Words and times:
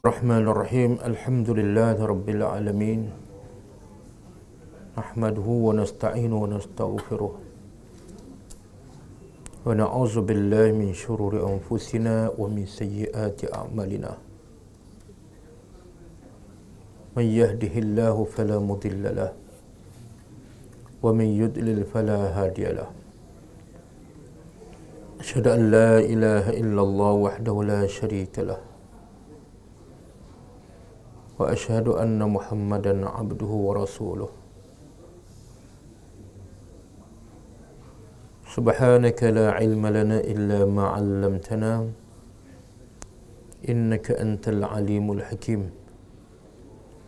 الرحمن 0.00 0.48
الرحيم. 0.48 1.04
الحمد 1.04 1.50
لله 1.60 2.00
رب 2.00 2.28
العالمين. 2.28 3.12
نحمده 4.96 5.44
ونستعينه 5.44 6.36
ونستغفره. 6.40 7.32
ونعوذ 9.66 10.14
بالله 10.24 10.72
من 10.72 10.96
شرور 10.96 11.36
أنفسنا 11.36 12.32
ومن 12.40 12.64
سيئات 12.64 13.44
أعمالنا. 13.52 14.12
من 17.16 17.26
يهده 17.28 17.74
الله 17.84 18.16
فلا 18.24 18.56
مضل 18.56 19.04
له. 19.04 19.36
ومن 21.04 21.28
يضلل 21.44 21.84
فلا 21.84 22.20
هادي 22.40 22.72
له. 22.72 22.88
أشهد 25.20 25.44
أن 25.44 25.60
لا 25.68 26.00
إله 26.00 26.56
إلا 26.56 26.82
الله 26.88 27.12
وحده 27.12 27.56
لا 27.68 27.84
شريك 27.84 28.38
له. 28.48 28.69
وأشهد 31.40 31.88
أن 31.88 32.20
محمدا 32.20 33.08
عبده 33.08 33.52
ورسوله. 33.66 34.28
سبحانك 38.56 39.20
لا 39.24 39.46
علم 39.56 39.86
لنا 39.86 40.18
إلا 40.20 40.68
ما 40.68 40.84
علمتنا 41.00 41.72
إنك 43.68 44.06
أنت 44.10 44.44
العليم 44.48 45.06
الحكيم. 45.12 45.62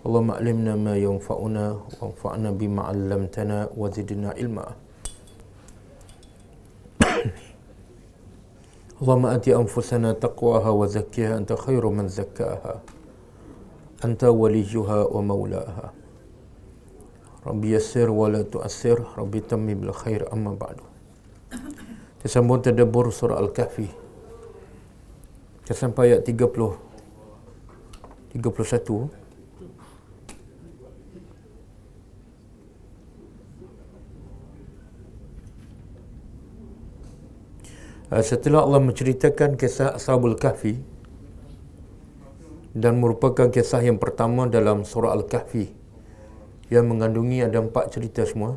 اللهم 0.06 0.30
علمنا 0.30 0.72
ما 0.76 0.94
ينفعنا 0.96 1.66
وانفعنا 2.00 2.50
بما 2.50 2.82
علمتنا 2.82 3.58
وزدنا 3.76 4.28
علما. 4.38 4.66
اللهم 9.02 9.26
أتي 9.26 9.50
أنفسنا 9.56 10.12
تقواها 10.12 10.70
وزكيها 10.70 11.36
أنت 11.36 11.52
خير 11.52 11.82
من 11.88 12.08
زكاها. 12.08 12.74
anta 14.02 14.28
waliyuha 14.34 15.08
wa 15.08 15.22
maulaha. 15.22 15.94
Rabbi 17.42 17.74
yassir 17.74 18.06
wa 18.10 18.28
la 18.30 18.42
tu'assir 18.46 18.98
rabbi 19.16 19.42
tammim 19.42 19.82
bil 19.82 19.94
khair 19.94 20.26
amma 20.30 20.54
ba'du. 20.54 20.84
Tersambung 22.22 22.62
tadabbur 22.62 23.10
surah 23.10 23.38
al-kahfi. 23.38 24.02
Sampai 25.72 26.12
ayat 26.12 26.28
30 26.28 26.92
31 28.32 29.08
ah, 38.12 38.20
setelah 38.24 38.64
Allah 38.64 38.80
menceritakan 38.80 39.60
kisah 39.60 39.96
Ashabul 39.96 40.36
Kahfi 40.40 40.80
dan 42.72 43.00
merupakan 43.00 43.52
kisah 43.52 43.84
yang 43.84 44.00
pertama 44.00 44.48
dalam 44.48 44.84
surah 44.88 45.12
Al-Kahfi. 45.12 45.68
Yang 46.72 46.84
mengandungi 46.88 47.44
ada 47.44 47.60
empat 47.60 47.92
cerita 47.92 48.24
semua. 48.24 48.56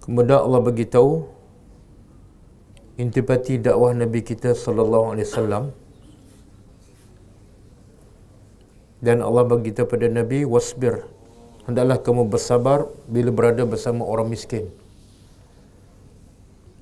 Kemudian 0.00 0.40
Allah 0.40 0.60
beritahu 0.64 1.28
intipati 2.96 3.60
dakwah 3.60 3.92
Nabi 3.92 4.24
kita 4.24 4.56
sallallahu 4.56 5.12
alaihi 5.12 5.28
wasallam. 5.28 5.64
Dan 9.04 9.20
Allah 9.20 9.44
beritahu 9.44 9.84
pada 9.84 10.08
Nabi 10.08 10.48
wasbir. 10.48 11.04
Hendaklah 11.68 12.00
kamu 12.00 12.26
bersabar 12.32 12.88
bila 13.04 13.30
berada 13.30 13.68
bersama 13.68 14.02
orang 14.08 14.32
miskin. 14.32 14.72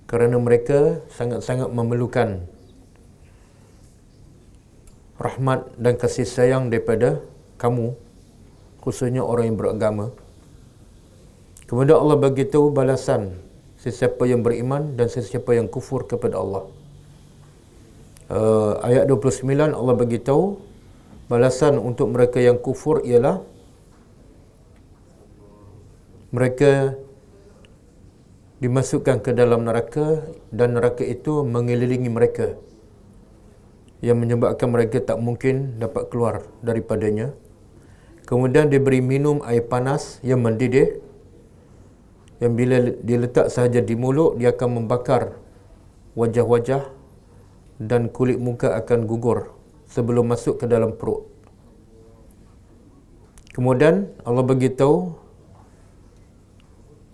Kerana 0.07 0.39
mereka 0.39 1.03
sangat-sangat 1.19 1.69
memerlukan 1.75 2.47
rahmat 5.21 5.77
dan 5.77 6.01
kasih 6.01 6.25
sayang 6.25 6.73
daripada 6.73 7.21
kamu 7.61 7.93
khususnya 8.81 9.21
orang 9.21 9.53
yang 9.53 9.59
beragama. 9.61 10.09
Kemudian 11.69 12.01
Allah 12.01 12.17
bagi 12.17 12.49
tahu 12.49 12.73
balasan 12.73 13.37
sesiapa 13.77 14.25
yang 14.25 14.41
beriman 14.41 14.97
dan 14.97 15.13
sesiapa 15.13 15.53
yang 15.53 15.69
kufur 15.69 16.09
kepada 16.09 16.41
Allah. 16.41 16.65
Uh, 18.33 18.81
ayat 18.81 19.05
29 19.07 19.45
Allah 19.77 19.95
bagi 19.95 20.19
tahu 20.23 20.57
balasan 21.29 21.77
untuk 21.77 22.11
mereka 22.15 22.41
yang 22.41 22.57
kufur 22.57 23.05
ialah 23.05 23.43
mereka 26.31 26.95
dimasukkan 28.63 29.19
ke 29.21 29.31
dalam 29.35 29.67
neraka 29.67 30.23
dan 30.55 30.79
neraka 30.79 31.03
itu 31.03 31.43
mengelilingi 31.43 32.07
mereka 32.07 32.55
yang 34.01 34.17
menyebabkan 34.17 34.73
mereka 34.73 35.01
tak 35.05 35.21
mungkin 35.21 35.77
dapat 35.77 36.09
keluar 36.09 36.49
daripadanya. 36.65 37.37
Kemudian 38.25 38.73
diberi 38.73 39.05
minum 39.05 39.45
air 39.45 39.65
panas 39.65 40.21
yang 40.25 40.41
mendidih 40.41 41.01
yang 42.41 42.57
bila 42.57 42.81
diletak 43.05 43.53
sahaja 43.53 43.85
di 43.85 43.93
mulut 43.93 44.41
dia 44.41 44.57
akan 44.57 44.81
membakar 44.81 45.37
wajah-wajah 46.17 46.89
dan 47.81 48.09
kulit 48.09 48.41
muka 48.41 48.73
akan 48.81 49.05
gugur 49.05 49.53
sebelum 49.85 50.33
masuk 50.33 50.61
ke 50.61 50.67
dalam 50.69 50.97
perut. 50.97 51.29
Kemudian 53.53 54.09
Allah 54.25 54.45
beritahu 54.47 55.13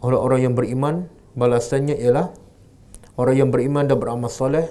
orang-orang 0.05 0.41
yang 0.47 0.55
beriman 0.55 0.95
balasannya 1.35 1.99
ialah 1.99 2.31
orang 3.19 3.35
yang 3.35 3.51
beriman 3.51 3.89
dan 3.89 3.99
beramal 3.99 4.31
soleh 4.31 4.69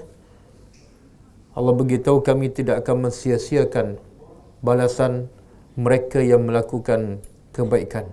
Allah 1.55 1.73
beritahu 1.75 2.23
kami 2.23 2.49
tidak 2.51 2.87
akan 2.87 3.11
mensia-siakan 3.11 3.99
balasan 4.63 5.27
mereka 5.75 6.23
yang 6.23 6.47
melakukan 6.47 7.21
kebaikan. 7.51 8.09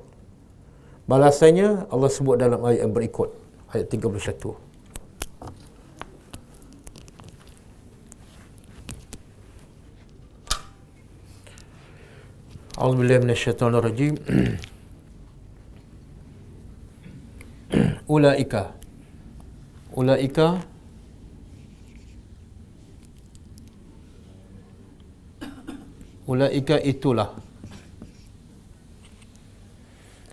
Balasannya 1.07 1.87
Allah 1.87 2.09
sebut 2.11 2.35
dalam 2.35 2.59
ayat 2.65 2.83
yang 2.83 2.93
berikut, 2.93 3.31
ayat 3.71 3.87
31. 3.89 4.67
أعوذ 12.77 12.93
بالله 12.93 13.17
من 13.25 13.33
الشيطان 13.33 13.73
الرجيم 13.73 14.15
ulaika 18.07 18.71
ulaika 19.91 20.61
ulaika 26.32 26.80
itulah. 26.80 27.36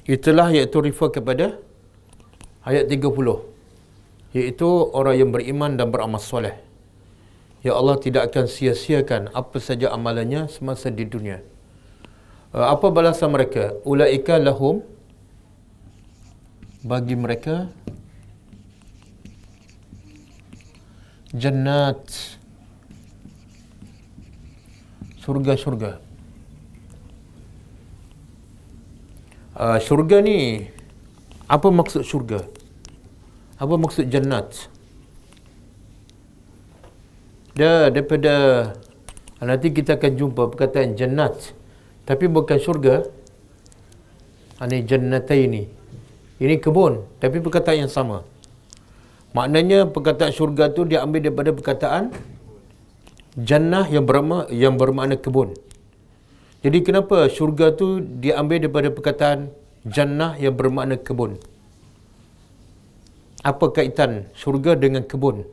Itulah 0.08 0.48
iaitu 0.56 0.80
refer 0.80 1.10
kepada 1.12 1.60
ayat 2.64 2.88
30 2.88 4.40
iaitu 4.40 4.68
orang 4.96 5.16
yang 5.20 5.30
beriman 5.36 5.76
dan 5.76 5.92
beramal 5.92 6.22
soleh. 6.22 6.56
Ya 7.60 7.76
Allah 7.76 8.00
tidak 8.00 8.32
akan 8.32 8.48
sia-siakan 8.48 9.36
apa 9.36 9.60
saja 9.60 9.92
amalannya 9.92 10.48
semasa 10.48 10.88
di 10.88 11.04
dunia. 11.04 11.44
Apa 12.56 12.90
balasan 12.90 13.36
mereka? 13.36 13.76
Ulaika 13.84 14.40
lahum 14.40 14.82
bagi 16.82 17.14
mereka 17.20 17.68
jannat 21.36 22.39
surga-surga 25.30 26.02
uh, 29.54 29.78
surga 29.78 30.18
ni 30.26 30.66
apa 31.46 31.70
maksud 31.70 32.02
surga 32.02 32.60
apa 33.60 33.76
maksud 33.76 34.08
jannat? 34.08 34.72
Dia 37.60 37.92
daripada 37.92 38.36
nanti 39.44 39.76
kita 39.76 40.00
akan 40.00 40.12
jumpa 40.16 40.48
perkataan 40.56 40.96
jannat. 40.96 41.52
Tapi 42.08 42.32
bukan 42.32 42.56
surga 42.56 43.04
ini 44.64 44.80
jannatai 44.88 45.40
ini 45.44 45.64
ini 46.40 46.56
kebun, 46.56 47.04
tapi 47.20 47.44
perkataan 47.44 47.84
yang 47.86 47.92
sama. 47.92 48.24
Maknanya 49.36 49.92
perkataan 49.92 50.32
syurga 50.32 50.72
tu 50.72 50.88
dia 50.88 51.04
ambil 51.04 51.20
daripada 51.20 51.52
perkataan 51.52 52.16
jannah 53.38 53.86
yang 53.86 54.06
bermakna 54.10 54.50
yang 54.50 54.76
bermakna 54.82 55.16
kebun. 55.20 55.54
Jadi 56.64 56.78
kenapa 56.84 57.30
syurga 57.32 57.72
tu 57.72 58.04
dia 58.22 58.36
ambil 58.42 58.58
daripada 58.64 58.90
perkataan 58.92 59.40
jannah 59.88 60.36
yang 60.44 60.56
bermakna 60.60 60.96
kebun? 61.00 61.40
Apa 63.40 63.72
kaitan 63.72 64.28
syurga 64.36 64.76
dengan 64.76 65.04
kebun? 65.08 65.48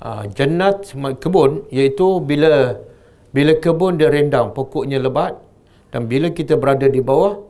Uh, 0.00 0.24
jannat 0.38 0.92
kebun 1.20 1.64
iaitu 1.72 2.20
bila 2.20 2.80
bila 3.32 3.52
kebun 3.64 3.96
dia 4.00 4.08
rendam 4.12 4.52
pokoknya 4.56 5.00
lebat 5.00 5.34
dan 5.92 6.04
bila 6.10 6.28
kita 6.38 6.54
berada 6.60 6.84
di 6.84 7.00
bawah 7.00 7.40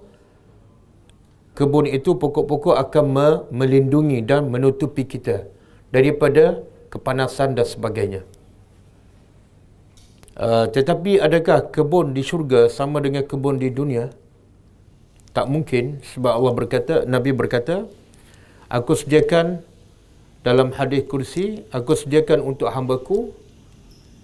kebun 1.59 1.87
itu 1.91 2.15
pokok-pokok 2.23 2.77
akan 2.85 3.05
melindungi 3.51 4.23
dan 4.23 4.47
menutupi 4.47 5.03
kita 5.07 5.37
daripada 5.91 6.63
kepanasan 6.91 7.55
dan 7.59 7.67
sebagainya. 7.67 8.23
Uh, 10.37 10.69
tetapi 10.69 11.17
adakah 11.17 11.73
kebun 11.73 12.13
di 12.13 12.21
syurga 12.21 12.69
sama 12.69 13.01
dengan 13.01 13.25
kebun 13.25 13.57
di 13.57 13.73
dunia? 13.73 14.13
Tak 15.33 15.49
mungkin 15.49 16.05
sebab 16.13 16.33
Allah 16.33 16.53
berkata, 16.53 16.95
Nabi 17.09 17.33
berkata, 17.33 17.89
aku 18.69 18.93
sediakan 18.97 19.65
dalam 20.45 20.77
hadis 20.77 21.09
kursi, 21.09 21.65
aku 21.73 21.97
sediakan 21.97 22.45
untuk 22.45 22.69
hambaku 22.69 23.33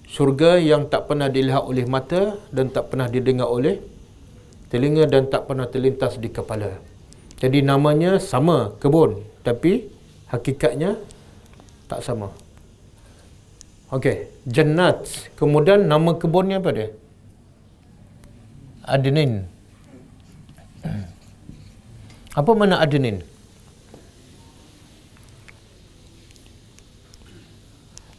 syurga 0.05 0.61
yang 0.61 0.93
tak 0.93 1.09
pernah 1.09 1.32
dilihat 1.32 1.64
oleh 1.64 1.88
mata 1.88 2.37
dan 2.53 2.69
tak 2.69 2.93
pernah 2.93 3.09
didengar 3.09 3.49
oleh 3.49 3.81
telinga 4.69 5.09
dan 5.09 5.32
tak 5.32 5.49
pernah 5.49 5.64
terlintas 5.64 6.20
di 6.20 6.29
kepala. 6.29 6.76
Jadi 7.41 7.64
namanya 7.64 8.20
sama 8.20 8.76
kebun 8.76 9.25
tapi 9.41 9.88
hakikatnya 10.29 11.00
tak 11.92 12.00
sama. 12.00 12.32
Okey, 13.92 14.32
Jannat. 14.48 15.04
Kemudian 15.36 15.84
nama 15.84 16.16
kebunnya 16.16 16.56
apa 16.64 16.70
dia? 16.72 16.88
Adenin. 18.88 19.44
Apa 22.32 22.50
mana 22.56 22.80
adenin? 22.80 23.20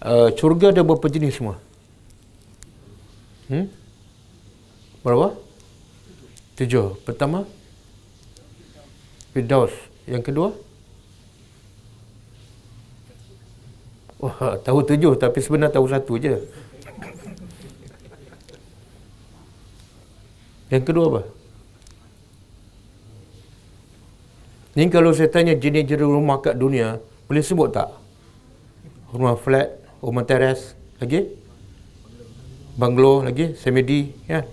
Uh, 0.04 0.30
curga 0.38 0.70
ada 0.70 0.86
berapa 0.86 1.08
jenis 1.10 1.42
semua? 1.42 1.58
Hmm? 3.50 3.66
Berapa? 5.02 5.34
Tujuh. 6.60 7.02
Pertama? 7.02 7.50
Firdaus. 9.34 9.74
Yang 10.06 10.24
kedua? 10.30 10.50
Wah, 14.24 14.56
tahu 14.64 14.80
tujuh 14.88 15.20
tapi 15.20 15.44
sebenarnya 15.44 15.76
tahu 15.76 15.84
satu 15.92 16.16
je. 16.16 16.40
Yang 20.72 20.84
kedua 20.88 21.06
apa? 21.12 21.22
Ni 24.80 24.88
kalau 24.88 25.12
saya 25.12 25.28
tanya 25.28 25.54
jenis-jenis 25.60 26.08
rumah 26.08 26.40
kat 26.40 26.56
dunia, 26.56 27.04
boleh 27.28 27.44
sebut 27.44 27.70
tak? 27.76 27.92
Rumah 29.12 29.36
flat, 29.38 29.76
rumah 30.00 30.24
teres, 30.26 30.74
lagi? 30.98 31.30
Banglo 32.80 33.22
lagi, 33.22 33.54
semedi, 33.60 34.16
ya. 34.26 34.48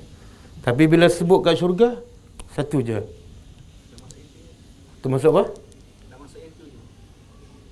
Tapi 0.61 0.85
bila 0.91 1.09
sebut 1.09 1.41
kat 1.41 1.57
syurga, 1.57 2.05
satu 2.53 2.85
je. 2.85 3.01
Tu 5.01 5.07
masuk 5.09 5.33
apa? 5.33 5.45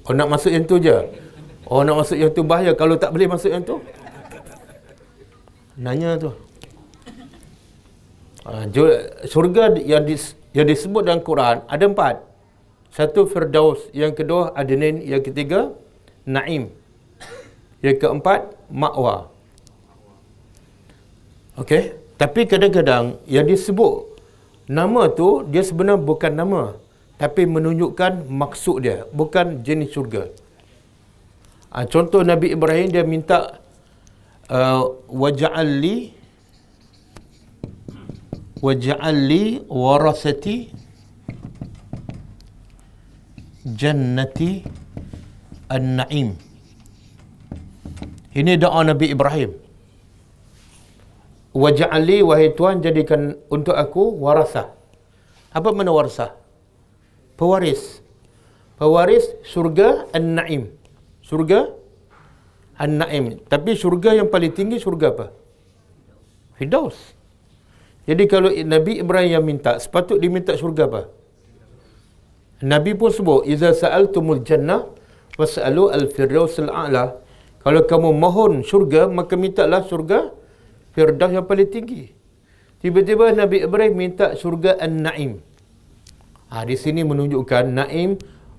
Oh 0.08 0.16
nak 0.16 0.32
masuk 0.32 0.48
yang 0.48 0.64
tu 0.64 0.80
je. 0.80 1.27
Oh 1.68 1.84
nak 1.84 2.00
masuk 2.00 2.16
yang 2.16 2.32
tu 2.32 2.40
bahaya 2.40 2.72
kalau 2.72 2.96
tak 2.96 3.12
boleh 3.12 3.28
masuk 3.28 3.52
yang 3.52 3.60
tu. 3.60 3.76
Nanya 5.76 6.16
tu. 6.16 6.32
Ha, 8.48 8.64
syurga 9.28 9.76
yang 9.76 10.08
dis, 10.08 10.32
yang 10.56 10.64
disebut 10.64 11.04
dalam 11.04 11.20
Quran 11.20 11.60
ada 11.68 11.84
empat. 11.84 12.24
Satu 12.88 13.28
Firdaus, 13.28 13.84
yang 13.92 14.16
kedua 14.16 14.56
Adnin, 14.56 15.04
yang 15.04 15.20
ketiga 15.20 15.76
Naim. 16.24 16.72
Yang 17.84 18.00
keempat 18.00 18.56
Ma'wa. 18.72 19.28
Okey, 21.60 21.92
tapi 22.16 22.48
kadang-kadang 22.48 23.20
yang 23.28 23.44
disebut 23.44 24.08
nama 24.72 25.12
tu 25.12 25.44
dia 25.44 25.60
sebenarnya 25.60 26.00
bukan 26.00 26.32
nama 26.32 26.62
tapi 27.20 27.44
menunjukkan 27.44 28.30
maksud 28.30 28.86
dia, 28.86 29.04
bukan 29.12 29.60
jenis 29.66 29.92
syurga. 29.92 30.32
Ha, 31.68 31.84
contoh 31.84 32.24
Nabi 32.24 32.56
Ibrahim 32.56 32.88
dia 32.88 33.04
minta 33.04 33.60
uh, 34.48 34.82
waja'alli 35.04 36.16
waja'alli 38.64 39.68
warasati 39.68 40.56
jannati 43.68 44.64
an-na'im. 45.68 46.40
Ini 48.32 48.52
doa 48.56 48.80
Nabi 48.88 49.12
Ibrahim. 49.12 49.52
Waja'alli 51.52 52.24
wahai 52.24 52.48
Tuhan 52.56 52.80
jadikan 52.80 53.36
untuk 53.52 53.76
aku 53.76 54.16
warasah. 54.16 54.72
Apa 55.52 55.68
mana 55.76 55.92
warasah? 55.92 56.32
Pewaris. 57.36 58.00
Pewaris 58.80 59.36
surga 59.44 60.08
an-na'im 60.16 60.77
surga 61.28 61.68
An-Naim. 62.80 63.44
Tapi 63.44 63.76
surga 63.76 64.16
yang 64.16 64.32
paling 64.32 64.54
tinggi 64.56 64.80
surga 64.80 65.06
apa? 65.12 65.26
Firdaus. 66.56 66.96
Jadi 68.08 68.24
kalau 68.24 68.48
Nabi 68.48 69.04
Ibrahim 69.04 69.30
yang 69.36 69.44
minta, 69.44 69.76
sepatut 69.76 70.16
diminta 70.16 70.56
surga 70.56 70.88
apa? 70.88 71.02
Nabi 72.64 72.96
pun 72.96 73.12
sebut, 73.12 73.44
"Iza 73.44 73.76
sa'altumul 73.76 74.42
jannah 74.42 74.88
was'alu 75.36 75.92
al-firdaus 75.92 76.56
al-a'la." 76.58 77.20
Kalau 77.62 77.84
kamu 77.84 78.16
mohon 78.16 78.64
surga, 78.64 79.12
maka 79.12 79.36
mintalah 79.36 79.84
surga 79.84 80.32
Firdaus 80.96 81.30
yang 81.30 81.46
paling 81.46 81.68
tinggi. 81.68 82.10
Tiba-tiba 82.82 83.30
Nabi 83.34 83.62
Ibrahim 83.62 83.94
minta 83.94 84.34
surga 84.34 84.78
An-Naim. 84.78 85.42
Ha, 86.48 86.64
di 86.64 86.74
sini 86.74 87.04
menunjukkan 87.04 87.70
Naim 87.70 88.16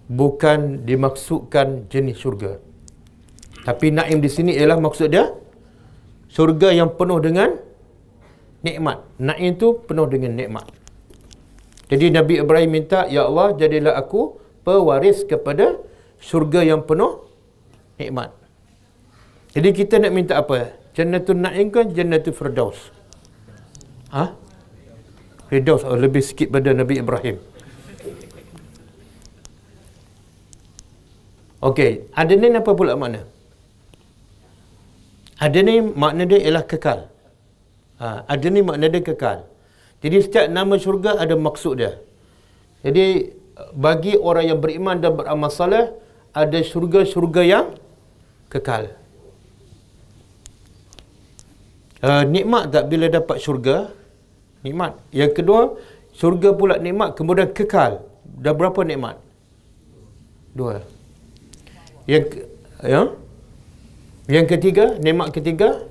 bukan 0.10 0.84
dimaksudkan 0.84 1.86
jenis 1.88 2.18
syurga. 2.18 2.58
Tapi 3.64 3.94
naim 3.94 4.18
di 4.18 4.30
sini 4.32 4.58
ialah 4.58 4.82
maksud 4.82 5.14
dia 5.14 5.30
syurga 6.34 6.74
yang 6.74 6.98
penuh 6.98 7.22
dengan 7.22 7.54
nikmat. 8.66 9.06
Naim 9.22 9.54
itu 9.54 9.78
penuh 9.86 10.10
dengan 10.10 10.34
nikmat. 10.34 10.66
Jadi 11.90 12.14
Nabi 12.14 12.42
Ibrahim 12.42 12.70
minta, 12.70 13.06
Ya 13.10 13.26
Allah, 13.26 13.54
jadilah 13.58 13.98
aku 13.98 14.38
pewaris 14.62 15.26
kepada 15.26 15.78
syurga 16.22 16.62
yang 16.62 16.86
penuh 16.86 17.26
nikmat. 17.98 18.34
Jadi 19.54 19.70
kita 19.74 19.98
nak 19.98 20.14
minta 20.14 20.38
apa? 20.38 20.78
Jannatul 20.94 21.42
Naim 21.42 21.74
kan 21.74 21.90
Jannatul 21.90 22.38
Firdaus? 22.38 22.94
Ha? 24.14 24.38
Firdaus 25.50 25.82
oh, 25.82 25.98
lebih 25.98 26.22
sikit 26.22 26.54
pada 26.54 26.70
Nabi 26.70 27.02
Ibrahim. 27.02 27.42
Okey, 31.60 32.08
ada 32.16 32.34
ni 32.40 32.56
apa 32.56 32.72
pula 32.72 32.96
makna? 32.96 33.28
Ada 35.39 35.60
ni 35.68 35.75
makna 36.04 36.24
dia 36.28 36.39
ialah 36.39 36.63
kekal. 36.63 37.00
Ha, 38.00 38.24
ada 38.34 38.48
ni 38.48 38.62
makna 38.63 38.88
dia 38.88 39.04
kekal. 39.04 39.44
Jadi 40.04 40.18
setiap 40.24 40.46
nama 40.48 40.80
syurga 40.80 41.20
ada 41.20 41.36
maksud 41.36 41.74
dia. 41.80 42.00
Jadi 42.84 43.36
bagi 43.75 44.16
orang 44.16 44.46
yang 44.56 44.60
beriman 44.63 45.04
dan 45.04 45.20
beramal 45.20 45.51
saleh 45.51 45.92
ada 46.32 46.60
syurga-syurga 46.63 47.42
yang 47.44 47.66
kekal. 48.48 48.96
Uh, 52.00 52.24
nikmat 52.24 52.72
tak 52.72 52.88
bila 52.88 53.12
dapat 53.12 53.44
syurga? 53.44 53.92
Nikmat. 54.63 54.96
Yang 55.12 55.32
kedua, 55.44 55.62
syurga 56.16 56.56
pula 56.56 56.80
nikmat 56.80 57.20
kemudian 57.20 57.51
kekal. 57.51 58.08
Dah 58.24 58.56
berapa 58.56 58.80
nikmat? 58.88 59.20
Dua. 60.56 60.99
Yang 62.10 62.50
ya. 62.82 63.01
Yang 64.30 64.46
ketiga, 64.58 64.86
nikmat 64.98 65.30
ketiga 65.34 65.89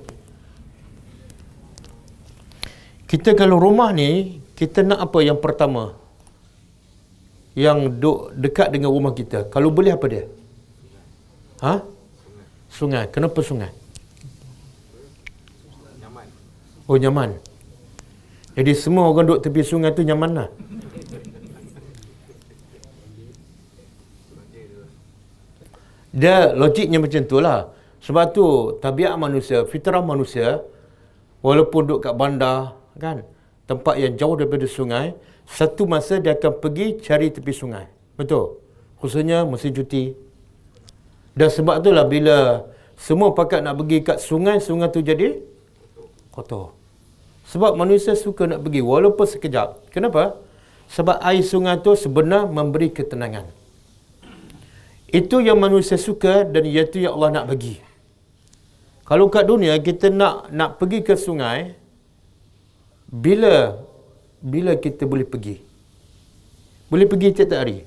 kita 3.09 3.33
kalau 3.33 3.57
rumah 3.57 3.89
ni 3.89 4.37
kita 4.53 4.85
nak 4.85 4.99
apa 5.09 5.19
yang 5.25 5.39
pertama? 5.41 5.97
Yang 7.57 7.79
duk 7.97 8.19
dekat 8.37 8.69
dengan 8.69 8.93
rumah 8.93 9.17
kita. 9.17 9.49
Kalau 9.49 9.73
boleh 9.73 9.97
apa 9.97 10.05
dia? 10.05 10.23
Ha? 11.65 11.81
Sungai. 12.69 13.09
Kenapa 13.09 13.41
sungai? 13.41 13.73
Oh 16.85 16.97
nyaman. 17.01 17.37
Jadi 18.53 18.71
semua 18.77 19.09
orang 19.09 19.25
duduk 19.25 19.41
tepi 19.41 19.61
sungai 19.65 19.91
tu 19.97 20.05
nyaman 20.05 20.31
lah. 20.35 20.49
Dia 26.19 26.51
logiknya 26.51 26.99
macam 26.99 27.23
tu 27.23 27.39
lah. 27.39 27.71
Sebab 28.03 28.25
tu 28.35 28.45
tabiat 28.83 29.15
manusia, 29.15 29.63
fitrah 29.63 30.03
manusia, 30.03 30.59
walaupun 31.39 31.87
duduk 31.87 31.99
kat 32.03 32.13
bandar, 32.19 32.75
kan, 32.99 33.23
tempat 33.63 33.95
yang 33.95 34.19
jauh 34.19 34.35
daripada 34.35 34.67
sungai, 34.67 35.15
satu 35.47 35.87
masa 35.87 36.19
dia 36.19 36.35
akan 36.35 36.59
pergi 36.59 36.99
cari 36.99 37.31
tepi 37.31 37.55
sungai. 37.55 37.87
Betul? 38.19 38.59
Khususnya 38.99 39.47
musim 39.47 39.71
cuti. 39.71 40.11
Dan 41.39 41.47
sebab 41.47 41.79
itulah 41.79 42.03
bila 42.03 42.67
semua 42.99 43.31
pakat 43.31 43.63
nak 43.63 43.79
pergi 43.79 43.97
kat 44.03 44.19
sungai, 44.19 44.59
sungai 44.59 44.91
tu 44.91 44.99
jadi 44.99 45.39
kotor. 46.35 46.75
Sebab 47.47 47.79
manusia 47.79 48.13
suka 48.13 48.43
nak 48.45 48.59
pergi 48.61 48.83
walaupun 48.83 49.25
sekejap. 49.25 49.89
Kenapa? 49.95 50.35
Sebab 50.91 51.17
air 51.23 51.41
sungai 51.41 51.79
tu 51.79 51.95
sebenar 51.95 52.45
memberi 52.51 52.91
ketenangan. 52.91 53.58
Itu 55.09 55.41
yang 55.41 55.57
manusia 55.57 55.97
suka 55.97 56.45
dan 56.45 56.63
itu 56.69 57.01
yang 57.01 57.17
Allah 57.17 57.41
nak 57.41 57.45
bagi. 57.49 57.81
Kalau 59.09 59.25
kat 59.33 59.49
dunia 59.49 59.73
kita 59.81 60.13
nak 60.13 60.53
nak 60.53 60.77
pergi 60.77 61.01
ke 61.01 61.17
sungai, 61.17 61.73
bila 63.09 63.73
bila 64.37 64.77
kita 64.77 65.09
boleh 65.09 65.25
pergi? 65.25 65.57
Boleh 66.93 67.05
pergi 67.09 67.33
tiap-tiap 67.33 67.61
hari? 67.65 67.81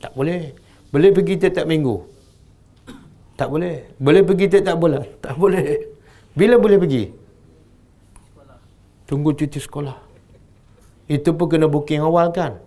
Tak 0.00 0.12
boleh. 0.16 0.56
Boleh 0.88 1.10
pergi 1.12 1.34
tiap-tiap 1.36 1.68
minggu? 1.68 1.96
Tak 3.36 3.48
boleh. 3.52 3.76
Boleh 4.00 4.22
pergi 4.24 4.44
tiap-tiap 4.48 4.76
bulan? 4.80 5.04
Tak 5.24 5.36
boleh. 5.36 5.68
Bila 6.32 6.56
boleh 6.56 6.80
pergi? 6.80 7.04
Tunggu 9.04 9.36
cuti 9.36 9.60
sekolah. 9.60 9.96
Itu 11.06 11.36
pun 11.36 11.46
kena 11.46 11.70
booking 11.70 12.02
awal 12.02 12.32
kan? 12.34 12.58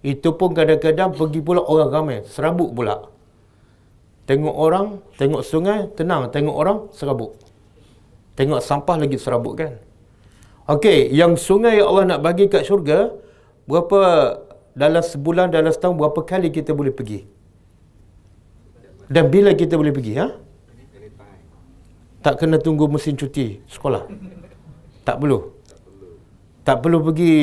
Itu 0.00 0.32
pun 0.32 0.56
kadang-kadang 0.56 1.12
pergi 1.12 1.40
pula 1.44 1.60
orang 1.60 1.90
ramai. 1.92 2.18
Serabut 2.24 2.72
pula. 2.72 3.12
Tengok 4.24 4.56
orang, 4.56 5.04
tengok 5.20 5.42
sungai, 5.44 5.92
tenang. 5.92 6.32
Tengok 6.32 6.56
orang, 6.56 6.78
serabut. 6.96 7.36
Tengok 8.38 8.64
sampah 8.64 8.96
lagi 8.96 9.20
serabut 9.20 9.60
kan? 9.60 9.76
Okey, 10.70 11.10
yang 11.12 11.34
sungai 11.34 11.82
yang 11.82 11.90
Allah 11.90 12.04
nak 12.16 12.20
bagi 12.22 12.46
kat 12.46 12.62
syurga, 12.62 13.12
berapa 13.66 14.00
dalam 14.72 15.02
sebulan, 15.02 15.50
dalam 15.50 15.74
setahun, 15.74 15.98
berapa 15.98 16.20
kali 16.22 16.48
kita 16.54 16.72
boleh 16.72 16.94
pergi? 16.94 17.26
Dan 19.10 19.26
bila 19.28 19.50
kita 19.52 19.74
boleh 19.74 19.90
pergi, 19.90 20.14
ha? 20.16 20.30
Tak 22.22 22.38
kena 22.38 22.62
tunggu 22.62 22.86
mesin 22.86 23.18
cuti 23.18 23.58
sekolah. 23.66 24.06
Tak 25.02 25.18
perlu. 25.18 25.50
Tak 26.62 26.84
perlu 26.84 27.02
pergi 27.02 27.34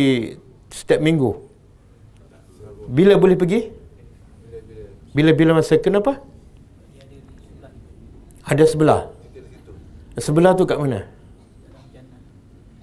setiap 0.71 1.01
minggu. 1.03 1.46
Bila 2.87 3.19
boleh 3.19 3.35
pergi? 3.35 3.61
Bila-bila 5.11 5.59
masa 5.59 5.75
kenapa? 5.75 6.23
Ada 8.47 8.63
sebelah. 8.63 9.11
Sebelah 10.15 10.55
tu 10.55 10.63
kat 10.63 10.79
mana? 10.79 11.03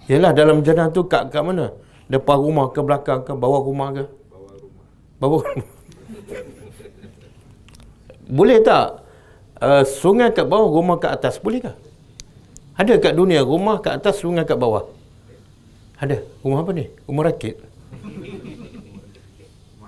Yalah 0.04 0.36
dalam 0.36 0.60
jannah 0.60 0.92
tu 0.92 1.08
kat 1.08 1.32
kat 1.32 1.40
mana? 1.40 1.72
Depan 2.12 2.36
rumah 2.36 2.68
ke 2.68 2.84
belakang 2.84 3.24
ke 3.24 3.32
bawah 3.32 3.64
rumah 3.64 3.88
ke? 3.96 4.04
Bawah 5.16 5.40
rumah. 5.40 5.68
Boleh 8.36 8.60
tak? 8.60 9.04
Uh, 9.56 9.80
sungai 9.86 10.28
kat 10.36 10.44
bawah, 10.44 10.68
rumah 10.68 11.00
kat 11.00 11.16
atas. 11.16 11.40
Boleh 11.40 11.64
ke? 11.64 11.72
Ada 12.76 13.00
kat 13.00 13.16
dunia 13.16 13.40
rumah 13.40 13.80
kat 13.80 13.96
atas, 14.02 14.20
sungai 14.20 14.44
kat 14.44 14.60
bawah. 14.60 14.84
Ada. 15.96 16.20
Rumah 16.44 16.58
apa 16.60 16.70
ni? 16.76 16.92
Rumah 17.08 17.22
rakit. 17.32 17.56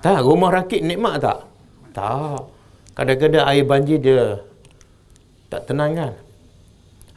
Tak, 0.06 0.22
rumah 0.22 0.54
rakit 0.54 0.86
nikmat 0.86 1.18
tak? 1.18 1.50
Tak. 1.90 2.46
Kadang-kadang 2.94 3.42
air 3.50 3.66
banjir 3.66 3.98
dia 3.98 4.38
tak 5.50 5.66
tenang 5.66 5.98
kan? 5.98 6.12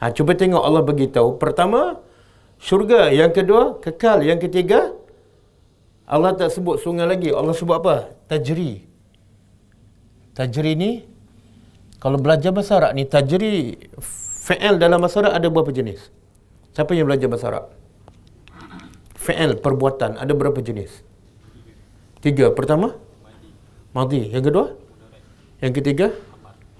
Ha, 0.02 0.10
cuba 0.10 0.34
tengok 0.34 0.58
Allah 0.58 0.82
beritahu. 0.82 1.38
Pertama, 1.38 2.02
syurga. 2.58 3.14
Yang 3.14 3.30
kedua, 3.38 3.62
kekal. 3.78 4.26
Yang 4.26 4.50
ketiga, 4.50 4.90
Allah 6.02 6.34
tak 6.34 6.50
sebut 6.50 6.82
sungai 6.82 7.06
lagi. 7.06 7.30
Allah 7.30 7.54
sebut 7.54 7.78
apa? 7.78 8.10
Tajri. 8.26 8.82
Tajri 10.34 10.72
ni, 10.74 10.90
kalau 12.02 12.18
belajar 12.18 12.50
bahasa 12.50 12.82
Arab 12.82 12.98
ni, 12.98 13.06
tajri 13.06 13.86
fi'al 14.50 14.82
dalam 14.82 14.98
bahasa 14.98 15.22
Arab 15.22 15.38
ada 15.38 15.46
berapa 15.46 15.70
jenis? 15.70 16.10
Siapa 16.74 16.90
yang 16.98 17.06
belajar 17.06 17.30
bahasa 17.30 17.46
Arab? 17.54 17.64
Fi'al, 19.14 19.62
perbuatan, 19.62 20.18
ada 20.18 20.32
berapa 20.34 20.58
jenis? 20.58 21.06
Tiga. 22.20 22.52
Pertama? 22.52 22.96
Madi. 23.96 24.28
Yang 24.28 24.44
kedua? 24.52 24.66
Yang 25.60 25.72
ketiga? 25.80 26.06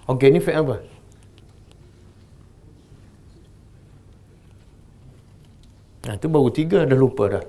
Okey, 0.08 0.28
ni 0.32 0.40
fi'al 0.40 0.64
apa? 0.64 0.76
Nah, 6.00 6.16
tu 6.16 6.26
baru 6.32 6.48
tiga 6.48 6.88
dah 6.88 6.98
lupa 6.98 7.24
dah. 7.28 7.44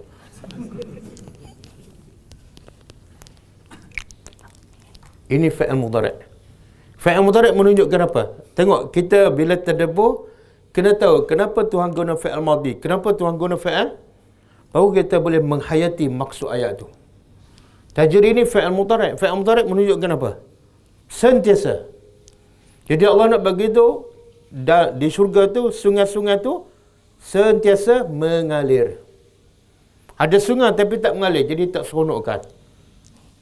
Ini 5.31 5.47
fa'il 5.47 5.79
mudhari'. 5.79 6.13
Fa'il 6.99 7.23
mudhari' 7.23 7.55
menunjukkan 7.55 8.01
apa? 8.03 8.23
Tengok, 8.51 8.91
kita 8.91 9.31
bila 9.31 9.55
terdebur, 9.55 10.27
kena 10.75 10.91
tahu 10.93 11.23
kenapa 11.23 11.63
Tuhan 11.63 11.95
guna 11.95 12.19
fa'il 12.19 12.43
madhi. 12.43 12.75
Kenapa 12.75 13.15
Tuhan 13.15 13.39
guna 13.39 13.55
fa'il? 13.55 13.95
Baru 14.75 14.91
kita 14.91 15.23
boleh 15.23 15.39
menghayati 15.39 16.11
maksud 16.11 16.51
ayat 16.51 16.83
tu. 16.83 16.87
Tajri 17.91 18.31
ini 18.31 18.43
fa'il 18.47 18.71
mudhari'. 18.71 19.19
Fa'il 19.19 19.35
mudhari' 19.35 19.67
menunjukkan 19.67 20.11
apa? 20.15 20.31
Sentiasa. 21.11 21.91
Jadi 22.87 23.03
Allah 23.03 23.35
nak 23.35 23.41
bagi 23.43 23.67
tu, 23.71 24.07
di 24.95 25.07
syurga 25.11 25.51
tu, 25.51 25.71
sungai-sungai 25.71 26.39
tu, 26.39 26.67
sentiasa 27.19 28.07
mengalir. 28.07 28.99
Ada 30.15 30.37
sungai 30.39 30.71
tapi 30.75 31.03
tak 31.03 31.15
mengalir, 31.19 31.43
jadi 31.47 31.67
tak 31.67 31.83
seronokkan. 31.87 32.43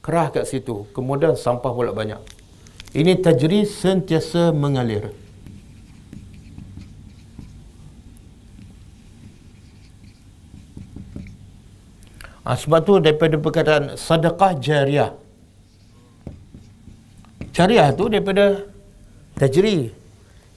Kerah 0.00 0.32
kat 0.34 0.48
situ, 0.48 0.88
kemudian 0.96 1.36
sampah 1.36 1.70
pula 1.70 1.92
banyak. 1.92 2.18
Ini 2.90 3.22
tajri 3.22 3.68
sentiasa 3.68 4.50
mengalir. 4.50 5.14
Ha, 12.40 12.56
sebab 12.56 12.80
tu 12.88 12.92
daripada 13.04 13.36
perkataan 13.36 13.84
sedekah 14.00 14.52
jariah. 14.56 15.12
Jariah 17.52 17.92
tu 17.92 18.08
daripada 18.08 18.64
tajri. 19.36 19.92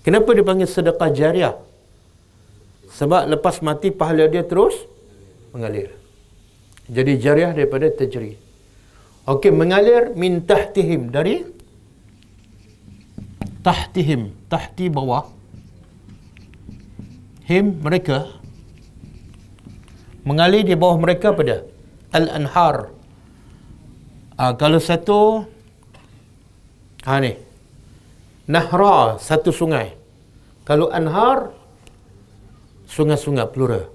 Kenapa 0.04 0.30
dipanggil 0.32 0.68
sedekah 0.68 1.12
jariah? 1.12 1.56
Sebab 2.94 3.28
lepas 3.36 3.60
mati 3.66 3.90
pahala 3.92 4.30
dia 4.32 4.46
terus 4.48 4.75
mengalir. 5.52 5.92
Jadi 6.88 7.20
jariah 7.20 7.52
daripada 7.52 7.92
tajri. 7.92 8.40
Okey, 9.24 9.52
mengalir 9.56 10.12
min 10.16 10.44
tahtihim 10.44 11.08
dari 11.12 11.48
tahtihim, 13.63 14.36
tahti 14.52 14.92
bawah. 14.92 15.32
Him 17.48 17.80
mereka 17.84 18.32
mengalir 20.24 20.63
di 20.63 20.75
bawah 20.75 20.96
mereka 21.00 21.36
pada 21.36 21.63
al-anhar. 22.13 22.93
Ah, 24.38 24.53
kalau 24.55 24.77
satu 24.77 25.50
ha 27.03 27.17
ni. 27.20 27.36
Nahra 28.48 29.17
satu 29.20 29.51
sungai. 29.51 29.96
Kalau 30.63 30.88
anhar 30.93 31.51
sungai-sungai 32.88 33.50
plural. 33.50 33.89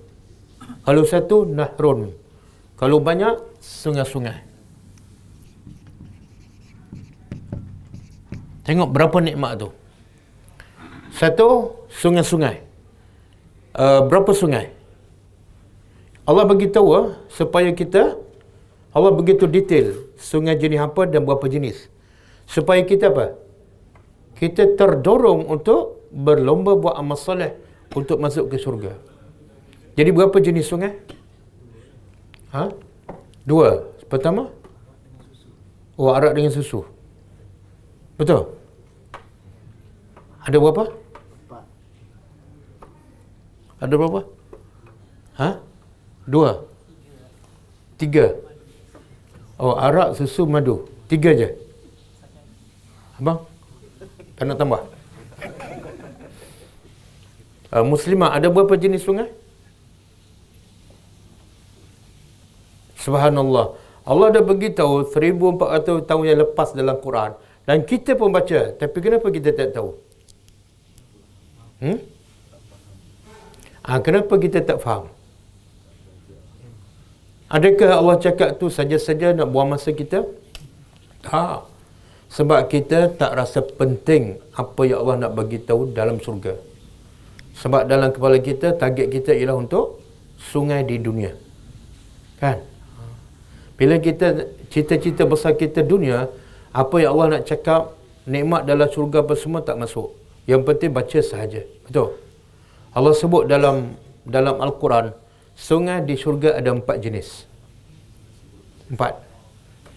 Kalau 0.84 1.02
satu, 1.06 1.44
nahrun. 1.46 2.12
Kalau 2.80 2.98
banyak, 2.98 3.38
sungai-sungai. 3.60 4.44
Tengok 8.64 8.88
berapa 8.92 9.16
nikmat 9.24 9.64
tu. 9.64 9.68
Satu, 11.14 11.72
sungai-sungai. 11.88 12.60
Uh, 13.78 14.00
berapa 14.04 14.32
sungai? 14.34 14.74
Allah 16.28 16.44
beritahu 16.44 16.88
uh, 16.92 17.06
supaya 17.32 17.72
kita 17.72 18.20
Allah 18.92 19.12
begitu 19.16 19.48
detail 19.48 19.96
sungai 20.20 20.60
jenis 20.60 20.84
apa 20.84 21.08
dan 21.08 21.24
berapa 21.24 21.48
jenis. 21.48 21.88
Supaya 22.44 22.84
kita 22.84 23.08
apa? 23.08 23.40
Kita 24.36 24.76
terdorong 24.76 25.48
untuk 25.48 26.04
berlomba 26.12 26.76
buat 26.76 27.00
amal 27.00 27.16
soleh 27.16 27.56
untuk 27.96 28.20
masuk 28.20 28.52
ke 28.52 28.60
syurga. 28.60 28.92
Jadi 29.96 30.10
berapa 30.12 30.36
jenis 30.36 30.68
sungai? 30.68 31.00
Ha? 32.52 32.72
Dua. 33.48 33.88
Pertama? 34.08 34.52
Oh, 35.96 36.12
arak 36.12 36.36
dengan 36.36 36.52
susu. 36.52 36.84
Betul? 38.20 38.52
Ada 40.44 40.56
berapa? 40.60 40.84
Ada 43.78 43.94
berapa? 43.96 44.20
Ha? 45.38 45.67
Dua. 46.28 46.60
Tiga. 47.96 48.36
Oh, 49.56 49.74
arak, 49.74 50.20
susu, 50.20 50.44
madu. 50.44 50.84
Tiga 51.08 51.32
je. 51.32 51.48
Abang? 53.16 53.48
Tak 54.36 54.44
nak 54.44 54.56
tambah? 54.60 54.82
uh, 57.72 57.84
muslimah 57.84 58.36
ada 58.36 58.52
berapa 58.52 58.76
jenis 58.76 59.02
sungai? 59.02 59.32
Subhanallah. 63.00 63.74
Allah 64.08 64.28
dah 64.32 64.44
beritahu 64.44 65.04
1400 65.10 66.08
tahun 66.08 66.22
yang 66.28 66.38
lepas 66.44 66.72
dalam 66.72 66.96
Quran 67.00 67.36
dan 67.68 67.84
kita 67.84 68.16
pun 68.16 68.32
baca 68.32 68.72
tapi 68.72 68.98
kenapa 69.04 69.28
kita 69.28 69.52
tak 69.52 69.76
tahu? 69.76 69.90
Hmm? 71.84 71.98
Ha, 73.84 74.00
kenapa 74.00 74.32
kita 74.40 74.64
tak 74.64 74.80
faham? 74.80 75.12
Adakah 77.48 78.04
Allah 78.04 78.16
cakap 78.20 78.60
tu 78.60 78.68
saja-saja 78.68 79.32
nak 79.32 79.48
buang 79.48 79.72
masa 79.72 79.88
kita? 79.96 80.28
Tak. 81.24 81.64
Sebab 82.28 82.68
kita 82.68 83.08
tak 83.16 83.32
rasa 83.32 83.64
penting 83.64 84.36
apa 84.52 84.84
yang 84.84 85.00
Allah 85.00 85.16
nak 85.26 85.32
bagi 85.32 85.56
tahu 85.56 85.88
dalam 85.96 86.20
surga. 86.20 86.60
Sebab 87.56 87.88
dalam 87.88 88.12
kepala 88.12 88.36
kita, 88.36 88.76
target 88.76 89.08
kita 89.08 89.32
ialah 89.32 89.56
untuk 89.56 90.04
sungai 90.36 90.84
di 90.84 91.00
dunia. 91.00 91.32
Kan? 92.36 92.60
Bila 93.80 93.96
kita, 93.96 94.44
cita-cita 94.68 95.24
besar 95.24 95.56
kita 95.56 95.80
dunia, 95.80 96.28
apa 96.70 96.96
yang 97.00 97.16
Allah 97.16 97.40
nak 97.40 97.44
cakap, 97.48 97.96
nikmat 98.28 98.68
dalam 98.68 98.92
syurga 98.92 99.24
apa 99.24 99.34
semua 99.34 99.64
tak 99.64 99.80
masuk. 99.80 100.12
Yang 100.44 100.68
penting 100.68 100.92
baca 100.92 101.18
sahaja. 101.24 101.64
Betul? 101.88 102.12
Allah 102.92 103.14
sebut 103.16 103.48
dalam 103.48 103.96
dalam 104.28 104.60
Al-Quran, 104.60 105.16
sungai 105.58 106.06
di 106.06 106.14
syurga 106.14 106.54
ada 106.54 106.70
empat 106.70 107.02
jenis. 107.02 107.50
Empat. 108.94 109.18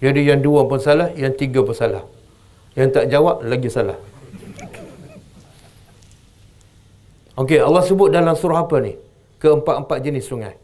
Jadi 0.02 0.26
yang 0.26 0.42
dua 0.42 0.66
pun 0.66 0.82
salah, 0.82 1.14
yang 1.14 1.38
tiga 1.38 1.62
pun 1.62 1.78
salah. 1.78 2.02
Yang 2.74 2.90
tak 2.98 3.06
jawab, 3.14 3.46
lagi 3.46 3.70
salah. 3.70 4.02
Okey, 7.38 7.62
Allah 7.62 7.84
sebut 7.86 8.10
dalam 8.10 8.34
surah 8.34 8.66
apa 8.66 8.82
ni? 8.82 8.98
Keempat-empat 9.38 9.98
jenis 10.02 10.26
sungai. 10.26 10.58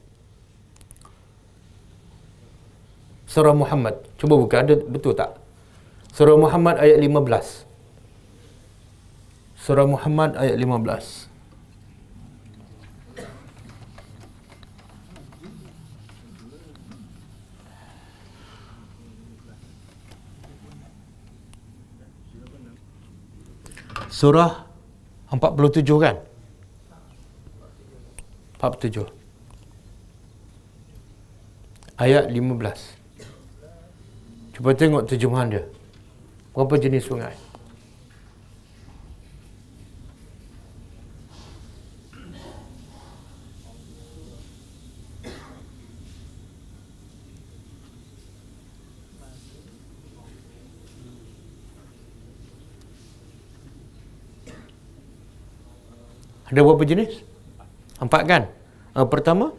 Surah 3.30 3.54
Muhammad. 3.54 4.01
Cuba 4.18 4.34
buka, 4.34 4.66
ada 4.66 4.74
betul 4.74 5.13
tak? 5.13 5.38
Surah 6.18 6.34
Muhammad 6.34 6.82
ayat 6.82 6.98
15. 6.98 7.70
Surah 9.62 9.86
Muhammad 9.86 10.34
ayat 10.34 10.58
15. 10.58 11.27
Surah 24.18 24.66
47 25.30 25.86
kan? 26.02 26.18
47. 28.58 29.06
Ayat 32.02 32.26
15. 32.34 32.98
Cuba 34.58 34.74
tengok 34.74 35.06
terjemahan 35.06 35.54
dia. 35.54 35.64
Berapa 36.58 36.82
jenis 36.82 37.06
sungai? 37.06 37.38
Ada 56.48 56.60
berapa 56.63 56.84
jenis? 56.88 57.24
Empat 58.00 58.22
kan? 58.24 58.44
Uh, 58.96 59.08
pertama, 59.08 59.51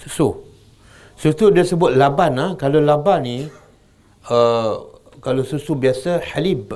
susu. 0.00 0.40
Susu 1.20 1.52
dia 1.52 1.68
sebut 1.68 1.92
laban. 1.92 2.32
Ha? 2.40 2.46
Kalau 2.56 2.80
laban 2.80 3.20
ni, 3.22 3.36
uh, 4.32 4.72
kalau 5.20 5.44
susu 5.44 5.76
biasa, 5.76 6.24
halib. 6.32 6.72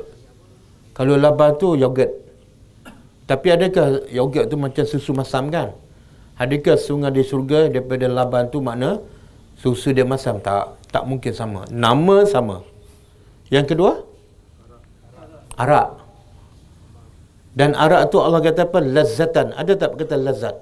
Kalau 0.92 1.16
laban 1.16 1.56
tu, 1.56 1.80
yogurt. 1.80 2.12
Tapi 3.24 3.46
adakah 3.56 4.04
yogurt 4.12 4.52
tu 4.52 4.60
macam 4.60 4.84
susu 4.84 5.16
masam 5.16 5.48
kan? 5.48 5.72
Adakah 6.36 6.76
sungai 6.76 7.14
di 7.14 7.24
surga 7.24 7.72
daripada 7.72 8.04
laban 8.04 8.52
tu 8.52 8.60
makna 8.60 9.00
susu 9.56 9.96
dia 9.96 10.04
masam? 10.04 10.44
Tak. 10.44 10.76
Tak 10.92 11.08
mungkin 11.08 11.32
sama. 11.32 11.64
Nama 11.72 12.16
sama. 12.28 12.62
Yang 13.48 13.74
kedua? 13.74 13.92
Arak. 15.56 16.03
Dan 17.54 17.70
arak 17.78 18.10
tu 18.10 18.18
Allah 18.18 18.42
kata 18.42 18.66
apa? 18.66 18.82
Lazatan. 18.82 19.54
Ada 19.54 19.72
tak 19.78 19.94
kata 19.94 20.18
lazat? 20.18 20.56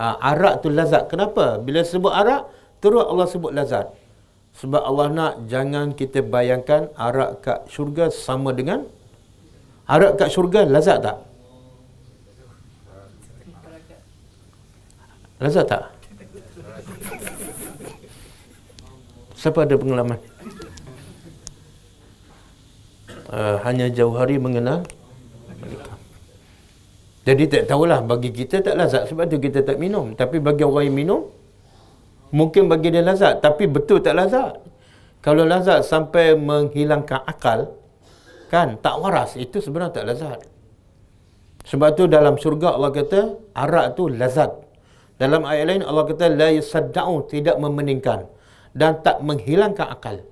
Ha, 0.00 0.16
arak 0.32 0.64
tu 0.64 0.72
lazat. 0.72 1.12
Kenapa? 1.12 1.60
Bila 1.60 1.84
sebut 1.84 2.08
arak, 2.08 2.48
terus 2.80 3.04
Allah 3.04 3.28
sebut 3.28 3.52
lazat. 3.52 3.92
Sebab 4.56 4.80
Allah 4.80 5.06
nak 5.12 5.32
jangan 5.46 5.92
kita 5.92 6.24
bayangkan 6.24 6.88
arak 6.96 7.44
kat 7.44 7.58
syurga 7.68 8.08
sama 8.08 8.50
dengan 8.56 8.88
arak 9.86 10.16
kat 10.18 10.28
syurga 10.32 10.64
lazat 10.64 11.04
tak? 11.04 11.16
Lazat 15.40 15.64
tak? 15.68 15.82
Siapa 19.36 19.64
ada 19.64 19.76
pengalaman? 19.76 20.20
Uh, 23.30 23.56
hanya 23.62 23.86
jauh 23.88 24.12
hari 24.12 24.36
mengenal 24.36 24.82
jadi 27.20 27.44
tak 27.52 27.62
tahulah 27.68 28.00
bagi 28.00 28.32
kita 28.32 28.64
tak 28.64 28.74
lazat 28.80 29.12
sebab 29.12 29.28
tu 29.28 29.36
kita 29.36 29.60
tak 29.60 29.76
minum. 29.76 30.16
Tapi 30.16 30.40
bagi 30.40 30.64
orang 30.64 30.88
yang 30.88 30.96
minum 30.96 31.20
mungkin 32.32 32.70
bagi 32.72 32.88
dia 32.88 33.04
lazat 33.04 33.44
tapi 33.44 33.68
betul 33.68 34.00
tak 34.00 34.16
lazat. 34.16 34.56
Kalau 35.20 35.44
lazat 35.44 35.84
sampai 35.84 36.32
menghilangkan 36.32 37.20
akal 37.28 37.76
kan 38.48 38.80
tak 38.80 38.96
waras 38.96 39.36
itu 39.36 39.60
sebenarnya 39.60 40.00
tak 40.00 40.06
lazat. 40.08 40.38
Sebab 41.68 41.88
tu 41.92 42.08
dalam 42.08 42.40
syurga 42.40 42.72
Allah 42.72 42.88
kata 42.88 43.36
arak 43.52 44.00
tu 44.00 44.08
lazat. 44.08 44.56
Dalam 45.20 45.44
ayat 45.44 45.64
lain 45.68 45.82
Allah 45.84 46.08
kata 46.08 46.32
la 46.32 46.48
yusadda'u 46.56 47.28
tidak 47.28 47.60
memeningkan 47.60 48.24
dan 48.72 49.04
tak 49.04 49.20
menghilangkan 49.20 49.92
akal. 49.92 50.24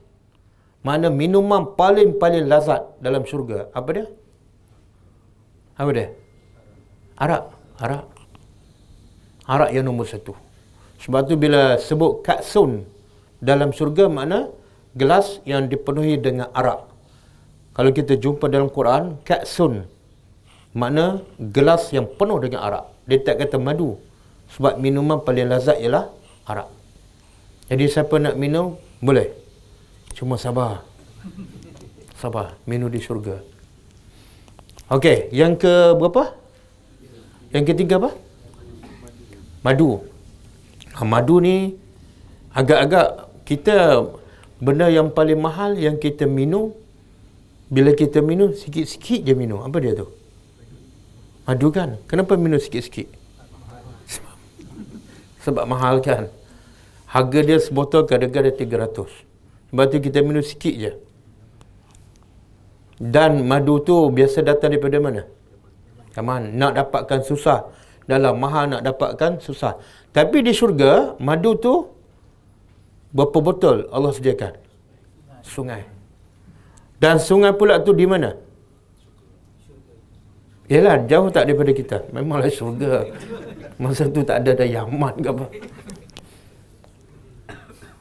Mana 0.81 1.13
minuman 1.13 1.77
paling-paling 1.77 2.49
lazat 2.49 2.81
dalam 3.05 3.29
syurga 3.29 3.69
apa 3.77 3.91
dia? 3.93 4.07
Apa 5.77 5.91
dia? 5.93 6.09
Arak. 7.19 7.45
Arak. 7.83 8.05
Arak 9.49 9.71
yang 9.75 9.91
nombor 9.91 10.07
satu. 10.07 10.35
Sebab 11.03 11.27
tu 11.27 11.35
bila 11.35 11.79
sebut 11.79 12.23
katsun 12.23 12.87
dalam 13.39 13.71
syurga 13.75 14.11
makna 14.11 14.51
gelas 14.95 15.39
yang 15.47 15.67
dipenuhi 15.71 16.19
dengan 16.19 16.51
arak. 16.55 16.87
Kalau 17.75 17.91
kita 17.95 18.19
jumpa 18.19 18.51
dalam 18.51 18.67
Quran, 18.71 19.23
katsun 19.23 19.87
makna 20.75 21.23
gelas 21.39 21.91
yang 21.95 22.07
penuh 22.07 22.39
dengan 22.43 22.67
arak. 22.67 22.85
Dia 23.07 23.19
tak 23.23 23.39
kata 23.43 23.57
madu. 23.63 23.99
Sebab 24.59 24.83
minuman 24.83 25.23
paling 25.23 25.47
lazat 25.47 25.79
ialah 25.79 26.11
arak. 26.51 26.69
Jadi 27.71 27.85
siapa 27.87 28.17
nak 28.19 28.35
minum, 28.35 28.81
boleh. 28.99 29.31
Cuma 30.17 30.35
sabar. 30.41 30.83
Sabar. 32.19 32.59
Minum 32.67 32.91
di 32.91 32.99
syurga. 32.99 33.39
Okey, 34.89 35.31
yang 35.31 35.55
ke 35.55 35.95
berapa? 35.95 36.33
Yang 37.55 37.65
ketiga 37.75 37.97
apa? 37.97 38.11
Madu. 39.65 40.05
Ha, 40.97 41.05
madu 41.07 41.41
ni 41.41 41.77
agak-agak 42.53 43.09
kita 43.49 44.05
benda 44.59 44.91
yang 44.91 45.09
paling 45.15 45.39
mahal 45.39 45.79
yang 45.79 45.97
kita 45.97 46.27
minum 46.27 46.75
bila 47.69 47.93
kita 47.93 48.21
minum 48.25 48.53
sikit-sikit 48.53 49.25
je 49.25 49.33
minum. 49.33 49.61
Apa 49.65 49.77
dia 49.81 49.93
tu? 49.97 50.09
Madu 51.49 51.69
kan? 51.73 51.97
Kenapa 52.11 52.37
minum 52.37 52.61
sikit-sikit? 52.61 53.09
Sebab 55.45 55.65
mahal 55.65 56.05
kan? 56.05 56.29
Harga 57.09 57.41
dia 57.41 57.57
sebotol 57.57 58.05
kadang-kadang 58.05 58.53
300. 58.53 59.73
Sebab 59.73 59.85
tu 59.89 59.97
kita 59.97 60.21
minum 60.21 60.45
sikit 60.45 60.75
je. 60.77 60.93
Dan 63.01 63.49
madu 63.49 63.81
tu 63.81 63.97
biasa 64.13 64.45
datang 64.45 64.75
daripada 64.75 65.01
mana? 65.01 65.23
Kaman 66.19 66.59
nak 66.59 66.75
dapatkan 66.75 67.23
susah. 67.23 67.71
Dalam 68.11 68.43
mahal 68.43 68.75
nak 68.75 68.83
dapatkan 68.83 69.39
susah. 69.39 69.79
Tapi 70.11 70.43
di 70.43 70.51
syurga, 70.51 71.15
madu 71.23 71.55
tu 71.55 71.87
berapa 73.15 73.39
botol 73.39 73.87
Allah 73.95 74.11
sediakan? 74.11 74.59
Sungai. 75.47 75.87
Dan 76.99 77.23
sungai 77.23 77.55
pula 77.55 77.79
tu 77.79 77.95
di 77.95 78.03
mana? 78.03 78.35
Yalah, 80.67 81.07
jauh 81.07 81.31
tak 81.31 81.47
daripada 81.47 81.71
kita. 81.71 81.97
Memanglah 82.11 82.51
syurga. 82.51 83.07
Masa 83.79 84.11
tu 84.11 84.27
tak 84.27 84.43
ada 84.43 84.59
ada 84.59 84.67
Yaman 84.67 85.15
ke 85.23 85.29
apa. 85.31 85.47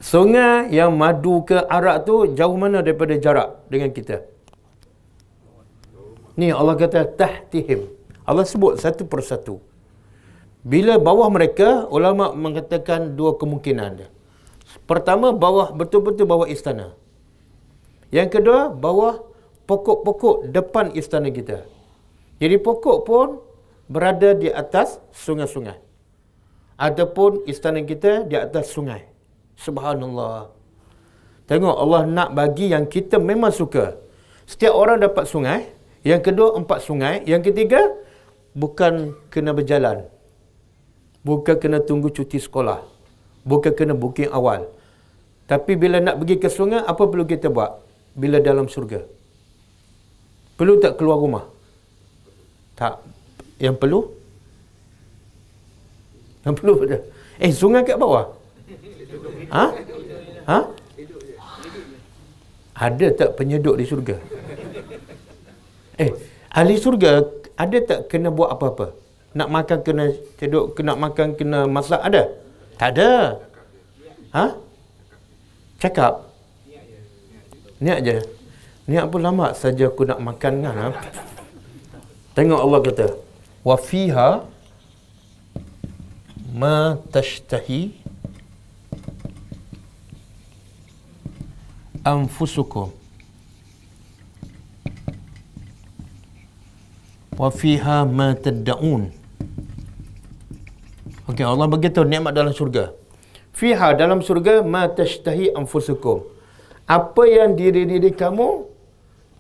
Sungai 0.01 0.73
yang 0.73 0.97
madu 0.97 1.45
ke 1.45 1.61
arak 1.69 2.07
tu 2.07 2.33
jauh 2.33 2.57
mana 2.57 2.81
daripada 2.81 3.13
jarak 3.13 3.61
dengan 3.69 3.93
kita? 3.93 4.25
Ni 6.33 6.49
Allah 6.49 6.73
kata 6.73 7.05
tahtihim. 7.05 7.96
Allah 8.27 8.43
sebut 8.43 8.75
satu 8.75 9.07
persatu. 9.07 9.63
Bila 10.67 10.99
bawah 10.99 11.31
mereka, 11.31 11.87
ulama 11.87 12.35
mengatakan 12.35 13.15
dua 13.15 13.39
kemungkinan 13.39 14.03
Pertama, 14.83 15.31
bawah 15.31 15.71
betul-betul 15.71 16.27
bawah 16.27 16.47
istana. 16.51 16.91
Yang 18.11 18.39
kedua, 18.39 18.59
bawah 18.75 19.23
pokok-pokok 19.63 20.51
depan 20.51 20.91
istana 20.91 21.31
kita. 21.31 21.63
Jadi 22.43 22.55
pokok 22.59 22.97
pun 23.07 23.27
berada 23.87 24.35
di 24.35 24.51
atas 24.51 24.99
sungai-sungai. 25.15 25.79
Adapun 26.77 27.47
istana 27.47 27.81
kita 27.81 28.27
di 28.27 28.35
atas 28.35 28.69
sungai. 28.75 29.07
Subhanallah. 29.57 30.51
Tengok 31.47 31.75
Allah 31.79 32.03
nak 32.05 32.29
bagi 32.35 32.75
yang 32.75 32.85
kita 32.85 33.17
memang 33.17 33.55
suka. 33.55 33.97
Setiap 34.43 34.75
orang 34.75 34.99
dapat 34.99 35.25
sungai. 35.25 35.73
Yang 36.03 36.31
kedua, 36.31 36.59
empat 36.59 36.79
sungai. 36.83 37.23
Yang 37.25 37.51
ketiga, 37.51 37.81
bukan 38.57 39.13
kena 39.29 39.53
berjalan. 39.53 40.09
Bukan 41.21 41.55
kena 41.61 41.79
tunggu 41.85 42.09
cuti 42.09 42.41
sekolah. 42.41 42.81
Bukan 43.45 43.71
kena 43.77 43.93
booking 43.93 44.33
awal. 44.33 44.65
Tapi 45.45 45.77
bila 45.79 46.01
nak 46.01 46.17
pergi 46.19 46.35
ke 46.43 46.49
sungai, 46.49 46.81
apa 46.81 47.03
perlu 47.05 47.23
kita 47.29 47.47
buat? 47.53 47.71
Bila 48.17 48.41
dalam 48.41 48.65
surga. 48.65 49.05
Perlu 50.57 50.81
tak 50.81 50.97
keluar 50.97 51.21
rumah? 51.21 51.45
Tak. 52.73 53.05
Yang 53.61 53.75
perlu? 53.77 53.99
Yang 56.43 56.55
perlu 56.57 56.73
pada. 56.81 56.97
Eh, 57.37 57.51
sungai 57.53 57.85
kat 57.85 57.97
bawah? 58.01 58.33
Ha? 59.53 59.65
Ha? 60.49 60.59
Ada 62.77 63.07
tak 63.13 63.29
penyeduk 63.37 63.77
di 63.77 63.85
surga? 63.85 64.17
Eh, 65.97 66.11
ahli 66.53 66.75
surga 66.77 67.25
ada 67.57 67.77
tak 67.81 67.99
kena 68.13 68.29
buat 68.29 68.53
apa-apa? 68.53 68.93
Nak 69.33 69.49
makan 69.49 69.79
kena 69.81 70.05
ceduk, 70.37 70.77
nak 70.85 70.97
makan 71.01 71.33
kena 71.33 71.65
masak 71.65 72.01
ada? 72.05 72.29
Tak 72.77 72.89
ada. 72.93 73.41
Ha? 74.37 74.45
Cakap. 75.81 76.13
Niat 77.81 77.99
je. 78.05 78.17
Niat 78.89 79.05
pun 79.09 79.21
lama 79.21 79.53
saja 79.53 79.89
aku 79.89 80.05
nak 80.05 80.21
makan 80.21 80.53
kan. 80.65 80.75
Ha? 80.77 80.89
Tengok 82.37 82.61
Allah 82.61 82.79
kata, 82.85 83.07
"Wa 83.65 83.77
fiha 83.77 84.45
ma 86.53 86.97
tashtahi 87.13 87.93
anfusukum." 92.05 92.96
Wa 97.37 97.49
fiha 97.61 97.97
ma 98.19 98.33
tad'un 98.33 99.13
Okey 101.27 101.43
Allah 101.43 101.67
beritahu 101.67 102.07
nikmat 102.07 102.31
dalam 102.31 102.55
syurga. 102.55 102.95
Fiha 103.51 103.91
dalam 103.99 104.23
syurga 104.23 104.63
ma 104.63 104.87
tashtahi 104.87 105.51
anfusukum. 105.59 106.23
Apa 106.87 107.27
yang 107.27 107.59
diri-diri 107.59 108.15
kamu 108.15 108.47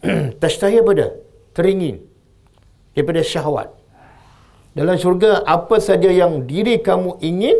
tashtahi 0.43 0.83
apa 0.83 0.91
dah? 0.99 1.11
Teringin. 1.55 2.03
Daripada 2.91 3.23
syahwat. 3.23 3.71
Dalam 4.75 4.99
syurga 4.99 5.47
apa 5.47 5.79
saja 5.79 6.11
yang 6.11 6.43
diri 6.43 6.75
kamu 6.83 7.23
ingin 7.23 7.55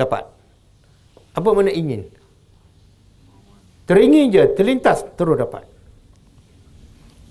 dapat. 0.00 0.24
Apa 1.36 1.52
mana 1.52 1.68
ingin? 1.68 2.08
Teringin 3.84 4.32
je, 4.32 4.42
terlintas 4.56 5.04
terus 5.20 5.36
dapat. 5.36 5.68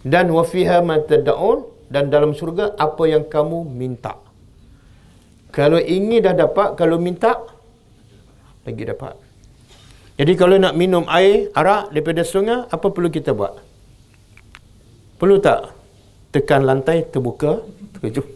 Dan 0.06 0.30
wa 0.30 0.46
fiha 0.46 0.86
ma 0.86 1.02
tad'un 1.02 1.77
dan 1.88 2.12
dalam 2.12 2.36
syurga 2.36 2.76
apa 2.76 3.04
yang 3.08 3.28
kamu 3.28 3.63
minta. 3.67 4.19
Kalau 5.52 5.80
ingin 5.80 6.21
dah 6.21 6.36
dapat, 6.36 6.76
kalau 6.76 7.00
minta 7.00 7.39
lagi 8.67 8.84
dapat. 8.84 9.15
Jadi 10.17 10.34
kalau 10.36 10.60
nak 10.60 10.76
minum 10.76 11.08
air 11.08 11.54
arak 11.56 11.93
daripada 11.95 12.21
sungai, 12.28 12.67
apa 12.67 12.88
perlu 12.91 13.08
kita 13.08 13.32
buat? 13.32 13.56
Perlu 15.17 15.39
tak 15.39 15.71
tekan 16.36 16.67
lantai 16.67 17.08
terbuka, 17.08 17.63
terkejut? 17.97 18.28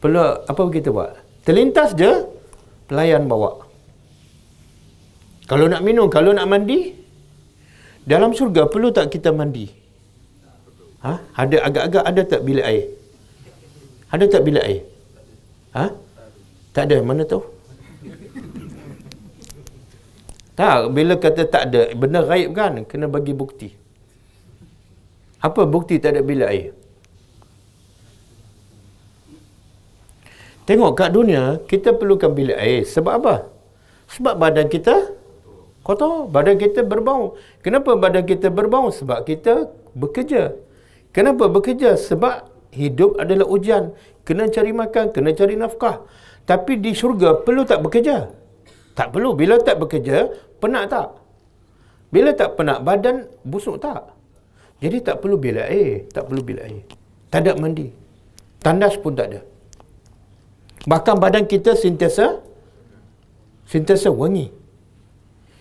Perlu 0.00 0.20
apa 0.20 0.60
kita 0.72 0.88
buat? 0.90 1.12
Terlintas 1.46 1.94
je 1.96 2.08
pelayan 2.90 3.30
bawa. 3.30 3.68
Kalau 5.46 5.66
nak 5.70 5.82
minum, 5.84 6.08
kalau 6.10 6.34
nak 6.34 6.46
mandi, 6.48 6.94
dalam 8.04 8.32
syurga 8.32 8.66
perlu 8.66 8.90
tak 8.90 9.12
kita 9.12 9.30
mandi? 9.30 9.79
Ha? 11.00 11.12
Ada 11.32 11.56
agak-agak 11.66 12.04
ada 12.04 12.22
tak 12.28 12.40
bilik 12.44 12.66
air? 12.70 12.84
Ada 14.12 14.24
tak 14.28 14.42
bilik 14.46 14.64
air? 14.64 14.82
Ha? 15.76 15.84
Tak 16.76 16.84
ada, 16.86 16.96
mana 17.00 17.22
tahu? 17.24 17.42
Tak, 20.60 20.92
bila 20.92 21.16
kata 21.16 21.42
tak 21.48 21.62
ada, 21.72 21.82
benda 21.96 22.20
gaib 22.20 22.52
kan, 22.52 22.84
kena 22.84 23.08
bagi 23.08 23.32
bukti. 23.32 23.72
Apa 25.40 25.64
bukti 25.64 25.96
tak 25.96 26.14
ada 26.14 26.20
bilik 26.20 26.48
air? 26.52 26.68
Tengok 30.68 30.92
kat 31.00 31.10
dunia, 31.16 31.58
kita 31.64 31.96
perlukan 31.96 32.30
bilik 32.30 32.54
air. 32.54 32.84
Sebab 32.84 33.14
apa? 33.24 33.34
Sebab 34.12 34.34
badan 34.36 34.68
kita 34.68 35.16
kotor, 35.80 36.28
badan 36.28 36.60
kita 36.60 36.84
berbau. 36.84 37.40
Kenapa 37.64 37.96
badan 37.96 38.22
kita 38.28 38.52
berbau? 38.52 38.92
Sebab 38.92 39.24
kita 39.24 39.66
bekerja. 39.96 40.54
Kenapa 41.10 41.50
bekerja? 41.50 41.98
Sebab 41.98 42.46
hidup 42.70 43.18
adalah 43.18 43.46
ujian. 43.50 43.94
Kena 44.22 44.46
cari 44.46 44.70
makan, 44.70 45.10
kena 45.10 45.34
cari 45.34 45.58
nafkah. 45.58 46.06
Tapi 46.46 46.78
di 46.78 46.94
syurga 46.94 47.42
perlu 47.42 47.66
tak 47.66 47.82
bekerja? 47.82 48.30
Tak 48.94 49.10
perlu. 49.10 49.34
Bila 49.34 49.58
tak 49.58 49.82
bekerja, 49.82 50.30
penat 50.62 50.90
tak? 50.90 51.08
Bila 52.10 52.30
tak 52.34 52.58
penat, 52.58 52.82
badan 52.82 53.26
busuk 53.42 53.82
tak? 53.82 54.14
Jadi 54.82 55.02
tak 55.02 55.22
perlu 55.22 55.36
bila 55.38 55.66
air. 55.66 56.06
Tak 56.10 56.30
perlu 56.30 56.42
bila 56.42 56.66
air. 56.66 56.82
Tak 57.30 57.46
ada 57.46 57.58
mandi. 57.58 57.90
Tandas 58.62 58.94
pun 58.98 59.14
tak 59.14 59.34
ada. 59.34 59.40
Bahkan 60.86 61.14
badan 61.20 61.44
kita 61.44 61.76
sentiasa 61.76 62.40
sentiasa 63.68 64.10
wangi. 64.10 64.50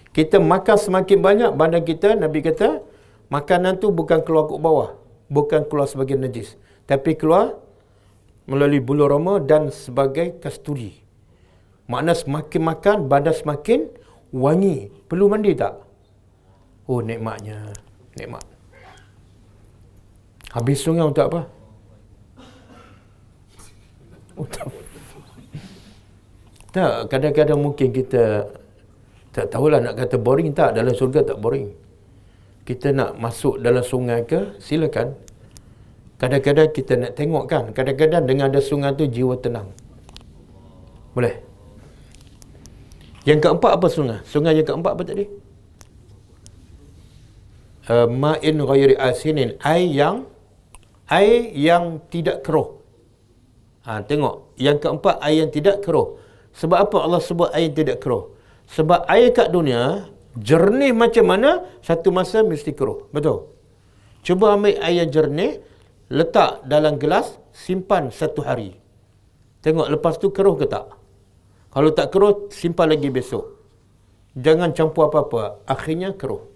Kita 0.09 0.41
makan 0.41 0.77
semakin 0.77 1.17
banyak, 1.21 1.51
badan 1.53 1.85
kita, 1.85 2.17
Nabi 2.17 2.41
kata, 2.41 2.81
makanan 3.29 3.77
tu 3.77 3.93
bukan 3.93 4.25
keluar 4.25 4.49
ke 4.49 4.57
bawah 4.57 4.89
bukan 5.29 5.63
keluar 5.69 5.85
sebagai 5.85 6.17
najis 6.17 6.57
tapi 6.89 7.13
keluar 7.13 7.53
melalui 8.49 8.81
bulu 8.81 9.05
roma 9.05 9.37
dan 9.37 9.69
sebagai 9.69 10.41
kasturi. 10.41 10.97
Makna 11.85 12.17
semakin 12.17 12.61
makan 12.65 12.97
badan 13.05 13.37
semakin 13.37 13.85
wangi. 14.33 14.89
Perlu 15.05 15.29
mandi 15.29 15.53
tak? 15.53 15.77
Oh 16.89 17.05
nikmatnya. 17.05 17.69
Nikmat. 18.17 18.41
Habis 20.49 20.81
sungai 20.81 21.05
untuk 21.05 21.29
apa? 21.29 21.41
Untuk 24.33 24.73
tak 26.69 27.09
kadang-kadang 27.09 27.57
mungkin 27.61 27.89
kita 27.93 28.49
tak 29.29 29.49
tahulah 29.53 29.77
nak 29.77 29.93
kata 29.93 30.17
boring. 30.17 30.57
Tak 30.57 30.73
dalam 30.73 30.93
surga 30.97 31.21
tak 31.21 31.37
boring 31.37 31.88
kita 32.69 32.93
nak 32.93 33.17
masuk 33.17 33.57
dalam 33.65 33.81
sungai 33.81 34.21
ke, 34.29 34.53
silakan. 34.61 35.17
Kadang-kadang 36.21 36.69
kita 36.69 36.93
nak 37.01 37.17
tengok 37.17 37.49
kan, 37.49 37.63
kadang-kadang 37.73 38.29
dengan 38.29 38.53
ada 38.53 38.61
sungai 38.61 38.93
tu 38.93 39.09
jiwa 39.09 39.33
tenang. 39.41 39.73
Boleh? 41.17 41.41
Yang 43.25 43.39
keempat 43.41 43.71
apa 43.73 43.87
sungai? 43.89 44.21
Sungai 44.21 44.53
yang 44.53 44.69
keempat 44.69 44.91
apa 44.93 45.01
tadi? 45.01 45.25
Uh, 47.89 48.05
ma'in 48.05 48.61
ghairi 48.61 48.93
asinin. 49.01 49.57
Air 49.65 49.89
yang 49.89 50.15
air 51.09 51.49
yang 51.57 51.97
tidak 52.13 52.45
keruh. 52.45 52.77
Ha, 53.89 54.05
tengok. 54.05 54.53
Yang 54.61 54.77
keempat 54.85 55.17
air 55.25 55.41
yang 55.41 55.49
tidak 55.49 55.81
keruh. 55.81 56.21
Sebab 56.53 56.77
apa 56.85 56.97
Allah 57.01 57.17
sebut 57.17 57.49
air 57.49 57.73
yang 57.73 57.77
tidak 57.81 57.97
keruh? 57.97 58.29
Sebab 58.69 59.09
air 59.09 59.33
kat 59.33 59.49
dunia 59.49 60.05
jernih 60.39 60.91
macam 60.95 61.25
mana? 61.27 61.67
Satu 61.83 62.09
masa 62.09 62.41
mesti 62.41 62.71
keruh. 62.73 63.07
Betul? 63.11 63.51
Cuba 64.23 64.55
ambil 64.55 64.75
air 64.83 65.05
yang 65.05 65.09
jernih 65.11 65.63
letak 66.11 66.65
dalam 66.67 66.99
gelas 66.99 67.37
simpan 67.55 68.11
satu 68.11 68.43
hari. 68.43 68.75
Tengok 69.59 69.87
lepas 69.91 70.15
tu 70.17 70.31
keruh 70.31 70.55
ke 70.55 70.65
tak? 70.67 70.87
Kalau 71.69 71.91
tak 71.93 72.09
keruh 72.09 72.49
simpan 72.49 72.89
lagi 72.89 73.11
besok. 73.11 73.59
Jangan 74.33 74.71
campur 74.71 75.11
apa-apa. 75.11 75.61
Akhirnya 75.67 76.15
keruh. 76.15 76.47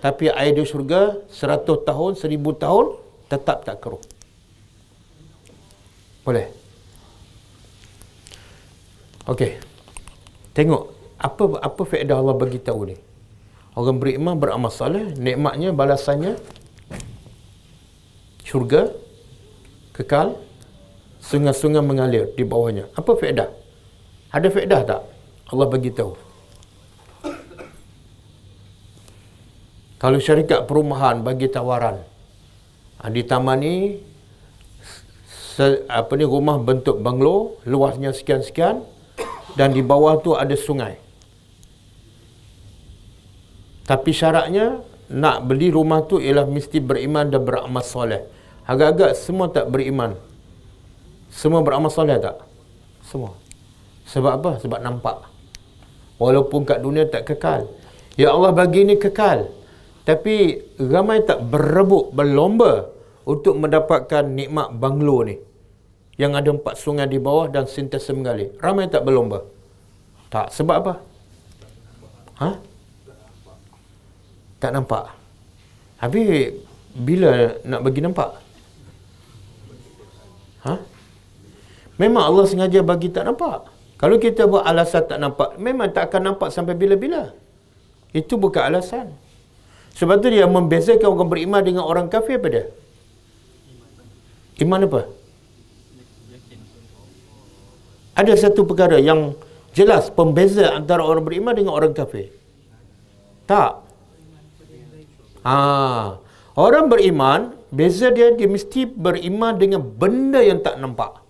Tapi 0.00 0.28
air 0.28 0.52
di 0.52 0.64
syurga 0.68 1.24
seratus 1.32 1.80
tahun 1.88 2.12
seribu 2.16 2.52
tahun 2.56 3.00
tetap 3.28 3.64
tak 3.64 3.80
keruh. 3.80 4.02
Boleh? 6.24 6.48
Okey. 9.24 9.56
Tengok 10.52 10.82
apa 11.16 11.44
apa 11.64 11.82
faedah 11.88 12.20
Allah 12.20 12.36
bagi 12.36 12.60
tahu 12.60 12.80
ni. 12.92 12.96
Orang 13.74 13.98
beriman 13.98 14.38
beramal 14.38 14.70
soleh, 14.70 15.10
nikmatnya 15.18 15.74
balasannya 15.74 16.38
syurga 18.46 18.94
kekal 19.90 20.38
sungai-sungai 21.18 21.82
mengalir 21.82 22.30
di 22.38 22.46
bawahnya. 22.46 22.86
Apa 22.94 23.18
faedah? 23.18 23.50
Ada 24.30 24.46
faedah 24.46 24.80
tak? 24.86 25.02
Allah 25.50 25.66
bagi 25.66 25.90
tahu. 25.90 26.14
Kalau 29.98 30.18
syarikat 30.20 30.68
perumahan 30.68 31.24
bagi 31.24 31.48
tawaran 31.48 32.04
ha, 33.00 33.08
di 33.08 33.24
taman 33.24 33.56
ni 33.56 33.74
apa 35.88 36.12
ni 36.18 36.26
rumah 36.28 36.60
bentuk 36.60 37.00
banglo 37.00 37.56
luasnya 37.64 38.12
sekian-sekian 38.12 38.84
dan 39.54 39.70
di 39.70 39.80
bawah 39.80 40.18
tu 40.20 40.36
ada 40.36 40.52
sungai 40.58 40.98
tapi 43.84 44.10
syaratnya 44.16 44.80
nak 45.12 45.44
beli 45.44 45.68
rumah 45.68 46.00
tu 46.08 46.16
ialah 46.16 46.48
mesti 46.48 46.80
beriman 46.80 47.28
dan 47.28 47.44
beramal 47.44 47.84
soleh. 47.84 48.24
Agak-agak 48.64 49.12
semua 49.12 49.52
tak 49.52 49.68
beriman. 49.68 50.16
Semua 51.28 51.60
beramal 51.60 51.92
soleh 51.92 52.16
tak? 52.16 52.40
Semua. 53.04 53.36
Sebab 54.08 54.32
apa? 54.40 54.50
Sebab 54.64 54.80
nampak. 54.80 55.28
Walaupun 56.16 56.64
kat 56.64 56.80
dunia 56.80 57.04
tak 57.04 57.28
kekal. 57.28 57.68
Ya 58.16 58.32
Allah 58.32 58.56
bagi 58.56 58.88
ni 58.88 58.96
kekal. 58.96 59.52
Tapi 60.08 60.60
ramai 60.80 61.24
tak 61.24 61.44
berebut, 61.44 62.12
berlomba 62.16 62.88
untuk 63.28 63.60
mendapatkan 63.60 64.24
nikmat 64.24 64.72
banglo 64.76 65.28
ni. 65.28 65.36
Yang 66.16 66.32
ada 66.40 66.48
empat 66.56 66.74
sungai 66.80 67.06
di 67.10 67.20
bawah 67.20 67.52
dan 67.52 67.68
sentiasa 67.68 68.16
mengalir. 68.16 68.56
Ramai 68.60 68.88
tak 68.88 69.04
berlomba? 69.04 69.44
Tak. 70.32 70.54
Sebab 70.54 70.76
apa? 70.80 70.94
Ha? 72.40 72.48
Tak 74.64 74.72
nampak. 74.72 75.12
Habis 76.00 76.56
bila 76.96 77.60
nak 77.68 77.84
bagi 77.84 78.00
nampak? 78.00 78.40
Ha? 80.64 80.80
Memang 82.00 82.24
Allah 82.32 82.48
sengaja 82.48 82.80
bagi 82.80 83.12
tak 83.12 83.28
nampak. 83.28 83.68
Kalau 84.00 84.16
kita 84.16 84.48
buat 84.48 84.64
alasan 84.64 85.04
tak 85.04 85.20
nampak, 85.20 85.60
memang 85.60 85.92
tak 85.92 86.08
akan 86.08 86.32
nampak 86.32 86.48
sampai 86.48 86.72
bila-bila. 86.72 87.36
Itu 88.16 88.40
bukan 88.40 88.72
alasan. 88.72 89.12
Sebab 90.00 90.24
tu 90.24 90.32
dia 90.32 90.48
membezakan 90.48 91.12
orang 91.12 91.28
beriman 91.28 91.60
dengan 91.60 91.84
orang 91.84 92.08
kafir 92.08 92.40
apa 92.40 92.48
dia? 92.48 92.64
Iman 94.64 94.88
apa? 94.88 95.12
Ada 98.16 98.48
satu 98.48 98.64
perkara 98.64 98.96
yang 98.96 99.36
jelas 99.76 100.08
pembeza 100.08 100.72
antara 100.72 101.04
orang 101.04 101.20
beriman 101.20 101.52
dengan 101.52 101.76
orang 101.76 101.92
kafir. 101.92 102.32
Tak. 103.44 103.83
Ha. 105.44 105.56
Orang 106.56 106.88
beriman, 106.88 107.52
beza 107.68 108.08
dia 108.08 108.32
dia 108.32 108.48
mesti 108.48 108.88
beriman 108.88 109.54
dengan 109.60 109.84
benda 109.84 110.40
yang 110.40 110.64
tak 110.64 110.80
nampak. 110.80 111.20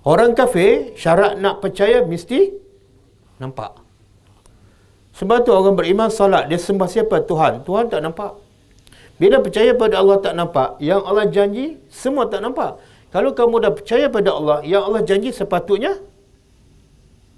Orang 0.00 0.32
kafir 0.32 0.96
syarat 0.96 1.36
nak 1.36 1.60
percaya 1.60 2.00
mesti 2.00 2.56
nampak. 3.36 3.76
Sebab 5.12 5.44
tu 5.44 5.52
orang 5.52 5.76
beriman 5.76 6.08
salat 6.08 6.48
dia 6.48 6.56
sembah 6.56 6.88
siapa? 6.88 7.20
Tuhan. 7.28 7.60
Tuhan 7.68 7.92
tak 7.92 8.00
nampak. 8.00 8.40
Bila 9.20 9.36
percaya 9.44 9.76
pada 9.76 10.00
Allah 10.00 10.16
tak 10.24 10.32
nampak, 10.32 10.80
yang 10.80 11.04
Allah 11.04 11.28
janji 11.28 11.76
semua 11.92 12.24
tak 12.24 12.40
nampak. 12.40 12.80
Kalau 13.12 13.36
kamu 13.36 13.68
dah 13.68 13.72
percaya 13.76 14.08
pada 14.08 14.32
Allah, 14.32 14.64
yang 14.64 14.88
Allah 14.88 15.04
janji 15.04 15.28
sepatutnya 15.28 16.00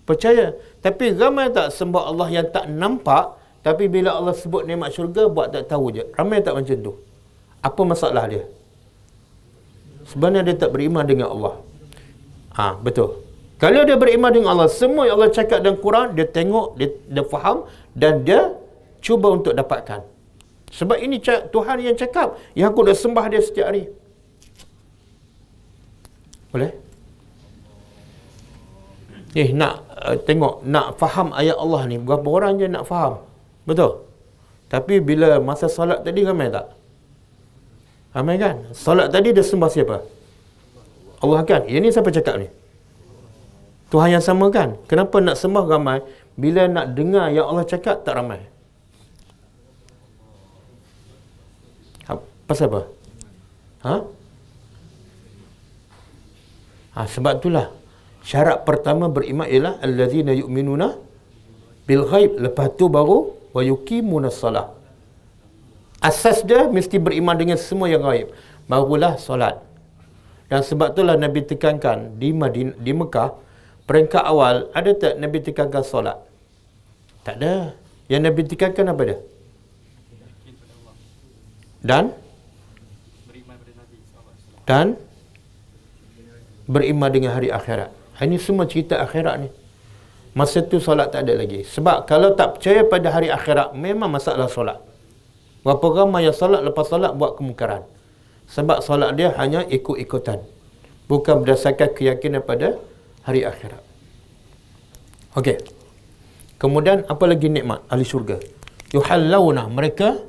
percaya. 0.07 0.55
Tapi 0.79 1.11
ramai 1.19 1.51
tak 1.51 1.75
sembah 1.75 2.03
Allah 2.07 2.29
yang 2.31 2.47
tak 2.55 2.71
nampak, 2.71 3.35
tapi 3.63 3.87
bila 3.87 4.19
Allah 4.19 4.35
sebut 4.35 4.67
nikmat 4.67 4.91
syurga 4.91 5.31
buat 5.31 5.55
tak 5.55 5.71
tahu 5.71 5.95
je. 5.95 6.03
Ramai 6.19 6.43
tak 6.43 6.59
macam 6.59 6.77
tu. 6.87 6.93
Apa 7.63 7.81
masalah 7.87 8.27
dia? 8.27 8.43
Sebenarnya 10.11 10.51
dia 10.51 10.57
tak 10.59 10.75
beriman 10.75 11.07
dengan 11.07 11.31
Allah. 11.31 11.55
Ha, 12.59 12.75
betul. 12.83 13.23
Kalau 13.63 13.87
dia 13.87 13.95
beriman 13.95 14.35
dengan 14.35 14.59
Allah, 14.59 14.67
semua 14.67 15.07
yang 15.07 15.23
Allah 15.23 15.31
cakap 15.31 15.63
dalam 15.63 15.79
Quran, 15.79 16.19
dia 16.19 16.27
tengok, 16.27 16.75
dia, 16.75 16.91
dia 17.07 17.23
faham 17.23 17.71
dan 17.95 18.27
dia 18.27 18.59
cuba 18.99 19.31
untuk 19.31 19.55
dapatkan. 19.55 20.03
Sebab 20.75 20.99
ini 20.99 21.23
Tuhan 21.23 21.77
yang 21.79 21.95
cakap, 21.95 22.35
yang 22.59 22.75
aku 22.75 22.83
dah 22.83 22.97
sembah 22.99 23.25
dia 23.31 23.39
setiap 23.39 23.71
hari. 23.71 23.87
Boleh? 26.51 26.75
Eh, 29.39 29.55
nak 29.55 29.87
uh, 29.97 30.19
tengok, 30.19 30.67
nak 30.67 30.99
faham 30.99 31.31
ayat 31.31 31.57
Allah 31.57 31.83
ni, 31.87 31.97
berapa 32.03 32.27
orang 32.27 32.59
je 32.59 32.67
nak 32.67 32.85
faham. 32.91 33.23
Betul? 33.69 34.07
Tapi 34.73 34.99
bila 34.99 35.39
masa 35.39 35.69
solat 35.69 36.03
tadi, 36.03 36.25
ramai 36.25 36.49
tak? 36.49 36.67
Ramai 38.17 38.37
kan? 38.41 38.57
Solat 38.73 39.09
tadi 39.13 39.31
dia 39.37 39.45
sembah 39.45 39.71
siapa? 39.73 39.97
Allah 41.23 41.41
kan? 41.47 41.63
Ini 41.69 41.89
siapa 41.93 42.11
cakap 42.11 42.41
ni? 42.43 42.49
Tuhan 43.93 44.17
yang 44.17 44.25
sama 44.25 44.49
kan? 44.49 44.81
Kenapa 44.89 45.21
nak 45.21 45.37
sembah 45.37 45.65
ramai? 45.69 46.01
Bila 46.33 46.65
nak 46.65 46.97
dengar 46.97 47.29
yang 47.29 47.45
Allah 47.45 47.69
cakap, 47.69 48.03
tak 48.03 48.17
ramai. 48.17 48.41
Ha, 52.09 52.17
pasal 52.49 52.73
apa? 52.73 52.83
Ha? 53.85 53.95
Ha, 56.93 57.01
sebab 57.09 57.41
itulah 57.41 57.69
syarat 58.25 58.65
pertama 58.69 59.09
beriman 59.13 59.49
ialah 59.49 59.81
allazina 59.85 60.33
yu'minuna 60.37 60.97
bil 61.89 62.05
ghaib 62.07 62.39
lepas 62.39 62.71
tu 62.79 62.87
baru 62.87 63.42
wa 63.53 63.61
yuqimuna 63.61 64.33
salah 64.33 64.73
asas 66.03 66.43
dia 66.43 66.67
mesti 66.67 66.97
beriman 66.99 67.37
dengan 67.39 67.61
semua 67.61 67.87
yang 67.87 68.03
gaib 68.03 68.33
barulah 68.67 69.15
solat 69.17 69.61
dan 70.53 70.61
sebab 70.61 70.93
itulah 70.93 71.17
Nabi 71.17 71.41
tekankan 71.49 72.21
di 72.21 72.29
Madinah, 72.37 72.77
di 72.77 72.93
Mekah, 72.93 73.33
peringkat 73.89 74.21
awal 74.21 74.69
ada 74.77 74.93
tak 74.93 75.17
Nabi 75.17 75.41
tekankan 75.41 75.81
solat? 75.81 76.21
Tak 77.25 77.41
ada. 77.41 77.73
Yang 78.05 78.21
Nabi 78.29 78.41
tekankan 78.45 78.93
apa 78.93 79.03
dia? 79.09 79.19
Dan 81.81 82.13
dan 84.69 85.01
beriman 86.69 87.09
dengan 87.09 87.33
hari 87.33 87.49
akhirat. 87.49 87.89
Ini 88.21 88.37
semua 88.37 88.69
cerita 88.69 89.01
akhirat 89.01 89.35
ni. 89.41 89.49
Masa 90.33 90.65
tu 90.65 90.81
solat 90.81 91.13
tak 91.13 91.29
ada 91.29 91.37
lagi. 91.37 91.61
Sebab 91.61 92.09
kalau 92.09 92.33
tak 92.33 92.57
percaya 92.57 92.81
pada 92.89 93.13
hari 93.13 93.29
akhirat, 93.29 93.77
memang 93.77 94.09
masalah 94.09 94.49
solat. 94.49 94.81
Berapa 95.61 95.85
ramai 95.93 96.25
yang 96.25 96.33
solat 96.33 96.65
lepas 96.65 96.89
solat 96.89 97.13
buat 97.13 97.37
kemungkaran. 97.37 97.85
Sebab 98.49 98.81
solat 98.81 99.13
dia 99.15 99.31
hanya 99.37 99.61
ikut-ikutan. 99.69 100.41
Bukan 101.07 101.45
berdasarkan 101.45 101.93
keyakinan 101.93 102.41
pada 102.41 102.81
hari 103.29 103.45
akhirat. 103.45 103.85
Okey. 105.37 105.61
Kemudian 106.57 107.05
apa 107.09 107.25
lagi 107.29 107.53
nikmat 107.53 107.85
ahli 107.93 108.05
syurga? 108.07 108.41
Yuhallawna 108.93 109.69
mereka 109.73 110.21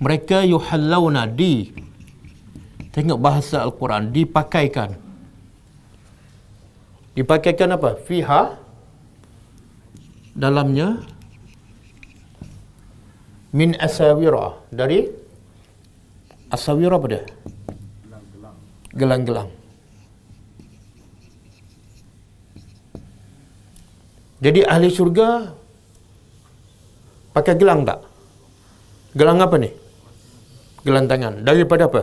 mereka 0.00 0.42
yuhallawna 0.42 1.28
di 1.28 1.70
tengok 2.92 3.18
bahasa 3.20 3.62
al-Quran 3.62 4.10
dipakaikan 4.10 4.96
dipakaikan 7.14 7.74
apa? 7.74 7.98
Fiha 8.02 8.58
dalamnya 10.34 11.02
min 13.54 13.78
asawira 13.78 14.58
dari 14.74 15.24
Asawir 16.54 16.94
apa 16.94 17.06
dia? 17.10 17.22
Gelang-gelang. 18.94 19.50
Jadi 24.38 24.60
ahli 24.62 24.86
syurga 24.86 25.50
pakai 27.34 27.58
gelang 27.58 27.82
tak? 27.82 28.06
Gelang 29.18 29.42
apa 29.42 29.56
ni? 29.58 29.70
Gelang 30.86 31.10
tangan. 31.10 31.42
Daripada 31.42 31.90
apa? 31.90 32.02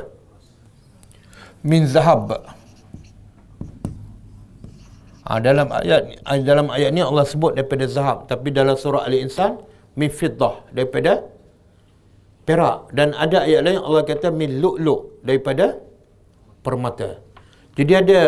Min 1.64 1.88
zahab. 1.88 2.36
Ha, 5.22 5.38
dalam 5.38 5.70
ayat 5.70 6.02
dalam 6.42 6.68
ayat 6.74 6.90
ni 6.96 7.02
Allah 7.06 7.26
sebut 7.30 7.54
daripada 7.54 7.86
zahab, 7.86 8.26
tapi 8.26 8.50
dalam 8.50 8.74
surah 8.74 9.06
Ali 9.06 9.22
Insan 9.22 9.62
min 9.94 10.10
fiddah 10.10 10.66
daripada 10.74 11.22
perak 12.48 12.90
dan 12.98 13.14
ada 13.14 13.46
ayat 13.46 13.62
lain 13.62 13.80
Allah 13.80 14.02
kata 14.02 14.34
min 14.34 14.58
lu'lu' 14.58 15.22
daripada 15.22 15.78
permata. 16.66 17.22
Jadi 17.78 17.94
ada 17.94 18.20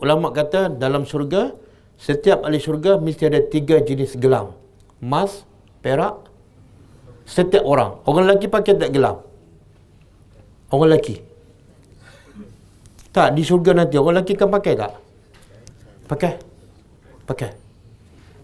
ulama 0.00 0.32
kata 0.32 0.72
dalam 0.72 1.04
syurga 1.04 1.52
setiap 2.00 2.42
ahli 2.42 2.58
syurga 2.58 2.98
mesti 2.98 3.28
ada 3.28 3.40
tiga 3.44 3.78
jenis 3.84 4.16
gelang. 4.18 4.56
Emas, 5.04 5.44
perak, 5.84 6.24
setiap 7.28 7.62
orang. 7.68 8.00
Orang 8.08 8.24
lelaki 8.24 8.48
pakai 8.48 8.80
tak 8.80 8.90
gelang? 8.96 9.20
Orang 10.72 10.88
lelaki. 10.90 11.20
Tak, 13.14 13.36
di 13.36 13.46
syurga 13.46 13.76
nanti 13.76 13.94
orang 14.00 14.18
lelaki 14.18 14.34
kan 14.34 14.50
pakai 14.50 14.74
tak? 14.74 14.92
Pakai. 16.10 16.32
Pakai. 17.28 17.50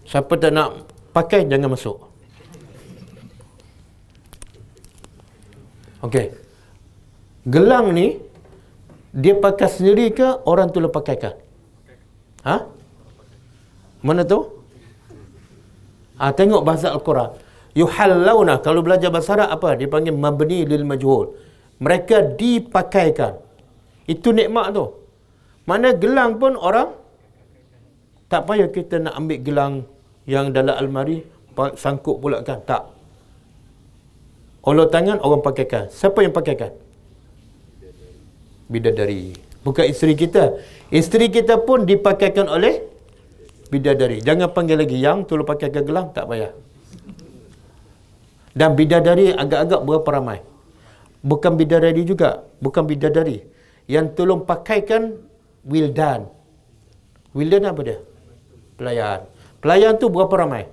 Siapa 0.09 0.33
tak 0.41 0.51
nak 0.51 0.69
pakai, 1.15 1.45
jangan 1.45 1.69
masuk. 1.71 1.97
Okey. 6.01 6.33
Gelang 7.45 7.93
ni 7.93 8.17
dia 9.13 9.33
pakai 9.37 9.67
sendiri 9.69 10.09
ke 10.13 10.27
orang 10.49 10.73
tu 10.73 10.81
lepas 10.81 11.01
pakaikan? 11.01 11.33
Ha? 12.47 12.55
Mana 14.01 14.25
tu? 14.25 14.39
Ha, 16.17 16.33
tengok 16.33 16.61
bahasa 16.65 16.89
Al-Quran. 16.95 17.29
Yuhallawna 17.77 18.59
kalau 18.65 18.81
belajar 18.85 19.09
bahasa 19.13 19.37
Arab 19.37 19.49
apa? 19.57 19.69
Dia 19.79 19.87
panggil 19.93 20.13
mabni 20.13 20.65
lil 20.71 20.85
majhul. 20.85 21.37
Mereka 21.81 22.37
dipakaikan. 22.37 23.41
Itu 24.09 24.33
nikmat 24.33 24.73
tu. 24.77 24.85
Mana 25.69 25.93
gelang 25.93 26.41
pun 26.41 26.57
orang 26.57 27.00
tak 28.31 28.47
payah 28.47 28.69
kita 28.71 28.95
nak 29.03 29.13
ambil 29.19 29.39
gelang 29.43 29.73
yang 30.23 30.55
dalam 30.55 30.73
almari 30.79 31.27
sangkut 31.75 32.23
pula 32.23 32.39
kan? 32.47 32.63
Tak. 32.63 32.83
Olot 34.63 34.87
tangan 34.87 35.19
orang 35.19 35.43
pakaikan. 35.43 35.91
Siapa 35.91 36.23
yang 36.23 36.31
pakaikan? 36.31 36.71
bidadari. 38.71 39.35
Bukan 39.67 39.85
isteri 39.91 40.15
kita. 40.15 40.57
Isteri 40.89 41.27
kita 41.27 41.59
pun 41.67 41.83
dipakaikan 41.83 42.47
oleh 42.47 42.81
bidadari. 43.67 44.23
Jangan 44.23 44.49
panggil 44.55 44.79
lagi 44.79 44.97
yang 44.97 45.27
tolong 45.27 45.45
pakai 45.45 45.69
gelang 45.69 46.15
tak 46.15 46.31
payah. 46.31 46.55
Dan 48.55 48.75
bidadari 48.79 49.35
agak-agak 49.35 49.81
berapa 49.83 50.09
ramai? 50.17 50.39
Bukan 51.21 51.59
bidadari 51.59 52.01
juga. 52.07 52.47
Bukan 52.63 52.87
bidadari. 52.87 53.43
Yang 53.85 54.17
tolong 54.17 54.41
pakaikan 54.47 55.19
wildan. 55.67 56.31
Wildan 57.35 57.69
apa 57.69 57.81
dia? 57.85 57.99
Pelayan. 58.81 59.29
Pelayan 59.61 59.93
tu 60.01 60.09
berapa 60.09 60.33
ramai? 60.41 60.65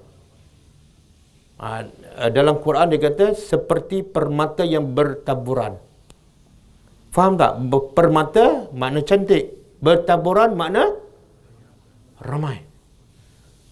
Ha, 1.60 1.84
dalam 2.32 2.56
Quran 2.64 2.88
dia 2.88 3.04
kata 3.04 3.36
seperti 3.36 4.00
permata 4.00 4.64
yang 4.64 4.96
bertaburan. 4.96 5.76
Faham 7.12 7.36
tak? 7.36 7.60
Permata 7.92 8.72
makna 8.72 9.04
cantik. 9.04 9.52
Bertaburan 9.84 10.56
makna 10.56 10.88
ramai. 12.24 12.64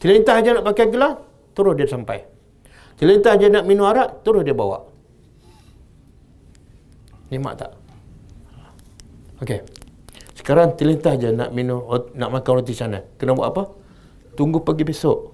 Celintah 0.05 0.45
aja 0.45 0.61
nak 0.61 0.69
pakai 0.69 0.87
gelang, 0.93 1.17
terus 1.57 1.73
dia 1.81 1.89
sampai. 1.89 2.21
Celintah 3.01 3.41
aja 3.41 3.49
nak 3.49 3.65
minum 3.65 3.89
arak, 3.89 4.21
terus 4.21 4.45
dia 4.45 4.53
bawa. 4.53 4.85
Nikmat 7.33 7.55
tak? 7.57 7.73
Okey. 9.41 9.65
Sekarang 10.37 10.77
terlintah 10.77 11.17
je 11.17 11.33
nak 11.33 11.57
minum 11.57 11.89
nak 12.13 12.31
makan 12.37 12.53
roti 12.61 12.77
sana. 12.77 13.01
Kena 13.17 13.33
buat 13.33 13.49
apa? 13.51 13.86
Tunggu 14.37 14.61
pagi 14.61 14.85
besok. 14.85 15.33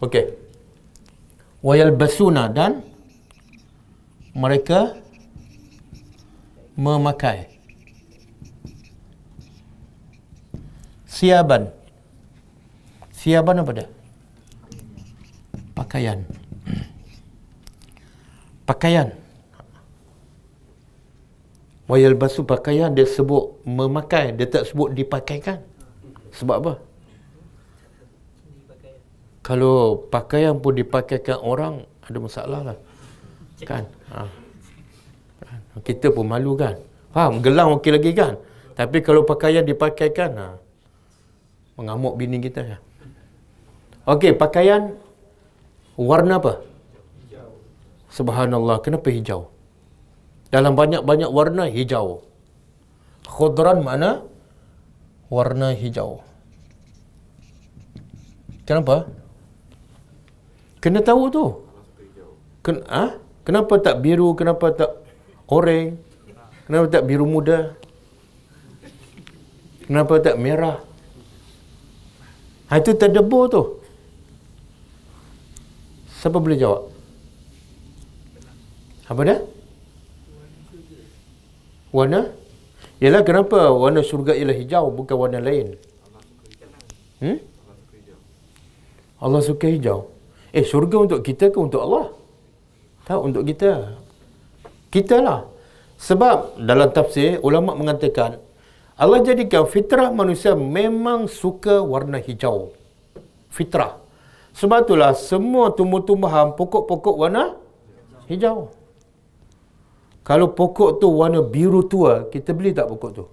Okey. 0.00 0.34
Wayal 1.62 1.94
basuna 1.94 2.50
dan 2.50 2.82
mereka 4.34 4.98
memakai 6.74 7.52
siaban. 11.06 11.70
Siaban 13.14 13.62
apa 13.62 13.70
dia? 13.70 13.86
Pakaian. 15.78 16.26
Pakaian. 18.66 19.21
Wayal 21.92 22.16
basu 22.16 22.40
pakaian 22.48 22.88
dia 22.96 23.04
sebut 23.04 23.60
memakai, 23.68 24.32
dia 24.32 24.48
tak 24.48 24.64
sebut 24.64 24.96
dipakaikan. 24.96 25.60
Sebab 26.32 26.56
apa? 26.64 26.74
Kalau 29.44 30.00
pakaian 30.08 30.56
pun 30.56 30.72
dipakaikan 30.72 31.36
orang, 31.44 31.84
ada 32.08 32.16
masalah 32.16 32.60
lah. 32.72 32.78
Kan? 33.68 33.84
Ha. 34.08 34.24
kan? 35.44 35.58
Kita 35.84 36.08
pun 36.08 36.32
malu 36.32 36.56
kan? 36.56 36.80
Faham? 37.12 37.44
Gelang 37.44 37.76
okey 37.76 37.92
lagi 37.92 38.16
kan? 38.16 38.40
Tapi 38.72 39.04
kalau 39.04 39.28
pakaian 39.28 39.60
dipakaikan, 39.60 40.30
ha. 40.40 40.48
mengamuk 41.76 42.16
bini 42.16 42.40
kita. 42.40 42.72
Ya. 42.72 42.78
Okey, 44.08 44.32
pakaian 44.32 44.96
warna 46.00 46.40
apa? 46.40 46.64
Subhanallah, 48.08 48.80
kenapa 48.80 49.12
hijau? 49.12 49.51
Dalam 50.52 50.76
banyak-banyak 50.76 51.32
warna 51.32 51.64
hijau. 51.64 52.20
Khudran 53.24 53.80
mana? 53.80 54.20
Warna 55.32 55.72
hijau. 55.72 56.20
Kenapa? 58.68 59.08
Kena 60.84 61.00
tahu 61.00 61.32
tu. 61.32 61.44
Ken 62.60 62.84
ha? 62.84 63.16
Kenapa 63.48 63.80
tak 63.80 64.04
biru? 64.04 64.36
Kenapa 64.36 64.70
tak 64.76 64.92
oranye? 65.48 65.96
Kenapa 66.68 66.86
tak 67.00 67.04
biru 67.08 67.24
muda? 67.24 67.72
Kenapa 69.88 70.20
tak 70.20 70.36
merah? 70.36 70.78
Ha, 72.70 72.78
itu 72.78 72.92
terdebur 72.94 73.48
tu. 73.48 73.62
Siapa 76.22 76.38
boleh 76.38 76.60
jawab? 76.60 76.92
Apa 79.10 79.20
dia? 79.26 79.38
Warna? 81.92 82.32
Ialah 82.98 83.22
kenapa? 83.22 83.70
Warna 83.70 84.00
syurga 84.02 84.32
ialah 84.34 84.56
hijau 84.56 84.90
bukan 84.90 85.16
warna 85.16 85.38
lain. 85.38 85.76
Hmm? 87.22 87.38
Allah 89.22 89.40
suka 89.44 89.70
hijau. 89.70 90.10
Eh 90.50 90.66
syurga 90.66 90.96
untuk 91.06 91.20
kita 91.22 91.54
ke 91.54 91.58
untuk 91.60 91.84
Allah? 91.84 92.10
Tak 93.06 93.20
untuk 93.22 93.46
kita. 93.46 94.00
Kita 94.90 95.22
lah. 95.22 95.40
Sebab 96.02 96.58
dalam 96.58 96.90
tafsir 96.90 97.38
ulama 97.46 97.78
mengatakan 97.78 98.42
Allah 98.98 99.22
jadikan 99.22 99.64
fitrah 99.70 100.10
manusia 100.10 100.58
memang 100.58 101.30
suka 101.30 101.78
warna 101.78 102.18
hijau. 102.18 102.74
Fitrah. 103.54 104.02
Sebab 104.52 104.84
itulah 104.84 105.14
semua 105.16 105.72
tumbuh-tumbuhan 105.72 106.58
pokok-pokok 106.58 107.14
warna 107.16 107.56
hijau 108.28 108.81
kalau 110.22 110.54
pokok 110.54 111.02
tu 111.02 111.10
warna 111.10 111.42
biru 111.42 111.82
tua, 111.82 112.30
kita 112.30 112.54
beli 112.54 112.70
tak 112.70 112.86
pokok 112.86 113.10
tu? 113.10 113.24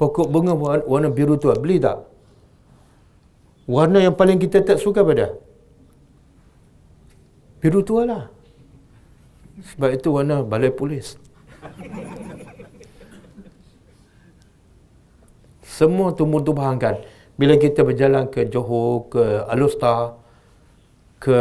Pokok 0.00 0.26
bunga 0.32 0.56
warna 0.88 1.08
biru 1.12 1.36
tua, 1.36 1.54
beli 1.60 1.76
tak? 1.76 2.00
Warna 3.68 4.00
yang 4.00 4.16
paling 4.16 4.40
kita 4.40 4.64
tak 4.64 4.80
suka 4.80 5.04
pada? 5.04 5.36
Biru 7.60 7.80
tua 7.84 8.02
lah. 8.04 8.24
Sebab 9.72 9.90
itu 9.92 10.08
warna 10.12 10.40
balai 10.44 10.72
polis. 10.72 11.16
Semua 15.64 16.12
tumbuh-tumbuhan 16.12 16.76
kan. 16.76 16.96
Bila 17.34 17.58
kita 17.58 17.82
berjalan 17.82 18.30
ke 18.30 18.46
Johor, 18.46 19.10
ke 19.10 19.22
Alustar, 19.50 20.16
ke 21.18 21.38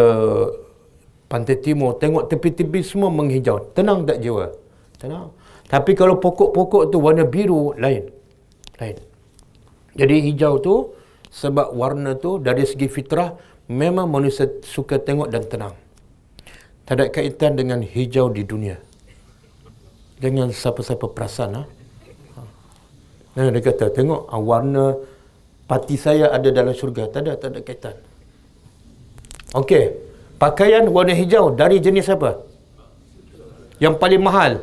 pantai 1.33 1.57
timur, 1.57 1.97
tengok 1.97 2.29
tepi-tepi 2.29 2.85
semua 2.85 3.09
menghijau. 3.09 3.73
Tenang 3.73 4.05
tak 4.05 4.21
jiwa? 4.21 4.53
Tenang. 5.01 5.33
Tapi 5.65 5.97
kalau 5.97 6.21
pokok-pokok 6.21 6.93
tu 6.93 7.01
warna 7.01 7.25
biru, 7.25 7.73
lain. 7.73 8.05
Lain. 8.77 9.01
Jadi 9.97 10.15
hijau 10.29 10.61
tu, 10.61 10.93
sebab 11.33 11.73
warna 11.73 12.13
tu 12.13 12.37
dari 12.37 12.61
segi 12.69 12.85
fitrah, 12.85 13.33
memang 13.65 14.05
manusia 14.05 14.45
suka 14.61 15.01
tengok 15.01 15.33
dan 15.33 15.41
tenang. 15.49 15.73
Tak 16.85 16.93
ada 17.01 17.09
kaitan 17.09 17.57
dengan 17.57 17.81
hijau 17.81 18.29
di 18.29 18.45
dunia. 18.45 18.77
Dengan 20.21 20.53
siapa-siapa 20.53 21.09
perasan. 21.09 21.57
Ha? 21.57 21.63
Nah, 23.33 23.49
dia 23.49 23.61
kata, 23.65 23.89
tengok 23.89 24.29
ah, 24.29 24.37
warna 24.37 24.93
pati 25.65 25.97
saya 25.97 26.29
ada 26.29 26.53
dalam 26.53 26.77
syurga. 26.77 27.09
Tak 27.09 27.25
ada, 27.25 27.33
tak 27.41 27.49
ada 27.57 27.59
kaitan. 27.65 27.97
Okey. 29.57 30.12
Pakaian 30.43 30.91
warna 30.91 31.15
hijau 31.15 31.55
dari 31.55 31.79
jenis 31.79 32.11
apa? 32.11 32.43
Yang 33.79 33.95
paling 33.95 34.19
mahal. 34.19 34.59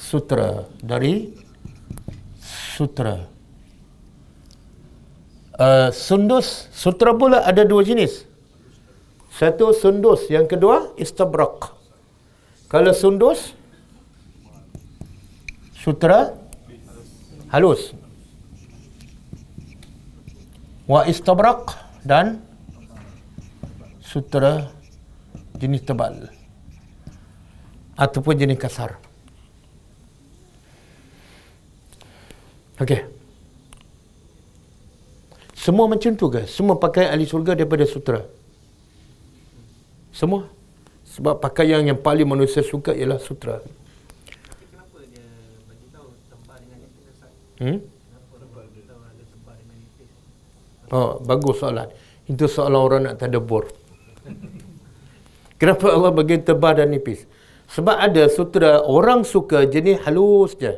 Sutra. 0.00 0.64
Dari 0.80 1.28
sutra. 2.40 3.28
Uh, 5.60 5.92
sundus. 5.92 6.72
Sutra 6.72 7.12
pula 7.12 7.44
ada 7.44 7.68
dua 7.68 7.84
jenis. 7.84 8.24
Satu 9.28 9.76
sundus. 9.76 10.24
Yang 10.32 10.56
kedua 10.56 10.96
istabrak. 10.96 11.76
Kalau 12.72 12.96
sundus, 12.96 13.52
sutra 15.76 16.32
halus. 17.52 17.92
Wa 20.88 21.04
istabrak 21.12 21.76
dan 22.08 22.43
sutera 24.14 24.70
jenis 25.58 25.82
tebal 25.82 26.30
ataupun 27.98 28.38
jenis 28.38 28.62
kasar. 28.62 28.94
Okey. 32.78 33.10
Semua 35.58 35.90
macam 35.90 36.14
tu 36.14 36.30
ke? 36.30 36.46
Semua 36.46 36.78
pakai 36.78 37.10
ahli 37.10 37.26
surga 37.26 37.58
daripada 37.58 37.82
sutera? 37.90 38.22
Semua? 40.14 40.46
Sebab 41.10 41.42
pakaian 41.42 41.82
yang 41.82 41.98
paling 41.98 42.26
manusia 42.26 42.62
suka 42.62 42.94
ialah 42.94 43.18
sutera. 43.18 43.62
Kenapa 43.66 44.98
dia 45.10 45.26
bagi 45.66 45.86
tahu 45.90 46.10
tebal 46.30 46.58
dengan 46.62 46.78
nipis? 46.86 47.18
Hmm? 47.58 47.78
Oh, 50.94 51.18
bagus 51.18 51.58
soalan. 51.58 51.90
Itu 52.30 52.46
soalan 52.46 52.78
orang 52.78 53.00
nak 53.10 53.18
tadabur. 53.18 53.83
Kenapa 55.60 55.86
Allah 55.92 56.12
bagi 56.12 56.40
tebal 56.40 56.78
dan 56.78 56.90
nipis? 56.92 57.24
Sebab 57.72 57.96
ada 57.96 58.28
sutera 58.28 58.84
orang 58.84 59.24
suka 59.24 59.64
jenis 59.64 60.04
halus 60.04 60.54
je. 60.60 60.72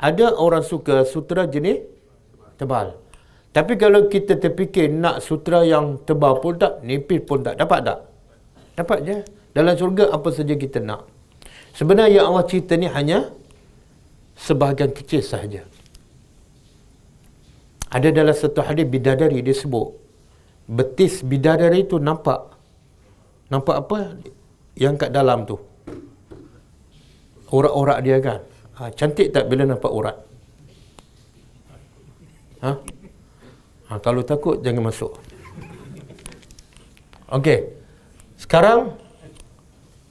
Ada 0.00 0.34
orang 0.34 0.66
suka 0.66 1.06
sutera 1.06 1.46
jenis 1.46 1.86
tebal. 2.58 2.98
Tapi 3.54 3.78
kalau 3.78 4.10
kita 4.10 4.34
terfikir 4.34 4.90
nak 4.90 5.22
sutera 5.22 5.62
yang 5.62 6.02
tebal 6.02 6.42
pun 6.42 6.58
tak, 6.58 6.82
nipis 6.82 7.22
pun 7.22 7.46
tak, 7.46 7.54
dapat 7.54 7.86
tak? 7.86 7.98
Dapat 8.74 8.98
je. 9.06 9.16
Dalam 9.54 9.78
syurga 9.78 10.10
apa 10.10 10.34
saja 10.34 10.58
kita 10.58 10.82
nak. 10.82 11.06
Sebenarnya 11.78 12.18
yang 12.22 12.34
Allah 12.34 12.46
cerita 12.50 12.74
ni 12.74 12.90
hanya 12.90 13.30
sebahagian 14.34 14.90
kecil 14.90 15.22
sahaja. 15.22 15.62
Ada 17.94 18.10
dalam 18.10 18.34
satu 18.34 18.66
hadis 18.66 18.90
bidadari 18.90 19.38
dia 19.38 19.54
sebut 19.54 19.94
betis 20.64 21.20
bidadari 21.20 21.84
itu 21.84 22.00
nampak 22.00 22.53
nampak 23.52 23.76
apa 23.86 23.98
yang 24.78 24.94
kat 25.00 25.10
dalam 25.12 25.44
tu 25.48 25.56
urat-urat 27.54 27.98
dia 28.02 28.18
kan 28.18 28.40
ha, 28.78 28.90
cantik 28.90 29.30
tak 29.30 29.46
bila 29.46 29.68
nampak 29.68 29.92
urat 29.92 30.16
ha? 32.64 32.72
ha 33.88 33.94
kalau 34.02 34.26
takut 34.26 34.58
jangan 34.64 34.90
masuk 34.90 35.14
Okey. 37.34 37.72
Sekarang 38.38 38.94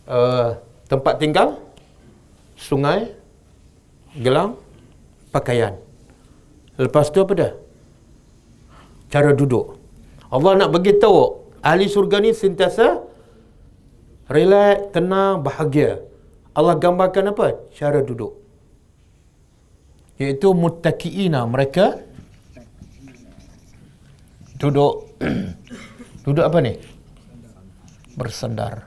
uh, 0.09 0.59
tempat 0.91 1.21
tinggal 1.23 1.61
sungai 2.59 3.15
gelang 4.17 4.59
pakaian. 5.31 5.79
Lepas 6.75 7.13
tu 7.13 7.23
apa 7.23 7.34
dah? 7.38 7.53
Cara 9.13 9.31
duduk. 9.31 9.77
Allah 10.34 10.65
nak 10.65 10.73
bagi 10.73 10.97
tahu 10.97 11.47
ahli 11.61 11.86
surga 11.86 12.17
ni 12.19 12.34
sentiasa 12.34 13.05
relax, 14.34 14.89
tenang, 14.89 15.45
bahagia. 15.45 16.01
Allah 16.57 16.75
gambarkan 16.81 17.29
apa? 17.34 17.69
Cara 17.77 18.01
duduk. 18.01 18.34
Iaitu 20.17 20.53
muttaqiina 20.53 21.41
mereka 21.49 22.01
duduk 24.61 24.93
duduk 26.25 26.45
apa 26.45 26.59
ni? 26.61 26.73
bersandar. 28.13 28.86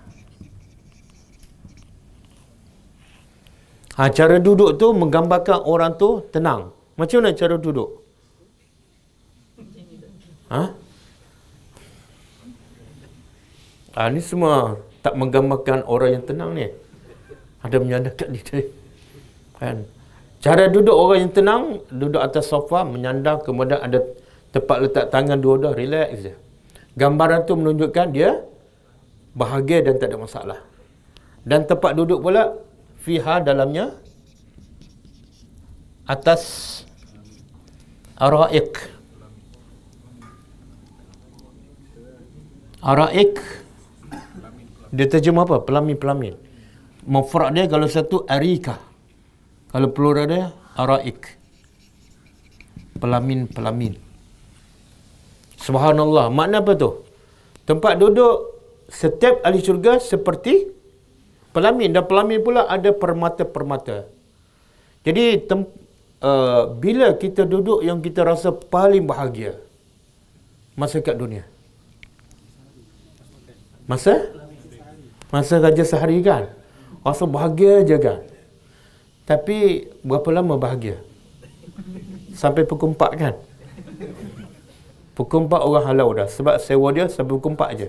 Ha, 3.99 4.07
cara 4.15 4.39
duduk 4.39 4.79
tu 4.79 4.87
menggambarkan 4.95 5.67
orang 5.67 5.99
tu 5.99 6.23
tenang. 6.31 6.71
Macam 6.95 7.25
mana 7.25 7.35
cara 7.35 7.59
duduk? 7.59 8.07
Ha? 10.53 10.63
Ha, 13.99 14.01
ni 14.13 14.21
semua 14.23 14.79
tak 15.07 15.15
menggambarkan 15.15 15.87
orang 15.87 16.19
yang 16.19 16.25
tenang 16.27 16.51
ni. 16.51 16.67
Ada 17.63 17.79
menyandar 17.79 18.19
kat 18.19 18.27
ni 18.35 18.43
tadi. 18.43 18.67
Kan? 19.55 19.87
Cara 20.43 20.67
duduk 20.67 20.99
orang 20.99 21.19
yang 21.23 21.31
tenang, 21.31 21.63
duduk 21.95 22.19
atas 22.19 22.51
sofa, 22.51 22.83
menyandar, 22.83 23.39
kemudian 23.47 23.79
ada 23.79 24.03
tempat 24.51 24.83
letak 24.83 25.07
tangan 25.15 25.39
dua-dua, 25.39 25.79
relax 25.79 26.27
je. 26.27 26.35
Gambaran 26.99 27.47
tu 27.47 27.55
menunjukkan 27.55 28.07
dia 28.11 28.43
bahagia 29.31 29.87
dan 29.87 29.95
tak 30.03 30.11
ada 30.11 30.19
masalah. 30.19 30.59
Dan 31.47 31.63
tempat 31.71 31.95
duduk 31.95 32.19
pula 32.27 32.59
fiha 33.07 33.39
dalamnya 33.47 33.95
atas 36.11 36.83
araik. 38.19 38.91
Araik 42.83 43.66
dia 44.93 45.07
terjemah 45.11 45.47
apa? 45.47 45.63
Pelamin-pelamin. 45.63 46.35
Mufrad 47.07 47.55
dia 47.55 47.71
kalau 47.71 47.87
satu 47.87 48.27
arika. 48.27 48.83
Kalau 49.71 49.91
plural 49.91 50.27
dia 50.27 50.45
araik. 50.79 51.39
Pelamin-pelamin. 52.99 53.99
Subhanallah. 55.59 56.31
Makna 56.31 56.63
apa 56.63 56.73
tu? 56.79 57.03
Tempat 57.67 57.99
duduk 57.99 58.57
setiap 58.87 59.43
ahli 59.43 59.59
syurga 59.59 59.99
seperti 59.99 60.71
pelamin 61.51 61.91
dan 61.91 62.07
pelamin 62.07 62.39
pula 62.39 62.71
ada 62.71 62.95
permata-permata. 62.95 64.07
Jadi 65.03 65.43
tem, 65.43 65.67
uh, 66.23 66.71
bila 66.79 67.15
kita 67.19 67.43
duduk 67.43 67.83
yang 67.83 67.99
kita 67.99 68.23
rasa 68.23 68.55
paling 68.55 69.07
bahagia 69.07 69.59
masa 70.77 71.01
kat 71.01 71.17
dunia. 71.17 71.43
Masa 73.89 74.46
masa 75.31 75.59
raja 75.63 75.85
sehari 75.85 76.21
kan. 76.23 76.51
Rasa 77.07 77.23
bahagia 77.27 77.87
je 77.87 77.97
kan. 78.03 78.21
Tapi 79.27 79.91
berapa 80.03 80.31
lama 80.31 80.55
bahagia? 80.59 80.99
Sampai 82.35 82.67
pukul 82.67 82.95
4 82.95 83.15
kan? 83.15 83.35
Pukul 85.15 85.47
4 85.49 85.67
orang 85.67 85.85
halau 85.87 86.11
dah. 86.15 86.29
Sebab 86.31 86.59
sewa 86.63 86.89
dia 86.95 87.07
sampai 87.07 87.33
pukul 87.39 87.55
4 87.55 87.81
je. 87.81 87.89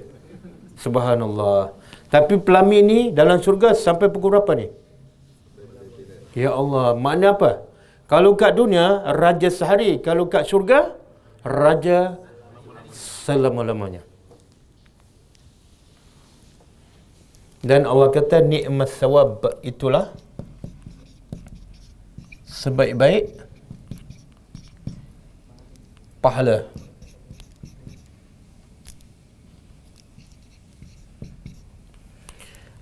Subhanallah. 0.78 1.74
Tapi 2.08 2.40
pelamin 2.40 2.84
ni 2.86 3.00
dalam 3.12 3.42
surga 3.42 3.76
sampai 3.76 4.08
pukul 4.08 4.38
berapa 4.38 4.54
ni? 4.56 4.68
Ya 6.38 6.54
Allah, 6.54 6.94
makna 6.94 7.34
apa? 7.34 7.66
Kalau 8.08 8.38
kat 8.40 8.56
dunia, 8.56 9.04
raja 9.18 9.50
sehari. 9.52 10.00
Kalau 10.00 10.30
kat 10.32 10.48
surga, 10.48 10.96
raja 11.44 12.22
selama-lamanya. 12.94 14.06
Dan 17.68 17.84
Allah 17.84 18.07
kata, 18.15 18.39
ni'mat 18.39 18.88
sawab 18.88 19.43
itulah 19.59 20.15
sebaik-baik 22.47 23.28
pahala. 26.24 26.63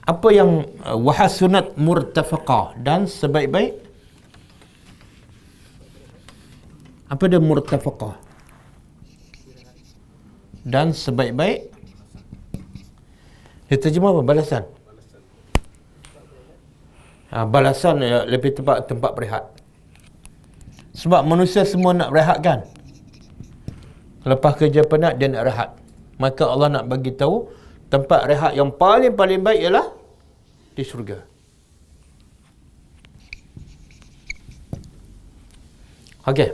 apa 0.05 0.29
yang 0.29 0.69
uh, 0.85 0.93
wahasunat 1.01 1.73
murtafaqah 1.81 2.77
dan 2.77 3.09
sebaik-baik? 3.09 3.73
Apa 7.09 7.25
dia 7.25 7.41
murtafaqah 7.41 8.13
dan 10.61 10.93
sebaik-baik? 10.93 11.73
Dia 13.65 13.77
terjemah 13.81 14.13
apa? 14.13 14.21
Balasan 14.21 14.74
ha, 17.35 17.43
balasan 17.43 17.99
ya, 17.99 18.23
lebih 18.23 18.55
tepat 18.55 18.87
tempat 18.87 19.11
berehat 19.11 19.51
sebab 20.95 21.27
manusia 21.27 21.67
semua 21.67 21.91
nak 21.91 22.15
berehat 22.15 22.39
kan 22.39 22.63
lepas 24.23 24.55
kerja 24.55 24.87
penat 24.87 25.19
dia 25.19 25.27
nak 25.27 25.43
rehat 25.43 25.69
maka 26.15 26.47
Allah 26.47 26.71
nak 26.71 26.87
bagi 26.87 27.11
tahu 27.11 27.51
tempat 27.91 28.21
rehat 28.31 28.51
yang 28.55 28.71
paling-paling 28.71 29.43
baik 29.43 29.61
ialah 29.67 29.87
di 30.75 30.83
surga. 30.83 31.23
Okey. 36.25 36.49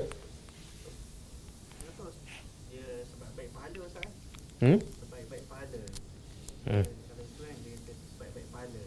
Hmm? 4.62 4.78
Baik-baik 5.10 5.44
pahala. 5.50 5.82
Hmm. 6.70 6.86
Kalau 6.86 7.24
itu 7.26 7.42
kan 7.42 7.56
dia 7.66 7.78
baik-baik 8.22 8.48
pahala. 8.54 8.82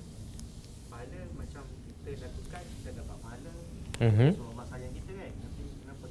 Pahala 0.86 1.20
macam 1.34 1.64
kita 1.82 2.10
lakukan 2.14 2.62
kita 2.62 2.90
dapat 2.94 3.16
pahala. 3.18 3.52
Mhm. 4.04 4.36
So 4.36 4.52
masalah 4.52 4.88
kita 4.92 5.12
kan 5.16 5.32
tapi 5.32 5.62
kenapa 5.80 6.06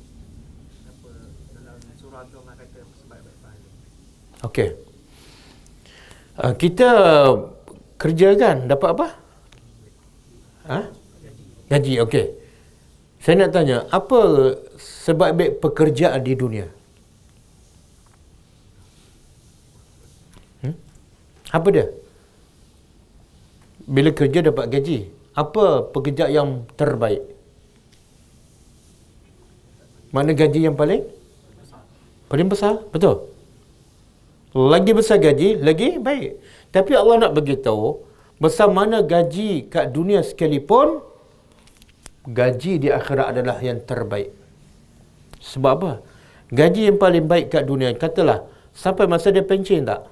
kenapa 0.82 1.10
dalam 1.54 1.78
surah 2.02 2.22
tu 2.26 2.36
Allah 2.42 2.56
kata 2.58 2.80
sebaik-baik 2.98 3.38
pahala. 3.38 3.70
Okey. 4.50 4.70
Uh, 6.34 6.54
kita 6.58 6.90
kerja 8.02 8.28
kan 8.34 8.58
dapat 8.66 8.90
apa? 8.98 9.08
Ha? 10.66 10.80
Gaji, 11.70 11.94
okey. 12.02 12.26
Saya 13.22 13.46
nak 13.46 13.52
tanya, 13.54 13.86
apa 13.94 14.20
sebab-sebab 14.76 15.62
pekerjaan 15.62 16.20
di 16.26 16.34
dunia? 16.34 16.68
Hmm? 20.66 20.76
Apa 21.54 21.68
dia? 21.72 21.88
Bila 23.86 24.10
kerja 24.12 24.40
dapat 24.44 24.66
gaji, 24.72 25.14
apa 25.38 25.88
pekerja 25.94 26.28
yang 26.32 26.66
terbaik? 26.76 27.33
Mana 30.14 30.32
gaji 30.38 30.70
yang 30.70 30.78
paling? 30.78 31.02
Paling 32.30 32.48
besar, 32.54 32.86
betul? 32.94 33.34
Lagi 34.54 34.94
besar 34.94 35.18
gaji, 35.18 35.58
lagi 35.58 35.98
baik. 35.98 36.38
Tapi 36.70 36.92
Allah 36.94 37.26
nak 37.26 37.34
beritahu, 37.34 38.06
besar 38.38 38.70
mana 38.70 39.02
gaji 39.02 39.66
kat 39.74 39.90
dunia 39.90 40.22
sekalipun, 40.22 41.02
gaji 42.30 42.78
di 42.78 42.94
akhirat 42.94 43.34
adalah 43.34 43.58
yang 43.66 43.82
terbaik. 43.82 44.30
Sebab 45.42 45.72
apa? 45.82 45.92
Gaji 46.54 46.94
yang 46.94 47.02
paling 47.02 47.26
baik 47.26 47.50
kat 47.50 47.66
dunia, 47.66 47.90
katalah, 47.98 48.46
sampai 48.78 49.10
masa 49.10 49.34
dia 49.34 49.42
pencen 49.42 49.90
tak? 49.90 50.06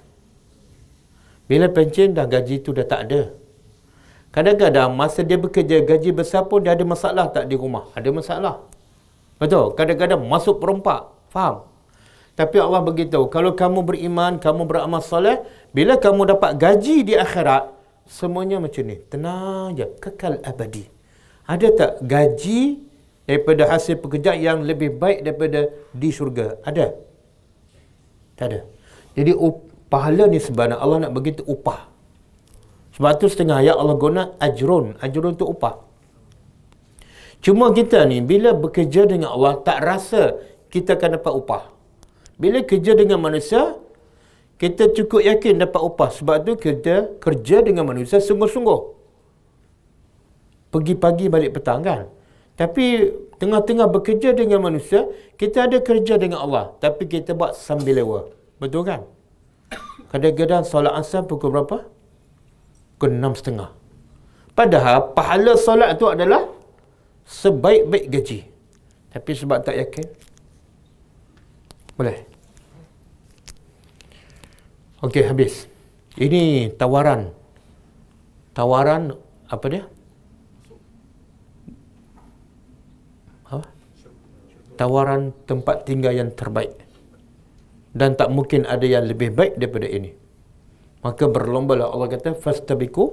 Bila 1.46 1.70
pencen 1.70 2.18
dah 2.18 2.26
gaji 2.26 2.58
tu 2.66 2.74
dah 2.74 2.90
tak 2.90 3.06
ada. 3.06 3.22
Kadang-kadang 4.34 4.98
masa 4.98 5.22
dia 5.22 5.38
bekerja 5.38 5.86
gaji 5.86 6.10
besar 6.10 6.50
pun 6.50 6.66
dia 6.66 6.74
ada 6.74 6.82
masalah 6.82 7.30
tak 7.30 7.46
di 7.46 7.54
rumah? 7.54 7.86
Ada 7.94 8.10
masalah. 8.10 8.56
Betul? 9.42 9.74
Kadang-kadang 9.74 10.22
masuk 10.30 10.62
perompak. 10.62 11.10
Faham? 11.34 11.66
Tapi 12.38 12.62
Allah 12.62 12.86
beritahu, 12.86 13.26
kalau 13.34 13.58
kamu 13.58 13.82
beriman, 13.82 14.38
kamu 14.38 14.70
beramal 14.70 15.02
soleh, 15.02 15.42
bila 15.74 15.98
kamu 15.98 16.38
dapat 16.38 16.62
gaji 16.62 17.02
di 17.02 17.18
akhirat, 17.18 17.74
semuanya 18.06 18.62
macam 18.62 18.86
ni. 18.86 19.02
Tenang 19.10 19.74
je. 19.74 19.90
Kekal 19.98 20.40
abadi. 20.46 20.86
Ada 21.50 21.68
tak 21.74 21.92
gaji 22.06 22.86
daripada 23.26 23.66
hasil 23.68 23.98
pekerja 23.98 24.38
yang 24.38 24.62
lebih 24.62 24.94
baik 24.96 25.26
daripada 25.26 25.74
di 25.90 26.10
syurga? 26.14 26.62
Ada? 26.62 26.94
Tak 28.38 28.46
ada. 28.46 28.60
Jadi 29.18 29.32
pahala 29.92 30.24
ni 30.30 30.38
sebenarnya 30.38 30.78
Allah 30.80 31.10
nak 31.10 31.14
begitu 31.18 31.42
upah. 31.44 31.90
Sebab 32.96 33.12
tu 33.18 33.28
setengah 33.28 33.60
ayat 33.60 33.76
Allah 33.76 33.98
guna 33.98 34.22
ajrun. 34.38 34.96
Ajrun 35.02 35.34
tu 35.36 35.50
upah. 35.50 35.91
Cuma 37.42 37.74
kita 37.74 38.06
ni 38.06 38.22
bila 38.22 38.54
bekerja 38.54 39.10
dengan 39.10 39.34
Allah 39.34 39.58
tak 39.66 39.82
rasa 39.82 40.38
kita 40.70 40.94
akan 40.94 41.18
dapat 41.18 41.34
upah. 41.34 41.64
Bila 42.38 42.62
kerja 42.62 42.94
dengan 42.94 43.18
manusia, 43.18 43.78
kita 44.62 44.94
cukup 44.94 45.26
yakin 45.26 45.58
dapat 45.58 45.82
upah. 45.82 46.10
Sebab 46.14 46.46
tu 46.46 46.54
kita 46.54 47.18
kerja 47.18 47.66
dengan 47.66 47.90
manusia 47.90 48.22
sungguh-sungguh. 48.22 48.82
Pergi 50.70 50.94
pagi 50.96 51.26
balik 51.34 51.58
petang 51.58 51.82
kan. 51.82 52.06
Tapi 52.54 53.10
tengah-tengah 53.42 53.90
bekerja 53.90 54.38
dengan 54.38 54.62
manusia, 54.62 55.10
kita 55.42 55.66
ada 55.66 55.82
kerja 55.82 56.22
dengan 56.22 56.46
Allah. 56.46 56.78
Tapi 56.78 57.10
kita 57.10 57.34
buat 57.34 57.58
sambil 57.58 58.06
lewa. 58.06 58.30
Betul 58.62 58.86
kan? 58.86 59.02
Kadang-kadang 60.14 60.62
solat 60.62 60.94
asal 60.94 61.26
pukul 61.26 61.50
berapa? 61.50 61.90
Pukul 63.02 63.18
enam 63.18 63.34
setengah. 63.34 63.74
Padahal 64.54 65.18
pahala 65.18 65.58
solat 65.58 65.98
itu 65.98 66.06
adalah 66.06 66.51
sebaik-baik 67.32 68.06
gaji. 68.12 68.40
Tapi 69.12 69.32
sebab 69.32 69.64
tak 69.64 69.80
yakin. 69.80 70.08
Boleh. 71.96 72.28
Okey, 75.02 75.24
habis. 75.24 75.66
Ini 76.20 76.76
tawaran. 76.76 77.32
Tawaran 78.52 79.16
apa 79.48 79.66
dia? 79.72 79.84
Apa? 83.48 83.64
Tawaran 84.76 85.32
tempat 85.48 85.88
tinggal 85.88 86.12
yang 86.12 86.30
terbaik. 86.36 86.76
Dan 87.92 88.16
tak 88.16 88.32
mungkin 88.32 88.68
ada 88.68 88.84
yang 88.88 89.08
lebih 89.08 89.36
baik 89.36 89.60
daripada 89.60 89.88
ini. 89.88 90.12
Maka 91.02 91.28
berlomba 91.28 91.76
lah 91.76 91.90
Allah 91.92 92.08
kata 92.08 92.38
fastabiqu 92.38 93.10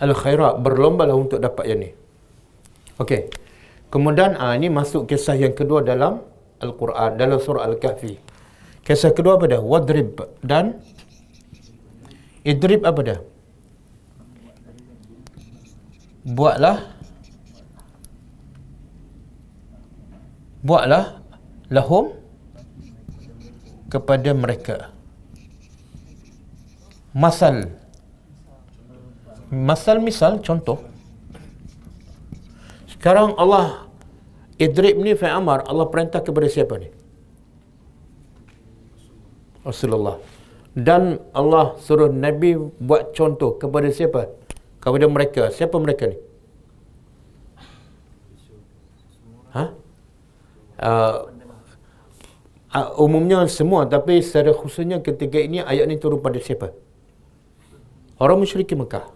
al 0.00 0.14
khairat 0.16 0.62
berlomba 0.62 1.04
lah 1.04 1.18
untuk 1.18 1.42
dapat 1.42 1.64
yang 1.66 1.80
ni. 1.82 1.90
Okey. 3.00 3.32
Kemudian 3.88 4.36
ah 4.36 4.52
ini 4.54 4.68
masuk 4.68 5.08
kisah 5.08 5.34
yang 5.34 5.56
kedua 5.56 5.80
dalam 5.80 6.20
Al-Quran 6.60 7.16
dalam 7.16 7.40
surah 7.40 7.64
Al-Kahfi. 7.64 8.20
Kisah 8.84 9.16
kedua 9.16 9.40
apa 9.40 9.48
dah? 9.48 9.62
Wadrib 9.64 10.20
dan 10.44 10.84
idrib 12.44 12.84
apa 12.84 13.00
dah? 13.00 13.20
Buatlah 16.28 17.00
Buatlah 20.60 21.24
lahum 21.72 22.12
kepada 23.88 24.36
mereka. 24.36 24.92
Masal 27.16 27.72
Masal 29.48 30.04
misal 30.04 30.44
contoh 30.44 30.89
Sekarang 33.00 33.32
Allah 33.40 33.88
Idrib 34.60 35.00
ni 35.00 35.16
Fai 35.16 35.32
Amar 35.32 35.64
Allah 35.64 35.88
perintah 35.88 36.20
kepada 36.20 36.44
siapa 36.52 36.76
ni? 36.76 36.92
Rasulullah. 39.64 40.20
Dan 40.76 41.16
Allah 41.32 41.80
suruh 41.80 42.12
Nabi 42.12 42.60
buat 42.76 43.16
contoh 43.16 43.56
kepada 43.56 43.88
siapa? 43.88 44.28
Kepada 44.84 45.08
mereka. 45.08 45.48
Siapa 45.48 45.80
mereka 45.80 46.12
ni? 46.12 46.18
Ha? 49.56 49.64
Uh, 50.76 51.16
uh, 52.76 52.88
umumnya 53.00 53.48
semua 53.48 53.88
tapi 53.88 54.20
secara 54.20 54.52
khususnya 54.52 55.00
ketika 55.00 55.40
ini 55.40 55.64
ayat 55.64 55.88
ini 55.88 55.96
turun 55.96 56.20
pada 56.20 56.36
siapa? 56.36 56.76
Orang 58.20 58.44
musyrik 58.44 58.68
Mekah. 58.76 59.08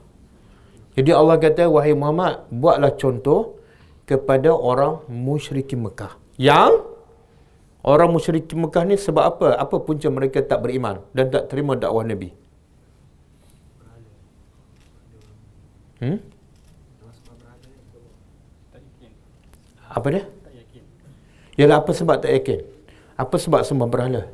Jadi 0.97 1.13
Allah 1.13 1.37
kata 1.37 1.69
wahai 1.69 1.93
Muhammad 1.93 2.49
buatlah 2.49 2.97
contoh 2.97 3.61
kepada 4.05 4.53
orang 4.53 5.01
musyrik 5.09 5.73
Mekah 5.73 6.17
yang 6.37 6.95
Orang 7.85 8.17
musyrik 8.17 8.49
Mekah 8.49 8.89
ni 8.89 8.97
sebab 8.97 9.25
apa? 9.29 9.49
Apa 9.61 9.77
punca 9.77 10.09
mereka 10.09 10.41
tak 10.41 10.65
beriman 10.65 11.05
dan 11.13 11.29
tak 11.29 11.53
terima 11.53 11.77
dakwah 11.77 12.01
Nabi? 12.01 12.33
Hmm? 16.01 16.17
Apa 19.85 20.07
dia? 20.17 20.25
Yalah 21.61 21.85
apa 21.85 21.93
sebab 21.93 22.25
tak 22.25 22.33
yakin? 22.33 22.65
Apa 23.21 23.37
sebab 23.37 23.61
sembah 23.69 23.89
berhala? 23.93 24.33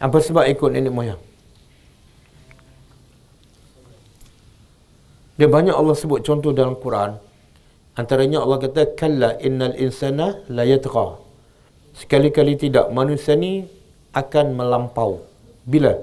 Apa 0.00 0.18
sebab 0.24 0.48
ikut 0.48 0.72
nenek 0.72 0.88
moyang? 0.88 1.20
Dia 5.40 5.48
banyak 5.48 5.72
Allah 5.72 5.96
sebut 5.96 6.20
contoh 6.20 6.52
dalam 6.52 6.76
Quran 6.76 7.16
Antaranya 7.98 8.44
Allah 8.44 8.58
kata 8.64 8.82
kalla 8.94 9.36
innal 9.42 9.74
insana 9.74 10.40
la 10.46 10.62
yatgha. 10.62 11.18
Sekali-kali 12.00 12.54
tidak 12.54 12.86
manusia 12.94 13.34
ni 13.34 13.66
akan 14.14 14.54
melampau. 14.54 15.26
Bila 15.66 15.98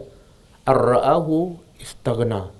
ar-ra'ahu 0.67 1.55
istaghna. 1.79 2.51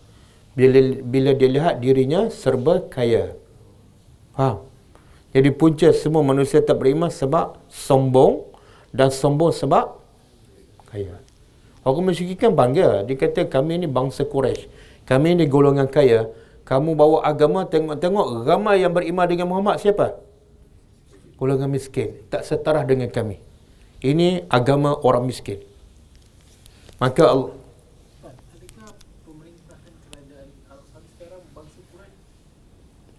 Bila 0.58 0.80
bila 1.06 1.32
dia 1.38 1.50
lihat 1.52 1.84
dirinya 1.84 2.32
serba 2.34 2.82
kaya. 2.88 3.36
Faham? 4.34 4.64
Jadi 5.36 5.50
punca 5.54 5.92
semua 5.94 6.24
manusia 6.26 6.64
tak 6.64 6.82
beriman 6.82 7.12
sebab 7.12 7.62
sombong 7.70 8.48
dan 8.96 9.14
sombong 9.14 9.54
sebab 9.54 10.02
kaya. 10.90 11.14
Orang 11.86 12.10
musyrik 12.10 12.42
kan 12.42 12.56
bangga. 12.58 13.06
Dia 13.06 13.16
kata 13.20 13.46
kami 13.46 13.86
ni 13.86 13.88
bangsa 13.92 14.26
Quraisy. 14.26 14.66
Kami 15.06 15.38
ni 15.38 15.46
golongan 15.46 15.86
kaya 15.86 16.26
kamu 16.68 17.00
bawa 17.00 17.24
agama 17.24 17.64
tengok-tengok 17.64 18.44
ramai 18.44 18.84
yang 18.84 18.92
beriman 18.92 19.24
dengan 19.24 19.48
Muhammad 19.48 19.80
siapa? 19.80 20.20
Golongan 21.40 21.72
miskin. 21.72 22.28
Tak 22.28 22.44
setara 22.44 22.84
dengan 22.84 23.08
kami. 23.08 23.40
Ini 24.04 24.52
agama 24.52 24.92
orang 25.00 25.24
miskin. 25.24 25.64
Maka 27.00 27.24
Allah 27.24 27.56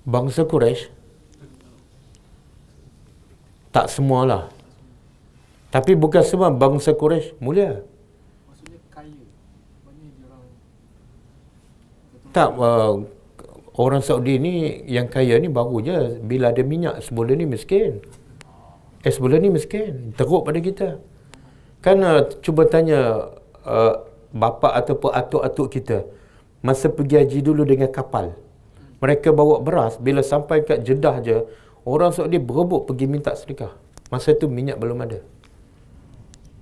Bangsa 0.08 0.40
Quraisy 0.44 0.88
tak 3.68 3.92
semualah. 3.92 4.48
Tapi 5.68 5.92
bukan 5.92 6.24
semua 6.24 6.48
bangsa 6.48 6.96
Quraisy 6.96 7.36
mulia. 7.44 7.84
Maksudnya 8.48 8.80
kaya. 8.88 9.20
Tak 12.32 12.50
uh, 12.56 13.04
Orang 13.78 14.02
Saudi 14.02 14.42
ni 14.42 14.82
yang 14.90 15.06
kaya 15.06 15.38
ni 15.38 15.46
baru 15.46 15.78
je 15.78 15.98
bila 16.18 16.50
ada 16.50 16.66
minyak 16.66 16.98
sebelum 16.98 17.38
ni 17.38 17.46
miskin. 17.46 18.02
Eh 19.06 19.12
sebelum 19.14 19.38
ni 19.38 19.54
miskin. 19.54 20.10
Teruk 20.18 20.42
pada 20.42 20.58
kita. 20.58 20.88
Kan 21.78 22.02
uh, 22.02 22.26
cuba 22.42 22.66
tanya 22.66 23.30
uh, 23.62 24.02
bapa 24.34 24.74
ataupun 24.82 25.14
atuk-atuk 25.14 25.68
kita 25.70 25.98
masa 26.58 26.90
pergi 26.90 27.22
haji 27.22 27.38
dulu 27.38 27.62
dengan 27.62 27.86
kapal. 27.94 28.34
Mereka 28.98 29.30
bawa 29.30 29.62
beras 29.62 29.94
bila 30.02 30.26
sampai 30.26 30.66
kat 30.66 30.82
Jeddah 30.82 31.22
je 31.22 31.46
orang 31.86 32.10
Saudi 32.10 32.42
berebut 32.42 32.90
pergi 32.90 33.06
minta 33.06 33.30
sedekah. 33.38 33.70
Masa 34.10 34.34
tu 34.34 34.50
minyak 34.50 34.82
belum 34.82 35.06
ada. 35.06 35.22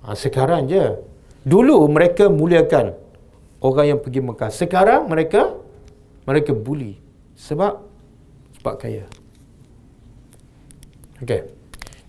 Ha, 0.05 0.13
sekarang 0.13 0.69
je. 0.69 1.01
Dulu 1.49 1.89
mereka 1.89 2.29
muliakan 2.29 2.93
orang 3.65 3.87
yang 3.97 3.99
pergi 4.05 4.21
Mekah. 4.21 4.51
Sekarang 4.53 5.09
mereka 5.09 5.55
mereka 6.27 6.53
bully. 6.53 7.06
Sebab 7.37 7.73
sebab 8.59 8.75
kaya. 8.81 9.05
Okey. 11.23 11.43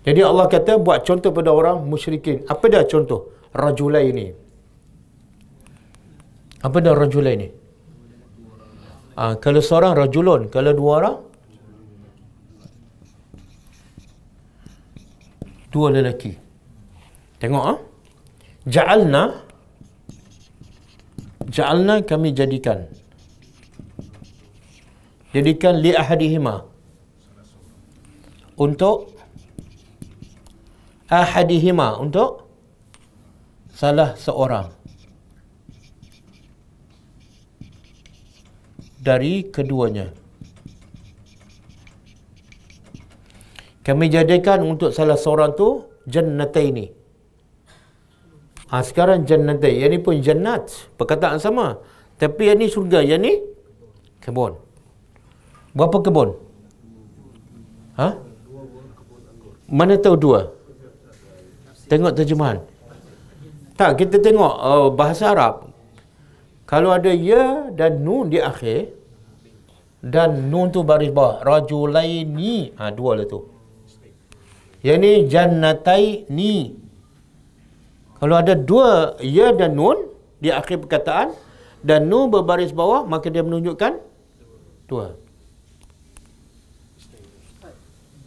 Jadi 0.08 0.20
Allah 0.24 0.46
kata 0.48 0.80
buat 0.80 1.04
contoh 1.04 1.30
pada 1.36 1.52
orang 1.52 1.84
musyrikin. 1.84 2.44
Apa 2.48 2.64
dah 2.72 2.84
contoh? 2.88 3.20
Rajulai 3.52 4.04
ini. 4.08 4.26
Apa 6.64 6.80
dah 6.80 6.96
rajulai 6.96 7.32
ini? 7.38 7.48
Ha, 9.18 9.34
kalau 9.42 9.60
seorang 9.60 9.92
rajulun, 9.98 10.48
kalau 10.48 10.72
dua 10.72 10.92
orang 10.98 11.16
dua 15.74 15.86
lelaki. 15.92 16.32
Tengok 17.38 17.64
ah. 17.64 17.76
Ha? 17.76 17.84
Ja'alna 18.68 19.22
Ja'alna 21.48 21.94
kami 22.04 22.36
jadikan 22.36 22.84
jadikan 25.34 25.80
li 25.84 25.92
ahadihima 25.92 26.64
untuk 28.56 29.12
ahadihima 31.08 32.00
untuk 32.00 32.48
salah 33.72 34.18
seorang 34.18 34.68
dari 38.98 39.46
keduanya. 39.48 40.12
Kami 43.86 44.12
jadikan 44.12 44.60
untuk 44.68 44.92
salah 44.92 45.16
seorang 45.16 45.56
tu 45.56 45.88
jannataini. 46.04 46.92
Ha, 48.68 48.84
sekarang 48.84 49.24
jannatai. 49.24 49.80
Yang 49.80 49.90
ni 49.96 49.98
pun 50.04 50.14
jannat. 50.20 50.68
Perkataan 51.00 51.40
sama. 51.40 51.80
Tapi 52.20 52.52
yang 52.52 52.60
ni 52.60 52.68
surga. 52.68 53.00
Yang 53.00 53.20
ni 53.24 53.32
kebun. 54.20 54.67
Berapa 55.76 55.96
kebun? 56.04 56.30
Ha? 58.00 58.14
Mana 59.68 60.00
tahu 60.00 60.16
dua? 60.16 60.40
Tengok 61.88 62.12
terjemahan. 62.16 62.64
Tak, 63.78 64.00
kita 64.00 64.16
tengok 64.18 64.54
uh, 64.58 64.88
bahasa 64.92 65.32
Arab. 65.32 65.68
Kalau 66.68 66.92
ada 66.92 67.08
ya 67.08 67.72
dan 67.72 68.04
nun 68.04 68.28
di 68.28 68.36
akhir 68.36 68.92
dan 70.04 70.52
nun 70.52 70.68
tu 70.68 70.84
baris 70.84 71.08
bawah 71.08 71.40
rajulaini 71.40 72.76
ha 72.76 72.92
dua 72.92 73.16
lah 73.16 73.24
tu. 73.24 73.40
Yang 74.84 74.98
ni 75.00 75.12
jannatai 75.32 76.28
ni. 76.28 76.76
Kalau 78.20 78.36
ada 78.36 78.52
dua 78.52 79.16
ya 79.24 79.56
dan 79.56 79.80
nun 79.80 80.12
di 80.44 80.52
akhir 80.52 80.84
perkataan 80.84 81.32
dan 81.80 82.04
nun 82.10 82.28
berbaris 82.28 82.76
bawah 82.76 83.08
maka 83.08 83.32
dia 83.32 83.40
menunjukkan 83.40 83.96
dua. 84.92 85.16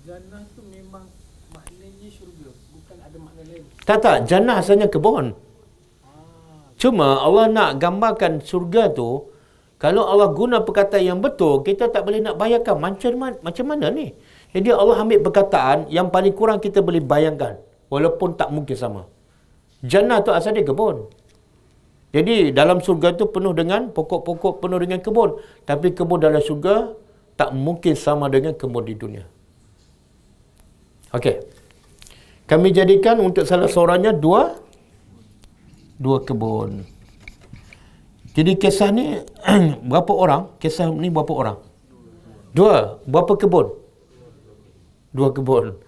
Jannah 0.02 0.44
tu 0.58 0.66
memang 0.66 1.06
maknanya 1.54 2.10
syurga, 2.10 2.50
bukan 2.74 2.98
ada 3.06 3.18
Tak 3.92 4.00
tak, 4.08 4.18
jannah 4.24 4.64
asalnya 4.64 4.88
kebun. 4.88 5.36
Cuma 6.80 7.20
Allah 7.28 7.52
nak 7.52 7.76
gambarkan 7.84 8.40
surga 8.40 8.88
tu 8.96 9.28
kalau 9.84 10.08
Allah 10.08 10.32
guna 10.32 10.64
perkataan 10.64 11.04
yang 11.04 11.20
betul, 11.20 11.60
kita 11.60 11.92
tak 11.92 12.08
boleh 12.08 12.24
nak 12.24 12.40
bayangkan 12.40 12.80
macam 12.80 13.12
mana, 13.20 13.36
macam 13.44 13.66
mana 13.68 13.92
ni. 13.92 14.16
Jadi 14.56 14.72
Allah 14.72 14.96
ambil 15.04 15.20
perkataan 15.28 15.92
yang 15.92 16.08
paling 16.08 16.32
kurang 16.32 16.64
kita 16.64 16.80
boleh 16.80 17.04
bayangkan. 17.04 17.60
Walaupun 17.92 18.40
tak 18.40 18.48
mungkin 18.56 18.80
sama. 18.80 19.12
Jannah 19.84 20.24
tu 20.24 20.32
asal 20.32 20.56
dia 20.56 20.64
kebun. 20.64 21.12
Jadi 22.16 22.56
dalam 22.56 22.80
surga 22.80 23.20
tu 23.20 23.28
penuh 23.28 23.52
dengan 23.52 23.92
pokok-pokok, 23.92 24.64
penuh 24.64 24.80
dengan 24.80 25.04
kebun. 25.04 25.36
Tapi 25.68 25.92
kebun 25.92 26.24
dalam 26.24 26.40
surga 26.40 26.96
tak 27.36 27.52
mungkin 27.52 27.92
sama 28.00 28.32
dengan 28.32 28.56
kebun 28.56 28.88
di 28.88 28.96
dunia. 28.96 29.28
Okey. 31.12 31.60
Kami 32.52 32.76
jadikan 32.76 33.16
untuk 33.24 33.48
salah 33.48 33.72
seorangnya 33.72 34.12
dua 34.12 34.60
dua 35.96 36.20
kebun. 36.20 36.84
Jadi 38.36 38.60
kisah 38.60 38.92
ni 38.92 39.24
berapa 39.88 40.12
orang? 40.12 40.52
Kisah 40.60 40.92
ni 40.92 41.08
berapa 41.08 41.32
orang? 41.32 41.58
Dua. 42.52 43.00
Berapa 43.08 43.40
kebun? 43.40 43.72
Dua 45.16 45.32
kebun. 45.32 45.80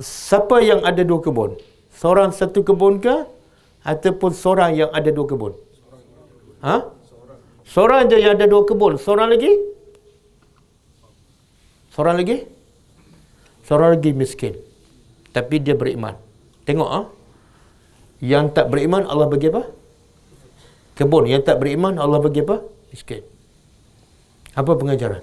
Siapa 0.00 0.64
yang 0.64 0.80
ada 0.80 1.04
dua 1.04 1.20
kebun? 1.20 1.60
Seorang 1.92 2.32
satu 2.32 2.64
kebun 2.64 2.96
ke? 3.04 3.28
Ataupun 3.84 4.32
seorang 4.32 4.72
yang 4.80 4.88
ada 4.96 5.12
dua 5.12 5.28
kebun? 5.28 5.52
Ha? 6.64 6.88
Seorang 7.68 8.08
je 8.08 8.16
yang 8.16 8.40
ada 8.40 8.48
dua 8.48 8.64
kebun. 8.64 8.96
Seorang 8.96 9.28
lagi? 9.28 9.52
Seorang 11.92 12.16
lagi? 12.16 12.48
Seorang 13.68 14.00
lagi 14.00 14.10
miskin. 14.16 14.65
Tapi 15.36 15.60
dia 15.60 15.76
beriman. 15.76 16.16
Tengok 16.64 16.88
ah. 16.88 17.04
Ha? 17.04 17.12
Yang 18.24 18.56
tak 18.56 18.72
beriman 18.72 19.04
Allah 19.04 19.28
bagi 19.28 19.52
apa? 19.52 19.68
Kebun. 20.96 21.28
Yang 21.28 21.52
tak 21.52 21.60
beriman 21.60 22.00
Allah 22.00 22.24
bagi 22.24 22.40
apa? 22.40 22.64
Miskin. 22.88 23.20
Apa 24.56 24.72
pengajaran? 24.72 25.20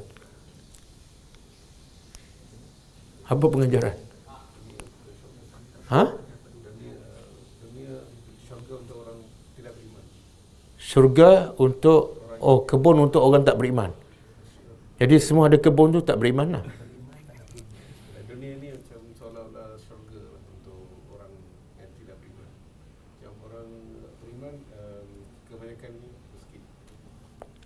Apa 3.25 3.45
pengajaran? 3.49 3.97
Ha? 5.89 6.03
Syurga 10.77 11.57
untuk 11.57 12.21
oh 12.37 12.61
kebun 12.69 13.01
untuk 13.01 13.25
orang 13.25 13.41
tak 13.41 13.57
beriman. 13.57 13.89
Jadi 15.01 15.17
semua 15.17 15.49
ada 15.49 15.57
kebun 15.57 15.89
tu 15.89 16.05
tak 16.05 16.21
beriman 16.21 16.61
lah. 16.61 16.82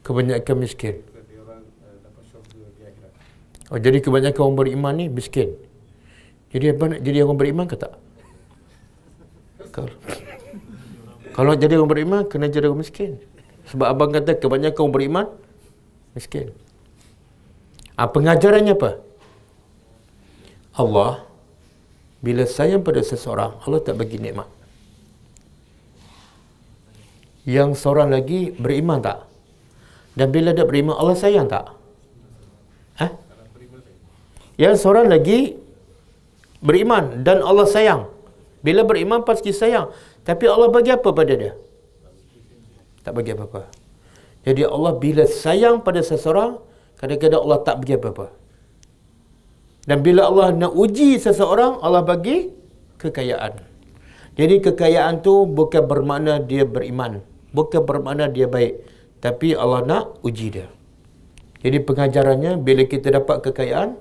Kebanyakan 0.08 0.56
miskin. 0.64 1.04
Oh, 3.68 3.76
jadi 3.76 4.00
kebanyakan 4.00 4.42
orang 4.48 4.58
beriman 4.64 4.94
ni 4.96 5.06
miskin. 5.12 5.60
Jadi 6.56 6.72
apa 6.72 6.84
nak 6.88 7.00
jadi 7.04 7.28
orang 7.28 7.36
beriman 7.36 7.66
ke 7.68 7.76
tak? 7.76 8.00
Kalau, 9.76 9.92
kalau 11.36 11.54
jadi 11.60 11.76
orang 11.76 11.92
beriman, 11.92 12.22
kena 12.24 12.48
jadi 12.48 12.72
orang 12.72 12.80
miskin. 12.80 13.20
Sebab 13.68 13.84
abang 13.84 14.16
kata 14.16 14.40
kebanyakan 14.40 14.80
orang 14.80 14.96
beriman, 14.96 15.26
miskin. 16.16 16.56
Ha, 18.00 18.08
pengajarannya 18.08 18.80
apa? 18.80 19.04
Allah, 20.80 21.28
bila 22.24 22.48
sayang 22.48 22.88
pada 22.88 23.04
seseorang, 23.04 23.60
Allah 23.68 23.84
tak 23.84 24.00
bagi 24.00 24.16
nikmat. 24.16 24.48
Yang 27.44 27.84
seorang 27.84 28.16
lagi 28.16 28.56
beriman 28.56 29.04
tak? 29.04 29.27
Dan 30.18 30.34
bila 30.34 30.50
dia 30.50 30.66
beriman, 30.66 30.98
Allah 30.98 31.14
sayang 31.14 31.46
tak? 31.46 31.78
Eh? 32.98 33.12
Yang 34.58 34.82
seorang 34.82 35.14
lagi 35.14 35.54
beriman 36.58 37.22
dan 37.22 37.46
Allah 37.46 37.70
sayang. 37.70 38.10
Bila 38.66 38.82
beriman 38.82 39.22
pasti 39.22 39.54
sayang. 39.54 39.94
Tapi 40.26 40.50
Allah 40.50 40.74
bagi 40.74 40.90
apa 40.90 41.10
pada 41.14 41.34
dia? 41.38 41.54
Tak 43.06 43.14
bagi 43.14 43.38
apa-apa. 43.38 43.70
Jadi 44.42 44.66
Allah 44.66 44.98
bila 44.98 45.24
sayang 45.30 45.86
pada 45.86 46.02
seseorang, 46.02 46.58
kadang-kadang 46.98 47.46
Allah 47.46 47.60
tak 47.62 47.76
bagi 47.86 47.94
apa-apa. 47.96 48.34
Dan 49.88 50.04
bila 50.04 50.28
Allah 50.28 50.52
nak 50.52 50.74
uji 50.76 51.16
seseorang, 51.16 51.80
Allah 51.80 52.04
bagi 52.04 52.52
kekayaan. 53.00 53.64
Jadi 54.36 54.56
kekayaan 54.66 55.24
tu 55.24 55.46
bukan 55.48 55.86
bermakna 55.88 56.42
dia 56.42 56.68
beriman. 56.68 57.24
Bukan 57.56 57.86
bermakna 57.88 58.28
dia 58.28 58.50
baik. 58.50 58.97
Tapi 59.18 59.58
Allah 59.58 59.82
nak 59.82 60.06
uji 60.22 60.48
dia. 60.54 60.70
Jadi 61.58 61.78
pengajarannya 61.82 62.62
bila 62.62 62.86
kita 62.86 63.10
dapat 63.10 63.42
kekayaan 63.50 63.98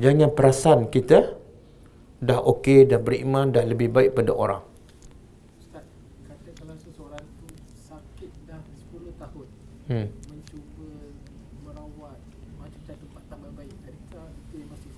jangan 0.00 0.32
perasan 0.32 0.88
kita 0.88 1.36
dah 2.24 2.40
okey 2.40 2.88
dah 2.88 2.96
beriman 2.96 3.52
dah 3.52 3.60
lebih 3.60 3.92
baik 3.92 4.16
pada 4.16 4.32
orang. 4.32 4.64
Ustaz, 5.60 5.84
kata 6.24 6.48
kalau 6.56 6.74
seseorang 6.80 7.20
tu 7.20 7.46
sakit 7.84 8.30
dah 8.48 8.60
10 8.88 9.20
tahun. 9.20 9.46
Hmm. 9.92 10.06
Mencuba 10.32 10.88
merawat 11.68 12.18
macam 12.56 12.94
tempat 12.96 13.22
tak 13.28 13.38
baik. 13.44 13.74
Adakah 13.84 14.26
itu 14.32 14.54
yang 14.64 14.68
masih 14.72 14.90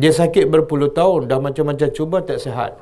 Dia 0.00 0.10
sakit 0.16 0.44
berpuluh 0.48 0.88
tahun 0.96 1.28
dah 1.28 1.38
macam-macam 1.44 1.88
cuba 1.92 2.24
tak 2.24 2.40
sihat. 2.40 2.72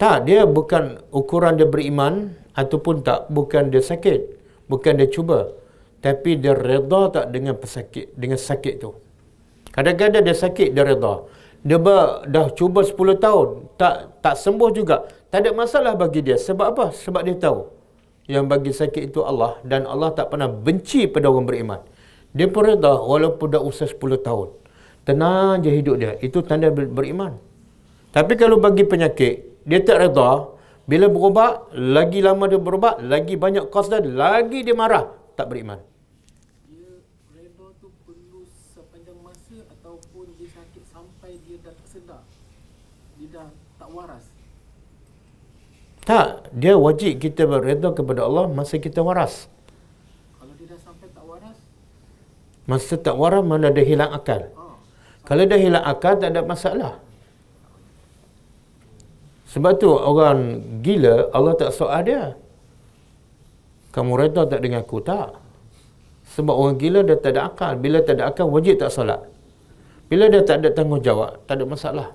Tak, 0.00 0.24
dia 0.24 0.48
bukan 0.48 1.04
ukuran 1.12 1.60
dia 1.60 1.68
beriman 1.68 2.39
ataupun 2.60 3.00
tak, 3.00 3.32
bukan 3.32 3.72
dia 3.72 3.80
sakit. 3.80 4.20
Bukan 4.70 4.92
dia 5.00 5.08
cuba. 5.08 5.56
Tapi 6.04 6.40
dia 6.40 6.52
reda 6.56 7.12
tak 7.12 7.26
dengan 7.34 7.56
pesakit, 7.56 8.12
dengan 8.16 8.40
sakit 8.40 8.74
tu. 8.80 8.92
Kadang-kadang 9.72 10.24
dia 10.24 10.36
sakit, 10.36 10.72
dia 10.72 10.84
reda. 10.84 11.28
Dia 11.60 11.76
ber, 11.76 12.24
dah 12.24 12.48
cuba 12.56 12.80
10 12.80 13.20
tahun, 13.20 13.48
tak 13.76 13.94
tak 14.24 14.34
sembuh 14.40 14.70
juga. 14.72 15.04
Tak 15.28 15.44
ada 15.44 15.50
masalah 15.52 15.92
bagi 15.92 16.24
dia. 16.24 16.40
Sebab 16.40 16.66
apa? 16.72 16.84
Sebab 16.96 17.20
dia 17.22 17.36
tahu. 17.36 17.68
Yang 18.26 18.44
bagi 18.48 18.72
sakit 18.72 19.02
itu 19.12 19.20
Allah. 19.20 19.60
Dan 19.62 19.84
Allah 19.84 20.10
tak 20.16 20.32
pernah 20.32 20.48
benci 20.48 21.04
pada 21.06 21.28
orang 21.28 21.46
beriman. 21.46 21.80
Dia 22.32 22.46
pun 22.48 22.62
reda 22.64 22.96
walaupun 22.98 23.46
dah 23.52 23.62
usia 23.62 23.86
10 23.86 24.00
tahun. 24.26 24.48
Tenang 25.04 25.62
je 25.62 25.70
hidup 25.70 25.96
dia. 26.00 26.16
Itu 26.18 26.40
tanda 26.42 26.72
beriman. 26.72 27.36
Tapi 28.10 28.34
kalau 28.34 28.58
bagi 28.58 28.82
penyakit, 28.82 29.62
dia 29.68 29.78
tak 29.86 30.02
reda, 30.02 30.50
bila 30.88 31.06
berubat, 31.12 31.68
lagi 31.76 32.20
lama 32.24 32.44
dia 32.48 32.60
berubat, 32.60 33.02
lagi 33.04 33.34
banyak 33.36 33.68
kos 33.68 33.92
dan 33.92 34.16
lagi 34.16 34.64
dia 34.64 34.72
marah. 34.72 35.12
Tak 35.36 35.46
beriman. 35.52 35.80
Dia 36.66 37.00
reda 37.36 37.66
tu 37.80 37.88
perlu 38.06 38.44
sepanjang 38.74 39.18
masa 39.20 39.64
ataupun 39.76 40.24
dia 40.40 40.48
sakit 40.50 40.84
sampai 40.88 41.36
dia 41.44 41.56
dah 41.60 41.74
sedar. 41.84 42.22
Dia 43.20 43.28
dah 43.30 43.48
tak 43.78 43.90
waras. 43.92 44.24
Tak, 46.00 46.50
dia 46.56 46.74
wajib 46.74 47.20
kita 47.20 47.44
berreda 47.44 47.92
kepada 47.92 48.24
Allah 48.24 48.48
masa 48.48 48.80
kita 48.80 49.04
waras. 49.04 49.46
Kalau 50.40 50.52
dia 50.56 50.66
dah 50.74 50.80
sampai 50.80 51.06
tak 51.12 51.24
waras? 51.28 51.58
Masa 52.66 52.94
tak 52.98 53.14
waras 53.20 53.44
mana 53.44 53.68
dia 53.70 53.84
hilang 53.84 54.10
akal. 54.10 54.48
Oh. 54.56 54.80
Kalau 55.28 55.44
dia 55.44 55.60
hilang 55.60 55.84
akal 55.84 56.18
tak 56.18 56.32
ada 56.34 56.42
masalah. 56.42 56.98
Sebab 59.50 59.72
tu 59.82 59.90
orang 59.90 60.62
gila 60.78 61.26
Allah 61.34 61.58
tak 61.58 61.74
soal 61.74 62.06
dia. 62.06 62.38
Kamu 63.90 64.14
reda 64.14 64.46
tak 64.46 64.62
dengan 64.62 64.86
aku? 64.86 65.02
Tak. 65.02 65.34
Sebab 66.38 66.54
orang 66.54 66.78
gila 66.78 67.02
dia 67.02 67.18
tak 67.18 67.34
ada 67.34 67.50
akal. 67.50 67.74
Bila 67.74 67.98
tak 68.06 68.22
ada 68.22 68.30
akal, 68.30 68.46
wajib 68.46 68.78
tak 68.78 68.94
solat. 68.94 69.18
Bila 70.06 70.30
dia 70.30 70.46
tak 70.46 70.62
ada 70.62 70.70
tanggungjawab, 70.70 71.42
tak 71.50 71.58
ada 71.58 71.64
masalah. 71.66 72.08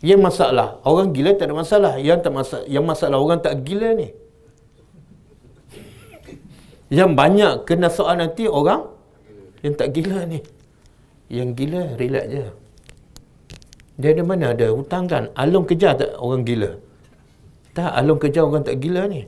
Yang 0.00 0.20
masalah, 0.24 0.80
orang 0.88 1.12
gila 1.12 1.36
tak 1.36 1.52
ada 1.52 1.54
masalah. 1.56 1.92
Yang 2.00 2.18
tak 2.24 2.32
masalah, 2.32 2.64
yang 2.68 2.84
masalah 2.88 3.16
orang 3.20 3.40
tak 3.44 3.54
gila 3.60 3.88
ni. 3.92 4.08
Yang 6.88 7.10
banyak 7.12 7.54
kena 7.68 7.92
soal 7.92 8.16
nanti 8.16 8.48
orang 8.48 8.88
yang 9.60 9.76
tak 9.76 9.92
gila 9.92 10.24
ni. 10.24 10.40
Yang 11.28 11.48
gila, 11.60 11.82
relax 12.00 12.24
je. 12.32 12.46
Dia 13.96 14.12
ada 14.12 14.22
mana 14.28 14.52
ada 14.52 14.68
hutang 14.76 15.08
kan? 15.08 15.32
Alung 15.32 15.64
kejar 15.64 15.96
tak 15.96 16.20
orang 16.20 16.44
gila? 16.44 16.76
Tak, 17.72 17.90
alung 17.96 18.20
kejar 18.20 18.44
orang 18.44 18.60
tak 18.60 18.76
gila 18.76 19.08
ni. 19.08 19.24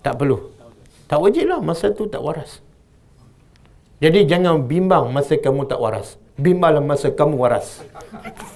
Tak 0.00 0.14
perlu. 0.16 0.38
Tak 1.04 1.20
wajib 1.20 1.44
lah 1.52 1.60
masa 1.60 1.92
tu 1.92 2.08
tak 2.08 2.24
waras. 2.24 2.64
Jadi 4.00 4.24
jangan 4.24 4.64
bimbang 4.64 5.12
masa 5.12 5.36
kamu 5.36 5.68
tak 5.68 5.80
waras. 5.84 6.16
Bimbanglah 6.40 6.80
masa 6.80 7.12
kamu 7.12 7.36
waras. 7.36 7.84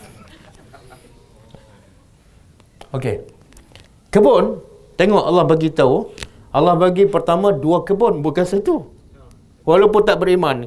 Okey. 2.96 3.20
Kebun, 4.08 4.64
tengok 4.96 5.24
Allah 5.28 5.44
bagi 5.44 5.68
tahu, 5.68 6.08
Allah 6.48 6.74
bagi 6.80 7.04
pertama 7.04 7.52
dua 7.52 7.84
kebun 7.84 8.24
bukan 8.24 8.48
satu. 8.48 8.88
Walaupun 9.68 10.00
tak 10.08 10.24
beriman. 10.24 10.64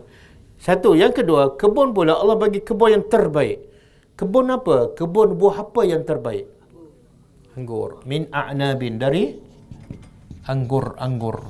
Satu, 0.61 0.93
yang 0.93 1.09
kedua, 1.09 1.57
kebun 1.57 1.89
pula 1.89 2.21
Allah 2.21 2.37
bagi 2.37 2.61
kebun 2.61 2.93
yang 2.93 3.05
terbaik. 3.09 3.65
Kebun 4.13 4.53
apa? 4.53 4.93
Kebun 4.93 5.33
buah 5.33 5.65
apa 5.65 5.81
yang 5.81 6.05
terbaik? 6.05 6.45
Anggur. 7.57 8.05
Min 8.05 8.29
a'nabin 8.29 9.01
dari 9.01 9.33
anggur-anggur. 10.45 11.41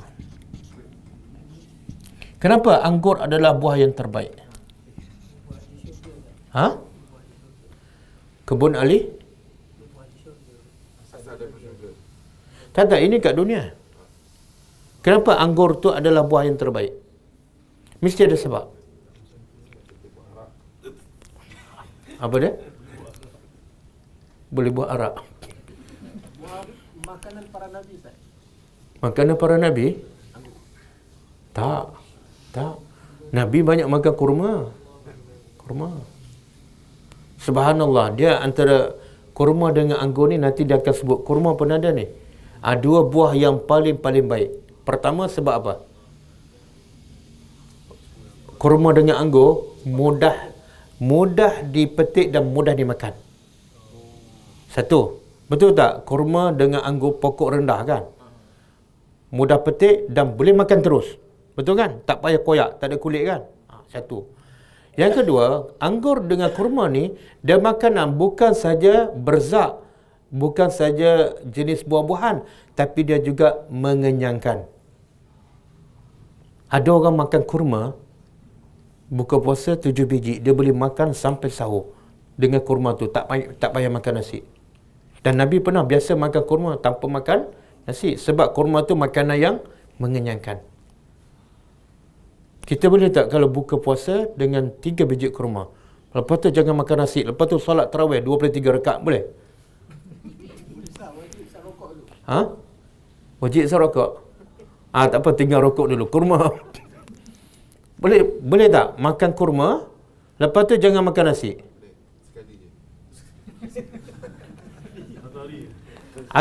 Kenapa 2.39 2.80
anggur 2.88 3.19
adalah 3.19 3.51
buah 3.53 3.76
yang 3.76 3.91
terbaik? 3.91 4.34
Ha? 6.55 6.80
Kebun 8.47 8.80
Ali? 8.80 9.20
Tak 12.72 12.86
tak, 12.88 12.99
ini 13.03 13.19
kat 13.19 13.36
dunia. 13.36 13.76
Kenapa 15.03 15.36
anggur 15.41 15.76
tu 15.82 15.91
adalah 15.91 16.24
buah 16.24 16.47
yang 16.47 16.55
terbaik? 16.55 16.95
Mesti 17.99 18.26
ada 18.26 18.38
sebab. 18.38 18.65
Apa 22.22 22.36
dia? 22.38 22.53
Boleh 24.53 24.72
buat 24.72 24.88
arak. 24.93 25.15
Makanan 27.01 27.43
para 27.49 27.67
nabi, 27.67 27.91
Ustaz. 27.97 28.15
Makanan 29.01 29.36
para 29.36 29.57
Nabi? 29.57 29.97
Tak. 31.57 31.89
Tak. 32.53 32.78
Nabi 33.34 33.59
banyak 33.65 33.89
makan 33.89 34.13
kurma. 34.13 34.69
Kurma. 35.57 35.89
Subhanallah. 37.41 38.13
Dia 38.13 38.38
antara 38.38 38.93
kurma 39.34 39.74
dengan 39.74 39.97
anggur 39.97 40.30
ni 40.30 40.38
nanti 40.38 40.69
dia 40.69 40.78
akan 40.78 40.93
sebut. 40.93 41.26
Kurma 41.26 41.57
pun 41.57 41.74
ada 41.74 41.89
ni. 41.89 42.05
Ada 42.62 42.78
dua 42.78 42.99
buah 43.09 43.34
yang 43.34 43.57
paling-paling 43.66 44.26
baik. 44.30 44.49
Pertama 44.86 45.26
sebab 45.26 45.53
apa? 45.62 45.74
Kurma 48.62 48.93
dengan 48.93 49.18
anggur 49.18 49.74
mudah 49.82 50.53
mudah 51.01 51.66
dipetik 51.66 52.30
dan 52.30 52.53
mudah 52.53 52.78
dimakan. 52.78 53.18
Satu. 54.70 55.18
Betul 55.49 55.74
tak? 55.74 56.05
Kurma 56.05 56.53
dengan 56.53 56.86
anggur 56.86 57.18
pokok 57.18 57.57
rendah 57.57 57.82
kan? 57.84 58.03
mudah 59.32 59.59
petik 59.64 60.12
dan 60.12 60.36
boleh 60.36 60.53
makan 60.53 60.80
terus. 60.84 61.07
Betul 61.55 61.80
kan? 61.80 62.03
Tak 62.03 62.20
payah 62.20 62.41
koyak, 62.43 62.70
tak 62.80 62.91
ada 62.91 62.95
kulit 62.99 63.24
kan? 63.28 63.41
Ha, 63.72 63.84
satu. 63.91 64.28
Yang 64.99 65.24
kedua, 65.24 65.72
anggur 65.80 66.20
dengan 66.28 66.51
kurma 66.51 66.91
ni, 66.91 67.16
dia 67.39 67.55
makanan 67.55 68.20
bukan 68.20 68.51
saja 68.51 69.07
berzak, 69.07 69.80
bukan 70.32 70.71
saja 70.71 71.36
jenis 71.43 71.84
buah-buahan, 71.84 72.47
tapi 72.73 73.03
dia 73.03 73.19
juga 73.19 73.67
mengenyangkan. 73.67 74.65
Ada 76.71 76.89
orang 76.89 77.19
makan 77.19 77.41
kurma, 77.43 77.93
buka 79.11 79.38
puasa 79.43 79.75
tujuh 79.75 80.07
biji, 80.07 80.39
dia 80.39 80.55
boleh 80.55 80.71
makan 80.71 81.11
sampai 81.11 81.51
sahur 81.51 81.91
dengan 82.39 82.63
kurma 82.63 82.95
tu, 82.95 83.11
tak 83.11 83.27
payah, 83.27 83.51
tak 83.59 83.75
payah 83.75 83.91
makan 83.91 84.23
nasi. 84.23 84.41
Dan 85.21 85.38
Nabi 85.38 85.59
pernah 85.59 85.84
biasa 85.84 86.15
makan 86.15 86.43
kurma 86.47 86.71
tanpa 86.79 87.05
makan 87.05 87.51
nasi 87.86 88.17
sebab 88.17 88.55
kurma 88.55 88.88
tu 88.88 88.95
makanan 88.97 89.38
yang 89.38 89.55
mengenyangkan 90.01 90.61
kita 92.65 92.88
boleh 92.88 93.09
tak 93.09 93.27
kalau 93.34 93.49
buka 93.49 93.75
puasa 93.82 94.29
dengan 94.38 94.69
tiga 94.69 95.03
biji 95.03 95.34
kurma 95.34 95.67
lepas 96.13 96.38
tu 96.39 96.47
jangan 96.53 96.77
makan 96.77 97.03
nasi 97.05 97.25
lepas 97.25 97.45
tu 97.49 97.57
solat 97.57 97.89
tarawih 97.89 98.21
23 98.21 98.77
rekat 98.79 98.97
boleh 99.01 99.27
ha? 102.32 102.39
Wajib 103.43 103.67
sah 103.67 103.79
rokok? 103.82 104.11
Ah 104.95 105.05
tak 105.11 105.19
apa 105.23 105.29
tinggal 105.39 105.59
rokok 105.65 105.86
dulu. 105.91 106.05
Kurma. 106.13 106.39
Boleh 108.01 108.21
boleh 108.25 108.67
tak 108.75 108.97
makan 108.97 109.32
kurma? 109.38 109.69
Lepas 110.41 110.65
tu 110.69 110.73
jangan 110.84 111.05
makan 111.05 111.25
nasi. 111.29 111.51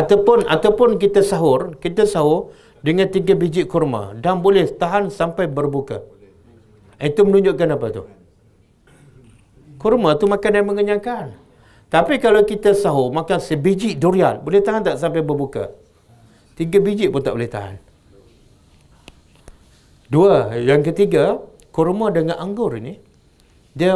Ataupun 0.01 0.47
ataupun 0.47 1.03
kita 1.03 1.21
sahur 1.27 1.75
kita 1.85 2.07
sahur 2.07 2.55
dengan 2.81 3.11
tiga 3.11 3.35
biji 3.35 3.67
kurma. 3.69 4.15
Dan 4.17 4.41
boleh 4.41 4.65
tahan 4.71 5.11
sampai 5.13 5.51
berbuka. 5.51 6.01
Itu 6.97 7.27
menunjukkan 7.29 7.69
apa 7.77 7.87
tu? 7.93 8.03
Kurma 9.83 10.15
tu 10.17 10.31
makan 10.31 10.53
yang 10.57 10.67
mengenyangkan. 10.71 11.27
Tapi 11.91 12.23
kalau 12.23 12.47
kita 12.47 12.71
sahur 12.73 13.11
makan 13.11 13.43
sebiji 13.43 13.99
durian 13.99 14.39
boleh 14.41 14.63
tahan 14.63 14.87
tak 14.87 14.97
sampai 14.97 15.27
berbuka 15.27 15.80
tiga 16.59 16.79
biji 16.83 17.07
pun 17.13 17.23
tak 17.23 17.35
boleh 17.37 17.51
tahan 17.51 17.77
dua 20.11 20.57
yang 20.59 20.83
ketiga 20.83 21.39
kurma 21.71 22.11
dengan 22.11 22.39
anggur 22.39 22.75
ini 22.75 22.99
dia 23.77 23.95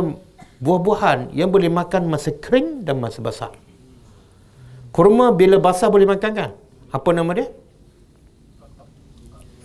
buah-buahan 0.62 1.34
yang 1.34 1.50
boleh 1.50 1.70
makan 1.70 2.06
masa 2.06 2.30
kering 2.30 2.86
dan 2.86 3.02
masa 3.02 3.18
basah 3.18 3.52
Kurma 4.94 5.34
bila 5.34 5.58
basah 5.58 5.90
boleh 5.90 6.06
makan 6.06 6.30
kan? 6.38 6.50
Apa 6.94 7.10
nama 7.10 7.34
dia? 7.34 7.50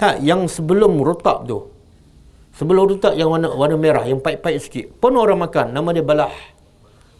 Tak, 0.01 0.25
yang 0.25 0.49
sebelum 0.49 0.97
rotak 1.05 1.45
tu. 1.45 1.69
Sebelum 2.57 2.89
rotak 2.89 3.13
yang 3.13 3.29
warna 3.29 3.53
warna 3.53 3.77
merah, 3.77 4.09
yang 4.09 4.17
pahit-pahit 4.17 4.57
sikit. 4.65 4.85
Pun 4.97 5.13
orang 5.13 5.37
makan, 5.45 5.69
nama 5.69 5.93
dia 5.93 6.01
balah. 6.01 6.33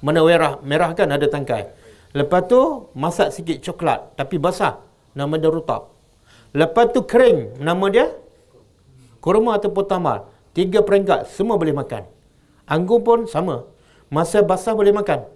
Mana 0.01 0.25
merah, 0.25 0.57
merah 0.65 0.89
kan 0.97 1.05
ada 1.05 1.29
tangkai. 1.29 1.69
Lepas 2.17 2.49
tu 2.49 2.89
masak 2.97 3.29
sikit 3.29 3.61
coklat 3.61 4.17
tapi 4.17 4.41
basah. 4.41 4.81
Nama 5.19 5.35
dia 5.35 5.51
rotak. 5.51 5.91
Lepas 6.55 6.95
tu 6.95 7.03
kering, 7.03 7.59
nama 7.59 7.85
dia 7.91 8.15
kurma 9.19 9.59
ataupun 9.59 9.83
tamal. 9.83 10.31
Tiga 10.55 10.79
peringkat, 10.79 11.27
semua 11.35 11.59
boleh 11.59 11.75
makan. 11.75 12.07
Anggur 12.63 13.03
pun 13.03 13.27
sama. 13.27 13.67
Masa 14.07 14.39
basah 14.39 14.71
boleh 14.71 14.95
makan. 14.95 15.27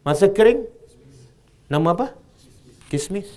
Masa 0.00 0.32
kering, 0.32 0.64
Nama 1.68 1.92
apa? 1.92 2.16
Kismis. 2.88 3.28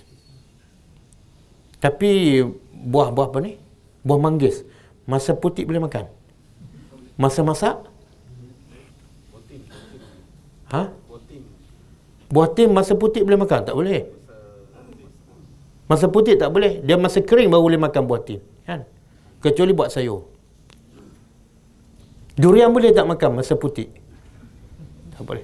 Tapi 1.84 2.40
buah-buah 2.72 3.28
apa 3.28 3.44
ni? 3.44 3.60
Buah 4.08 4.20
manggis. 4.24 4.64
Masa 5.04 5.36
putih 5.36 5.68
boleh 5.68 5.84
makan? 5.84 6.08
Masa 7.20 7.44
masak? 7.44 7.76
Ha? 10.72 10.88
Buah 12.32 12.48
tim 12.56 12.72
masa 12.72 12.96
putih 12.96 13.28
boleh 13.28 13.44
makan? 13.44 13.68
Tak 13.68 13.76
boleh. 13.76 14.08
Masa 15.92 16.08
putih 16.08 16.40
tak 16.40 16.56
boleh. 16.56 16.80
Dia 16.88 16.96
masa 16.96 17.20
kering 17.20 17.52
baru 17.52 17.68
boleh 17.68 17.82
makan 17.84 18.02
buah 18.08 18.24
tim. 18.24 18.40
Kan? 18.64 18.88
Kecuali 19.44 19.76
buat 19.76 19.92
sayur. 19.92 20.24
Durian 22.40 22.72
boleh 22.72 22.96
tak 22.96 23.04
makan 23.12 23.44
masa 23.44 23.60
putih? 23.60 23.92
Tak 25.12 25.28
boleh. 25.28 25.44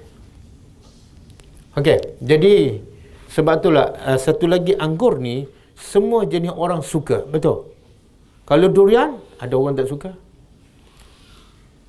Okey, 1.75 1.99
jadi 2.23 2.79
sebab 3.27 3.59
itulah 3.59 3.91
uh, 4.07 4.15
satu 4.15 4.47
lagi 4.47 4.71
anggur 4.79 5.19
ni 5.19 5.51
semua 5.75 6.23
jenis 6.23 6.55
orang 6.55 6.79
suka, 6.79 7.27
betul? 7.27 7.69
Kalau 8.47 8.71
durian 8.71 9.19
ada 9.43 9.53
orang 9.59 9.75
tak 9.75 9.91
suka. 9.91 10.15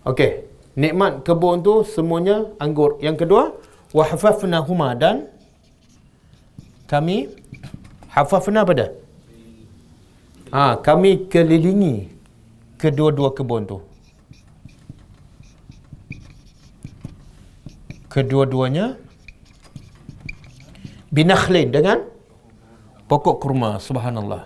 Okey, 0.02 0.50
nikmat 0.74 1.22
kebun 1.22 1.62
tu 1.62 1.86
semuanya 1.86 2.50
anggur. 2.58 2.98
Yang 2.98 3.22
kedua, 3.24 3.54
wa 3.94 4.04
huma 4.66 4.98
dan 4.98 5.30
kami 6.90 7.37
hafafna 8.14 8.62
pada 8.68 8.86
ha, 10.52 10.80
kami 10.88 11.28
kelilingi 11.32 12.08
kedua-dua 12.80 13.30
kebun 13.36 13.64
tu. 13.70 13.78
Kedua-duanya 18.08 18.96
binakhlin 21.12 21.68
dengan 21.76 21.98
pokok 23.10 23.36
kurma 23.42 23.70
subhanallah. 23.88 24.42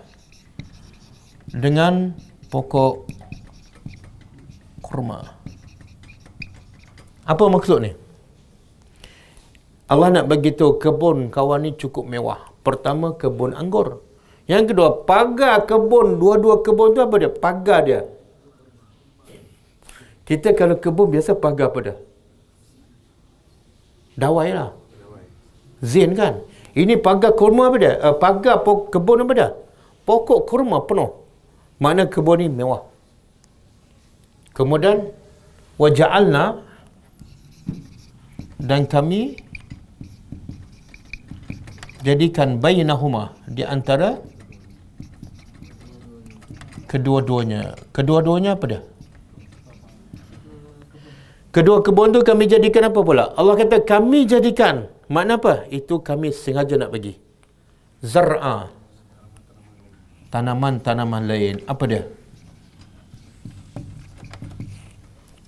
Dengan 1.53 2.17
pokok 2.51 3.07
kurma. 4.83 5.19
Apa 7.23 7.45
maksud 7.47 7.79
ni? 7.85 7.91
Allah 9.87 10.09
nak 10.09 10.25
bagi 10.27 10.51
tahu 10.51 10.81
kebun 10.81 11.29
kawan 11.29 11.63
ni 11.63 11.71
cukup 11.77 12.03
mewah 12.09 12.52
pertama 12.65 13.13
kebun 13.21 13.51
anggur. 13.61 13.99
Yang 14.47 14.63
kedua 14.73 14.89
pagar 15.09 15.67
kebun. 15.69 16.19
Dua-dua 16.21 16.63
kebun 16.65 16.95
tu 16.95 16.99
apa 17.03 17.15
dia? 17.21 17.31
Pagar 17.31 17.79
dia. 17.87 18.01
Kita 20.23 20.55
kalau 20.55 20.79
kebun 20.79 21.11
biasa 21.13 21.35
pagar 21.35 21.71
apa 21.71 21.79
dia? 21.85 21.95
Dawai 24.15 24.49
lah. 24.55 24.71
Zin 25.83 26.15
kan? 26.15 26.39
Ini 26.73 26.95
pagar 26.97 27.35
kurma 27.35 27.69
apa 27.69 27.77
dia? 27.83 27.93
Uh, 27.99 28.15
pagar 28.15 28.63
pok- 28.65 28.87
kebun 28.93 29.23
apa 29.27 29.33
dia? 29.35 29.49
Pokok 30.07 30.47
kurma 30.49 30.79
penuh. 30.87 31.11
Mana 31.83 32.07
kebun 32.07 32.39
ni? 32.39 32.47
Mewah. 32.47 32.83
Kemudian 34.55 35.11
waja'alna 35.81 36.61
dan 38.63 38.87
kami 38.87 39.42
jadikan 42.03 42.59
bainahuma 42.59 43.33
di 43.47 43.63
antara 43.63 44.19
kedua-duanya 46.91 47.79
kedua-duanya 47.95 48.59
apa 48.59 48.65
dia 48.67 48.81
Kedua 51.53 51.85
kebun 51.85 52.09
tu 52.09 52.25
kami 52.25 52.49
jadikan 52.49 52.89
apa 52.89 52.97
pula? 53.05 53.29
Allah 53.37 53.53
kata 53.53 53.85
kami 53.85 54.25
jadikan. 54.25 54.89
Makna 55.05 55.37
apa? 55.37 55.69
Itu 55.69 56.01
kami 56.01 56.33
sengaja 56.33 56.81
nak 56.81 56.89
bagi. 56.89 57.13
Zar'a. 58.01 58.73
Tanaman-tanaman 60.33 61.29
lain. 61.29 61.61
Apa 61.69 61.83
dia? 61.85 62.09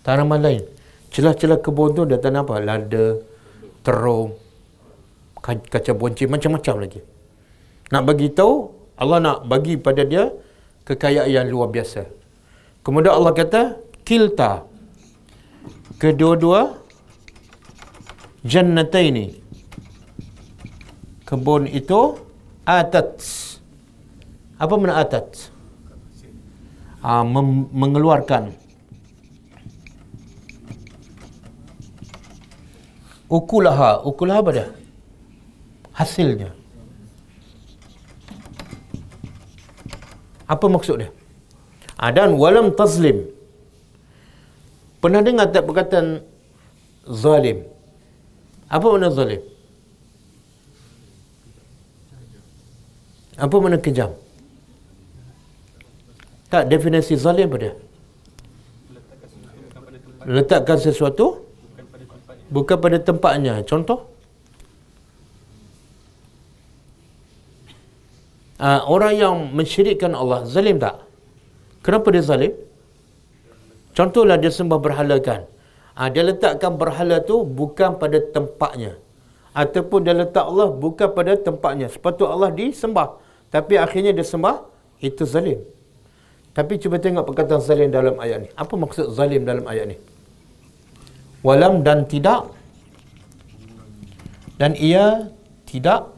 Tanaman 0.05 0.45
lain. 0.45 0.61
Celah-celah 1.09 1.57
kebun 1.65 1.97
tu 1.97 2.05
dia 2.05 2.21
tanam 2.21 2.45
apa? 2.45 2.61
Lada, 2.61 3.17
terung, 3.81 4.37
kaca 5.45 5.91
bonci, 5.93 6.25
macam-macam 6.25 6.75
lagi. 6.81 7.01
Nak 7.93 8.01
bagi 8.01 8.33
tahu, 8.33 8.73
Allah 8.97 9.19
nak 9.21 9.37
bagi 9.45 9.77
pada 9.77 10.01
dia 10.01 10.33
kekayaan 10.89 11.29
yang 11.29 11.45
luar 11.53 11.69
biasa. 11.69 12.09
Kemudian 12.81 13.13
Allah 13.13 13.33
kata, 13.37 13.61
kilta 14.01 14.65
kedua-dua 16.01 16.81
jannataini. 18.41 19.37
Kebun 21.25 21.69
itu 21.69 22.17
atat. 22.65 23.17
Apa 24.61 24.73
makna 24.77 25.01
atat? 25.01 25.49
Ha, 27.01 27.21
mem- 27.25 27.69
mengeluarkan. 27.69 28.53
Ukulaha. 33.25 34.05
Ukulaha 34.05 34.41
apa 34.41 34.51
dia 34.53 34.67
hasilnya 35.99 36.51
apa 40.45 40.65
maksud 40.75 41.01
dia 41.01 41.09
ha, 41.97 42.11
dan 42.13 42.35
walam 42.35 42.69
tazlim 42.75 43.35
Pernah 45.05 45.21
dengar 45.21 45.53
tak 45.53 45.69
perkataan 45.69 46.25
zalim? 47.05 47.61
Apa 48.65 48.89
makna 48.89 49.13
zalim? 49.13 49.37
Apa 53.37 53.55
makna 53.61 53.77
kejam? 53.77 54.17
Tak 56.49 56.73
definisi 56.73 57.13
zalim 57.13 57.53
apa 57.53 57.57
dia? 57.61 57.73
Letakkan 60.25 60.81
sesuatu 60.81 61.45
bukan 62.49 62.77
pada 62.81 62.97
tempatnya. 62.97 63.61
Contoh? 63.61 64.09
Uh, 68.55 68.81
orang 68.87 69.13
yang 69.19 69.35
mensyirikkan 69.51 70.15
Allah 70.15 70.47
zalim 70.47 70.79
tak? 70.79 71.03
Kenapa 71.83 72.07
dia 72.09 72.23
zalim? 72.23 72.55
Contohlah 73.91 74.39
dia 74.39 74.51
sembah 74.51 74.79
berhala 74.79 75.19
kan. 75.19 75.47
Ha, 75.95 76.11
dia 76.11 76.23
letakkan 76.27 76.75
berhala 76.75 77.23
tu 77.23 77.47
bukan 77.47 77.95
pada 77.95 78.19
tempatnya. 78.19 78.99
Ataupun 79.55 80.03
dia 80.03 80.11
letak 80.11 80.43
Allah 80.43 80.67
bukan 80.67 81.07
pada 81.15 81.39
tempatnya. 81.39 81.87
Sepatut 81.87 82.27
Allah 82.27 82.51
disembah. 82.51 83.15
Tapi 83.47 83.79
akhirnya 83.79 84.11
dia 84.11 84.27
sembah, 84.27 84.67
itu 84.99 85.23
zalim. 85.23 85.63
Tapi 86.51 86.75
cuba 86.79 86.99
tengok 86.99 87.23
perkataan 87.27 87.63
zalim 87.63 87.87
dalam 87.87 88.19
ayat 88.19 88.47
ni. 88.47 88.49
Apa 88.55 88.75
maksud 88.75 89.15
zalim 89.15 89.47
dalam 89.47 89.63
ayat 89.63 89.95
ni? 89.95 89.97
Walam 91.39 91.83
dan 91.87 92.03
tidak. 92.03 92.51
Dan 94.59 94.75
ia 94.75 95.31
tidak 95.67 96.14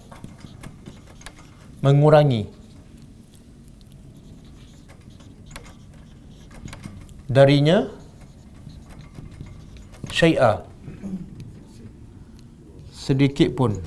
mengurangi. 1.87 2.43
Darinya 7.31 7.87
syai'a. 10.11 10.67
Sedikit 12.91 13.55
pun. 13.55 13.79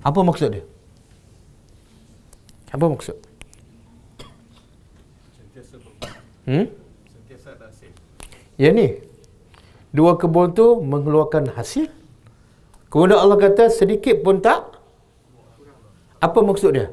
Apa 0.00 0.24
maksud 0.24 0.48
dia? 0.56 0.64
Apa 2.72 2.88
maksud? 2.88 3.16
Hmm? 6.48 6.66
Ya 8.56 8.72
ni. 8.72 8.96
Dua 9.92 10.16
kebun 10.16 10.56
tu 10.56 10.80
mengeluarkan 10.80 11.52
hasil. 11.52 11.92
Kemudian 12.88 13.20
Allah 13.20 13.38
kata 13.38 13.68
sedikit 13.70 14.24
pun 14.24 14.40
tak 14.40 14.69
apa 16.20 16.38
maksud 16.44 16.70
dia 16.76 16.88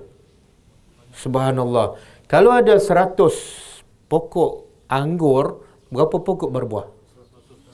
subhanallah 1.11 1.99
kalau 2.27 2.51
ada 2.51 2.75
100 2.75 3.15
pokok 4.11 4.67
anggur, 4.91 5.63
berapa 5.87 6.15
pokok 6.19 6.51
berbuah? 6.51 6.91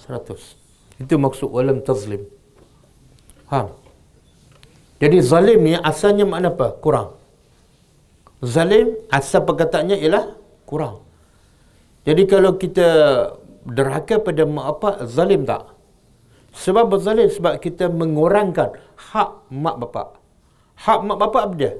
100. 0.06 1.02
Itu 1.02 1.18
maksud 1.18 1.50
walam 1.50 1.82
tazlim. 1.82 2.30
Faham? 3.50 3.74
Jadi 5.02 5.18
zalim 5.26 5.60
ni 5.66 5.74
asalnya 5.74 6.30
makna 6.30 6.54
apa? 6.54 6.78
Kurang. 6.78 7.18
Zalim 8.46 8.94
asal 9.10 9.42
perkataannya 9.42 9.98
ialah 9.98 10.38
kurang. 10.70 11.02
Jadi 12.06 12.24
kalau 12.30 12.54
kita 12.62 12.88
derhaka 13.66 14.22
pada 14.22 14.46
mak 14.46 14.66
apa 14.70 14.90
zalim 15.10 15.50
tak? 15.50 15.66
Sebab 16.54 16.94
berzalim 16.94 17.26
sebab 17.34 17.58
kita 17.58 17.90
mengurangkan 17.90 18.78
hak 19.10 19.50
mak 19.50 19.82
bapak. 19.82 20.23
Hak 20.84 21.00
mak 21.08 21.18
bapak 21.22 21.44
apa 21.48 21.56
dia? 21.56 21.72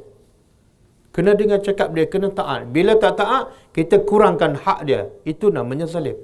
Kena 1.14 1.32
dengar 1.38 1.60
cakap 1.62 1.94
dia, 1.94 2.06
kena 2.10 2.32
taat. 2.34 2.72
Bila 2.76 2.98
tak 2.98 3.20
taat, 3.20 3.52
kita 3.76 4.02
kurangkan 4.02 4.58
hak 4.58 4.80
dia. 4.88 5.02
Itu 5.28 5.54
namanya 5.54 5.86
zalim. 5.86 6.18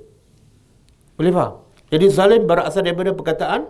Boleh 1.19 1.31
faham? 1.35 1.53
Jadi 1.91 2.05
zalim 2.09 2.41
berasal 2.49 2.81
daripada 2.87 3.11
perkataan 3.13 3.61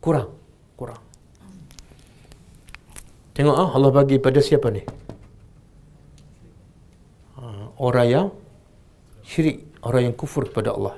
kurang. 0.00 0.30
Kurang. 0.78 1.02
Tengok 3.36 3.56
ah 3.56 3.68
Allah 3.76 3.90
bagi 3.92 4.16
pada 4.22 4.40
siapa 4.40 4.72
ni? 4.72 4.82
Ah, 7.36 7.66
orang 7.76 8.06
yang 8.06 8.26
syirik, 9.26 9.66
orang 9.82 10.02
yang 10.08 10.14
kufur 10.16 10.46
kepada 10.48 10.72
Allah. 10.76 10.96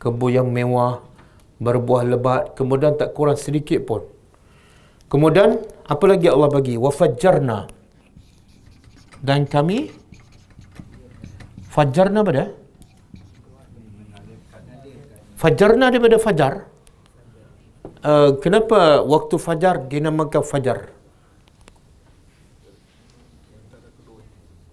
Kebun 0.00 0.30
yang 0.32 0.48
mewah, 0.48 1.04
berbuah 1.60 2.02
lebat, 2.06 2.42
kemudian 2.56 2.96
tak 2.96 3.12
kurang 3.12 3.36
sedikit 3.36 3.82
pun. 3.84 4.02
Kemudian 5.12 5.60
apa 5.88 6.04
lagi 6.06 6.26
Allah 6.30 6.50
bagi? 6.50 6.74
Wafajjarna 6.78 7.66
dan 9.22 9.46
kami 9.46 9.94
fajarna 11.70 12.26
pada 12.26 12.44
fajarna 15.38 15.90
daripada 15.90 16.18
fajar. 16.18 16.54
Uh, 18.02 18.34
kenapa 18.42 18.98
waktu 19.06 19.38
fajar 19.38 19.86
dinamakan 19.86 20.42
fajar? 20.42 20.90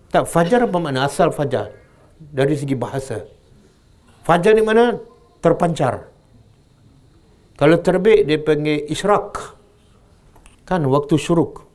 Tak 0.10 0.26
fajar 0.26 0.66
apa 0.66 0.78
makna? 0.82 1.06
Asal 1.06 1.30
fajar. 1.30 1.70
Dari 2.18 2.58
segi 2.58 2.74
bahasa. 2.74 3.30
Fajar 4.26 4.58
ni 4.58 4.66
mana? 4.66 4.98
Terpancar. 5.46 6.10
Kalau 7.54 7.78
terbit 7.86 8.26
dia 8.26 8.42
panggil 8.42 8.90
isyraq 8.90 9.59
kan 10.70 10.86
waktu 10.86 11.18
syuruk 11.18 11.66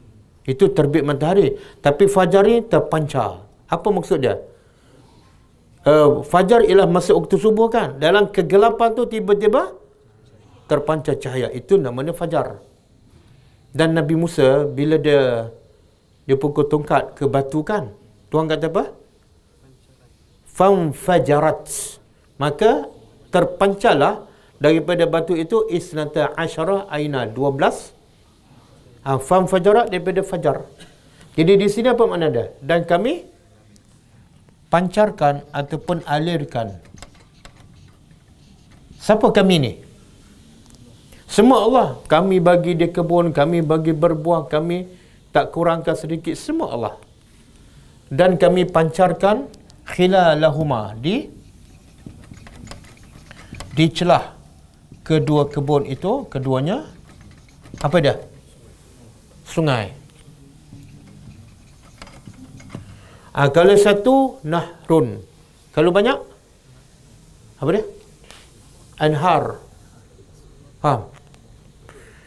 itu 0.45 0.68
terbit 0.76 1.03
matahari. 1.03 1.57
Tapi 1.80 2.05
fajar 2.05 2.45
ni 2.45 2.61
terpancar. 2.61 3.49
Apa 3.64 3.88
maksud 3.88 4.20
dia? 4.20 4.38
Uh, 5.84 6.24
fajar 6.24 6.64
ialah 6.64 6.88
masa 6.88 7.16
waktu 7.16 7.36
subuh 7.36 7.68
kan? 7.72 7.97
Dalam 8.01 8.28
kegelapan 8.28 8.92
tu 8.92 9.09
tiba-tiba 9.09 9.72
terpancar 10.68 11.16
cahaya. 11.16 11.49
Itu 11.53 11.80
namanya 11.80 12.12
fajar. 12.12 12.61
Dan 13.74 13.97
Nabi 13.97 14.14
Musa 14.14 14.68
bila 14.68 15.01
dia 15.01 15.51
dia 16.24 16.36
pukul 16.36 16.68
tongkat 16.68 17.16
ke 17.16 17.24
batu 17.28 17.64
kan? 17.64 17.92
Tuhan 18.28 18.49
kata 18.49 18.68
apa? 18.68 18.84
Fam 20.45 20.92
fajarat. 20.92 21.68
Maka 22.36 22.88
terpancarlah 23.32 24.28
daripada 24.61 25.05
batu 25.09 25.34
itu 25.34 25.66
isnata 25.72 26.36
asyara 26.36 26.84
aina 26.92 27.26
12 27.28 27.93
Ha, 29.05 29.20
fam 29.20 29.44
fajarat 29.52 29.92
daripada 29.92 30.24
fajar. 30.24 30.64
Jadi 31.36 31.52
di 31.61 31.68
sini 31.68 31.92
apa 31.92 32.05
makna 32.09 32.32
dia? 32.32 32.46
Dan 32.64 32.88
kami 32.88 33.26
pancarkan 34.72 35.44
ataupun 35.52 36.00
alirkan. 36.09 36.72
Siapa 39.05 39.28
kami 39.36 39.57
ni? 39.61 39.72
Semua 41.28 41.59
Allah. 41.66 41.88
Kami 42.09 42.40
bagi 42.40 42.72
dia 42.80 42.88
kebun, 42.88 43.34
kami 43.34 43.61
bagi 43.61 43.92
berbuah, 43.92 44.48
kami 44.48 44.88
tak 45.34 45.52
kurangkan 45.52 45.98
sedikit. 45.98 46.32
Semua 46.38 46.68
Allah. 46.72 46.94
Dan 48.09 48.40
kami 48.40 48.64
pancarkan 48.64 49.50
khilalahuma 49.84 50.96
di 50.96 51.28
di 53.74 53.86
celah 53.90 54.32
kedua 55.02 55.50
kebun 55.50 55.84
itu, 55.90 56.24
keduanya 56.30 56.86
apa 57.82 57.98
dia? 58.00 58.16
Sungai. 59.45 59.92
Ha, 63.34 63.51
kalau 63.51 63.74
satu, 63.74 64.38
nahrun. 64.47 65.20
Kalau 65.74 65.90
banyak, 65.90 66.18
apa 67.59 67.70
dia? 67.74 67.84
Anhar. 69.03 69.59
Faham? 70.78 71.11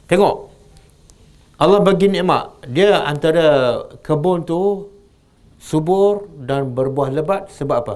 Tengok. 0.08 0.36
Allah 1.58 1.80
bagi 1.82 2.12
nikmat. 2.12 2.54
Dia 2.70 3.02
antara 3.08 3.80
kebun 4.06 4.46
tu 4.46 4.92
subur 5.58 6.30
dan 6.44 6.76
berbuah 6.76 7.10
lebat 7.16 7.50
sebab 7.50 7.78
apa? 7.82 7.96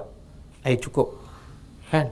Air 0.65 0.81
cukup. 0.81 1.13
Kan? 1.91 2.09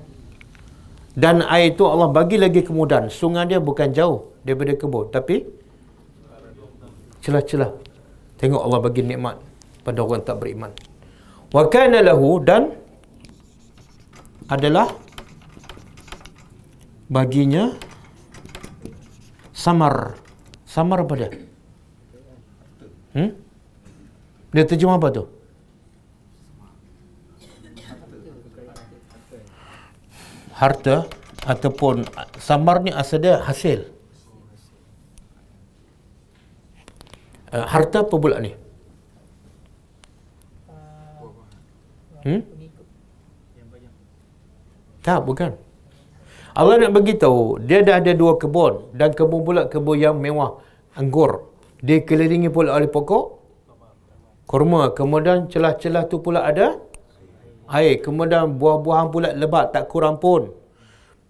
Dan 1.18 1.42
air 1.48 1.74
itu 1.74 1.84
Allah 1.90 2.10
bagi 2.12 2.38
lagi 2.38 2.62
kemudahan. 2.62 3.10
Sungai 3.10 3.50
dia 3.50 3.58
bukan 3.58 3.90
jauh 3.92 4.30
daripada 4.46 4.78
kebun. 4.78 5.10
Tapi 5.10 5.59
celah-celah. 7.24 7.72
Tengok 8.40 8.62
Allah 8.64 8.80
bagi 8.80 9.04
nikmat 9.04 9.36
pada 9.84 10.00
orang 10.04 10.24
tak 10.24 10.40
beriman. 10.40 10.72
Wa 11.52 11.68
kana 11.68 12.00
lahu 12.00 12.40
dan 12.40 12.72
adalah 14.48 14.90
baginya 17.12 17.76
samar. 19.52 20.16
Samar 20.64 21.04
apa 21.04 21.14
dia? 21.18 21.30
Hmm? 23.10 23.34
dia 24.54 24.66
terjemah 24.66 24.98
apa 25.02 25.10
tu? 25.14 25.24
Harta 30.54 31.08
ataupun 31.48 32.04
samar 32.38 32.84
ni 32.84 32.92
asal 32.92 33.24
dia 33.24 33.40
hasil 33.40 33.99
uh, 37.56 37.66
harta 37.74 38.06
apa 38.06 38.16
pula 38.24 38.38
ni? 38.44 38.52
Hmm? 42.26 42.42
Tak, 45.00 45.20
bukan. 45.24 45.52
Allah 46.60 46.76
nak 46.82 46.92
bagi 46.92 47.14
tahu 47.16 47.62
dia 47.64 47.80
dah 47.88 48.04
ada 48.04 48.12
dua 48.12 48.36
kebun 48.42 48.92
dan 49.00 49.16
kebun 49.16 49.42
pula 49.48 49.62
kebun 49.72 49.96
yang 49.96 50.16
mewah 50.20 50.60
anggur. 51.00 51.48
Dia 51.80 52.04
kelilingi 52.04 52.52
pula 52.52 52.76
oleh 52.76 52.92
pokok 52.92 53.26
kurma. 54.50 54.92
Kemudian 54.92 55.48
celah-celah 55.48 56.04
tu 56.12 56.20
pula 56.20 56.44
ada 56.44 56.76
air. 57.72 58.04
Kemudian 58.04 58.60
buah-buahan 58.60 59.08
pula 59.14 59.30
lebat 59.32 59.72
tak 59.72 59.88
kurang 59.88 60.20
pun. 60.20 60.52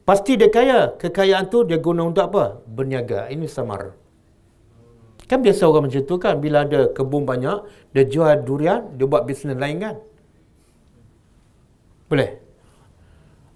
Pasti 0.07 0.33
dia 0.41 0.49
kaya. 0.49 0.97
Kekayaan 0.97 1.45
tu 1.53 1.61
dia 1.61 1.77
guna 1.77 2.09
untuk 2.09 2.25
apa? 2.33 2.65
Berniaga. 2.65 3.29
Ini 3.29 3.45
samar. 3.45 3.93
Kan 5.29 5.45
biasa 5.45 5.69
orang 5.69 5.85
macam 5.85 6.01
tu 6.09 6.15
kan 6.17 6.41
bila 6.41 6.65
ada 6.65 6.89
kebun 6.89 7.21
banyak, 7.21 7.61
dia 7.93 8.03
jual 8.09 8.33
durian, 8.41 8.81
dia 8.97 9.05
buat 9.05 9.29
bisnes 9.29 9.53
lain 9.53 9.77
kan? 9.77 9.95
Boleh? 12.09 12.41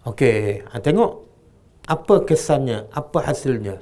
Okey, 0.05 0.61
ha, 0.69 0.77
tengok 0.77 1.25
apa 1.89 2.15
kesannya, 2.29 2.85
apa 2.93 3.25
hasilnya 3.25 3.81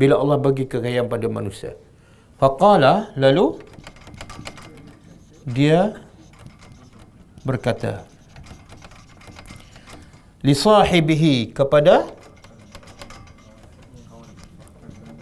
bila 0.00 0.16
Allah 0.16 0.40
bagi 0.40 0.64
kekayaan 0.64 1.12
pada 1.12 1.28
manusia. 1.28 1.76
Faqala 2.40 3.12
lalu 3.20 3.60
dia 5.44 5.92
berkata 7.44 8.08
li 10.40 10.56
sahibihi 10.56 11.52
kepada 11.52 12.08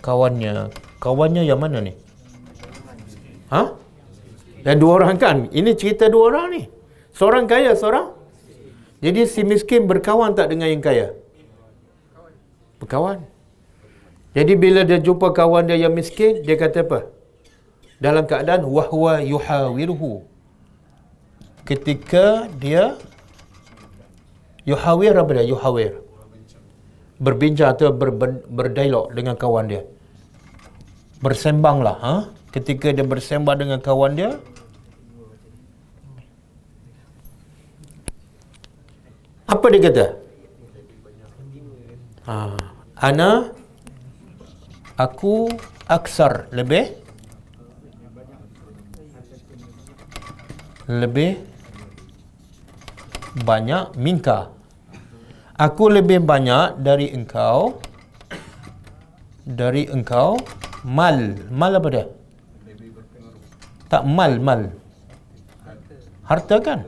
kawannya. 0.04 0.70
Kawannya 1.00 1.42
yang 1.44 1.60
mana 1.60 1.80
ni? 1.80 2.03
Ha? 3.54 3.62
Dan 4.66 4.74
dua 4.82 4.92
orang 4.98 5.16
kan? 5.24 5.36
Ini 5.54 5.70
cerita 5.78 6.10
dua 6.10 6.34
orang 6.34 6.46
ni. 6.56 6.62
Seorang 7.14 7.44
kaya, 7.46 7.78
seorang. 7.78 8.10
Jadi 9.04 9.20
si 9.30 9.40
miskin 9.46 9.86
berkawan 9.90 10.34
tak 10.34 10.50
dengan 10.50 10.72
yang 10.72 10.82
kaya? 10.82 11.14
Berkawan. 12.80 13.22
Jadi 14.34 14.52
bila 14.58 14.82
dia 14.82 14.98
jumpa 14.98 15.30
kawan 15.30 15.70
dia 15.70 15.78
yang 15.78 15.94
miskin, 15.94 16.42
dia 16.42 16.56
kata 16.58 16.82
apa? 16.82 17.00
Dalam 18.02 18.24
keadaan 18.26 18.66
wahwa 18.66 19.22
yuhawiruhu. 19.22 20.26
Ketika 21.68 22.50
dia 22.58 22.98
yuhawir 24.66 25.14
apa 25.14 25.30
dia? 25.38 25.46
Yuhawir. 25.46 26.02
Berbincang 27.22 27.70
atau 27.78 27.94
ber, 27.94 28.10
ber, 28.10 28.30
berdialog 28.50 29.14
dengan 29.14 29.38
kawan 29.38 29.70
dia. 29.70 29.82
Bersembanglah. 31.22 31.96
Ha? 32.02 32.16
Ketika 32.54 32.94
dia 32.94 33.02
bersembah 33.02 33.58
dengan 33.58 33.82
kawan 33.82 34.14
dia 34.14 34.38
apa 39.50 39.66
dia 39.74 39.80
kata? 39.82 40.06
Ha, 42.30 42.54
ana 42.94 43.50
aku 44.94 45.50
aksar 45.90 46.46
lebih 46.54 46.94
lebih 50.86 51.42
banyak 53.42 53.98
minka. 53.98 54.54
Aku 55.58 55.90
lebih 55.90 56.22
banyak 56.22 56.78
dari 56.78 57.10
engkau 57.10 57.82
dari 59.42 59.90
engkau 59.90 60.38
mal. 60.86 61.18
Mal 61.50 61.78
apa 61.82 61.88
dia 61.90 62.06
tak 63.92 64.02
mal 64.08 64.32
mal. 64.40 64.72
Harta 66.24 66.56
kan? 66.60 66.80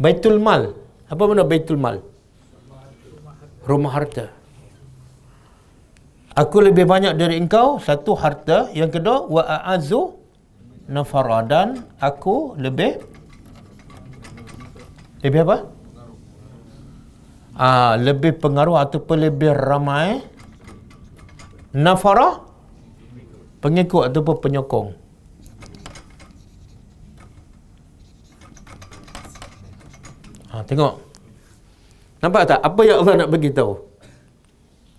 Baitul 0.00 0.42
mal. 0.42 0.74
Apa 1.10 1.22
benda 1.28 1.46
baitul 1.46 1.78
mal? 1.78 2.02
Rumah 3.66 3.92
harta. 3.94 4.26
Aku 6.34 6.62
lebih 6.62 6.86
banyak 6.86 7.14
dari 7.20 7.36
engkau 7.38 7.78
satu 7.82 8.14
harta. 8.18 8.70
Yang 8.72 8.98
kedua 8.98 9.16
wa 9.26 9.42
a'azu 9.44 10.16
nafara 10.90 11.44
dan 11.46 11.84
aku 12.00 12.54
lebih 12.58 12.98
lebih 15.20 15.40
apa? 15.46 15.58
Ah, 17.60 17.94
lebih 18.00 18.40
pengaruh 18.40 18.80
ataupun 18.80 19.20
lebih 19.20 19.52
ramai. 19.52 20.24
Nafara 21.70 22.40
pengikut 23.62 24.10
ataupun 24.10 24.36
penyokong 24.42 24.99
Ha, 30.60 30.68
tengok. 30.68 31.00
Nampak 32.20 32.52
tak? 32.52 32.60
Apa 32.60 32.80
yang 32.84 33.00
Allah 33.00 33.24
nak 33.24 33.32
bagi 33.32 33.48
tahu? 33.48 33.80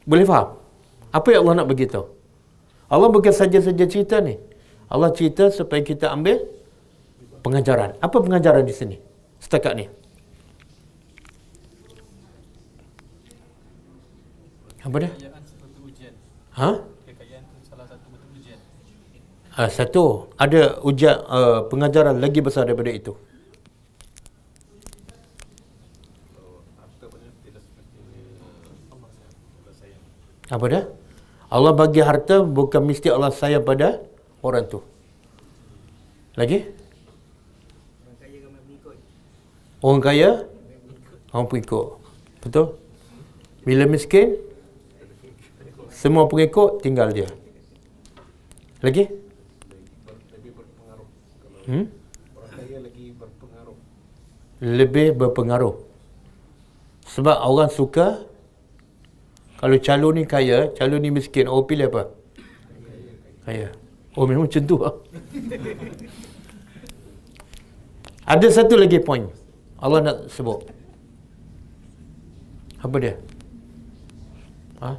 Boleh 0.09 0.25
faham? 0.25 0.57
Apa 1.13 1.27
yang 1.29 1.45
Allah 1.45 1.61
nak 1.61 1.69
bagi 1.69 1.85
tahu? 1.85 2.09
Allah 2.89 3.13
bukan 3.13 3.29
saja-saja 3.29 3.85
cerita 3.85 4.17
ni. 4.25 4.41
Allah 4.89 5.13
cerita 5.13 5.53
supaya 5.53 5.85
kita 5.85 6.09
ambil 6.09 6.41
pengajaran. 7.45 7.93
Apa 8.01 8.17
pengajaran 8.25 8.65
di 8.65 8.73
sini? 8.73 8.97
Setakat 9.37 9.77
ni. 9.77 9.85
Apa 14.81 14.97
dia? 14.97 15.13
Ha? 16.57 16.69
Ha, 19.61 19.69
satu. 19.69 20.33
Ada 20.41 20.81
ujian 20.81 21.21
uh, 21.29 21.69
pengajaran 21.69 22.17
lagi 22.17 22.41
besar 22.41 22.65
daripada 22.65 22.89
itu. 22.89 23.13
Apa 30.51 30.65
dia? 30.67 30.83
Allah 31.47 31.71
bagi 31.71 32.03
harta 32.03 32.43
bukan 32.43 32.83
mesti 32.83 33.07
Allah 33.07 33.31
sayang 33.31 33.63
pada 33.63 34.03
orang 34.43 34.67
tu. 34.67 34.83
Lagi? 36.35 36.67
Orang 39.81 40.03
kaya 40.03 40.51
Orang 41.31 41.47
pengikut. 41.47 41.95
Betul? 42.43 42.75
Bila 43.63 43.87
miskin, 43.87 44.35
semua 45.87 46.27
pengikut 46.27 46.83
tinggal 46.83 47.07
dia. 47.15 47.31
Lagi? 48.83 49.07
Lebih 50.35 50.51
berpengaruh. 50.59 51.07
Hmm? 51.71 51.85
Orang 52.35 52.51
kaya 52.51 52.77
lagi 52.83 53.05
berpengaruh. 53.15 53.77
Lebih 54.59 55.07
berpengaruh. 55.15 55.75
Sebab 57.07 57.37
orang 57.47 57.71
suka 57.71 58.27
kalau 59.61 59.77
calon 59.77 60.17
ni 60.17 60.23
kaya, 60.25 60.73
calon 60.73 60.97
ni 61.05 61.13
miskin, 61.13 61.45
orang 61.45 61.69
pilih 61.69 61.87
apa? 61.93 62.03
Kaya. 63.45 63.69
Oh 64.17 64.25
memang 64.25 64.49
macam 64.49 64.63
tu 64.65 64.75
lah. 64.81 64.97
Ada 68.25 68.47
satu 68.49 68.73
lagi 68.73 68.97
poin. 68.97 69.29
Allah 69.77 69.99
nak 70.01 70.17
sebut. 70.33 70.65
Apa 72.81 72.95
dia? 72.97 73.15
Ha? 74.81 74.97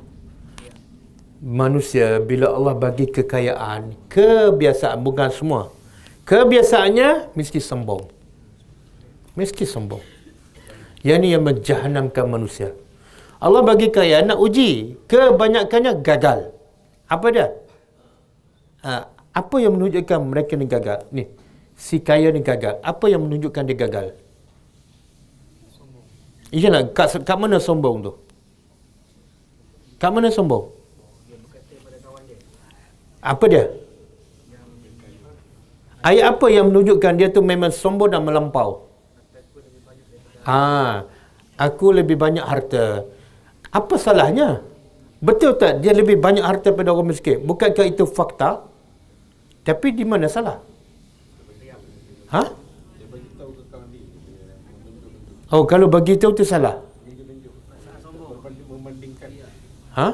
Manusia 1.43 2.23
bila 2.23 2.55
Allah 2.55 2.79
bagi 2.79 3.11
kekayaan, 3.11 3.99
kebiasaan 4.07 5.03
bukan 5.03 5.31
semua. 5.35 5.75
Kebiasaannya 6.23 7.35
mesti 7.35 7.59
sombong. 7.59 8.07
Mesti 9.35 9.67
sombong. 9.67 10.03
Yang 11.03 11.19
ni 11.19 11.29
yang 11.35 11.43
menjahanamkan 11.43 12.31
manusia. 12.31 12.71
Allah 13.43 13.63
bagi 13.67 13.91
kekayaan 13.91 14.31
nak 14.31 14.39
uji. 14.39 14.95
Kebanyakannya 15.11 15.93
gagal. 16.07 16.55
Apa 17.11 17.27
dia? 17.35 17.47
Ha, 18.87 19.11
apa 19.35 19.57
yang 19.59 19.75
menunjukkan 19.75 20.19
mereka 20.31 20.55
ni 20.55 20.67
gagal? 20.71 20.99
Ni, 21.11 21.27
si 21.75 21.99
kaya 21.99 22.31
ni 22.31 22.39
gagal. 22.39 22.79
Apa 22.87 23.11
yang 23.11 23.27
menunjukkan 23.27 23.67
dia 23.67 23.77
gagal? 23.83 24.07
Iyalah, 26.55 26.83
kat, 26.95 27.19
kat 27.27 27.37
mana 27.43 27.59
sombong 27.59 27.97
tu? 28.07 28.13
Kat 29.99 30.11
mana 30.15 30.31
sombong? 30.31 30.71
Apa 33.23 33.45
dia? 33.51 33.65
Ayat 36.03 36.35
apa 36.35 36.47
yang 36.51 36.71
menunjukkan 36.71 37.13
dia 37.19 37.29
tu 37.31 37.43
memang 37.43 37.75
sombong 37.75 38.11
dan 38.11 38.23
melampau? 38.23 38.91
Ha, 40.47 41.07
aku 41.59 41.95
lebih 41.95 42.19
banyak 42.19 42.43
harta. 42.43 43.07
Apa 43.73 43.97
salahnya? 43.97 44.61
Betul 45.23 45.57
tak 45.57 45.81
dia 45.81 45.97
lebih 45.97 46.21
banyak 46.21 46.45
harta 46.45 46.69
daripada 46.69 46.93
orang 46.93 47.17
miskin? 47.17 47.41
Bukankah 47.41 47.89
itu 47.89 48.05
fakta? 48.05 48.69
Tapi 49.65 49.97
di 49.97 50.05
mana 50.05 50.29
salah? 50.29 50.61
Ha? 52.35 52.43
Oh, 55.53 55.63
kalau 55.69 55.87
bagi 55.89 56.17
tahu 56.21 56.33
tu 56.37 56.45
salah. 56.45 56.81
Ha? 59.97 60.09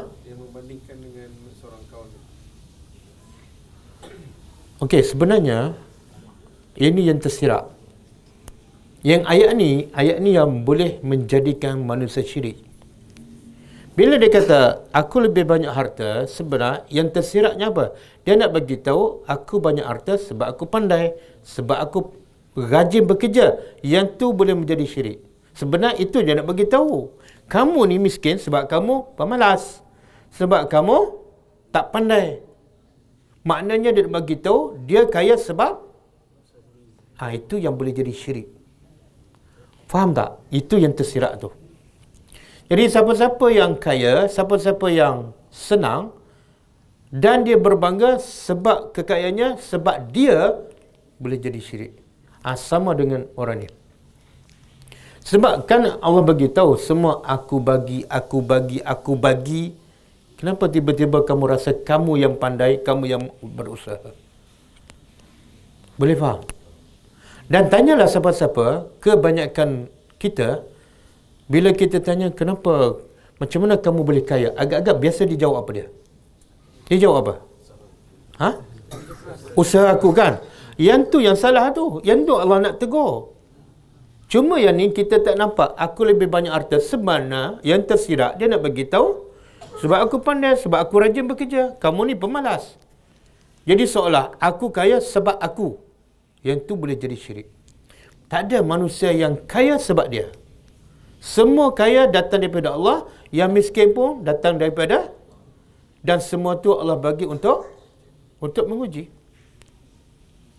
Okey, 4.78 5.02
sebenarnya 5.02 5.74
ini 6.78 7.10
yang 7.10 7.18
tersirat. 7.18 7.66
Yang 9.02 9.22
ayat 9.26 9.50
ni, 9.58 9.70
ayat 9.90 10.16
ni 10.22 10.30
yang 10.38 10.62
boleh 10.62 11.02
menjadikan 11.02 11.82
manusia 11.82 12.22
syirik. 12.22 12.67
Bila 13.98 14.14
dia 14.14 14.30
kata, 14.30 14.86
aku 14.94 15.26
lebih 15.26 15.42
banyak 15.42 15.74
harta, 15.74 16.30
sebenarnya 16.30 16.86
yang 16.86 17.10
tersiratnya 17.10 17.66
apa? 17.74 17.98
Dia 18.22 18.38
nak 18.38 18.54
bagi 18.54 18.78
tahu 18.78 19.26
aku 19.26 19.58
banyak 19.58 19.82
harta 19.82 20.14
sebab 20.14 20.54
aku 20.54 20.70
pandai, 20.70 21.18
sebab 21.42 21.74
aku 21.74 22.14
rajin 22.54 23.10
bekerja. 23.10 23.58
Yang 23.82 24.22
tu 24.22 24.30
boleh 24.30 24.54
menjadi 24.54 24.86
syirik. 24.86 25.18
Sebenarnya 25.50 25.98
itu 25.98 26.22
dia 26.22 26.38
nak 26.38 26.46
bagi 26.46 26.70
tahu. 26.70 27.10
Kamu 27.50 27.90
ni 27.90 27.98
miskin 27.98 28.38
sebab 28.38 28.70
kamu 28.70 29.18
pemalas. 29.18 29.82
Sebab 30.38 30.70
kamu 30.70 31.18
tak 31.74 31.90
pandai. 31.90 32.38
Maknanya 33.42 33.90
dia 33.90 34.06
nak 34.06 34.14
bagi 34.22 34.38
tahu 34.38 34.78
dia 34.86 35.10
kaya 35.10 35.34
sebab 35.34 35.74
ha, 37.18 37.34
itu 37.34 37.58
yang 37.58 37.74
boleh 37.74 37.90
jadi 37.90 38.14
syirik. 38.14 38.46
Faham 39.90 40.14
tak? 40.14 40.38
Itu 40.54 40.78
yang 40.78 40.94
tersirat 40.94 41.42
tu. 41.42 41.50
Jadi 42.68 42.84
siapa-siapa 42.92 43.46
yang 43.48 43.80
kaya, 43.80 44.28
siapa-siapa 44.28 44.86
yang 44.92 45.32
senang 45.48 46.12
dan 47.08 47.40
dia 47.48 47.56
berbangga 47.56 48.20
sebab 48.20 48.92
kekayaannya 48.92 49.56
sebab 49.56 50.12
dia 50.12 50.52
boleh 51.16 51.40
jadi 51.40 51.56
syirik. 51.56 51.92
Ha, 52.44 52.54
sama 52.54 52.92
dengan 52.92 53.24
orang 53.40 53.64
ni. 53.64 53.68
Sebab 55.24 55.64
kan 55.68 56.00
Allah 56.00 56.24
bagi 56.24 56.48
tahu 56.48 56.76
semua 56.76 57.20
aku 57.24 57.60
bagi, 57.60 58.04
aku 58.08 58.38
bagi, 58.44 58.78
aku 58.84 59.12
bagi. 59.16 59.72
Kenapa 60.36 60.70
tiba-tiba 60.70 61.24
kamu 61.24 61.44
rasa 61.50 61.72
kamu 61.72 62.20
yang 62.20 62.34
pandai, 62.38 62.80
kamu 62.80 63.04
yang 63.10 63.24
berusaha? 63.42 64.14
Boleh 65.98 66.14
faham? 66.14 66.46
Dan 67.48 67.66
tanyalah 67.72 68.06
siapa-siapa, 68.06 68.86
kebanyakan 69.02 69.90
kita, 70.20 70.62
bila 71.48 71.72
kita 71.72 71.98
tanya 72.04 72.28
kenapa, 72.28 73.00
macam 73.40 73.58
mana 73.64 73.74
kamu 73.80 74.00
boleh 74.04 74.24
kaya? 74.24 74.52
Agak-agak 74.52 74.96
biasa 75.00 75.22
dijawab 75.24 75.64
apa 75.64 75.70
dia? 75.72 75.86
Dia 76.92 76.96
jawab 77.08 77.18
apa? 77.24 77.34
Ha? 78.38 78.50
Usaha 79.56 79.96
aku 79.96 80.12
kan? 80.12 80.44
Yang 80.76 81.00
tu 81.10 81.18
yang 81.24 81.34
salah 81.34 81.72
tu. 81.74 82.04
Yang 82.04 82.28
tu 82.28 82.34
Allah 82.38 82.58
nak 82.68 82.74
tegur. 82.78 83.34
Cuma 84.28 84.60
yang 84.60 84.76
ni 84.76 84.92
kita 84.92 85.24
tak 85.24 85.40
nampak 85.40 85.72
aku 85.72 86.04
lebih 86.04 86.28
banyak 86.28 86.52
harta 86.52 86.76
semana 86.84 87.56
yang 87.64 87.80
tersirat 87.80 88.36
dia 88.36 88.44
nak 88.44 88.60
bagi 88.60 88.84
tahu 88.84 89.24
sebab 89.80 89.98
aku 90.04 90.20
pandai 90.20 90.52
sebab 90.60 90.84
aku 90.84 90.94
rajin 91.00 91.24
bekerja 91.24 91.80
kamu 91.80 92.12
ni 92.12 92.14
pemalas 92.18 92.76
jadi 93.64 93.88
seolah 93.88 94.36
aku 94.36 94.68
kaya 94.68 95.00
sebab 95.00 95.40
aku 95.40 95.80
yang 96.44 96.60
tu 96.60 96.76
boleh 96.76 96.92
jadi 96.92 97.16
syirik 97.16 97.48
tak 98.28 98.52
ada 98.52 98.60
manusia 98.60 99.16
yang 99.16 99.32
kaya 99.48 99.80
sebab 99.80 100.12
dia 100.12 100.28
semua 101.18 101.74
kaya 101.74 102.06
datang 102.06 102.42
daripada 102.42 102.74
Allah 102.74 103.06
yang 103.34 103.50
miskin 103.50 103.92
pun 103.92 104.22
datang 104.22 104.56
daripada 104.56 105.10
dan 106.02 106.22
semua 106.22 106.56
tu 106.62 106.72
Allah 106.74 106.96
bagi 106.96 107.26
untuk 107.26 107.66
untuk 108.38 108.70
menguji 108.70 109.10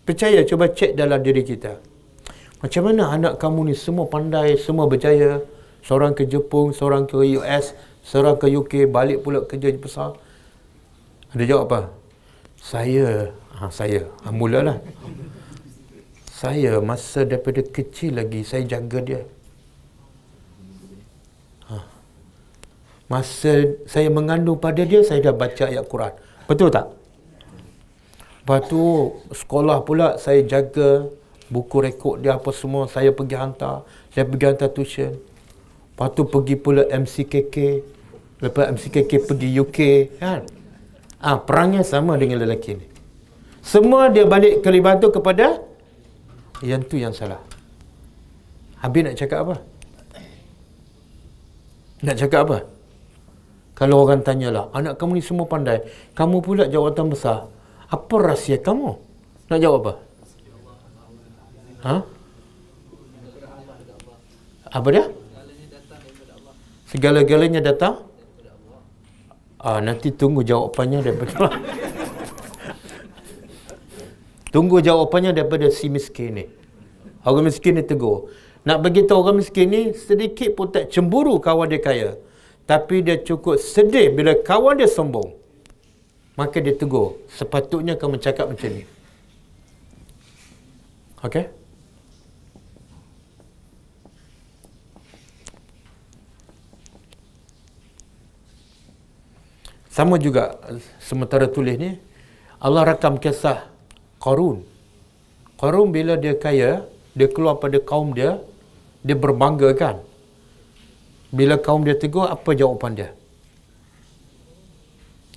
percaya 0.04 0.44
cuba 0.44 0.68
cek 0.68 0.92
dalam 0.94 1.20
diri 1.24 1.40
kita 1.40 1.80
macam 2.60 2.92
mana 2.92 3.08
anak 3.16 3.40
kamu 3.40 3.72
ni 3.72 3.74
semua 3.74 4.04
pandai, 4.04 4.60
semua 4.60 4.84
berjaya. 4.84 5.40
Seorang 5.80 6.12
ke 6.12 6.28
Jepun, 6.28 6.76
seorang 6.76 7.08
ke 7.08 7.16
US, 7.40 7.72
seorang 8.04 8.36
ke 8.36 8.52
UK, 8.52 8.84
balik 8.84 9.24
pula 9.24 9.40
kerja 9.48 9.72
besar. 9.80 10.12
Ada 11.32 11.44
jawab 11.48 11.64
apa? 11.72 11.80
Saya, 12.60 13.32
ha, 13.56 13.72
saya, 13.72 14.12
ha, 14.20 14.28
mulalah. 14.28 14.76
Saya 16.28 16.84
masa 16.84 17.24
daripada 17.24 17.64
kecil 17.64 18.20
lagi, 18.20 18.44
saya 18.44 18.68
jaga 18.68 19.00
dia. 19.00 19.20
Masa 23.10 23.74
saya 23.90 24.06
mengandung 24.06 24.62
pada 24.62 24.86
dia, 24.86 25.02
saya 25.02 25.18
dah 25.18 25.34
baca 25.34 25.66
ayat 25.66 25.82
Quran. 25.90 26.14
Betul 26.46 26.70
tak? 26.70 26.94
Lepas 28.46 28.70
tu, 28.70 28.82
sekolah 29.34 29.82
pula 29.82 30.14
saya 30.14 30.46
jaga 30.46 31.10
buku 31.50 31.82
rekod 31.82 32.22
dia 32.22 32.38
apa 32.38 32.54
semua. 32.54 32.86
Saya 32.86 33.10
pergi 33.10 33.34
hantar 33.34 33.82
saya 34.14 34.24
pergi 34.30 34.44
hantar 34.46 34.70
tuition. 34.70 35.18
Lepas 35.18 36.08
tu 36.14 36.22
pergi 36.24 36.54
pula 36.54 36.86
MCKK 36.86 37.56
lepas 38.40 38.72
MCKK 38.78 39.12
pergi 39.26 39.48
UK 39.58 39.78
kan? 40.22 40.46
Ah 41.20 41.36
perangnya 41.36 41.82
sama 41.82 42.14
dengan 42.14 42.40
lelaki 42.40 42.78
ni. 42.78 42.86
Semua 43.60 44.08
dia 44.08 44.24
balik 44.24 44.62
kelibat 44.64 45.02
tu 45.02 45.12
kepada 45.12 45.60
yang 46.64 46.80
tu 46.86 46.96
yang 46.96 47.12
salah. 47.12 47.42
Habis 48.80 49.02
nak 49.04 49.14
cakap 49.18 49.38
apa? 49.44 49.56
Nak 52.00 52.16
cakap 52.16 52.40
apa 52.48 52.79
kalau 53.80 54.04
orang 54.04 54.20
tanyalah 54.20 54.68
anak 54.76 55.00
kamu 55.00 55.18
ni 55.18 55.22
semua 55.24 55.48
pandai 55.48 55.80
kamu 56.12 56.44
pula 56.44 56.68
jawatan 56.68 57.08
besar 57.08 57.48
apa 57.88 58.14
rahsia 58.20 58.60
kamu 58.60 59.00
nak 59.48 59.58
jawab 59.58 59.80
apa 59.88 59.94
Ha? 61.80 62.04
Apa 64.70 64.88
dia? 64.92 65.04
Segala-galanya 66.92 67.64
datang? 67.64 68.04
Ah, 69.60 69.80
nanti 69.80 70.12
tunggu 70.12 70.44
jawapannya 70.44 71.04
daripada 71.04 71.32
Allah. 71.36 71.54
tunggu 74.54 74.80
jawapannya 74.80 75.36
daripada 75.36 75.68
si 75.72 75.88
miskin 75.92 76.30
ni. 76.36 76.44
Orang 77.24 77.44
miskin 77.48 77.76
ni 77.76 77.82
tegur. 77.84 78.32
Nak 78.64 78.80
bagi 78.84 79.04
tahu 79.04 79.20
orang 79.24 79.36
miskin 79.40 79.68
ni 79.72 79.92
sedikit 79.96 80.56
pun 80.56 80.72
tak 80.72 80.92
cemburu 80.92 81.40
kawan 81.40 81.68
dia 81.68 81.80
kaya. 81.80 82.16
Tapi 82.70 83.02
dia 83.02 83.18
cukup 83.18 83.58
sedih 83.58 84.14
bila 84.14 84.32
kawan 84.46 84.78
dia 84.78 84.86
sombong. 84.86 85.34
Maka 86.38 86.62
dia 86.62 86.78
tegur. 86.78 87.18
Sepatutnya 87.26 87.98
kamu 87.98 88.22
cakap 88.22 88.46
macam 88.46 88.70
ni. 88.70 88.86
Okey? 91.26 91.50
Sama 99.90 100.14
juga 100.22 100.54
sementara 101.02 101.50
tulis 101.50 101.74
ni 101.74 101.98
Allah 102.62 102.94
rakam 102.94 103.18
kisah 103.18 103.66
Qarun. 104.22 104.62
Qarun 105.58 105.90
bila 105.90 106.14
dia 106.14 106.38
kaya, 106.38 106.86
dia 107.18 107.28
keluar 107.34 107.58
pada 107.58 107.82
kaum 107.82 108.14
dia, 108.14 108.38
dia 109.02 109.18
berbangga 109.18 109.74
kan? 109.74 109.96
Bila 111.30 111.54
kaum 111.62 111.86
dia 111.86 111.94
tegur, 111.94 112.26
apa 112.26 112.50
jawapan 112.58 112.92
dia? 112.98 113.10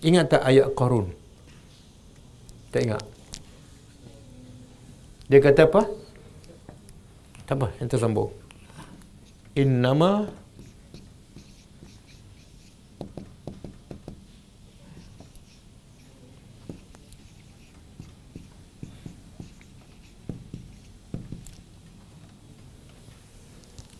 Ingat 0.02 0.26
tak 0.34 0.41
ayat 0.41 0.74
Qarun? 0.74 1.14
Tak 2.74 2.82
ingat? 2.82 3.03
Dia 5.30 5.40
kata 5.40 5.70
apa? 5.70 5.82
Tak 7.45 7.56
apa, 7.61 7.68
yang 7.78 7.88
tersambung. 7.88 8.34
Innama 9.53 10.28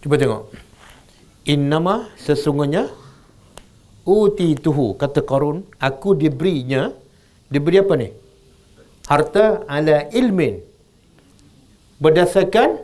Cuba 0.04 0.20
tengok. 0.20 0.63
Innama 1.44 2.08
sesungguhnya 2.16 2.88
uti 4.08 4.56
tuhu 4.56 4.96
kata 4.96 5.24
Qarun 5.28 5.68
aku 5.76 6.16
diberinya 6.16 6.92
diberi 7.52 7.84
apa 7.84 7.94
ni? 8.00 8.10
Harta 9.12 9.68
ala 9.68 10.08
ilmin 10.16 10.64
berdasarkan 12.00 12.80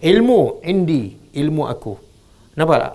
ilmu 0.00 0.64
indi 0.64 1.20
ilmu 1.36 1.68
aku. 1.68 2.00
Nampak 2.56 2.78
tak? 2.80 2.94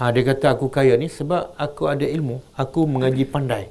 Ha, 0.00 0.10
dia 0.10 0.24
kata 0.24 0.46
aku 0.56 0.66
kaya 0.72 0.96
ni 0.96 1.12
sebab 1.12 1.52
aku 1.54 1.86
ada 1.92 2.08
ilmu. 2.08 2.40
Aku 2.56 2.88
mengaji 2.88 3.28
pandai. 3.28 3.68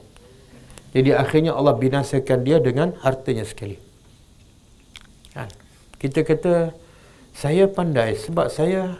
Jadi 0.93 1.11
akhirnya 1.11 1.57
Allah 1.57 1.73
binasakan 1.73 2.39
dia 2.45 2.61
dengan 2.61 2.93
hartanya 3.01 3.43
sekali. 3.43 3.81
Ha, 5.33 5.49
kita 5.97 6.21
kata 6.21 6.77
saya 7.33 7.65
pandai 7.65 8.15
sebab 8.15 8.47
saya 8.47 8.95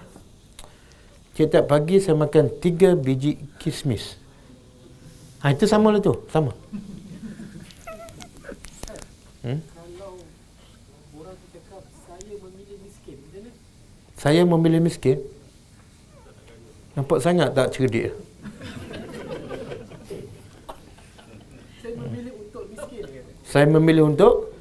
setiap 1.36 1.66
pagi 1.68 1.98
saya 2.00 2.16
makan 2.16 2.48
tiga 2.62 2.96
biji 2.96 3.40
kismis. 3.58 4.20
Ha, 5.42 5.52
itu 5.52 5.66
sama 5.66 5.90
lah 5.90 6.02
tu. 6.04 6.14
Sama. 6.30 6.54
Hmm? 9.42 9.60
Saya 14.22 14.46
memilih 14.46 14.86
miskin. 14.86 15.18
Nampak 16.94 17.26
sangat 17.26 17.58
tak 17.58 17.74
cerdik? 17.74 18.14
Saya 21.82 21.94
memilih 21.98 22.34
untuk 22.38 22.64
miskin. 22.70 23.04
Saya 23.42 23.66
memilih 23.66 24.14
untuk 24.14 24.54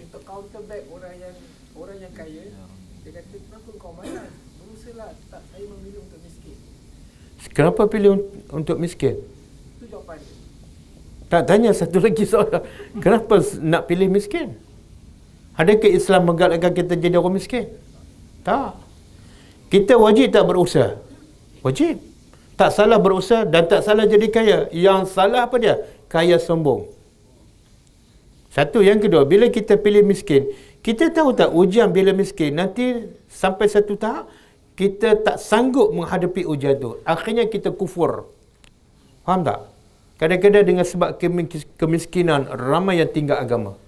Untuk 0.00 0.22
counter 0.24 0.64
back 0.64 0.88
orang 0.88 1.20
yang 1.20 1.36
orang 1.76 1.98
yang 2.00 2.12
kaya. 2.16 2.48
Dia 3.04 3.10
kata 3.12 3.36
kenapa 3.44 3.70
kau 3.76 3.92
malas? 3.92 4.32
Berusahalah. 4.56 5.12
Tak, 5.28 5.42
saya 5.52 5.64
memilih 5.68 6.00
untuk 6.00 6.20
miskin. 6.24 6.56
Kenapa 7.54 7.86
pilih 7.86 8.18
un- 8.18 8.26
untuk 8.50 8.76
miskin? 8.82 9.14
Tak 11.30 11.50
tanya 11.50 11.70
satu 11.70 11.98
lagi 12.02 12.26
soalan. 12.26 12.62
Kenapa 12.98 13.40
nak 13.62 13.86
pilih 13.88 14.10
miskin? 14.10 14.54
Adakah 15.54 15.90
Islam 15.90 16.26
menggalakkan 16.30 16.74
kita 16.74 16.98
jadi 16.98 17.14
orang 17.14 17.38
miskin? 17.38 17.70
Tak. 18.42 18.74
Kita 19.70 19.94
wajib 19.98 20.34
tak 20.34 20.44
berusaha? 20.46 20.98
Wajib. 21.62 21.98
Tak 22.54 22.70
salah 22.70 22.98
berusaha 23.02 23.42
dan 23.46 23.66
tak 23.66 23.82
salah 23.82 24.06
jadi 24.06 24.26
kaya. 24.30 24.58
Yang 24.70 25.10
salah 25.14 25.46
apa 25.46 25.56
dia? 25.58 25.74
Kaya 26.06 26.38
sombong. 26.38 26.86
Satu. 28.54 28.78
Yang 28.82 29.10
kedua, 29.10 29.26
bila 29.26 29.50
kita 29.50 29.74
pilih 29.74 30.06
miskin, 30.06 30.54
kita 30.84 31.10
tahu 31.10 31.34
tak 31.34 31.50
ujian 31.50 31.90
bila 31.90 32.14
miskin, 32.14 32.54
nanti 32.54 33.10
sampai 33.26 33.66
satu 33.66 33.98
tahap, 33.98 34.30
kita 34.74 35.22
tak 35.22 35.38
sanggup 35.38 35.94
menghadapi 35.94 36.42
ujian 36.42 36.74
tu. 36.82 36.98
Akhirnya 37.06 37.46
kita 37.46 37.70
kufur. 37.70 38.26
Faham 39.22 39.46
tak? 39.46 39.70
Kadang-kadang 40.18 40.64
dengan 40.66 40.86
sebab 40.86 41.18
kemis- 41.18 41.66
kemiskinan, 41.78 42.46
ramai 42.50 42.98
yang 43.02 43.10
tinggal 43.10 43.38
agama. 43.38 43.78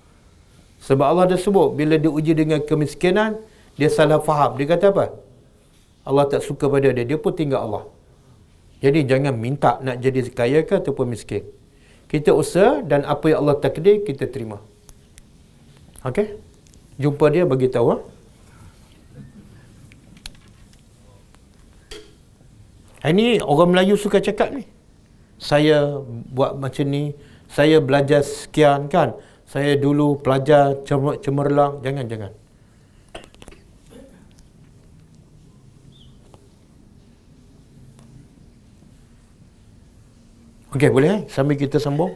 Sebab 0.82 1.06
Allah 1.06 1.34
dah 1.34 1.38
sebut, 1.38 1.74
bila 1.74 1.98
dia 1.98 2.10
uji 2.10 2.32
dengan 2.34 2.62
kemiskinan, 2.62 3.38
dia 3.74 3.90
salah 3.90 4.22
faham. 4.22 4.54
Dia 4.58 4.66
kata 4.74 4.94
apa? 4.94 5.06
Allah 6.06 6.24
tak 6.30 6.46
suka 6.46 6.70
pada 6.70 6.90
dia, 6.94 7.02
dia 7.02 7.18
pun 7.18 7.34
tinggal 7.34 7.66
Allah. 7.66 7.84
Jadi 8.78 9.02
jangan 9.10 9.34
minta 9.34 9.82
nak 9.82 9.98
jadi 9.98 10.22
kaya 10.30 10.62
ke 10.62 10.78
ataupun 10.78 11.10
miskin. 11.10 11.42
Kita 12.06 12.30
usaha 12.30 12.84
dan 12.86 13.02
apa 13.02 13.26
yang 13.26 13.42
Allah 13.42 13.58
takdir, 13.58 14.06
kita 14.06 14.30
terima. 14.30 14.62
Okey? 16.06 16.38
Jumpa 17.02 17.26
dia 17.34 17.42
bagi 17.42 17.66
tahu. 17.66 17.86
Ha? 17.90 17.96
Ini 23.06 23.38
orang 23.38 23.70
Melayu 23.70 23.94
suka 23.94 24.18
cakap 24.18 24.50
ni. 24.50 24.66
Saya 25.38 26.02
buat 26.34 26.58
macam 26.58 26.90
ni, 26.90 27.14
saya 27.46 27.78
belajar 27.78 28.26
sekian 28.26 28.90
kan. 28.90 29.14
Saya 29.46 29.78
dulu 29.78 30.18
pelajar 30.18 30.82
cemer- 30.82 31.22
cemerlang. 31.22 31.78
Jangan, 31.86 32.06
jangan. 32.10 32.32
Okey, 40.74 40.90
boleh 40.90 41.08
eh? 41.08 41.20
Sambil 41.30 41.54
kita 41.54 41.78
sambung. 41.78 42.10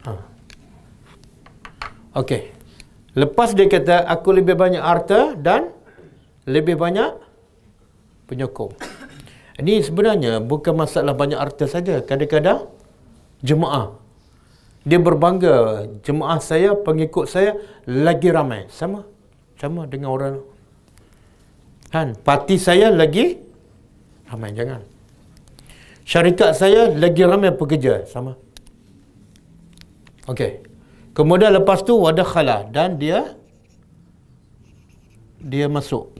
Mana? 0.00 0.06
ha. 0.06 0.14
Okey. 2.16 2.59
Lepas 3.18 3.58
dia 3.58 3.66
kata, 3.66 4.06
aku 4.06 4.30
lebih 4.30 4.54
banyak 4.54 4.78
harta 4.78 5.34
dan 5.34 5.74
lebih 6.46 6.78
banyak 6.78 7.18
penyokong. 8.30 8.74
Ini 9.58 9.82
sebenarnya 9.82 10.38
bukan 10.40 10.78
masalah 10.78 11.12
banyak 11.12 11.36
harta 11.36 11.66
saja. 11.66 12.00
Kadang-kadang 12.00 12.70
jemaah. 13.42 13.98
Dia 14.86 14.96
berbangga, 14.96 15.84
jemaah 16.06 16.40
saya, 16.40 16.72
pengikut 16.72 17.28
saya 17.28 17.58
lagi 17.84 18.32
ramai. 18.32 18.70
Sama. 18.72 19.04
Sama 19.60 19.84
dengan 19.84 20.16
orang. 20.16 20.34
Kan? 21.92 22.16
Parti 22.24 22.56
saya 22.56 22.88
lagi 22.88 23.36
ramai. 24.30 24.54
Jangan. 24.56 24.80
Syarikat 26.06 26.56
saya 26.56 26.88
lagi 26.94 27.22
ramai 27.26 27.52
pekerja. 27.52 28.08
Sama. 28.08 28.38
Okey. 30.30 30.69
Kemudian 31.16 31.50
lepas 31.58 31.82
tu 31.82 31.98
wadah 31.98 32.26
khala 32.26 32.56
dan 32.70 32.96
dia 33.02 33.34
dia 35.42 35.66
masuk. 35.66 36.14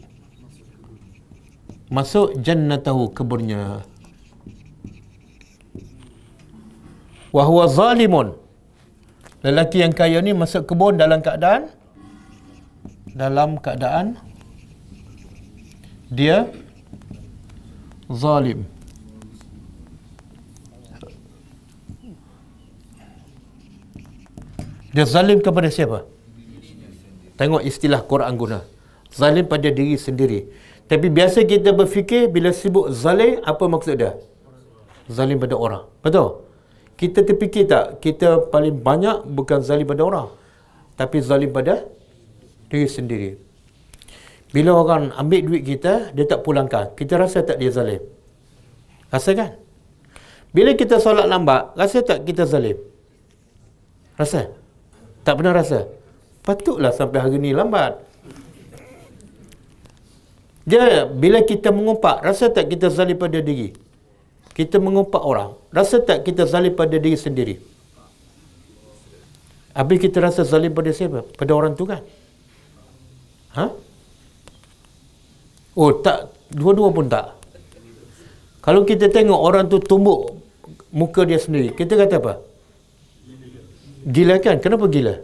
Masuk 1.91 2.39
jannatahu 2.39 3.11
keburnya 3.11 3.83
wa 7.37 7.43
huwa 7.47 7.65
zalimun. 7.71 8.29
Lelaki 9.41 9.81
yang 9.81 9.95
kaya 9.97 10.21
ni 10.21 10.37
masuk 10.37 10.69
kebun 10.69 11.01
dalam 11.01 11.25
keadaan 11.25 11.73
dalam 13.21 13.57
keadaan 13.65 14.19
dia 16.11 16.51
zalim 18.11 18.67
Dia 24.91 25.07
zalim 25.07 25.39
kepada 25.39 25.71
siapa? 25.71 26.03
Tengok 27.39 27.63
istilah 27.63 28.03
Quran 28.11 28.35
guna. 28.35 28.61
Zalim 29.15 29.47
pada 29.47 29.71
diri 29.71 29.95
sendiri. 29.95 30.51
Tapi 30.91 31.07
biasa 31.07 31.47
kita 31.47 31.71
berfikir 31.71 32.27
bila 32.27 32.51
sibuk 32.51 32.91
zalim, 32.91 33.39
apa 33.47 33.65
maksud 33.71 33.95
dia? 33.95 34.19
Zalim 35.07 35.39
pada 35.39 35.55
orang. 35.55 35.87
Betul? 36.03 36.43
Kita 36.99 37.23
terfikir 37.23 37.71
tak? 37.71 38.03
Kita 38.03 38.51
paling 38.51 38.77
banyak 38.83 39.31
bukan 39.31 39.63
zalim 39.63 39.87
pada 39.87 40.03
orang. 40.03 40.29
Tapi 40.99 41.17
zalim 41.23 41.55
pada 41.55 41.87
diri 42.69 42.91
sendiri. 42.91 43.31
Bila 44.51 44.75
orang 44.83 45.15
ambil 45.15 45.41
duit 45.47 45.63
kita, 45.63 46.11
dia 46.11 46.27
tak 46.27 46.43
pulangkan. 46.43 46.93
Kita 46.99 47.15
rasa 47.15 47.47
tak 47.47 47.63
dia 47.63 47.71
zalim? 47.71 48.03
Rasa 49.15 49.31
kan? 49.39 49.55
Bila 50.51 50.75
kita 50.75 50.99
solat 50.99 51.31
lambat, 51.31 51.79
rasa 51.79 52.03
tak 52.03 52.27
kita 52.27 52.43
zalim? 52.43 52.75
Rasa? 54.19 54.60
Tak 55.25 55.35
pernah 55.37 55.53
rasa? 55.53 55.89
Patutlah 56.47 56.93
sampai 56.97 57.19
hari 57.21 57.37
ni 57.37 57.53
lambat. 57.53 58.01
Dia 60.65 61.05
bila 61.09 61.43
kita 61.45 61.69
mengumpat, 61.75 62.23
rasa 62.25 62.49
tak 62.49 62.71
kita 62.73 62.89
zalim 62.89 63.19
pada 63.19 63.39
diri? 63.43 63.75
Kita 64.55 64.77
mengumpat 64.77 65.23
orang, 65.25 65.57
rasa 65.73 65.99
tak 66.01 66.23
kita 66.27 66.45
zalim 66.45 66.77
pada 66.77 66.97
diri 66.97 67.17
sendiri? 67.17 67.57
Habis 69.77 69.99
kita 70.03 70.19
rasa 70.21 70.43
zalim 70.43 70.73
pada 70.75 70.91
siapa? 70.91 71.23
Pada 71.39 71.53
orang 71.55 71.73
tu 71.79 71.87
kan? 71.87 72.03
Ha? 73.57 73.67
Oh 75.79 75.91
tak, 76.05 76.35
dua-dua 76.51 76.91
pun 76.91 77.07
tak. 77.07 77.35
Kalau 78.61 78.85
kita 78.85 79.09
tengok 79.09 79.41
orang 79.41 79.65
tu 79.71 79.81
tumbuk 79.81 80.37
muka 80.93 81.25
dia 81.25 81.41
sendiri, 81.41 81.73
kita 81.73 81.97
kata 81.97 82.21
apa? 82.21 82.35
Gila 84.05 84.37
kan? 84.41 84.57
Kenapa 84.65 84.89
gila? 84.89 85.21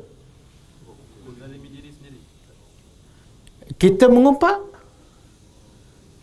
Kita 3.77 4.09
mengumpat. 4.09 4.57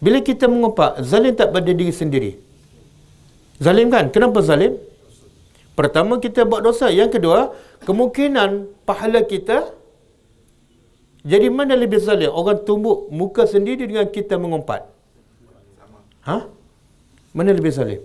Bila 0.03 0.19
kita 0.19 0.51
mengumpat, 0.51 0.99
zalim 1.05 1.33
tak 1.37 1.53
pada 1.55 1.71
diri 1.71 1.93
sendiri. 1.93 2.31
Zalim 3.61 3.87
kan? 3.87 4.11
Kenapa 4.11 4.43
zalim? 4.43 4.75
Pertama 5.73 6.19
kita 6.19 6.43
buat 6.43 6.61
dosa. 6.61 6.91
Yang 6.91 7.17
kedua, 7.17 7.39
kemungkinan 7.87 8.67
pahala 8.83 9.23
kita 9.23 9.71
jadi 11.23 11.47
mana 11.47 11.73
lebih 11.79 12.03
zalim? 12.03 12.27
Orang 12.27 12.67
tumbuk 12.67 13.07
muka 13.07 13.47
sendiri 13.47 13.87
dengan 13.87 14.03
kita 14.11 14.35
mengumpat. 14.35 14.83
Ha? 16.27 16.51
Mana 17.31 17.55
lebih 17.55 17.71
zalim? 17.71 18.03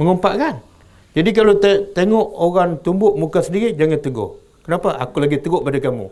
Mengumpat 0.00 0.32
kan? 0.40 0.54
Jadi 1.12 1.30
kalau 1.36 1.54
te- 1.60 1.92
tengok 1.92 2.26
orang 2.40 2.80
tumbuk 2.80 3.12
muka 3.20 3.44
sendiri, 3.44 3.76
jangan 3.76 4.00
tegur. 4.00 4.40
Kenapa? 4.64 4.96
Aku 4.96 5.20
lagi 5.20 5.36
tegur 5.36 5.60
pada 5.60 5.76
kamu. 5.76 6.08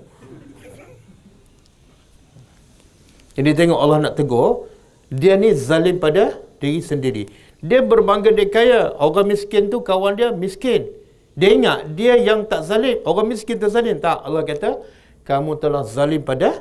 Jadi 3.40 3.50
tengok 3.56 3.78
Allah 3.80 3.98
nak 4.04 4.14
tegur, 4.20 4.68
dia 5.08 5.40
ni 5.40 5.56
zalim 5.56 5.96
pada 5.96 6.36
diri 6.60 6.84
sendiri. 6.84 7.24
Dia 7.64 7.80
berbangga 7.80 8.32
dia 8.32 8.48
kaya, 8.48 8.80
orang 9.00 9.32
miskin 9.32 9.72
tu 9.72 9.80
kawan 9.80 10.16
dia 10.16 10.28
miskin. 10.32 10.92
Dia 11.32 11.48
ingat 11.56 11.78
dia 11.96 12.20
yang 12.20 12.44
tak 12.44 12.68
zalim, 12.68 13.00
orang 13.08 13.32
miskin 13.32 13.56
tu 13.56 13.72
zalim. 13.72 13.96
Tak, 13.96 14.20
Allah 14.20 14.44
kata, 14.44 14.84
kamu 15.24 15.56
telah 15.56 15.84
zalim 15.88 16.20
pada 16.20 16.60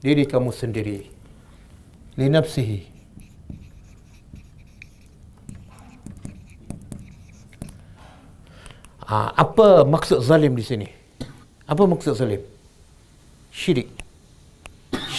diri 0.00 0.24
kamu 0.24 0.52
sendiri. 0.52 1.08
Linafsihi. 2.16 2.89
Ha, 9.10 9.34
apa 9.34 9.82
maksud 9.82 10.22
zalim 10.22 10.54
di 10.54 10.62
sini? 10.62 10.88
Apa 11.66 11.82
maksud 11.82 12.14
zalim? 12.14 12.42
Syirik 13.50 14.00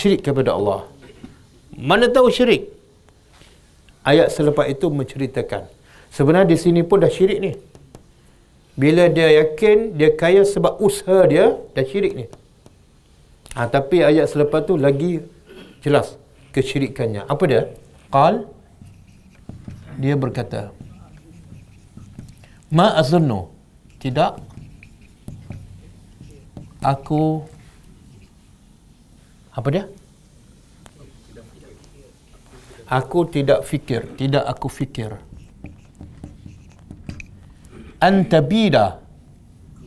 syirik 0.01 0.26
kepada 0.26 0.57
Allah. 0.57 0.89
Mana 1.77 2.09
tahu 2.09 2.34
syirik? 2.34 2.73
Ayat 4.01 4.34
selepas 4.34 4.65
itu 4.65 4.89
menceritakan. 4.89 5.69
Sebenarnya 6.09 6.49
di 6.49 6.57
sini 6.57 6.81
pun 6.81 6.97
dah 7.05 7.11
syirik 7.11 7.38
ni. 7.38 7.53
Bila 8.73 9.05
dia 9.13 9.30
yakin 9.45 9.93
dia 9.93 10.09
kaya 10.18 10.41
sebab 10.41 10.81
usaha 10.81 11.22
dia, 11.30 11.53
dah 11.77 11.85
syirik 11.85 12.13
ni. 12.18 12.26
Ha, 13.53 13.69
tapi 13.69 14.01
ayat 14.01 14.26
selepas 14.31 14.65
tu 14.65 14.73
lagi 14.80 15.22
jelas 15.85 16.18
kesyirikannya. 16.55 17.30
Apa 17.30 17.43
dia? 17.45 17.61
Qal 18.09 18.47
dia 20.01 20.15
berkata 20.15 20.72
Ma 22.72 22.95
azunnu 22.95 23.51
tidak 24.01 24.41
aku 26.81 27.45
apa 29.53 29.67
dia? 29.69 29.85
Aku 32.91 33.23
tidak 33.29 33.63
fikir, 33.63 34.03
tidak 34.19 34.43
aku 34.49 34.67
fikir. 34.67 35.15
Antabida 38.01 38.99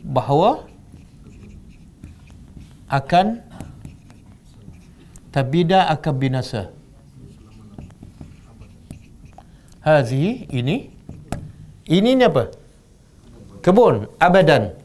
bahawa 0.01 0.65
akan 2.87 3.43
tabida 5.29 5.91
akan 5.91 6.13
binasa. 6.15 6.71
Hazi 9.83 10.49
ini 10.49 10.89
ini 11.85 12.09
ni 12.17 12.23
apa? 12.25 12.64
Kebun 13.65 14.05
abadan. 14.21 14.77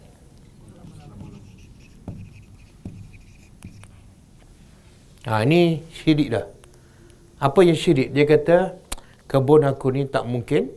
Ha, 5.28 5.44
ini 5.44 5.84
syirik 5.92 6.32
dah. 6.32 6.48
Apa 7.44 7.60
yang 7.60 7.76
syirik? 7.76 8.08
Dia 8.16 8.24
kata, 8.24 8.80
kebun 9.28 9.68
aku 9.68 9.92
ni 9.92 10.08
tak 10.08 10.24
mungkin 10.24 10.72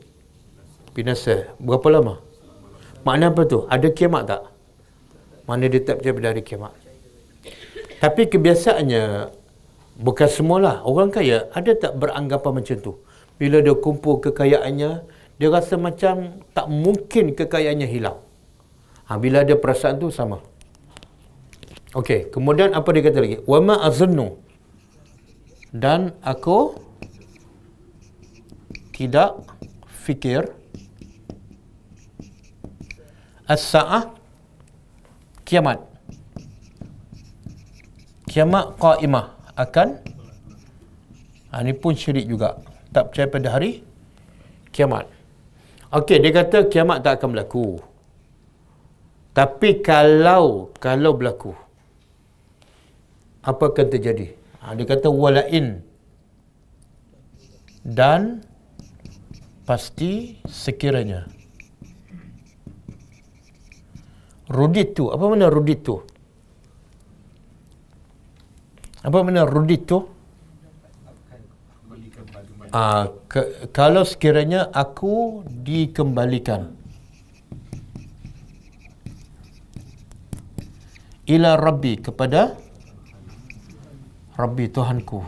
binasa. 0.91 1.47
Berapa 1.63 1.87
lama? 1.87 2.19
Makna 3.07 3.31
apa 3.31 3.47
tu? 3.47 3.63
Ada 3.71 3.87
kiamat 3.95 4.23
tak? 4.27 4.51
Mana 5.47 5.71
dia 5.71 5.79
tak 5.79 6.03
percaya 6.03 6.15
pada 6.19 6.27
hari 6.35 6.43
kiamat? 6.43 6.75
Tapi 8.03 8.27
kebiasaannya, 8.27 9.31
bukan 10.03 10.27
semualah. 10.27 10.83
Orang 10.83 11.07
kaya 11.07 11.47
ada 11.55 11.71
tak 11.71 11.95
beranggapan 11.95 12.51
macam 12.51 12.77
tu? 12.83 12.99
Bila 13.39 13.63
dia 13.63 13.71
kumpul 13.79 14.19
kekayaannya, 14.19 15.07
dia 15.43 15.51
rasa 15.51 15.75
macam 15.75 16.39
tak 16.55 16.71
mungkin 16.71 17.35
kekayaannya 17.35 17.83
hilang. 17.83 18.23
Ha, 19.11 19.19
bila 19.19 19.43
ada 19.43 19.59
perasaan 19.59 19.99
tu 19.99 20.07
sama. 20.07 20.39
Okey, 21.91 22.31
kemudian 22.31 22.71
apa 22.71 22.87
dia 22.95 23.03
kata 23.03 23.19
lagi? 23.19 23.43
Wa 23.43 23.59
ma 23.59 23.75
azunnu. 23.83 24.39
Dan 25.75 26.15
aku 26.23 26.79
tidak 28.95 29.43
fikir 30.07 30.47
as-sa'ah 33.43 34.15
kiamat. 35.43 35.83
Kiamat 38.31 38.79
qaimah 38.79 39.35
akan 39.59 39.99
ha, 41.51 41.59
ini 41.59 41.75
pun 41.75 41.99
syirik 41.99 42.31
juga. 42.31 42.63
Tak 42.95 43.11
percaya 43.11 43.27
pada 43.27 43.59
hari 43.59 43.83
kiamat. 44.71 45.12
Okey, 45.93 46.17
dia 46.17 46.33
kata 46.33 46.65
kiamat 46.73 47.05
tak 47.05 47.21
akan 47.21 47.37
berlaku. 47.37 47.77
Tapi 49.37 49.81
kalau 49.85 50.73
kalau 50.81 51.13
berlaku, 51.13 51.53
apa 53.45 53.63
akan 53.69 53.87
terjadi? 53.93 54.33
Ha, 54.61 54.73
dia 54.73 54.89
kata 54.89 55.13
walain 55.13 55.85
dan 57.83 58.41
pasti 59.67 60.39
sekiranya 60.47 61.27
rudit 64.47 64.95
tu 64.95 65.11
apa 65.11 65.23
mana 65.27 65.51
rudit 65.51 65.83
tu 65.83 65.99
apa 69.03 69.17
mana 69.19 69.43
rudit 69.43 69.83
tu 72.73 72.77
Ah, 72.77 73.13
ke, 73.29 73.69
kalau 73.69 74.01
sekiranya 74.01 74.65
aku 74.73 75.45
dikembalikan 75.45 76.73
ila 81.29 81.53
rabbi 81.53 82.01
kepada 82.01 82.57
Rabbi 84.33 84.65
Tuhanku. 84.73 85.21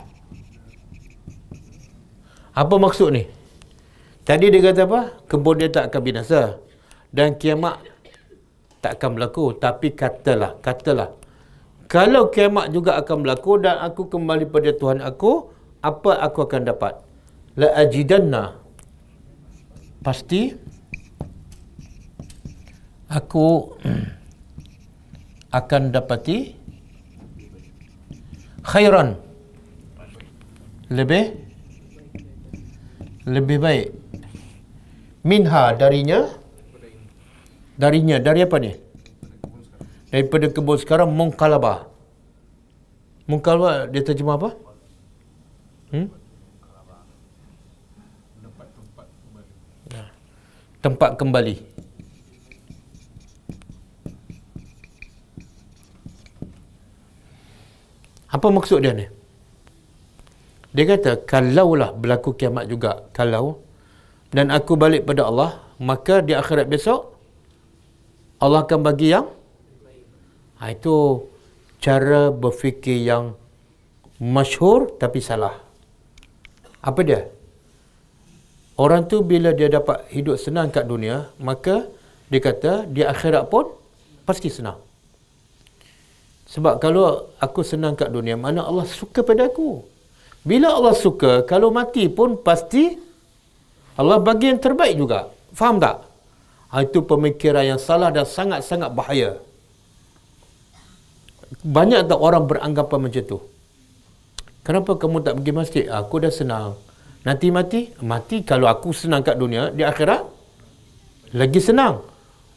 Apa 2.58 2.74
maksud 2.74 3.14
ni? 3.14 3.22
Tadi 4.26 4.50
dia 4.50 4.58
kata 4.58 4.82
apa? 4.82 5.00
Kebun 5.30 5.62
dia 5.62 5.70
tak 5.70 5.94
akan 5.94 6.02
binasa. 6.02 6.58
Dan 7.14 7.38
kiamat 7.38 7.78
tak 8.82 8.98
akan 8.98 9.14
berlaku. 9.14 9.54
Tapi 9.54 9.94
katalah, 9.94 10.58
katalah. 10.58 11.14
Kalau 11.86 12.34
kiamat 12.34 12.74
juga 12.74 12.98
akan 12.98 13.22
berlaku 13.22 13.62
dan 13.62 13.78
aku 13.78 14.10
kembali 14.10 14.50
pada 14.50 14.74
Tuhan 14.74 14.98
aku, 14.98 15.54
apa 15.86 16.18
aku 16.18 16.42
akan 16.42 16.66
dapat? 16.66 17.05
La 17.56 17.72
ajidanna. 17.82 18.52
Pasti 20.04 20.52
aku 23.08 23.46
akan 25.58 25.82
dapati 25.90 26.52
khairan. 28.62 29.16
Lebih? 30.92 31.24
Lebih 33.26 33.58
baik. 33.58 33.88
Minha 35.26 35.74
darinya? 35.74 36.30
Darinya. 37.74 38.22
Dari 38.22 38.40
apa 38.46 38.56
ni? 38.62 38.72
Daripada 40.12 40.46
kebun 40.54 40.78
sekarang 40.78 41.10
mungkalaba 41.10 41.96
mungkalaba 43.26 43.90
dia 43.90 44.02
terjemah 44.06 44.38
apa? 44.38 44.50
Hmm? 45.90 46.08
Tempat 50.86 51.18
kembali 51.18 51.76
Apa 58.36 58.52
maksud 58.52 58.84
dia 58.84 58.92
ni? 58.92 59.06
Dia 60.76 60.84
kata, 60.84 61.24
kalaulah 61.24 61.96
berlaku 61.96 62.36
kiamat 62.36 62.68
juga, 62.68 63.08
kalau, 63.16 63.64
dan 64.28 64.52
aku 64.52 64.76
balik 64.76 65.08
pada 65.08 65.24
Allah, 65.24 65.64
maka 65.80 66.20
di 66.20 66.36
akhirat 66.36 66.68
besok, 66.68 67.16
Allah 68.36 68.68
akan 68.68 68.84
bagi 68.84 69.08
yang 69.16 69.24
ha, 70.60 70.68
itu 70.68 71.24
cara 71.80 72.28
berfikir 72.28 73.00
yang 73.08 73.32
masyhur 74.20 74.92
tapi 75.00 75.24
salah. 75.24 75.56
Apa 76.84 77.00
dia? 77.08 77.32
Orang 78.76 79.08
tu 79.08 79.24
bila 79.24 79.56
dia 79.56 79.72
dapat 79.72 80.04
hidup 80.12 80.36
senang 80.36 80.68
kat 80.68 80.84
dunia, 80.84 81.32
maka 81.40 81.88
dia 82.28 82.40
kata 82.44 82.84
di 82.84 83.00
akhirat 83.00 83.48
pun 83.48 83.72
pasti 84.28 84.52
senang. 84.52 84.76
Sebab 86.52 86.78
kalau 86.78 87.32
aku 87.40 87.64
senang 87.64 87.96
kat 87.96 88.12
dunia, 88.12 88.36
mana 88.36 88.68
Allah 88.68 88.84
suka 88.84 89.24
pada 89.24 89.48
aku. 89.48 89.80
Bila 90.46 90.76
Allah 90.76 90.94
suka, 90.94 91.42
kalau 91.42 91.74
mati 91.74 92.06
pun 92.06 92.38
pasti 92.38 92.94
Allah 93.96 94.20
bagi 94.20 94.52
yang 94.52 94.60
terbaik 94.60 94.94
juga. 94.94 95.32
Faham 95.56 95.80
tak? 95.80 96.04
Ha, 96.70 96.84
itu 96.84 97.00
pemikiran 97.00 97.64
yang 97.64 97.80
salah 97.80 98.12
dan 98.12 98.28
sangat-sangat 98.28 98.92
bahaya. 98.92 99.40
Banyak 101.64 102.06
tak 102.06 102.20
orang 102.20 102.44
beranggapan 102.44 102.98
macam 103.08 103.24
tu? 103.24 103.38
Kenapa 104.66 104.98
kamu 104.98 105.24
tak 105.24 105.34
pergi 105.40 105.52
masjid? 105.54 105.84
Aku 105.88 106.20
dah 106.20 106.30
senang. 106.30 106.76
Nanti 107.26 107.50
mati? 107.50 107.90
Mati 108.06 108.46
kalau 108.46 108.70
aku 108.70 108.94
senang 108.94 109.26
kat 109.26 109.34
dunia, 109.34 109.74
di 109.74 109.82
akhirat 109.82 110.22
lagi 111.34 111.58
senang. 111.58 112.06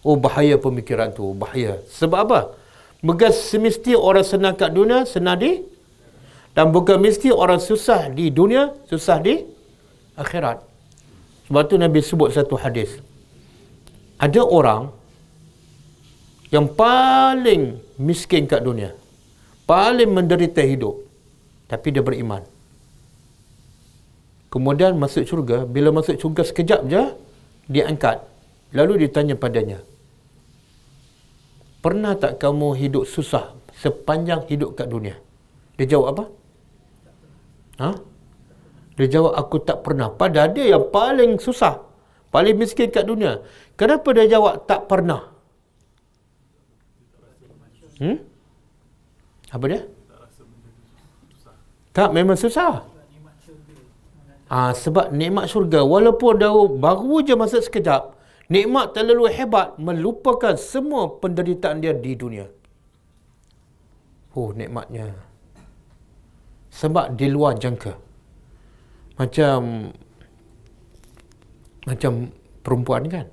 Oh 0.06 0.14
bahaya 0.16 0.62
pemikiran 0.62 1.10
tu, 1.10 1.34
bahaya. 1.34 1.82
Sebab 1.90 2.20
apa? 2.30 2.40
Bukan 3.02 3.34
semesti 3.34 3.98
orang 3.98 4.24
senang 4.24 4.54
kat 4.54 4.70
dunia, 4.70 5.10
senang 5.10 5.42
di 5.42 5.66
dan 6.54 6.70
bukan 6.70 7.02
mesti 7.02 7.34
orang 7.34 7.58
susah 7.58 8.14
di 8.14 8.30
dunia, 8.30 8.78
susah 8.86 9.18
di 9.18 9.42
akhirat. 10.14 10.62
Sebab 11.50 11.64
tu 11.66 11.76
Nabi 11.82 12.06
sebut 12.06 12.30
satu 12.30 12.54
hadis 12.62 13.02
ada 14.20 14.44
orang 14.44 14.92
yang 16.52 16.68
paling 16.68 17.80
miskin 17.96 18.44
kat 18.44 18.60
dunia 18.60 18.92
paling 19.64 20.12
menderita 20.12 20.60
hidup 20.60 21.00
tapi 21.72 21.96
dia 21.96 22.04
beriman 22.04 22.44
kemudian 24.54 24.98
masuk 24.98 25.24
syurga 25.30 25.66
bila 25.66 25.90
masuk 25.94 26.18
syurga 26.22 26.44
sekejap 26.46 26.82
je 26.92 27.04
dia 27.70 27.84
angkat 27.86 28.26
lalu 28.74 29.06
ditanya 29.06 29.38
padanya 29.38 29.80
pernah 31.86 32.14
tak 32.18 32.42
kamu 32.42 32.76
hidup 32.82 33.06
susah 33.08 33.56
sepanjang 33.78 34.44
hidup 34.52 34.76
kat 34.76 34.90
dunia 34.90 35.16
dia 35.80 35.88
jawab 35.88 36.08
apa 36.14 36.24
ha? 37.80 37.90
dia 39.00 39.08
jawab 39.08 39.34
aku 39.38 39.58
tak 39.64 39.80
pernah 39.86 40.12
padahal 40.12 40.52
dia 40.52 40.76
yang 40.76 40.86
paling 40.92 41.40
susah 41.40 41.80
paling 42.34 42.58
miskin 42.60 42.92
kat 42.92 43.08
dunia 43.08 43.40
Kenapa 43.80 44.12
dia 44.12 44.28
jawab 44.28 44.68
tak 44.68 44.92
pernah? 44.92 45.32
Hmm? 47.96 48.20
Apa 49.56 49.66
dia? 49.72 49.82
Tak, 51.96 52.12
memang 52.12 52.36
susah. 52.36 52.84
Ah, 54.50 54.74
sebab 54.74 55.14
nikmat 55.14 55.46
syurga, 55.46 55.86
walaupun 55.86 56.42
dah 56.42 56.54
baru 56.74 57.22
je 57.22 57.38
masuk 57.38 57.62
sekejap, 57.62 58.18
nikmat 58.50 58.98
terlalu 58.98 59.30
hebat 59.30 59.78
melupakan 59.78 60.58
semua 60.58 61.22
penderitaan 61.22 61.86
dia 61.86 61.94
di 61.94 62.18
dunia. 62.18 62.50
Oh, 64.34 64.50
nikmatnya. 64.50 65.14
Sebab 66.74 67.14
di 67.14 67.30
luar 67.30 67.62
jangka. 67.62 67.94
Macam 69.22 69.94
macam 71.86 72.34
perempuan 72.66 73.06
kan? 73.06 73.28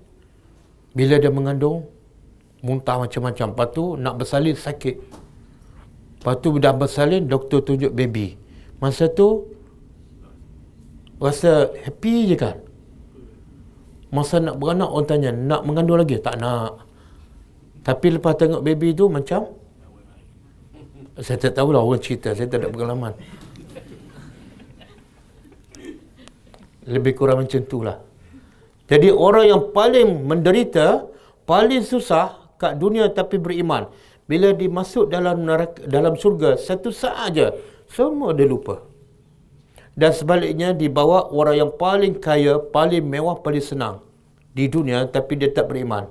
bila 0.97 1.21
dia 1.21 1.29
mengandung 1.29 1.85
muntah 2.65 2.97
macam-macam 2.97 3.53
lepas 3.53 3.69
tu 3.77 3.85
nak 4.01 4.17
bersalin 4.17 4.57
sakit 4.57 4.97
lepas 6.25 6.41
tu 6.41 6.57
dah 6.57 6.73
bersalin 6.73 7.29
doktor 7.29 7.61
tunjuk 7.61 7.93
baby 7.93 8.41
masa 8.81 9.13
tu 9.13 9.53
rasa 11.23 11.73
happy 11.85 12.33
je 12.33 12.37
kan 12.37 12.57
masa 14.13 14.39
nak 14.41 14.57
beranak 14.61 14.89
orang 14.89 15.07
tanya 15.09 15.31
nak 15.33 15.63
mengandung 15.67 15.99
lagi 16.01 16.17
tak 16.21 16.37
nak 16.39 16.85
tapi 17.83 18.19
lepas 18.19 18.35
tengok 18.39 18.63
baby 18.63 18.93
tu 18.93 19.07
macam 19.09 19.51
saya 21.17 21.39
tak 21.41 21.57
tahu 21.57 21.73
lah 21.73 21.81
orang 21.81 22.03
cerita 22.03 22.37
saya 22.37 22.47
tak 22.47 22.65
ada 22.65 22.69
pengalaman 22.69 23.13
lebih 26.87 27.13
kurang 27.19 27.43
macam 27.43 27.61
tu 27.67 27.81
lah 27.83 27.99
jadi 28.87 29.11
orang 29.11 29.47
yang 29.51 29.63
paling 29.75 30.27
menderita, 30.31 31.11
paling 31.43 31.83
susah 31.83 32.55
kat 32.55 32.79
dunia 32.79 33.11
tapi 33.11 33.37
beriman. 33.37 33.91
Bila 34.27 34.55
dimasuk 34.55 35.11
dalam 35.11 35.47
neraka, 35.47 35.87
dalam 35.87 36.15
surga, 36.19 36.59
satu 36.59 36.91
saat 36.91 37.35
aja 37.35 37.47
semua 37.91 38.35
dia 38.35 38.47
lupa. 38.47 38.83
Dan 39.97 40.13
sebaliknya 40.13 40.77
dibawa 40.77 41.33
orang 41.33 41.57
yang 41.57 41.73
paling 41.73 42.21
kaya, 42.21 42.61
paling 42.61 43.01
mewah, 43.01 43.41
paling 43.41 43.65
senang 43.65 44.05
di 44.53 44.69
dunia 44.69 45.09
tapi 45.09 45.41
dia 45.41 45.49
tak 45.49 45.73
beriman. 45.73 46.05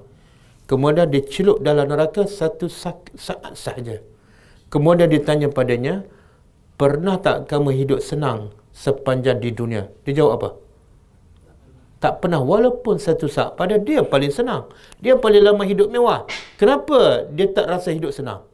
Kemudian 0.66 1.06
dicelup 1.14 1.62
dalam 1.62 1.86
neraka 1.86 2.26
satu 2.26 2.66
saat 2.66 3.14
sahaja. 3.54 4.02
Kemudian 4.74 5.06
ditanya 5.06 5.54
padanya, 5.54 6.02
pernah 6.82 7.22
tak 7.22 7.46
kamu 7.46 7.86
hidup 7.86 8.02
senang 8.02 8.50
sepanjang 8.74 9.38
di 9.38 9.54
dunia? 9.54 9.86
Dia 10.02 10.18
jawab 10.18 10.34
apa? 10.42 10.50
tak 12.06 12.22
pernah 12.22 12.38
walaupun 12.38 13.02
satu 13.02 13.26
saat 13.26 13.58
pada 13.58 13.82
dia 13.82 14.06
paling 14.06 14.30
senang 14.30 14.70
dia 15.02 15.18
paling 15.18 15.42
lama 15.42 15.66
hidup 15.66 15.90
mewah 15.90 16.30
kenapa 16.54 17.26
dia 17.34 17.50
tak 17.50 17.66
rasa 17.66 17.90
hidup 17.96 18.14
senang 18.14 18.46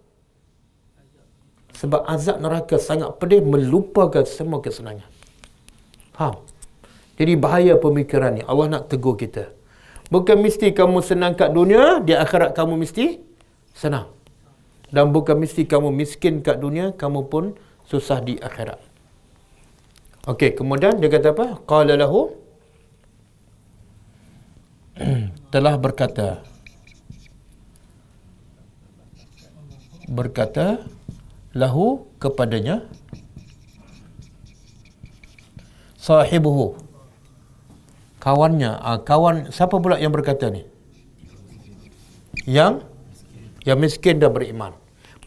sebab 1.75 1.99
azab 2.07 2.39
neraka 2.39 2.79
sangat 2.79 3.11
pedih 3.19 3.43
melupakan 3.43 4.23
semua 4.23 4.63
kesenangan 4.63 5.09
faham? 6.21 6.35
Jadi 7.17 7.33
bahaya 7.33 7.73
pemikiran 7.81 8.37
ni. 8.37 8.45
Allah 8.45 8.77
nak 8.77 8.93
tegur 8.93 9.17
kita. 9.17 9.49
Bukan 10.13 10.37
mesti 10.37 10.69
kamu 10.69 11.01
senang 11.01 11.33
kat 11.33 11.49
dunia 11.49 11.97
di 12.05 12.13
akhirat 12.13 12.53
kamu 12.53 12.77
mesti 12.85 13.17
senang. 13.73 14.13
Dan 14.93 15.09
bukan 15.15 15.39
mesti 15.39 15.65
kamu 15.65 15.89
miskin 15.89 16.45
kat 16.45 16.61
dunia 16.61 16.93
kamu 16.93 17.25
pun 17.31 17.57
susah 17.87 18.19
di 18.21 18.37
akhirat. 18.37 18.77
Okey, 20.29 20.53
kemudian 20.53 21.01
dia 21.01 21.09
kata 21.09 21.33
apa? 21.33 21.47
Qala 21.65 21.97
lahu. 21.97 22.35
Telah 25.53 25.75
berkata. 25.81 26.43
Berkata 30.11 30.83
lahu 31.55 32.03
kepadanya 32.19 32.83
sahibuhu. 36.01 36.81
Kawannya 38.17 38.71
ah, 38.81 38.97
kawan 39.01 39.53
siapa 39.53 39.77
pula 39.77 40.01
yang 40.01 40.09
berkata 40.09 40.49
ni? 40.49 40.65
Yang? 42.49 42.81
Yang 43.61 43.77
miskin 43.77 44.17
dah 44.17 44.33
beriman. 44.33 44.73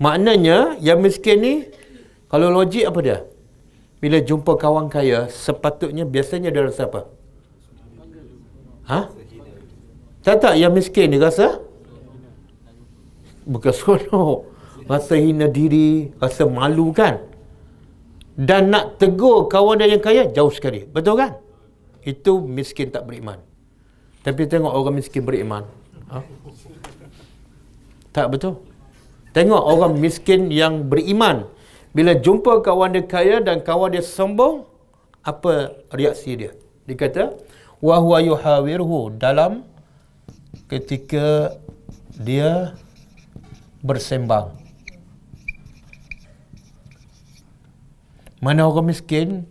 Maknanya 0.02 0.74
yang 0.82 0.98
miskin 0.98 1.38
ni 1.38 1.54
kalau 2.26 2.50
logik 2.50 2.82
apa 2.82 2.98
dia? 2.98 3.18
Bila 4.02 4.18
jumpa 4.18 4.58
kawan 4.58 4.90
kaya 4.90 5.30
sepatutnya 5.30 6.02
biasanya 6.02 6.50
dia 6.50 6.66
rasa 6.66 6.90
apa? 6.90 7.06
Ha? 8.90 9.00
Tak 10.26 10.36
tak 10.42 10.54
yang 10.58 10.74
miskin 10.74 11.14
ni 11.14 11.18
rasa? 11.22 11.62
Bukan 13.46 13.72
seronok. 13.72 14.50
Rasa 14.84 15.16
hina 15.16 15.48
diri, 15.48 16.12
rasa 16.20 16.44
malu 16.44 16.92
kan? 16.92 17.33
Dan 18.34 18.74
nak 18.74 18.98
tegur 18.98 19.46
kawan 19.46 19.78
dia 19.78 19.94
yang 19.94 20.02
kaya 20.02 20.26
jauh 20.26 20.50
sekali. 20.50 20.82
Betul 20.90 21.22
kan? 21.22 21.38
Itu 22.02 22.42
miskin 22.42 22.90
tak 22.90 23.06
beriman. 23.06 23.38
Tapi 24.26 24.50
tengok 24.50 24.74
orang 24.74 24.98
miskin 24.98 25.22
beriman. 25.22 25.64
Ha? 26.10 26.18
Tak 28.10 28.26
betul. 28.34 28.58
Tengok 29.30 29.62
orang 29.62 29.94
miskin 29.98 30.50
yang 30.50 30.90
beriman. 30.90 31.46
Bila 31.94 32.18
jumpa 32.18 32.58
kawan 32.58 32.90
dia 32.94 33.06
kaya 33.06 33.38
dan 33.38 33.62
kawan 33.62 33.94
dia 33.94 34.02
sombong, 34.02 34.66
apa 35.22 35.74
reaksi 35.94 36.34
dia? 36.34 36.52
Dia 36.90 36.96
kata, 36.98 37.22
wa 37.78 38.18
yuhawirhu 38.18 39.14
dalam 39.14 39.62
ketika 40.66 41.54
dia 42.18 42.74
bersembang. 43.84 44.63
Mana 48.44 48.68
orang 48.68 48.92
miskin 48.92 49.48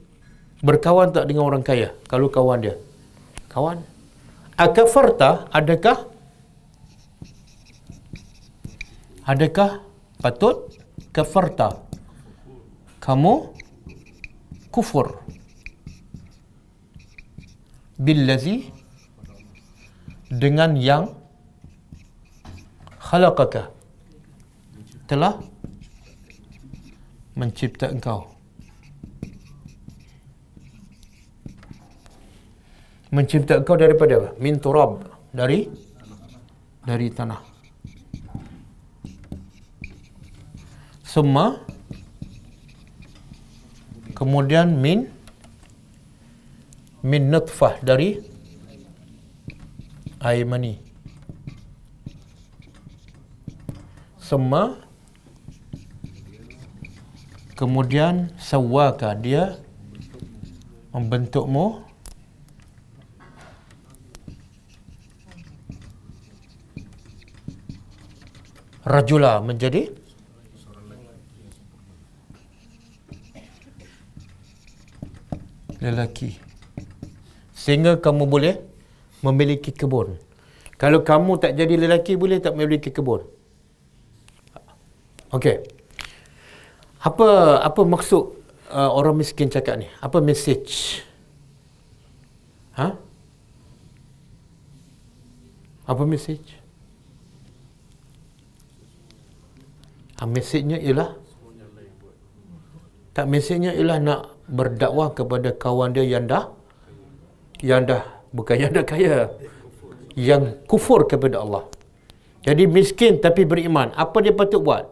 berkawan 0.61 1.09
tak 1.09 1.25
dengan 1.25 1.49
orang 1.49 1.65
kaya? 1.65 1.97
Kalau 2.05 2.29
kawan 2.29 2.61
dia. 2.61 2.77
Kawan. 3.49 3.81
Akafarta 4.53 5.49
adakah? 5.49 6.13
Adakah 9.25 9.81
patut? 10.21 10.69
Kafarta. 11.09 11.81
Kamu? 13.01 13.57
Kufur. 14.69 15.25
Billazi. 17.97 18.69
Dengan 20.29 20.77
yang 20.77 21.17
khalaqaka. 23.01 23.73
Telah 25.09 25.41
mencipta 27.33 27.89
engkau 27.89 28.32
mencipta 33.13 33.61
engkau 33.61 33.77
daripada 33.77 34.17
apa? 34.17 34.29
min 34.41 34.57
turab. 34.57 35.05
Dari? 35.29 35.69
Dari 36.81 37.07
tanah. 37.13 37.41
Semua 41.05 41.61
kemudian 44.17 44.73
min? 44.81 45.05
Min 47.05 47.29
nutfah. 47.29 47.77
Dari? 47.85 48.17
Air 50.23 50.49
mani. 50.49 50.81
Semua 54.17 54.81
kemudian 57.53 58.33
sawaka 58.41 59.13
dia 59.13 59.61
membentukmu 60.95 61.82
rajula 68.83 69.39
menjadi? 69.39 69.91
Lelaki. 75.83 76.39
Sehingga 77.51 77.99
kamu 77.99 78.23
boleh 78.27 78.55
memiliki 79.19 79.75
kebun. 79.75 80.15
Kalau 80.79 81.03
kamu 81.03 81.39
tak 81.39 81.55
jadi 81.59 81.75
lelaki 81.75 82.15
boleh 82.15 82.39
tak 82.39 82.55
memiliki 82.55 82.91
kebun? 82.91 83.23
Okey. 85.31 85.63
Apa 87.03 87.59
apa 87.67 87.81
maksud 87.83 88.23
uh, 88.71 88.91
orang 88.95 89.19
miskin 89.19 89.51
cakap 89.51 89.75
ni? 89.75 89.91
Apa 89.99 90.23
message? 90.23 91.03
Ha? 92.79 92.95
Apa 95.83 96.03
message 96.07 96.62
ha, 100.17 100.25
mesejnya 100.25 100.77
ialah 100.77 101.17
tak 103.13 103.25
mesejnya 103.29 103.71
ialah 103.77 103.97
nak 104.01 104.21
berdakwah 104.49 105.13
kepada 105.13 105.53
kawan 105.53 105.93
dia 105.93 106.05
yang 106.05 106.25
dah 106.25 106.49
yang 107.63 107.87
dah 107.87 108.03
bukan 108.35 108.55
yang 108.59 108.71
dah 108.75 108.83
kaya. 108.83 109.31
Yang 110.13 110.61
kufur 110.69 111.07
kepada 111.09 111.41
Allah. 111.41 111.65
Jadi 112.43 112.67
miskin 112.67 113.17
tapi 113.23 113.47
beriman. 113.47 113.95
Apa 113.95 114.19
dia 114.19 114.35
patut 114.35 114.61
buat? 114.61 114.91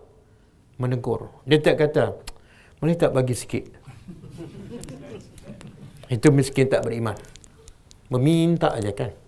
Menegur. 0.79 1.29
Dia 1.43 1.59
tak 1.61 1.77
kata 1.77 2.15
boleh 2.81 2.97
tak 2.97 3.13
bagi 3.13 3.37
sikit? 3.37 3.69
Itu 6.09 6.33
miskin 6.33 6.65
tak 6.71 6.87
beriman. 6.87 7.13
Meminta 8.09 8.73
aja 8.73 8.89
kan 8.95 9.20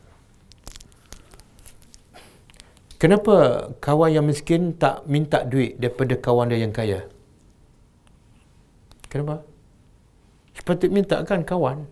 Kenapa 3.04 3.68
kawan 3.84 4.16
yang 4.16 4.24
miskin 4.24 4.80
tak 4.80 5.04
minta 5.12 5.44
duit 5.44 5.76
daripada 5.76 6.16
kawan 6.16 6.48
dia 6.48 6.64
yang 6.64 6.72
kaya? 6.72 7.04
Kenapa? 9.12 9.44
Sepatut 10.56 10.88
minta 10.88 11.20
kan 11.28 11.44
kawan. 11.44 11.84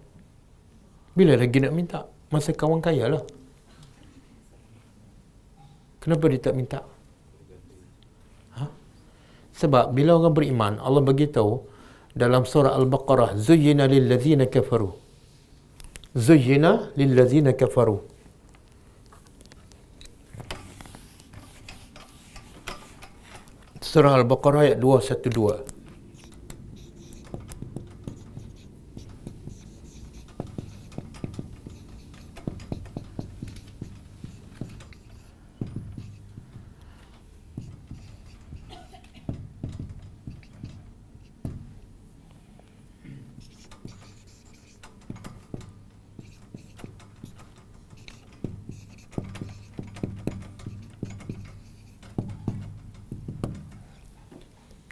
Bila 1.11 1.35
lagi 1.35 1.59
nak 1.59 1.75
minta? 1.75 2.07
Masa 2.31 2.55
kawan 2.55 2.79
kaya 2.79 3.11
lah. 3.11 3.27
Kenapa 5.99 6.31
dia 6.31 6.39
tak 6.39 6.55
minta? 6.55 6.79
Ha? 8.55 8.71
Sebab 9.59 9.91
bila 9.91 10.15
orang 10.15 10.31
beriman, 10.31 10.79
Allah 10.79 11.03
beritahu 11.03 11.59
dalam 12.15 12.47
surah 12.47 12.71
Al-Baqarah, 12.79 13.35
Zuyyina 13.35 13.83
lillazina 13.83 14.47
kafaru. 14.47 14.95
Zuyyina 16.15 16.95
lillazina 16.95 17.51
kafaru. 17.51 18.10
Surah 23.91 24.23
Al-Baqarah 24.23 24.72
ayat 24.72 24.80
212. 24.80 25.70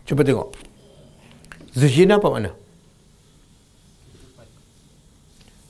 Cuba 0.10 0.26
tengok. 0.26 0.58
Zujina 1.78 2.18
apa 2.18 2.34
makna? 2.34 2.52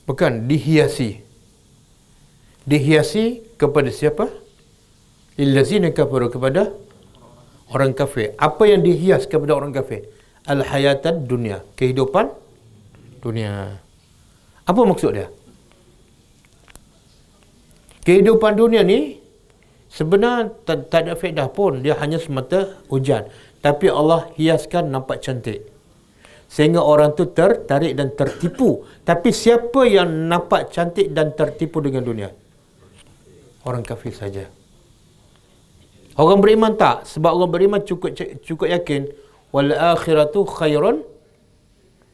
Bukan 0.08 0.48
dihiasi. 0.48 1.20
Dihiasi 2.64 3.44
kepada 3.60 3.92
siapa? 3.92 4.32
Illazina 5.36 5.92
kafaru 5.92 6.32
kepada 6.32 6.72
orang 7.68 7.92
kafir. 7.92 8.32
Apa 8.40 8.64
yang 8.64 8.80
dihias 8.80 9.28
kepada 9.28 9.60
orang 9.60 9.76
kafir? 9.76 10.08
Al-hayatan 10.48 11.28
dunia. 11.28 11.60
Kehidupan 11.76 12.32
dunia. 13.20 13.76
Apa 14.64 14.80
maksud 14.88 15.20
dia? 15.20 15.28
Kehidupan 18.08 18.56
dunia 18.56 18.80
ni 18.80 19.20
sebenarnya 19.92 20.48
tak, 20.64 20.88
tak 20.88 21.00
ada 21.04 21.12
faedah 21.12 21.52
pun. 21.52 21.84
Dia 21.84 21.92
hanya 22.00 22.16
semata 22.16 22.80
hujan 22.88 23.28
tapi 23.60 23.92
Allah 23.92 24.32
hiaskan 24.40 24.88
nampak 24.88 25.20
cantik. 25.20 25.68
Sehingga 26.50 26.82
orang 26.82 27.14
tu 27.14 27.30
tertarik 27.30 27.94
dan 27.94 28.10
tertipu. 28.16 28.82
Tapi 29.06 29.30
siapa 29.30 29.86
yang 29.86 30.26
nampak 30.26 30.72
cantik 30.74 31.12
dan 31.14 31.36
tertipu 31.36 31.78
dengan 31.78 32.02
dunia? 32.02 32.32
Orang 33.62 33.86
kafir 33.86 34.10
saja. 34.10 34.48
Orang 36.18 36.42
beriman 36.42 36.74
tak? 36.74 37.06
Sebab 37.06 37.30
orang 37.38 37.52
beriman 37.52 37.80
cukup 37.86 38.16
cukup 38.42 38.66
yakin 38.66 39.12
wal 39.54 39.70
akhiratu 39.70 40.42
khairun. 40.48 41.06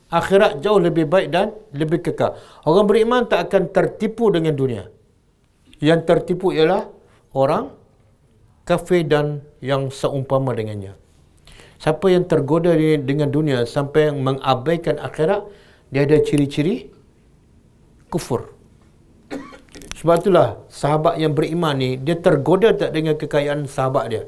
Akhirat 0.06 0.62
jauh 0.62 0.78
lebih 0.78 1.08
baik 1.08 1.34
dan 1.34 1.50
lebih 1.74 1.98
kekal. 2.04 2.38
Orang 2.62 2.86
beriman 2.86 3.26
tak 3.26 3.50
akan 3.50 3.72
tertipu 3.72 4.30
dengan 4.30 4.54
dunia. 4.54 4.86
Yang 5.82 6.06
tertipu 6.06 6.54
ialah 6.54 6.86
orang 7.34 7.72
kafir 8.68 9.02
dan 9.02 9.42
yang 9.58 9.90
seumpama 9.90 10.54
dengannya 10.54 11.05
Siapa 11.76 12.08
yang 12.08 12.24
tergoda 12.24 12.72
dengan 12.76 13.28
dunia 13.28 13.68
sampai 13.68 14.10
mengabaikan 14.12 14.96
akhirat, 14.96 15.44
dia 15.92 16.08
ada 16.08 16.16
ciri-ciri 16.24 16.88
kufur. 18.08 18.56
Sebab 19.96 20.14
itulah 20.20 20.60
sahabat 20.68 21.20
yang 21.20 21.32
beriman 21.32 21.76
ni, 21.76 21.96
dia 22.00 22.16
tergoda 22.16 22.72
tak 22.76 22.92
dengan 22.96 23.16
kekayaan 23.16 23.64
sahabat 23.68 24.04
dia? 24.12 24.22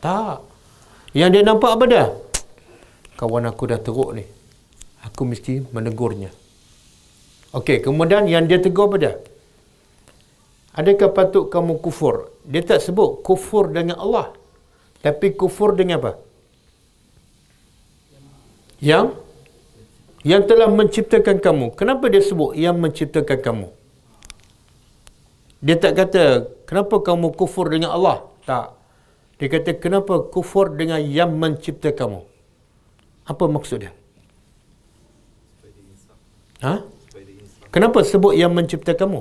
Tak. 0.00 0.44
Yang 1.16 1.30
dia 1.32 1.42
nampak 1.44 1.70
apa 1.72 1.84
dah? 1.88 2.08
Kawan 3.16 3.48
aku 3.48 3.64
dah 3.72 3.80
teruk 3.80 4.12
ni. 4.12 4.24
Aku 5.08 5.24
mesti 5.24 5.64
menegurnya. 5.72 6.28
Okey, 7.56 7.80
kemudian 7.80 8.28
yang 8.28 8.44
dia 8.44 8.60
tegur 8.60 8.92
apa 8.92 8.96
dah? 9.00 9.16
Adakah 10.76 11.08
patut 11.16 11.48
kamu 11.48 11.80
kufur? 11.80 12.36
Dia 12.44 12.60
tak 12.60 12.84
sebut 12.84 13.24
kufur 13.24 13.72
dengan 13.72 13.96
Allah. 13.96 14.36
Tapi 15.00 15.32
kufur 15.32 15.72
dengan 15.72 16.04
apa? 16.04 16.12
Yang 18.86 19.06
yang 20.30 20.42
telah 20.50 20.68
menciptakan 20.78 21.36
kamu. 21.46 21.66
Kenapa 21.78 22.04
dia 22.12 22.22
sebut 22.28 22.50
yang 22.64 22.76
menciptakan 22.82 23.38
kamu? 23.46 23.68
Dia 25.66 25.76
tak 25.82 25.92
kata 25.98 26.24
kenapa 26.68 26.94
kamu 27.08 27.26
kufur 27.40 27.66
dengan 27.74 27.90
Allah? 27.96 28.16
Tak. 28.48 28.66
Dia 29.38 29.48
kata 29.54 29.70
kenapa 29.84 30.14
kufur 30.34 30.66
dengan 30.80 31.00
yang 31.18 31.30
mencipta 31.42 31.90
kamu? 32.00 32.20
Apa 33.26 33.44
maksud 33.56 33.78
dia? 33.84 33.92
Ha? 36.64 36.74
Kenapa 37.74 37.98
sebut 38.10 38.34
yang 38.42 38.52
mencipta 38.56 38.92
kamu? 39.00 39.20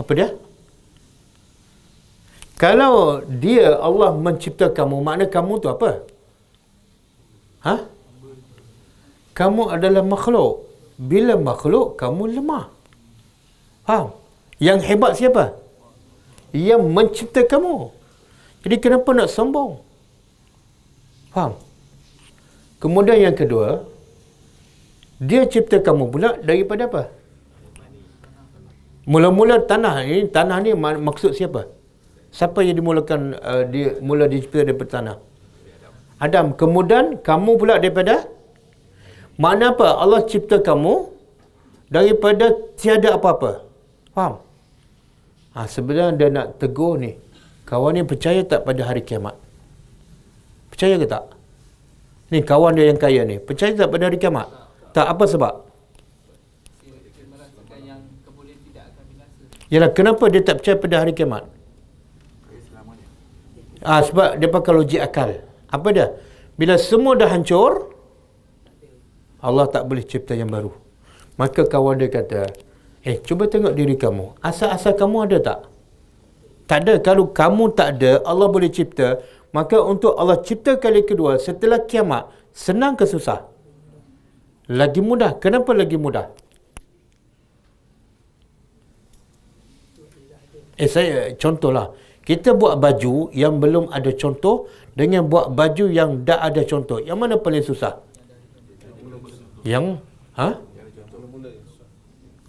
Apa 0.00 0.10
dia? 0.18 0.28
Kalau 2.54 3.20
dia 3.26 3.74
Allah 3.88 4.10
mencipta 4.14 4.66
kamu, 4.70 4.96
makna 5.06 5.26
kamu 5.36 5.52
tu 5.62 5.68
apa? 5.74 6.13
Ha? 7.64 7.74
Kamu 9.38 9.62
adalah 9.74 10.04
makhluk. 10.14 10.68
Bila 10.94 11.34
makhluk, 11.34 11.98
kamu 12.00 12.38
lemah. 12.38 12.70
Faham? 13.88 14.14
Yang 14.62 14.78
hebat 14.88 15.12
siapa? 15.18 15.44
Yang 16.54 16.82
mencipta 16.86 17.42
kamu. 17.42 17.90
Jadi 18.62 18.76
kenapa 18.78 19.10
nak 19.10 19.28
sombong? 19.32 19.82
Faham? 21.34 21.58
Kemudian 22.78 23.18
yang 23.26 23.36
kedua, 23.36 23.82
dia 25.18 25.42
cipta 25.48 25.80
kamu 25.80 26.04
pula 26.12 26.30
daripada 26.38 26.84
apa? 26.86 27.02
Mula-mula 29.04 29.60
tanah 29.60 30.04
ini, 30.04 30.28
tanah 30.28 30.56
ni 30.64 30.70
mak- 30.76 31.00
maksud 31.00 31.32
siapa? 31.36 31.68
Siapa 32.32 32.60
yang 32.66 32.76
dimulakan 32.80 33.36
uh, 33.36 33.62
dia 33.68 33.98
mula 34.00 34.24
dicipta 34.28 34.64
daripada 34.64 34.90
tanah? 35.00 35.16
Adam. 36.20 36.54
Kemudian 36.54 37.18
kamu 37.22 37.50
pula 37.58 37.78
daripada 37.82 38.34
Makna 39.34 39.74
apa? 39.74 39.98
Allah 39.98 40.22
cipta 40.30 40.62
kamu 40.62 41.10
daripada 41.90 42.54
tiada 42.78 43.18
apa-apa. 43.18 43.66
Faham? 44.14 44.38
Ha, 45.54 45.66
sebenarnya 45.66 46.14
dia 46.14 46.28
nak 46.30 46.46
tegur 46.62 46.94
ni. 47.02 47.18
Kawan 47.66 47.98
ni 47.98 48.02
percaya 48.06 48.46
tak 48.46 48.62
pada 48.62 48.86
hari 48.86 49.02
kiamat? 49.02 49.34
Percaya 50.70 50.94
ke 51.02 51.06
tak? 51.10 51.24
Ni 52.30 52.38
kawan 52.46 52.78
dia 52.78 52.86
yang 52.90 52.98
kaya 52.98 53.26
ni. 53.26 53.36
Percaya 53.42 53.74
tak 53.74 53.90
pada 53.90 54.06
hari 54.06 54.18
kiamat? 54.22 54.46
Tak. 54.94 55.06
Apa 55.10 55.24
sebab? 55.26 55.54
Yalah, 59.72 59.90
kenapa 59.90 60.24
dia 60.30 60.42
tak 60.46 60.62
percaya 60.62 60.76
pada 60.78 60.96
hari 61.02 61.12
kiamat? 61.18 61.50
Ah, 63.82 64.00
sebab 64.06 64.38
dia 64.38 64.46
pakai 64.46 64.72
logik 64.78 65.02
akal. 65.02 65.30
Apa 65.74 65.88
dia? 65.96 66.08
Bila 66.54 66.74
semua 66.78 67.18
dah 67.20 67.26
hancur, 67.34 67.90
Allah 69.42 69.66
tak 69.74 69.90
boleh 69.90 70.04
cipta 70.06 70.38
yang 70.38 70.50
baru. 70.56 70.70
Maka 71.40 71.66
kawan 71.66 71.98
dia 71.98 72.08
kata, 72.16 72.46
eh 73.02 73.16
cuba 73.26 73.50
tengok 73.50 73.74
diri 73.74 73.98
kamu. 73.98 74.38
Asal-asal 74.38 74.94
kamu 74.94 75.16
ada 75.26 75.38
tak? 75.48 75.60
Tak 76.70 76.78
ada. 76.86 76.94
Kalau 77.06 77.24
kamu 77.40 77.64
tak 77.78 77.88
ada, 77.98 78.12
Allah 78.30 78.48
boleh 78.54 78.70
cipta. 78.70 79.08
Maka 79.50 79.76
untuk 79.82 80.14
Allah 80.20 80.38
cipta 80.46 80.78
kali 80.78 81.02
kedua 81.10 81.42
setelah 81.42 81.82
kiamat, 81.90 82.30
senang 82.54 82.94
ke 82.94 83.04
susah? 83.04 83.50
Lagi 84.70 85.02
mudah. 85.04 85.36
Kenapa 85.42 85.70
lagi 85.76 85.98
mudah? 85.98 86.26
Eh 90.80 90.88
saya 90.90 91.34
contohlah. 91.42 91.94
Kita 92.28 92.56
buat 92.60 92.80
baju 92.84 93.28
yang 93.42 93.60
belum 93.62 93.92
ada 93.96 94.10
contoh 94.22 94.56
dengan 94.96 95.28
buat 95.32 95.52
baju 95.58 95.84
yang 95.98 96.10
dah 96.28 96.40
ada 96.48 96.64
contoh. 96.64 96.98
Yang 97.08 97.18
mana 97.20 97.34
paling 97.36 97.64
susah? 97.70 98.00
Yang 99.72 100.00
ha? 100.40 100.48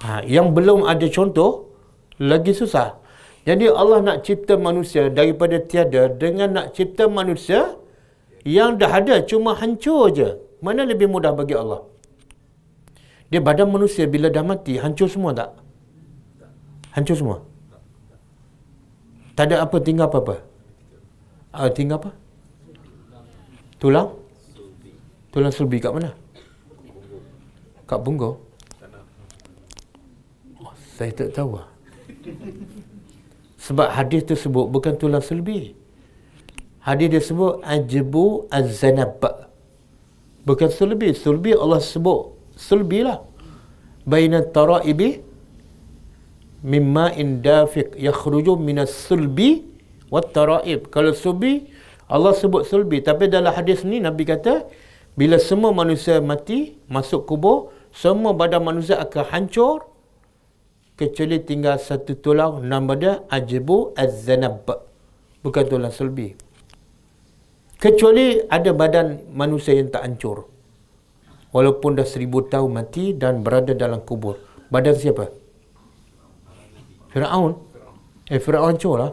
ha 0.04 0.14
yang 0.36 0.56
belum 0.56 0.88
ada 0.88 1.08
contoh 1.12 1.52
lagi 2.32 2.56
susah. 2.56 2.96
Jadi 3.48 3.66
Allah 3.82 4.00
nak 4.08 4.18
cipta 4.26 4.56
manusia 4.68 5.12
daripada 5.12 5.60
tiada 5.72 6.04
dengan 6.24 6.50
nak 6.58 6.68
cipta 6.76 7.06
manusia 7.20 7.76
yang 8.48 8.80
dah 8.80 8.92
ada 9.00 9.16
cuma 9.28 9.52
hancur 9.60 10.10
je. 10.18 10.30
Mana 10.66 10.82
lebih 10.88 11.12
mudah 11.12 11.36
bagi 11.40 11.54
Allah? 11.62 11.84
Dia 13.30 13.42
badan 13.44 13.70
manusia 13.76 14.08
bila 14.08 14.32
dah 14.36 14.42
mati 14.42 14.80
hancur 14.80 15.12
semua 15.12 15.32
tak? 15.40 15.52
Hancur 16.96 17.18
semua. 17.20 17.38
Tak 19.36 19.52
ada 19.52 19.68
apa 19.68 19.78
tinggal 19.84 20.08
apa-apa. 20.08 20.40
Uh, 21.52 21.70
tinggal 21.72 22.00
apa? 22.00 22.12
Tulang? 23.78 24.16
Tulang 25.36 25.52
sulbi 25.52 25.84
kat 25.84 25.92
mana? 25.92 26.16
Kat 27.84 28.00
punggung? 28.00 28.40
Oh, 30.64 30.72
saya 30.96 31.12
tak 31.12 31.36
tahu 31.36 31.60
lah. 31.60 31.68
Sebab 33.60 33.88
hadis 33.92 34.24
tersebut 34.24 34.72
bukan 34.72 34.96
tulang 34.96 35.22
sulbi. 35.22 35.76
Hadis 36.80 37.08
dia 37.12 37.22
sebut 37.22 37.60
ajbu 37.66 38.48
az-zanab. 38.48 39.20
Bukan 40.46 40.70
sulbi. 40.72 41.12
Sulbi 41.12 41.52
Allah 41.52 41.82
sebut 41.84 42.38
sulbi 42.56 43.04
lah. 43.04 43.26
Baina 44.06 44.46
tara'ibi 44.46 45.20
mimma 46.66 47.14
indafiq 47.14 47.94
yakhruju 47.94 48.58
minas 48.58 48.90
sulbi 48.90 49.62
wat 50.10 50.34
tara'ib. 50.34 50.90
Kalau 50.90 51.14
sulbi 51.14 51.70
Allah 52.10 52.34
sebut 52.34 52.66
sulbi 52.66 53.06
tapi 53.06 53.30
dalam 53.30 53.54
hadis 53.54 53.86
ni 53.86 54.02
Nabi 54.02 54.26
kata 54.26 54.66
bila 55.14 55.38
semua 55.38 55.70
manusia 55.70 56.18
mati 56.20 56.74
masuk 56.90 57.30
kubur 57.30 57.70
semua 57.94 58.34
badan 58.34 58.66
manusia 58.66 58.98
akan 58.98 59.24
hancur 59.30 59.86
kecuali 60.98 61.40
tinggal 61.46 61.78
satu 61.78 62.18
tulang 62.18 62.66
nama 62.66 62.98
dia 62.98 63.14
ajbu 63.30 63.94
az-zanab. 63.94 64.66
Bukan 65.46 65.64
tulang 65.70 65.94
sulbi. 65.94 66.34
Kecuali 67.78 68.42
ada 68.50 68.74
badan 68.74 69.30
manusia 69.30 69.78
yang 69.78 69.94
tak 69.94 70.02
hancur. 70.02 70.50
Walaupun 71.54 71.96
dah 71.96 72.08
seribu 72.08 72.50
tahun 72.50 72.82
mati 72.82 73.14
dan 73.14 73.46
berada 73.46 73.78
dalam 73.78 74.02
kubur. 74.02 74.42
Badan 74.74 74.98
siapa? 74.98 75.45
Fir'aun. 77.16 77.56
Eh, 78.28 78.44
Fir'aun 78.44 78.76
hancur 78.76 79.00
lah. 79.00 79.12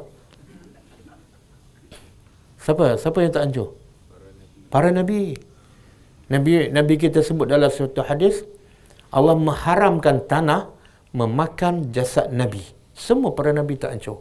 Siapa? 2.59 2.99
Siapa 2.99 3.19
yang 3.23 3.31
tak 3.31 3.47
hancur? 3.47 3.79
Para 4.75 4.91
Nabi. 4.91 5.39
Nabi 6.27 6.67
Nabi 6.75 6.95
kita 6.99 7.23
sebut 7.23 7.47
dalam 7.47 7.71
suatu 7.71 8.03
hadis, 8.03 8.43
Allah 9.15 9.39
mengharamkan 9.39 10.27
tanah 10.27 10.67
memakan 11.15 11.95
jasad 11.95 12.35
Nabi. 12.35 12.65
Semua 12.91 13.31
para 13.31 13.55
Nabi 13.55 13.79
tak 13.79 13.95
hancur. 13.95 14.19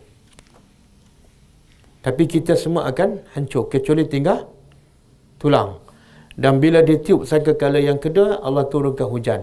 Tapi 2.06 2.24
kita 2.30 2.54
semua 2.54 2.86
akan 2.86 3.22
hancur. 3.34 3.66
Kecuali 3.66 4.06
tinggal 4.06 4.46
tulang. 5.42 5.82
Dan 6.38 6.62
bila 6.62 6.86
dia 6.86 7.02
tiup 7.02 7.26
sangka 7.26 7.58
kala 7.58 7.82
yang 7.82 7.98
kedua, 7.98 8.46
Allah 8.46 8.66
turunkan 8.70 9.10
hujan. 9.10 9.42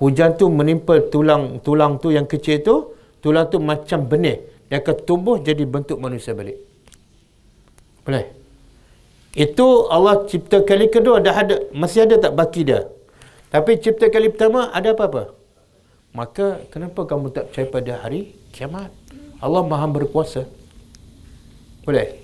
Hujan 0.00 0.36
tu 0.36 0.52
menimpa 0.52 1.00
tulang 1.12 1.60
tulang 1.64 2.00
tu 2.00 2.08
yang 2.12 2.24
kecil 2.24 2.60
tu, 2.64 2.76
tulang 3.20 3.46
tu 3.52 3.60
macam 3.60 4.04
benih. 4.04 4.40
Dia 4.68 4.80
akan 4.80 4.96
tumbuh 5.08 5.36
jadi 5.40 5.64
bentuk 5.66 5.98
manusia 5.98 6.32
balik. 6.32 6.58
Boleh? 8.06 8.26
Itu 9.34 9.86
Allah 9.86 10.26
cipta 10.26 10.62
kali 10.66 10.90
kedua 10.90 11.22
dah 11.22 11.34
ada 11.34 11.56
masih 11.70 12.06
ada 12.06 12.18
tak 12.18 12.34
baki 12.34 12.66
dia. 12.66 12.90
Tapi 13.50 13.78
cipta 13.78 14.10
kali 14.10 14.30
pertama 14.30 14.70
ada 14.74 14.94
apa-apa? 14.94 15.34
Maka 16.10 16.66
kenapa 16.74 17.06
kamu 17.06 17.30
tak 17.30 17.50
percaya 17.50 17.66
pada 17.70 17.92
hari 18.02 18.34
kiamat? 18.50 18.90
Allah 19.38 19.62
Maha 19.62 19.86
berkuasa. 19.86 20.46
Boleh? 21.86 22.18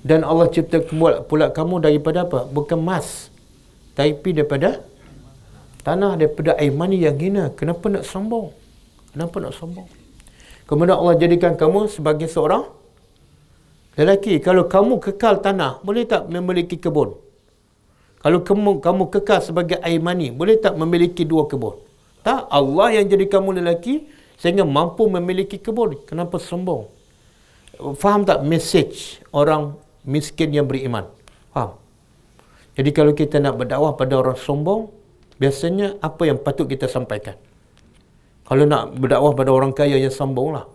Dan 0.00 0.24
Allah 0.24 0.48
cipta 0.48 0.80
pula, 0.80 1.20
pula 1.24 1.52
kamu 1.52 1.84
daripada 1.84 2.24
apa? 2.24 2.48
Bukan 2.48 2.80
emas. 2.80 3.28
Tapi 3.96 4.32
daripada 4.32 4.80
tanah 5.84 6.16
daripada 6.16 6.56
air 6.56 6.72
mani 6.72 7.00
yang 7.00 7.16
hina. 7.16 7.52
Kenapa 7.52 7.88
nak 7.92 8.04
sombong? 8.08 8.52
Kenapa 9.12 9.36
nak 9.40 9.52
sombong? 9.56 9.99
Kemudian 10.70 11.02
Allah 11.02 11.18
jadikan 11.18 11.58
kamu 11.58 11.90
sebagai 11.90 12.30
seorang 12.30 12.70
lelaki. 13.98 14.38
Kalau 14.38 14.70
kamu 14.70 15.02
kekal 15.02 15.42
tanah, 15.42 15.82
boleh 15.82 16.06
tak 16.06 16.30
memiliki 16.30 16.78
kebun? 16.78 17.18
Kalau 18.22 18.38
kamu 18.46 18.78
kamu 18.78 19.02
kekal 19.10 19.42
sebagai 19.42 19.82
air 19.82 19.98
mani, 19.98 20.30
boleh 20.30 20.62
tak 20.62 20.78
memiliki 20.78 21.26
dua 21.26 21.50
kebun? 21.50 21.74
Tak, 22.22 22.46
Allah 22.46 23.02
yang 23.02 23.10
jadi 23.10 23.26
kamu 23.26 23.58
lelaki 23.58 24.06
sehingga 24.38 24.62
mampu 24.62 25.10
memiliki 25.10 25.58
kebun. 25.58 26.06
Kenapa 26.06 26.38
sombong? 26.38 26.86
Faham 27.98 28.22
tak 28.22 28.46
message 28.46 29.18
orang 29.34 29.74
miskin 30.06 30.54
yang 30.54 30.70
beriman? 30.70 31.10
Faham? 31.50 31.82
Jadi 32.78 32.90
kalau 32.94 33.10
kita 33.10 33.42
nak 33.42 33.58
berdakwah 33.58 33.98
pada 33.98 34.14
orang 34.22 34.38
sombong, 34.38 34.86
biasanya 35.42 35.98
apa 35.98 36.30
yang 36.30 36.38
patut 36.38 36.70
kita 36.70 36.86
sampaikan? 36.86 37.34
Kalau 38.50 38.66
nak 38.66 38.98
berdakwah 38.98 39.30
pada 39.38 39.54
orang 39.54 39.70
kaya 39.70 39.94
yang 39.94 40.10
sombong 40.10 40.58
lah. 40.58 40.66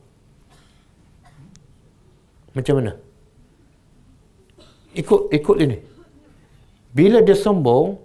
Macam 2.55 2.79
mana? 2.79 2.95
Ikut 4.95 5.27
ikut 5.35 5.57
ini. 5.59 5.77
Bila 6.95 7.19
dia 7.19 7.35
sombong, 7.35 7.99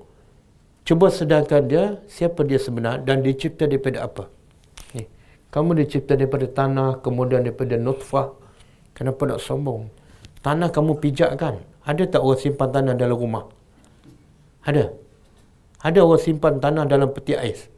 cuba 0.82 1.06
sedangkan 1.06 1.70
dia 1.70 2.02
siapa 2.10 2.42
dia 2.42 2.58
sebenar 2.58 3.06
dan 3.06 3.22
dicipta 3.22 3.70
daripada 3.70 4.10
apa. 4.10 4.26
Ni. 4.90 5.06
Kamu 5.54 5.78
dicipta 5.78 6.18
daripada 6.18 6.50
tanah, 6.50 6.98
kemudian 6.98 7.46
daripada 7.46 7.78
nutfah. 7.78 8.34
Kenapa 8.90 9.22
nak 9.22 9.38
sombong? 9.38 9.86
Tanah 10.42 10.74
kamu 10.74 10.98
pijak 10.98 11.38
kan? 11.38 11.62
Ada 11.86 12.10
tak 12.10 12.26
orang 12.26 12.42
simpan 12.42 12.74
tanah 12.74 12.94
dalam 12.98 13.14
rumah? 13.14 13.46
Ada. 14.66 14.90
Ada 15.78 16.02
orang 16.02 16.18
simpan 16.26 16.58
tanah 16.58 16.90
dalam 16.90 17.14
peti 17.14 17.38
ais. 17.38 17.70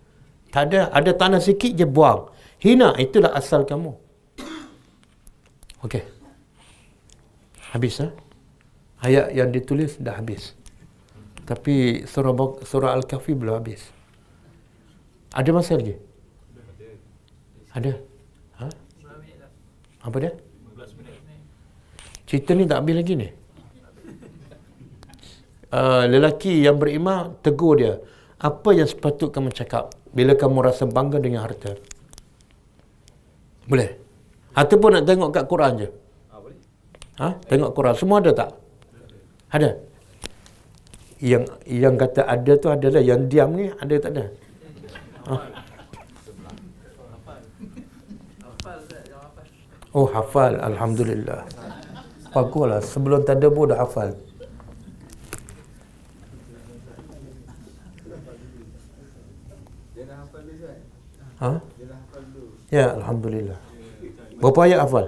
Tak 0.52 0.62
ada. 0.68 0.92
Ada 0.92 1.10
tanah 1.16 1.40
sikit 1.40 1.72
je 1.72 1.88
buang. 1.88 2.28
Hina, 2.60 2.94
itulah 3.00 3.32
asal 3.32 3.64
kamu. 3.64 3.96
Okey. 5.82 6.04
Habis 7.72 8.04
ha? 8.04 8.08
Ayat 9.02 9.32
yang 9.34 9.50
ditulis 9.50 9.96
dah 9.98 10.20
habis. 10.20 10.54
Tapi 11.42 12.06
surah 12.06 12.30
surah 12.62 12.94
Al-Kahfi 12.94 13.34
belum 13.34 13.58
habis. 13.58 13.82
Ada 15.34 15.50
masa 15.50 15.74
lagi? 15.80 15.96
Ada. 17.72 17.98
Ha? 18.60 18.68
Apa 20.06 20.16
dia? 20.20 20.32
Cerita 22.28 22.52
ni 22.52 22.68
tak 22.68 22.84
habis 22.84 22.96
lagi 23.00 23.14
ni. 23.16 23.28
Uh, 25.72 26.04
lelaki 26.04 26.62
yang 26.62 26.76
beriman 26.76 27.40
tegur 27.40 27.80
dia. 27.80 27.96
Apa 28.36 28.76
yang 28.76 28.84
sepatut 28.84 29.32
kamu 29.32 29.50
cakap 29.56 30.01
bila 30.12 30.32
kamu 30.36 30.58
rasa 30.60 30.84
bangga 30.84 31.18
dengan 31.18 31.48
harta? 31.48 31.72
Boleh? 33.64 33.96
Ataupun 34.52 35.00
nak 35.00 35.04
tengok 35.08 35.30
kat 35.32 35.44
Quran 35.48 35.72
je? 35.80 35.88
Ha? 37.20 37.28
Tengok 37.48 37.70
Quran. 37.72 37.94
Semua 37.96 38.20
ada 38.20 38.32
tak? 38.36 38.50
Ada? 39.52 39.70
Yang 41.22 41.44
yang 41.70 41.94
kata 41.96 42.26
ada 42.26 42.52
tu 42.58 42.68
adalah 42.68 43.00
yang 43.00 43.30
diam 43.30 43.54
ni 43.56 43.70
ada 43.72 43.94
tak 43.96 44.10
ada? 44.12 44.24
Ha? 45.28 45.34
Oh 49.92 50.08
hafal 50.08 50.56
Alhamdulillah 50.56 51.44
Baguslah 52.32 52.80
Sebelum 52.80 53.28
tak 53.28 53.44
ada 53.44 53.52
pun 53.52 53.68
dah 53.68 53.78
hafal 53.84 54.16
Ha? 61.42 61.58
Ya 62.70 62.94
Alhamdulillah 62.94 63.58
Berapa 64.38 64.58
ayat 64.66 64.78
hafal? 64.86 65.06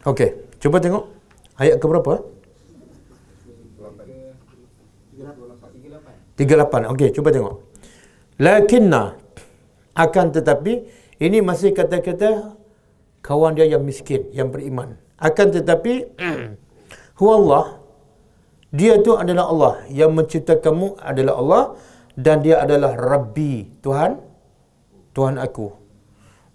Okey, 0.00 0.30
cuba 0.62 0.78
tengok 0.80 1.04
ayat 1.60 1.76
ke 1.76 1.86
berapa? 1.90 2.14
38. 6.38 6.92
Okey, 6.96 7.08
cuba 7.12 7.28
tengok. 7.34 7.56
Lakinna 8.40 9.18
akan 9.92 10.26
tetapi 10.32 10.72
ini 11.20 11.44
masih 11.44 11.76
kata-kata 11.76 12.56
kawan 13.20 13.52
dia 13.52 13.68
yang 13.68 13.84
miskin, 13.84 14.24
yang 14.32 14.48
beriman. 14.48 14.96
Akan 15.20 15.52
tetapi 15.52 16.08
huwallah 17.20 17.79
dia 18.70 19.02
tu 19.02 19.18
adalah 19.18 19.44
Allah 19.52 19.74
yang 19.90 20.14
menciptakanmu 20.14 21.02
adalah 21.02 21.34
Allah 21.42 21.64
dan 22.14 22.42
dia 22.44 22.62
adalah 22.62 22.94
Rabbi, 22.94 23.82
Tuhan 23.82 24.30
Tuhan 25.14 25.36
aku. 25.42 25.66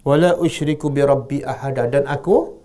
Wala 0.06 0.38
usyriku 0.38 0.88
bi 0.88 1.02
rabbi 1.02 1.42
ahada 1.42 1.90
dan 1.90 2.06
aku 2.06 2.62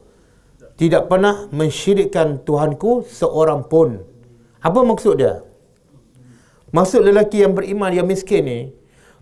tidak 0.80 1.10
pernah 1.10 1.50
mensyirikkan 1.52 2.42
Tuhanku 2.48 3.06
seorang 3.06 3.66
pun. 3.68 4.02
Apa 4.62 4.80
maksud 4.86 5.20
dia? 5.22 5.42
Maksud 6.72 7.04
lelaki 7.04 7.44
yang 7.44 7.54
beriman, 7.58 7.92
yang 7.92 8.08
miskin 8.08 8.44
ni, 8.48 8.60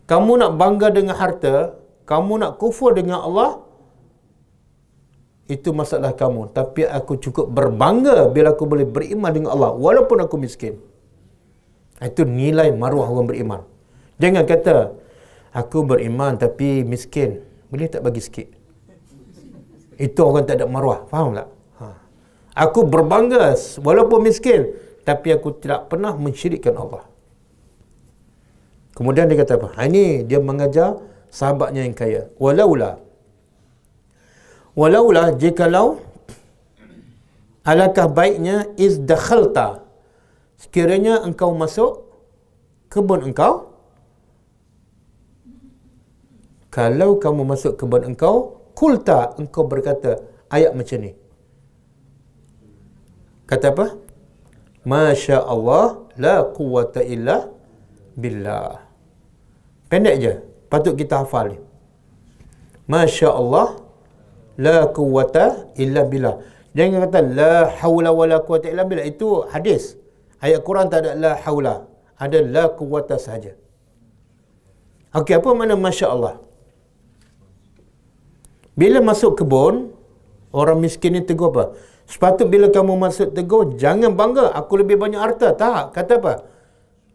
kamu 0.06 0.38
nak 0.38 0.52
bangga 0.62 0.94
dengan 0.94 1.16
harta, 1.18 1.80
kamu 2.06 2.46
nak 2.46 2.52
kufur 2.62 2.94
dengan 2.94 3.26
Allah, 3.26 3.66
itu 5.50 5.74
masalah 5.74 6.14
kamu. 6.14 6.54
Tapi 6.54 6.86
aku 6.86 7.18
cukup 7.18 7.50
berbangga 7.50 8.30
bila 8.30 8.54
aku 8.54 8.70
boleh 8.70 8.86
beriman 8.86 9.34
dengan 9.34 9.50
Allah, 9.58 9.74
walaupun 9.74 10.22
aku 10.22 10.38
miskin. 10.38 10.78
Itu 12.00 12.24
nilai 12.24 12.70
maruah 12.72 13.10
orang 13.10 13.28
beriman. 13.28 13.62
Jangan 14.22 14.46
kata, 14.46 14.94
aku 15.52 15.84
beriman 15.84 16.38
tapi 16.38 16.86
miskin. 16.86 17.42
Boleh 17.74 17.90
tak 17.90 18.06
bagi 18.06 18.22
sikit? 18.22 18.48
Itu 20.00 20.22
orang 20.24 20.46
tak 20.48 20.62
ada 20.62 20.66
maruah. 20.70 21.10
Faham 21.12 21.36
tak? 21.36 21.50
Ha. 21.82 21.86
Aku 22.70 22.88
berbangga 22.88 23.58
walaupun 23.82 24.24
miskin. 24.24 24.70
Tapi 25.04 25.34
aku 25.34 25.58
tidak 25.58 25.90
pernah 25.90 26.14
mensyirikkan 26.14 26.78
Allah. 26.78 27.04
Kemudian 28.94 29.26
dia 29.26 29.42
kata 29.42 29.58
apa? 29.58 29.68
Ha, 29.76 29.90
ini 29.90 30.24
dia 30.24 30.38
mengajar 30.38 31.02
sahabatnya 31.34 31.84
yang 31.84 31.96
kaya. 31.98 32.30
Walaulah. 32.38 33.02
Walaulah 34.80 35.36
jikalau 35.36 36.00
alakah 37.68 38.08
baiknya 38.08 38.58
is 38.80 38.96
dakhalta. 39.10 39.84
Sekiranya 40.56 41.20
engkau 41.28 41.52
masuk 41.52 42.08
kebun 42.88 43.28
engkau. 43.28 43.76
Kalau 46.72 47.20
kamu 47.20 47.44
masuk 47.44 47.76
kebun 47.76 48.08
engkau, 48.08 48.36
kulta 48.72 49.36
engkau 49.36 49.68
berkata 49.68 50.24
ayat 50.48 50.72
macam 50.72 51.00
ni. 51.04 51.12
Kata 53.50 53.68
apa? 53.76 53.88
Masya 54.88 55.44
Allah 55.44 56.08
la 56.16 56.36
quwata 56.56 57.04
illa 57.04 57.52
billah. 58.16 58.80
Pendek 59.92 60.16
je. 60.24 60.34
Patut 60.72 60.94
kita 60.96 61.26
hafal 61.26 61.52
ni. 61.52 61.58
Masya 62.86 63.34
Allah 63.34 63.89
la 64.66 64.78
quwata 64.98 65.46
illa 65.84 66.04
billah. 66.12 66.36
Jangan 66.76 67.08
kata 67.08 67.20
la 67.40 67.54
hawla 67.80 68.10
wa 68.20 68.26
la 68.32 68.38
quwata 68.48 68.68
illa 68.74 68.84
billah. 68.90 69.06
Itu 69.08 69.48
hadis. 69.54 69.96
Ayat 70.44 70.62
Quran 70.68 70.88
tak 70.92 71.00
ada 71.04 71.12
la 71.24 71.32
hawla. 71.44 71.76
Ada 72.20 72.40
la 72.56 72.64
quwata 72.80 73.16
sahaja. 73.26 73.56
Okey, 75.16 75.34
apa 75.40 75.50
mana 75.58 75.74
Masya 75.74 76.08
Allah? 76.14 76.36
Bila 78.78 79.00
masuk 79.02 79.42
kebun, 79.42 79.92
orang 80.54 80.78
miskin 80.84 81.18
ni 81.18 81.22
tegur 81.26 81.50
apa? 81.52 81.74
Sepatut 82.06 82.48
bila 82.50 82.70
kamu 82.70 82.94
masuk 83.06 83.34
tegur, 83.38 83.74
jangan 83.82 84.14
bangga, 84.20 84.54
aku 84.60 84.82
lebih 84.82 84.96
banyak 85.02 85.20
harta. 85.20 85.54
Tak, 85.58 85.98
kata 85.98 86.14
apa? 86.22 86.34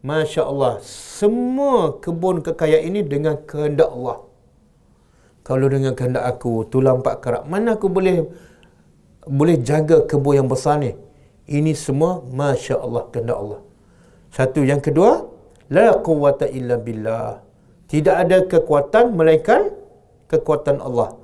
Masya 0.05 0.45
Allah, 0.45 0.73
semua 0.85 1.97
kebun 2.03 2.43
kekayaan 2.45 2.85
ini 2.93 3.01
dengan 3.01 3.39
kehendak 3.49 3.89
Allah. 3.89 4.24
Kalau 5.45 5.69
dengan 5.69 5.93
kehendak 5.93 6.25
aku, 6.25 6.65
tulang 6.73 7.05
pak 7.05 7.21
kerak, 7.21 7.43
mana 7.45 7.77
aku 7.77 7.85
boleh 7.85 8.25
boleh 9.29 9.61
jaga 9.61 10.01
kebun 10.09 10.33
yang 10.41 10.49
besar 10.49 10.81
ni? 10.81 10.97
Ini 11.45 11.77
semua 11.77 12.25
Masya 12.25 12.81
Allah, 12.81 13.03
kehendak 13.13 13.37
Allah. 13.37 13.61
Satu. 14.33 14.65
Yang 14.65 14.81
kedua, 14.89 15.11
La 15.69 15.97
quwata 15.97 16.45
illa 16.49 16.77
billah. 16.77 17.41
Tidak 17.89 18.15
ada 18.23 18.37
kekuatan 18.45 19.17
melainkan 19.17 19.73
kekuatan 20.29 20.77
Allah. 20.81 21.17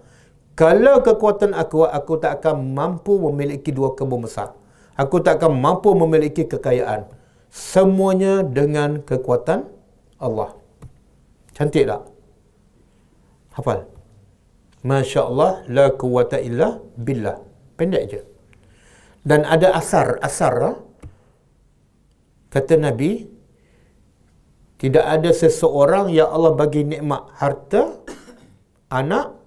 Kalau 0.58 1.02
kekuatan 1.02 1.58
aku, 1.58 1.86
aku 1.90 2.14
tak 2.22 2.42
akan 2.42 2.74
mampu 2.78 3.18
memiliki 3.18 3.74
dua 3.74 3.94
kebun 3.98 4.26
besar. 4.26 4.54
Aku 4.98 5.22
tak 5.26 5.42
akan 5.42 5.58
mampu 5.58 5.94
memiliki 5.98 6.46
kekayaan. 6.46 7.10
Semuanya 7.50 8.46
dengan 8.46 9.02
kekuatan 9.02 9.66
Allah. 10.22 10.54
Cantik 11.58 11.90
tak? 11.90 12.02
Hafal. 13.58 13.90
Masya 14.82 15.22
Allah, 15.30 15.52
la 15.70 15.86
quwata 15.94 16.38
illa 16.42 16.82
billah. 16.98 17.38
Pendek 17.78 18.04
je. 18.12 18.22
Dan 19.22 19.46
ada 19.46 19.78
asar, 19.78 20.18
asar. 20.26 20.54
ha? 20.66 20.72
Kata 22.50 22.74
Nabi, 22.76 23.12
tidak 24.82 25.06
ada 25.06 25.30
seseorang 25.30 26.10
yang 26.10 26.30
Allah 26.36 26.58
bagi 26.58 26.82
nikmat 26.82 27.30
harta, 27.38 28.02
anak, 28.90 29.38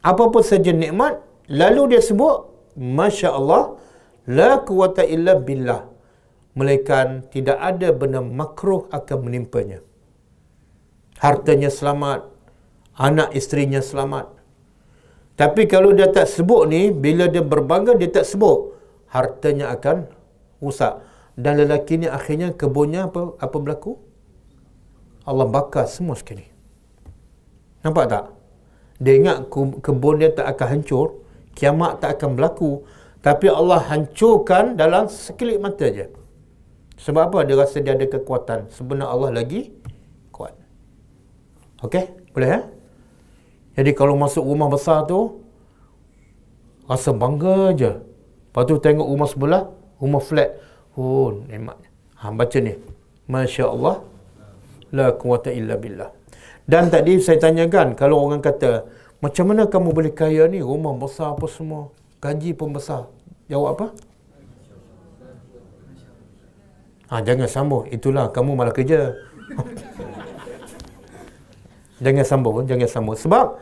apa-apa 0.00 0.40
saja 0.40 0.72
nikmat, 0.72 1.20
lalu 1.52 1.92
dia 1.92 2.02
sebut, 2.08 2.48
Masya 2.80 3.28
Allah, 3.36 3.76
la 4.24 4.64
quwata 4.64 5.04
illa 5.04 5.36
billah. 5.36 5.84
Melainkan 6.56 7.28
tidak 7.28 7.58
ada 7.60 7.92
benda 7.92 8.24
makruh 8.24 8.88
akan 8.88 9.18
menimpanya. 9.28 9.84
Hartanya 11.20 11.70
selamat, 11.70 12.37
anak 12.98 13.30
isterinya 13.38 13.78
selamat. 13.78 14.26
Tapi 15.38 15.70
kalau 15.70 15.94
dia 15.94 16.10
tak 16.10 16.26
sebut 16.26 16.66
ni, 16.66 16.90
bila 16.90 17.30
dia 17.30 17.46
berbangga, 17.46 17.94
dia 17.94 18.10
tak 18.10 18.26
sebut, 18.26 18.74
hartanya 19.06 19.70
akan 19.70 20.10
rusak. 20.58 20.98
Dan 21.38 21.62
lelaki 21.62 22.02
ni 22.02 22.10
akhirnya 22.10 22.50
kebunnya 22.50 23.06
apa 23.06 23.38
apa 23.38 23.56
berlaku? 23.62 23.94
Allah 25.22 25.46
bakar 25.46 25.86
semua 25.86 26.18
sekali. 26.18 26.42
Nampak 27.86 28.10
tak? 28.10 28.24
Dia 28.98 29.14
ingat 29.14 29.46
ke- 29.46 29.78
kebun 29.78 30.18
dia 30.18 30.34
tak 30.34 30.50
akan 30.50 30.66
hancur, 30.74 31.22
kiamat 31.54 32.02
tak 32.02 32.18
akan 32.18 32.34
berlaku, 32.34 32.82
tapi 33.22 33.46
Allah 33.46 33.78
hancurkan 33.86 34.74
dalam 34.74 35.06
sekelip 35.06 35.62
mata 35.62 35.86
je. 35.86 36.10
Sebab 36.98 37.30
apa? 37.30 37.38
Dia 37.46 37.54
rasa 37.54 37.78
dia 37.78 37.94
ada 37.94 38.06
kekuatan. 38.10 38.74
Sebenarnya 38.74 39.06
Allah 39.06 39.30
lagi 39.30 39.70
kuat. 40.34 40.58
Okey? 41.86 42.10
Boleh 42.34 42.48
ya? 42.50 42.60
Jadi 43.78 43.94
kalau 43.94 44.18
masuk 44.18 44.42
rumah 44.42 44.66
besar 44.66 45.06
tu, 45.06 45.38
rasa 46.90 47.14
bangga 47.14 47.70
je. 47.78 47.92
Lepas 48.50 48.66
tu 48.66 48.74
tengok 48.82 49.06
rumah 49.06 49.28
sebelah, 49.30 49.62
rumah 50.02 50.18
flat. 50.18 50.58
Oh, 50.98 51.30
nikmat. 51.46 51.78
Ha, 52.18 52.34
baca 52.34 52.58
ni. 52.58 52.74
Masya 53.30 53.70
Allah. 53.70 54.02
La 54.90 55.14
quwata 55.14 55.54
illa 55.54 55.78
billah. 55.78 56.10
Dan 56.66 56.90
tadi 56.90 57.22
saya 57.22 57.38
tanyakan, 57.38 57.94
kalau 57.94 58.26
orang 58.26 58.42
kata, 58.42 58.82
Macam 59.18 59.50
mana 59.50 59.66
kamu 59.66 59.90
boleh 59.90 60.12
kaya 60.14 60.46
ni? 60.46 60.62
Rumah 60.62 60.94
besar 60.94 61.34
apa 61.34 61.50
semua. 61.50 61.90
Gaji 62.22 62.54
pun 62.54 62.70
besar. 62.70 63.10
Jawab 63.50 63.74
apa? 63.74 63.86
Ha, 67.10 67.18
jangan 67.26 67.50
sambung. 67.50 67.90
Itulah 67.90 68.30
kamu 68.30 68.54
malah 68.54 68.70
kerja. 68.70 69.18
jangan 72.04 72.22
sambung, 72.22 72.62
jangan 72.62 72.86
sambung. 72.86 73.18
Sebab 73.18 73.58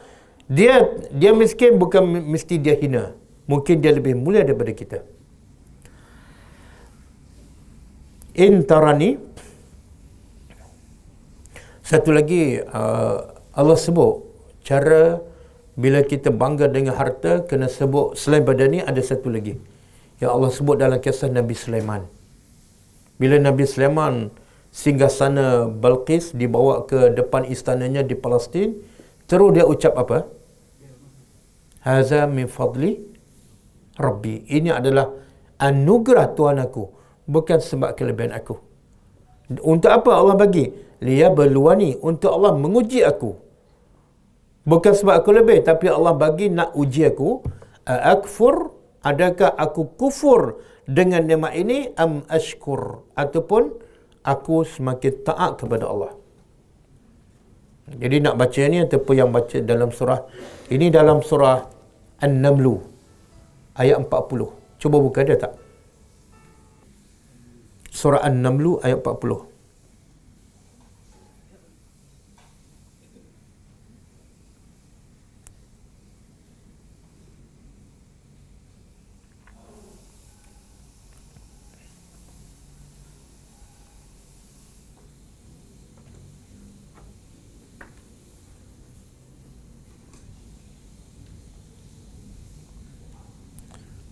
dia 0.47 0.87
dia 1.11 1.33
miskin 1.35 1.79
bukan 1.79 2.03
mesti 2.07 2.59
dia 2.59 2.79
hina. 2.79 3.15
Mungkin 3.47 3.79
dia 3.79 3.95
lebih 3.95 4.19
mulia 4.19 4.43
daripada 4.43 4.75
kita. 4.75 4.99
Intarani 8.37 9.17
satu 11.87 12.11
lagi 12.11 12.59
uh, 12.59 13.17
Allah 13.55 13.79
sebut 13.79 14.27
cara 14.67 15.23
bila 15.79 16.03
kita 16.03 16.35
bangga 16.35 16.67
dengan 16.67 16.99
harta 16.99 17.47
kena 17.47 17.71
sebut 17.71 18.19
selain 18.19 18.43
pada 18.43 18.67
ni 18.67 18.83
ada 18.83 18.99
satu 18.99 19.31
lagi 19.31 19.55
yang 20.19 20.35
Allah 20.35 20.51
sebut 20.51 20.77
dalam 20.83 20.99
kisah 20.99 21.31
Nabi 21.31 21.55
Sulaiman 21.55 22.03
bila 23.23 23.39
Nabi 23.39 23.65
Sulaiman 23.71 24.35
singgah 24.75 25.09
sana 25.09 25.71
Balqis 25.71 26.35
dibawa 26.35 26.85
ke 26.91 27.15
depan 27.15 27.47
istananya 27.47 28.03
di 28.03 28.19
Palestin 28.19 28.75
terus 29.31 29.55
dia 29.55 29.63
ucap 29.63 29.95
apa 29.95 30.27
haza 31.87 32.27
min 32.27 32.51
fadli 32.51 32.99
rabbi. 33.95 34.43
Ini 34.51 34.75
adalah 34.75 35.07
anugerah 35.63 36.35
Tuhan 36.35 36.59
aku 36.59 36.85
bukan 37.31 37.59
sebab 37.63 37.95
kelebihan 37.95 38.35
aku. 38.35 38.59
Untuk 39.63 39.95
apa 39.95 40.11
Allah 40.11 40.35
bagi? 40.35 40.67
Liya 41.07 41.31
berluani 41.31 41.95
untuk 42.03 42.35
Allah 42.35 42.59
menguji 42.59 43.07
aku. 43.07 43.31
Bukan 44.67 44.93
sebab 44.99 45.23
aku 45.23 45.31
lebih 45.31 45.63
tapi 45.63 45.87
Allah 45.87 46.11
bagi 46.19 46.51
nak 46.51 46.75
uji 46.75 47.07
aku. 47.07 47.47
Akfur 47.87 48.75
adakah 49.07 49.55
aku 49.55 49.95
kufur 49.95 50.59
dengan 50.83 51.23
nikmat 51.23 51.55
ini? 51.55 51.95
Am 51.95 52.27
ashkur 52.27 53.07
ataupun 53.15 53.71
aku 54.27 54.67
semakin 54.67 55.23
taat 55.23 55.63
kepada 55.63 55.87
Allah. 55.87 56.13
Jadi 57.87 58.19
nak 58.19 58.35
baca 58.35 58.63
ni 58.67 58.83
ataupun 58.83 59.15
yang 59.15 59.31
baca 59.31 59.63
dalam 59.63 59.95
surah 59.95 60.27
ini 60.75 60.91
dalam 60.91 61.23
surah 61.23 61.76
An-Namlu. 62.21 62.81
Ayat 63.77 64.01
40 64.01 64.57
cuba 64.81 64.97
buka 65.01 65.25
dia 65.25 65.37
tak? 65.41 65.57
Surah 67.91 68.21
An-Namlu 68.25 68.81
ayat 68.85 69.01
40 69.01 69.56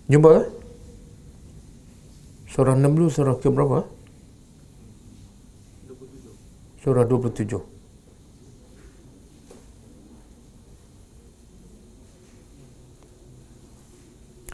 Jumpa 0.04 0.28
ke? 0.36 0.42
Surah 2.52 2.76
60 2.76 3.08
surah 3.10 3.36
ke 3.40 3.48
berapa? 3.48 3.88
27. 5.88 6.84
Surah 6.84 7.04
27. 7.08 7.74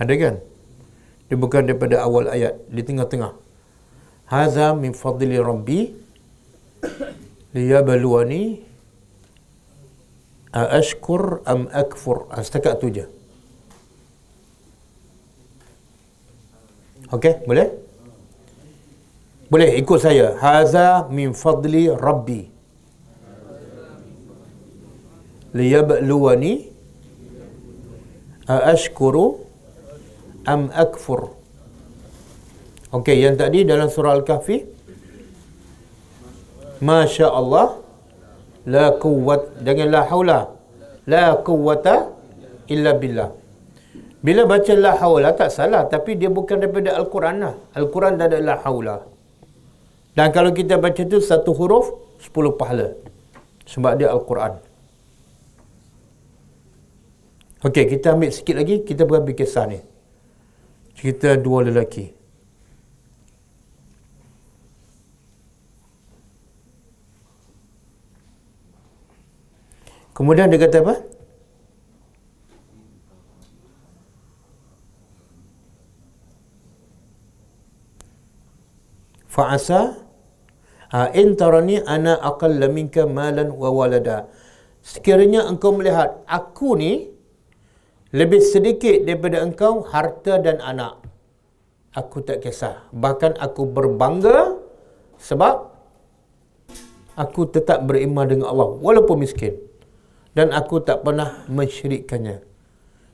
Ada 0.00 0.14
kan? 0.16 0.34
Dia 1.28 1.36
bukan 1.36 1.62
daripada 1.68 2.00
awal 2.00 2.32
ayat, 2.32 2.56
di 2.72 2.80
tengah-tengah. 2.80 3.36
Haza 4.32 4.72
min 4.72 4.96
fadli 4.96 5.36
rabbi 5.36 5.92
liyabluwani 7.52 8.64
a 10.56 10.80
ashkur 10.80 11.44
am 11.44 11.68
akfur. 11.68 12.30
Ah, 12.32 12.40
setakat 12.40 12.80
tu 12.80 12.88
je. 12.88 13.19
Okey, 17.10 17.42
boleh? 17.42 17.68
Boleh 19.50 19.70
ikut 19.82 19.98
saya. 19.98 20.38
Haza 20.38 21.10
min 21.10 21.34
fadli 21.34 21.90
rabbi. 21.90 22.46
Liyabluwani 25.58 26.70
ashkuru 28.46 29.42
am 30.46 30.70
akfur. 30.70 31.34
Okey, 32.94 33.22
yang 33.22 33.34
tadi 33.38 33.62
dalam 33.66 33.86
surah 33.86 34.18
Al-Kahfi 34.18 34.66
Masya 36.82 37.30
Allah 37.30 37.78
La 38.66 38.90
quwwat 38.98 39.62
Jangan 39.62 39.88
la 39.94 40.02
hawla 40.10 40.40
La 41.06 41.38
quwwata 41.38 42.10
Illa 42.66 42.90
billah 42.98 43.39
bila 44.20 44.42
baca 44.44 44.72
la 44.84 44.92
haula 45.00 45.30
tak 45.40 45.50
salah 45.56 45.82
tapi 45.92 46.16
dia 46.20 46.28
bukan 46.28 46.60
daripada 46.60 46.92
al-Quran 47.00 47.36
lah. 47.44 47.54
Al-Quran 47.78 48.20
dah 48.20 48.26
ada 48.28 48.38
la 48.48 48.54
haula. 48.64 48.96
Dan 50.16 50.28
kalau 50.36 50.52
kita 50.52 50.76
baca 50.76 51.02
tu 51.12 51.18
satu 51.24 51.56
huruf 51.56 51.86
10 52.20 52.60
pahala. 52.60 52.88
Sebab 53.64 53.92
dia 53.96 54.08
al-Quran. 54.12 54.52
Okey, 57.60 57.84
kita 57.92 58.16
ambil 58.16 58.30
sikit 58.32 58.56
lagi 58.60 58.84
kita 58.88 59.04
berambil 59.08 59.36
kisah 59.36 59.64
ni. 59.68 59.80
Cerita 60.96 61.36
dua 61.36 61.64
lelaki. 61.68 62.12
Kemudian 70.16 70.52
dia 70.52 70.60
kata 70.60 70.84
apa? 70.84 70.94
Fa'asa 79.40 79.80
ha, 80.92 81.08
in 81.16 81.32
tarani 81.40 81.80
ana 81.80 82.20
aqalla 82.20 82.68
minka 82.68 83.08
malan 83.08 83.48
wa 83.56 83.72
walada. 83.72 84.28
Sekiranya 84.84 85.48
engkau 85.48 85.72
melihat 85.72 86.20
aku 86.28 86.76
ni 86.76 86.92
lebih 88.12 88.44
sedikit 88.44 89.08
daripada 89.08 89.40
engkau 89.40 89.80
harta 89.88 90.36
dan 90.44 90.60
anak 90.60 91.00
aku 91.96 92.20
tak 92.20 92.44
kisah. 92.44 92.84
Bahkan 92.92 93.40
aku 93.40 93.64
berbangga 93.64 94.60
sebab 95.16 95.72
aku 97.16 97.40
tetap 97.50 97.84
beriman 97.88 98.26
dengan 98.28 98.46
Allah 98.52 98.68
walaupun 98.76 99.24
miskin. 99.24 99.56
Dan 100.30 100.54
aku 100.54 100.78
tak 100.86 101.02
pernah 101.02 101.42
mensyirikkannya. 101.50 102.38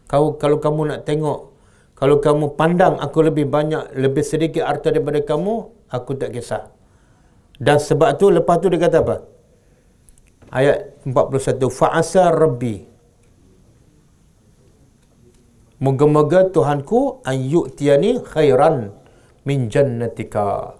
Kalau 0.04 0.36
kalau 0.36 0.60
kamu 0.60 0.80
nak 0.92 1.00
tengok 1.08 1.55
kalau 1.96 2.20
kamu 2.20 2.52
pandang 2.60 3.00
aku 3.00 3.24
lebih 3.24 3.48
banyak 3.48 3.96
lebih 3.96 4.20
sedikit 4.20 4.68
harta 4.68 4.92
daripada 4.92 5.24
kamu 5.24 5.54
aku 5.88 6.12
tak 6.20 6.36
kisah. 6.36 6.68
Dan 7.56 7.80
sebab 7.80 8.20
tu 8.20 8.28
lepas 8.28 8.60
tu 8.60 8.68
dia 8.68 8.80
kata 8.84 9.00
apa? 9.00 9.16
Ayat 10.52 10.92
41 11.08 11.56
fa'asa 11.72 12.28
rabbi 12.36 12.84
Moga-moga 15.76 16.48
Tuhanku 16.52 17.24
an 17.24 17.36
yu'tiyani 17.36 18.24
khairan 18.24 18.92
min 19.48 19.68
jannatika. 19.72 20.76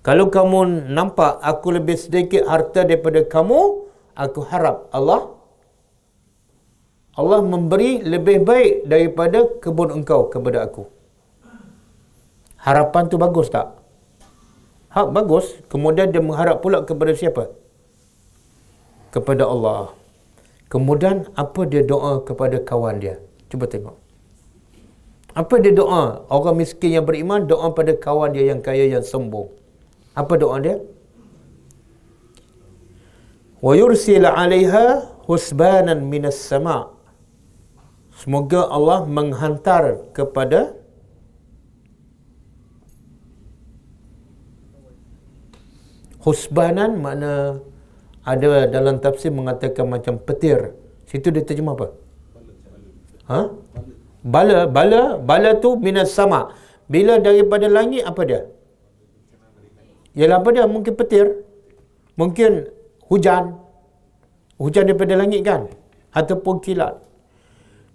Kalau 0.00 0.32
kamu 0.32 0.88
nampak 0.88 1.36
aku 1.44 1.76
lebih 1.76 1.96
sedikit 2.00 2.48
harta 2.48 2.84
daripada 2.88 3.20
kamu, 3.24 3.88
aku 4.16 4.40
harap 4.48 4.88
Allah 4.88 5.37
Allah 7.18 7.40
memberi 7.42 7.98
lebih 8.12 8.46
baik 8.46 8.86
daripada 8.86 9.38
kebun 9.62 9.90
engkau 9.98 10.30
kepada 10.32 10.62
aku. 10.66 10.86
Harapan 12.62 13.10
tu 13.10 13.18
bagus 13.18 13.50
tak? 13.50 13.78
hak 14.98 15.08
bagus. 15.14 15.46
Kemudian 15.72 16.10
dia 16.12 16.22
mengharap 16.24 16.58
pula 16.64 16.82
kepada 16.88 17.12
siapa? 17.20 17.44
Kepada 19.14 19.44
Allah. 19.46 19.94
Kemudian 20.72 21.16
apa 21.32 21.64
dia 21.64 21.82
doa 21.92 22.20
kepada 22.28 22.60
kawan 22.60 23.00
dia? 23.00 23.16
Cuba 23.48 23.64
tengok. 23.72 23.96
Apa 25.32 25.54
dia 25.62 25.72
doa? 25.72 26.26
Orang 26.28 26.60
miskin 26.60 26.98
yang 26.98 27.06
beriman 27.08 27.46
doa 27.48 27.70
pada 27.78 27.94
kawan 27.94 28.34
dia 28.34 28.44
yang 28.50 28.60
kaya 28.60 28.84
yang 28.90 29.04
sombong. 29.06 29.48
Apa 30.12 30.34
doa 30.42 30.56
dia? 30.60 30.76
Wa 33.64 33.72
yursil 33.80 34.26
'alaiha 34.28 34.86
husbanan 35.30 36.04
minas 36.12 36.38
sama' 36.50 36.97
semoga 38.20 38.60
Allah 38.76 38.98
menghantar 39.18 39.84
kepada 40.16 40.60
Husbanan 46.28 46.92
mana 47.04 47.32
ada 48.32 48.68
dalam 48.68 49.00
tafsir 49.04 49.30
mengatakan 49.32 49.86
macam 49.88 50.14
petir. 50.20 50.76
Situ 51.08 51.32
dia 51.32 51.40
terjemah 51.48 51.72
apa? 51.72 51.86
Ha? 53.32 53.40
Bala, 54.34 54.58
bala, 54.76 55.02
bala 55.30 55.50
tu 55.64 55.70
minas 55.80 56.12
sama. 56.12 56.52
Bila 56.94 57.16
daripada 57.16 57.64
langit 57.76 58.04
apa 58.04 58.22
dia? 58.28 58.40
Ialah 60.18 60.36
apa 60.42 60.48
dia? 60.52 60.64
Mungkin 60.74 60.92
petir. 61.00 61.26
Mungkin 62.20 62.52
hujan. 63.08 63.56
Hujan 64.60 64.84
daripada 64.84 65.14
langit 65.16 65.40
kan? 65.48 65.70
Ataupun 66.12 66.60
kilat. 66.60 67.00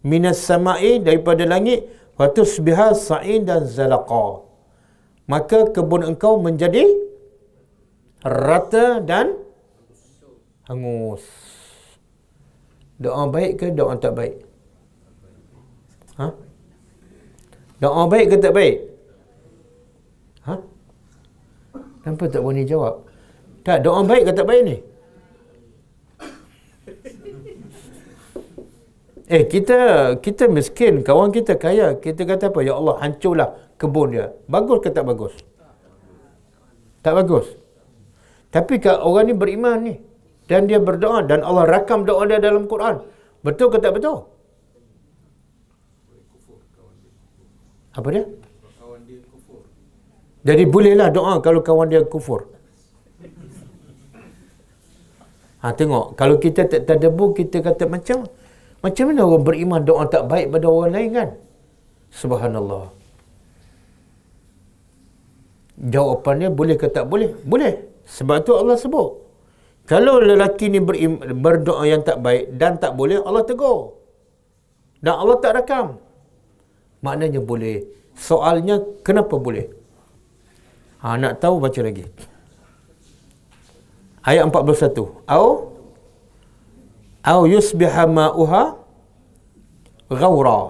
Minas 0.03 0.43
sama'i 0.43 0.99
daripada 0.99 1.47
langit. 1.47 1.87
Watusbiha 2.19 2.93
sa'in 2.93 3.47
dan 3.47 3.65
zalaqa. 3.65 4.45
Maka 5.25 5.71
kebun 5.73 6.03
engkau 6.05 6.37
menjadi 6.37 6.85
rata 8.21 8.99
dan 9.01 9.39
hangus. 10.67 11.23
Doa 13.01 13.23
baik 13.31 13.51
ke 13.59 13.67
doa 13.73 13.95
tak 13.97 14.13
baik? 14.19 14.35
Ha? 16.19 16.27
Doa 17.81 18.03
baik 18.11 18.27
ke 18.31 18.35
tak 18.37 18.53
baik? 18.53 18.77
Ha? 20.47 20.55
Kenapa 22.03 22.23
tak 22.27 22.41
berani 22.43 22.63
jawab? 22.67 23.07
Tak, 23.63 23.79
doa 23.79 24.03
baik 24.03 24.27
ke 24.27 24.31
tak 24.35 24.47
baik 24.47 24.61
ni? 24.67 24.77
Eh, 29.33 29.43
kita 29.53 29.77
kita 30.25 30.45
miskin, 30.45 31.01
kawan 31.07 31.33
kita 31.33 31.53
kaya. 31.63 31.87
Kita 31.97 32.21
kata 32.21 32.53
apa? 32.53 32.59
Ya 32.61 32.73
Allah, 32.79 32.95
hancurlah 33.01 33.49
kebun 33.81 34.13
dia. 34.13 34.25
Bagus 34.53 34.77
ke 34.85 34.89
tak 34.93 35.05
bagus? 35.09 35.33
Tak 37.01 37.13
bagus. 37.17 37.47
Tapi 38.53 38.77
kalau 38.83 39.09
orang 39.09 39.25
ni 39.29 39.33
beriman 39.41 39.77
ni 39.87 39.95
dan 40.45 40.69
dia 40.69 40.77
berdoa 40.77 41.25
dan 41.25 41.41
Allah 41.41 41.65
rakam 41.65 42.05
doa 42.09 42.21
dia 42.29 42.37
dalam 42.37 42.69
Quran. 42.69 43.01
Betul 43.41 43.73
ke 43.73 43.81
tak 43.81 43.97
betul? 43.97 44.29
Apa 47.97 48.07
dia? 48.13 48.23
Jadi 50.45 50.63
bolehlah 50.69 51.09
doa 51.17 51.33
kalau 51.41 51.65
kawan 51.65 51.89
dia 51.89 52.05
kufur. 52.05 52.53
Ha, 55.63 55.71
tengok, 55.79 56.05
kalau 56.19 56.35
kita 56.43 56.69
tak 56.69 56.81
terdebu, 56.85 57.25
kita 57.39 57.63
kata 57.65 57.87
macam 57.87 58.27
macam 58.83 59.05
mana 59.09 59.21
orang 59.23 59.45
beriman 59.47 59.81
doa 59.87 60.03
tak 60.11 60.27
baik 60.27 60.51
pada 60.51 60.65
orang 60.67 60.91
lain 60.91 61.09
kan? 61.17 61.29
Subhanallah. 62.11 62.91
Jawapannya 65.79 66.51
boleh 66.51 66.75
ke 66.77 66.91
tak 66.91 67.07
boleh? 67.07 67.31
Boleh. 67.47 67.73
Sebab 68.03 68.43
tu 68.45 68.53
Allah 68.59 68.75
sebut. 68.75 69.09
Kalau 69.87 70.19
lelaki 70.19 70.67
ni 70.71 70.79
berdoa 71.43 71.83
yang 71.87 72.03
tak 72.07 72.19
baik 72.23 72.55
dan 72.59 72.79
tak 72.79 72.95
boleh, 72.99 73.19
Allah 73.23 73.43
tegur. 73.43 73.99
Dan 75.03 75.19
Allah 75.19 75.37
tak 75.43 75.59
rakam. 75.59 75.99
Maknanya 77.03 77.43
boleh. 77.43 77.83
Soalnya 78.15 78.79
kenapa 79.03 79.35
boleh? 79.35 79.67
Ha, 81.03 81.19
nak 81.19 81.43
tahu 81.43 81.59
baca 81.59 81.79
lagi. 81.83 82.07
Ayat 84.23 84.47
41. 84.47 85.27
Au 85.27 85.72
au 87.23 87.47
yusbiha 87.47 88.03
ma'uha 88.07 88.63
ghaura. 90.11 90.61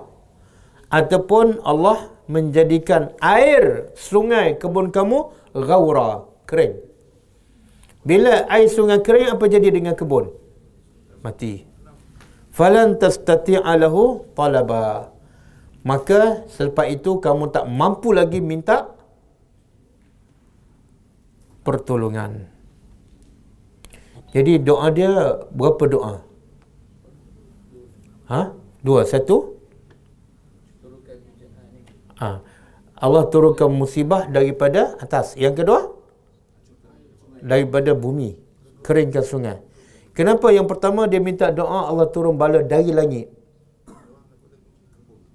Ataupun 0.94 1.60
Allah 1.66 2.14
menjadikan 2.30 3.12
air 3.20 3.90
sungai 3.98 4.56
kebun 4.62 4.94
kamu 4.94 5.34
ghaura, 5.58 6.30
kering. 6.46 6.78
Bila 8.06 8.46
air 8.54 8.70
sungai 8.70 9.02
kering 9.02 9.34
apa 9.34 9.46
jadi 9.50 9.74
dengan 9.74 9.98
kebun? 9.98 10.30
Mati. 11.26 11.66
Falan 12.54 13.02
tastati'a 13.02 13.74
lahu 13.82 14.30
talaba 14.38 15.14
maka 15.84 16.48
selepas 16.48 16.88
itu 16.88 17.20
kamu 17.20 17.52
tak 17.52 17.68
mampu 17.68 18.16
lagi 18.16 18.40
minta 18.40 18.88
pertolongan. 21.68 22.48
Jadi 24.32 24.64
doa 24.64 24.88
dia 24.90 25.12
berapa 25.52 25.84
doa? 25.86 26.14
Ha? 28.34 28.42
Dua. 28.82 29.06
Satu? 29.06 29.62
Ha. 32.18 32.42
Allah 33.04 33.24
turunkan 33.30 33.70
musibah 33.70 34.26
daripada 34.26 34.98
atas. 34.98 35.38
Yang 35.38 35.62
kedua? 35.62 35.80
Daripada 37.44 37.92
bumi. 37.94 38.40
Keringkan 38.82 39.24
sungai. 39.24 39.58
Kenapa 40.18 40.50
yang 40.54 40.66
pertama 40.70 41.06
dia 41.12 41.22
minta 41.22 41.50
doa 41.50 41.90
Allah 41.90 42.08
turun 42.10 42.38
bala 42.42 42.62
dari 42.74 42.94
langit? 42.94 43.28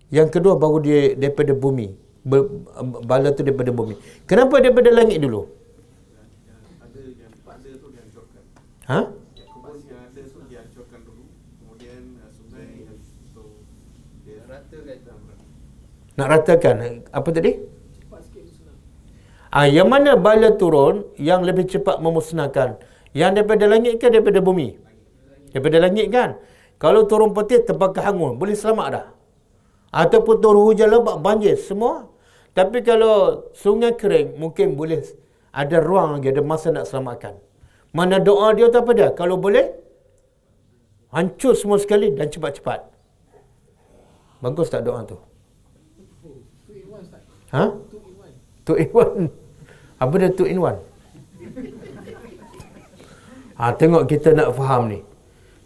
Yang 0.08 0.28
kedua 0.40 0.56
baru 0.56 0.78
dia 0.80 1.00
daripada 1.14 1.52
bumi. 1.52 1.92
Bala 3.04 3.32
tu 3.36 3.44
daripada 3.44 3.70
bumi. 3.74 3.94
Kenapa 4.24 4.58
daripada 4.64 4.90
langit 4.92 5.20
dulu? 5.20 5.42
Ha? 8.88 9.00
Nak 16.18 16.26
ratakan. 16.26 17.06
Apa 17.14 17.30
tadi? 17.30 17.52
Ah, 19.48 19.64
yang 19.64 19.88
mana 19.88 20.18
bala 20.18 20.50
turun 20.60 21.06
yang 21.16 21.40
lebih 21.46 21.64
cepat 21.72 22.02
memusnahkan? 22.04 22.76
Yang 23.14 23.30
daripada 23.40 23.64
langit 23.64 23.94
ke 24.02 24.10
daripada 24.10 24.42
bumi? 24.42 24.76
Daripada 25.54 25.78
langit 25.80 26.06
kan? 26.12 26.36
Kalau 26.82 27.06
turun 27.10 27.30
petir 27.32 27.64
terbakar 27.64 28.10
hangun, 28.10 28.36
boleh 28.36 28.52
selamat 28.52 28.86
dah. 28.92 29.06
Ataupun 29.88 30.36
turun 30.42 30.68
hujan 30.68 30.92
lebat, 30.92 31.16
banjir, 31.24 31.56
semua. 31.56 32.10
Tapi 32.52 32.84
kalau 32.84 33.48
sungai 33.56 33.94
kering, 33.94 34.36
mungkin 34.36 34.76
boleh 34.76 35.00
ada 35.54 35.76
ruang 35.80 36.18
lagi, 36.18 36.28
ada 36.34 36.42
masa 36.44 36.68
nak 36.74 36.84
selamatkan. 36.90 37.34
Mana 37.94 38.20
doa 38.20 38.52
dia 38.52 38.68
tu 38.68 38.78
apa 38.82 38.92
dia? 38.92 39.08
Kalau 39.16 39.40
boleh, 39.40 39.72
hancur 41.14 41.56
semua 41.56 41.80
sekali 41.80 42.12
dan 42.12 42.28
cepat-cepat. 42.28 42.84
Bagus 44.44 44.68
tak 44.68 44.84
doa 44.84 45.02
tu? 45.08 45.27
Ha? 47.54 47.72
Two 48.66 48.76
in 48.76 48.90
one. 48.92 49.32
Apa 49.96 50.14
dia 50.20 50.30
two 50.30 50.44
in 50.44 50.60
one? 50.60 50.78
Ha, 53.58 53.74
tengok 53.74 54.06
kita 54.06 54.36
nak 54.36 54.54
faham 54.54 54.92
ni. 54.92 55.00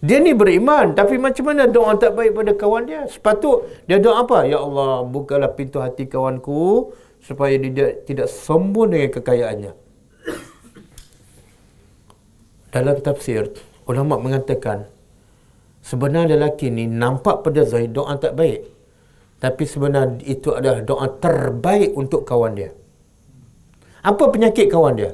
Dia 0.03 0.19
ni 0.19 0.35
beriman 0.35 0.99
tapi 0.99 1.15
macam 1.15 1.53
mana 1.53 1.71
doa 1.71 1.95
tak 1.95 2.19
baik 2.19 2.35
pada 2.35 2.53
kawan 2.59 2.83
dia? 2.91 3.07
Sepatut 3.07 3.71
dia 3.87 4.03
doa 4.03 4.27
apa? 4.27 4.43
Ya 4.49 4.59
Allah, 4.59 5.07
bukalah 5.07 5.55
pintu 5.55 5.79
hati 5.79 6.11
kawanku 6.11 6.91
supaya 7.23 7.55
dia 7.55 8.03
tidak, 8.03 8.27
sombong 8.27 8.91
dengan 8.91 9.11
kekayaannya. 9.15 9.73
Dalam 12.75 12.97
tafsir, 12.99 13.53
ulama 13.87 14.19
mengatakan 14.19 14.91
sebenarnya 15.87 16.35
lelaki 16.35 16.73
ni 16.73 16.91
nampak 16.91 17.47
pada 17.47 17.63
zahir 17.63 17.93
doa 17.93 18.19
tak 18.19 18.35
baik. 18.35 18.67
Tapi 19.43 19.67
sebenarnya 19.67 20.23
itu 20.23 20.55
adalah 20.55 20.81
doa 20.87 21.07
terbaik 21.19 21.99
untuk 21.99 22.23
kawan 22.23 22.55
dia. 22.55 22.71
Apa 24.07 24.31
penyakit 24.31 24.71
kawan 24.71 24.95
dia? 24.95 25.11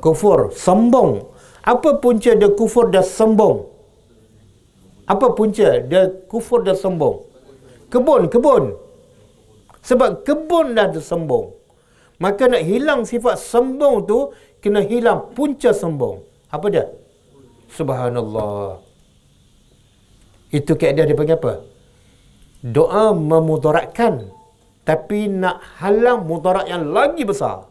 Kufur, 0.00 0.48
sombong, 0.56 1.28
apa 1.60 2.00
punca 2.00 2.32
dia 2.32 2.48
kufur 2.56 2.88
dan 2.88 3.04
sombong? 3.04 3.68
Apa 5.04 5.36
punca 5.36 5.68
dia 5.84 6.08
kufur 6.24 6.64
dan 6.64 6.76
sombong? 6.76 7.28
Kebun, 7.92 8.32
kebun. 8.32 8.64
Sebab 9.84 10.24
kebun 10.24 10.76
dah 10.76 10.88
sombong. 11.00 11.52
Maka 12.20 12.48
nak 12.48 12.64
hilang 12.64 13.04
sifat 13.04 13.36
sombong 13.40 14.04
tu, 14.08 14.32
kena 14.64 14.80
hilang 14.84 15.32
punca 15.36 15.72
sombong. 15.72 16.24
Apa 16.48 16.66
dia? 16.72 16.84
Subhanallah. 17.72 18.80
Itu 20.48 20.72
kaedah 20.80 21.04
dia 21.04 21.16
panggil 21.16 21.36
apa? 21.36 21.52
Doa 22.64 23.14
memudaratkan. 23.14 24.34
Tapi 24.82 25.28
nak 25.28 25.60
halang 25.78 26.24
mudarat 26.24 26.66
yang 26.66 26.88
lagi 26.96 27.22
besar. 27.22 27.68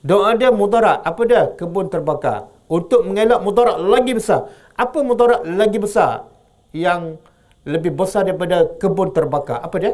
Doa 0.00 0.32
dia 0.38 0.54
mudarat. 0.54 1.02
Apa 1.02 1.22
dia? 1.26 1.42
Kebun 1.58 1.90
terbakar 1.90 2.48
untuk 2.70 3.02
mengelak 3.08 3.40
mudarat 3.42 3.80
lagi 3.80 4.12
besar. 4.14 4.46
Apa 4.76 5.02
mudarat 5.02 5.42
lagi 5.42 5.80
besar 5.80 6.28
yang 6.70 7.16
lebih 7.66 7.96
besar 7.96 8.28
daripada 8.28 8.68
kebun 8.78 9.10
terbakar? 9.10 9.58
Apa 9.64 9.76
dia? 9.80 9.92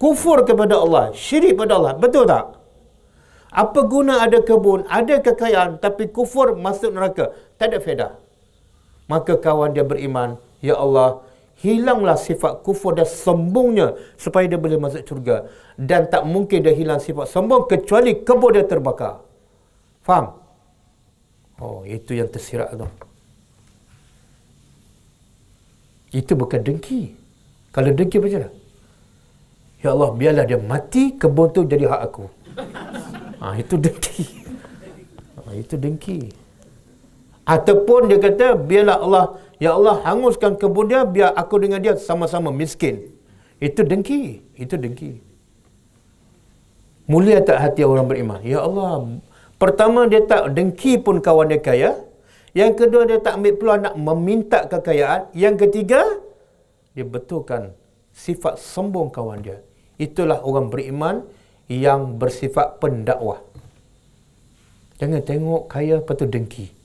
Kufur 0.00 0.42
kepada 0.42 0.82
Allah, 0.82 1.14
syirik 1.14 1.54
kepada 1.54 1.78
Allah. 1.78 1.94
Betul 1.94 2.26
tak? 2.26 2.58
Apa 3.52 3.84
guna 3.84 4.24
ada 4.24 4.40
kebun, 4.40 4.88
ada 4.88 5.20
kekayaan 5.20 5.78
tapi 5.78 6.08
kufur 6.08 6.56
masuk 6.56 6.90
neraka? 6.90 7.36
Tak 7.60 7.70
ada 7.70 7.78
faedah. 7.78 8.12
Maka 9.06 9.36
kawan 9.36 9.76
dia 9.76 9.84
beriman, 9.84 10.40
Ya 10.64 10.74
Allah, 10.74 11.20
hilanglah 11.62 12.18
sifat 12.18 12.66
kufur 12.66 12.98
dan 12.98 13.06
sombongnya 13.06 13.94
supaya 14.18 14.50
dia 14.50 14.58
boleh 14.58 14.82
masuk 14.82 15.06
syurga. 15.06 15.46
Dan 15.78 16.10
tak 16.10 16.26
mungkin 16.26 16.66
dia 16.66 16.74
hilang 16.74 16.98
sifat 16.98 17.30
sombong 17.30 17.70
kecuali 17.70 18.26
kebun 18.26 18.50
dia 18.58 18.66
terbakar. 18.66 19.22
Faham? 20.02 20.34
Oh, 21.62 21.86
itu 21.86 22.18
yang 22.18 22.26
tersirat 22.26 22.74
tu. 22.74 22.90
Itu 26.10 26.34
bukan 26.34 26.60
dengki. 26.60 27.14
Kalau 27.70 27.94
dengki 27.94 28.18
macam 28.18 28.42
mana? 28.42 28.50
Ya 29.82 29.88
Allah, 29.94 30.10
biarlah 30.12 30.44
dia 30.44 30.58
mati, 30.58 31.14
kebun 31.14 31.48
tu 31.54 31.62
jadi 31.64 31.86
hak 31.86 32.02
aku. 32.10 32.26
Ha, 33.42 33.58
itu 33.58 33.74
dengki. 33.78 34.24
Ha, 35.38 35.50
itu 35.54 35.74
dengki. 35.78 36.41
Ataupun 37.42 38.06
dia 38.06 38.18
kata, 38.22 38.54
biarlah 38.54 38.98
Allah, 39.02 39.26
Ya 39.62 39.78
Allah, 39.78 40.02
hanguskan 40.02 40.58
kebun 40.58 40.90
dia, 40.90 41.06
biar 41.06 41.38
aku 41.38 41.62
dengan 41.62 41.78
dia 41.78 41.94
sama-sama 41.94 42.50
miskin. 42.50 43.14
Itu 43.62 43.86
dengki. 43.86 44.42
Itu 44.58 44.74
dengki. 44.74 45.22
Mulia 47.06 47.38
tak 47.46 47.62
hati 47.62 47.86
orang 47.86 48.10
beriman? 48.10 48.42
Ya 48.42 48.58
Allah, 48.58 49.22
pertama 49.62 50.10
dia 50.10 50.18
tak 50.26 50.50
dengki 50.50 50.98
pun 50.98 51.22
kawan 51.22 51.46
dia 51.46 51.62
kaya. 51.62 51.90
Yang 52.58 52.72
kedua, 52.74 53.06
dia 53.06 53.22
tak 53.22 53.38
ambil 53.38 53.54
peluang 53.54 53.80
nak 53.86 53.94
meminta 53.94 54.58
kekayaan. 54.66 55.30
Yang 55.30 55.54
ketiga, 55.70 56.02
dia 56.98 57.06
betulkan 57.06 57.70
sifat 58.10 58.58
sombong 58.58 59.14
kawan 59.14 59.46
dia. 59.46 59.62
Itulah 59.94 60.42
orang 60.42 60.74
beriman 60.74 61.22
yang 61.70 62.18
bersifat 62.18 62.82
pendakwah. 62.82 63.38
Jangan 64.98 65.22
tengok 65.22 65.70
kaya 65.70 66.02
lepas 66.02 66.18
tu 66.18 66.26
dengki. 66.26 66.81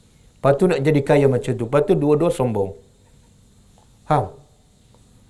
Lepas 0.48 0.64
tu 0.64 0.68
nak 0.72 0.80
jadi 0.80 1.02
kaya 1.04 1.28
macam 1.28 1.52
tu. 1.60 1.68
Lepas 1.68 1.84
tu 1.84 1.94
dua-dua 2.00 2.32
sombong. 2.32 2.72
Faham? 4.08 4.32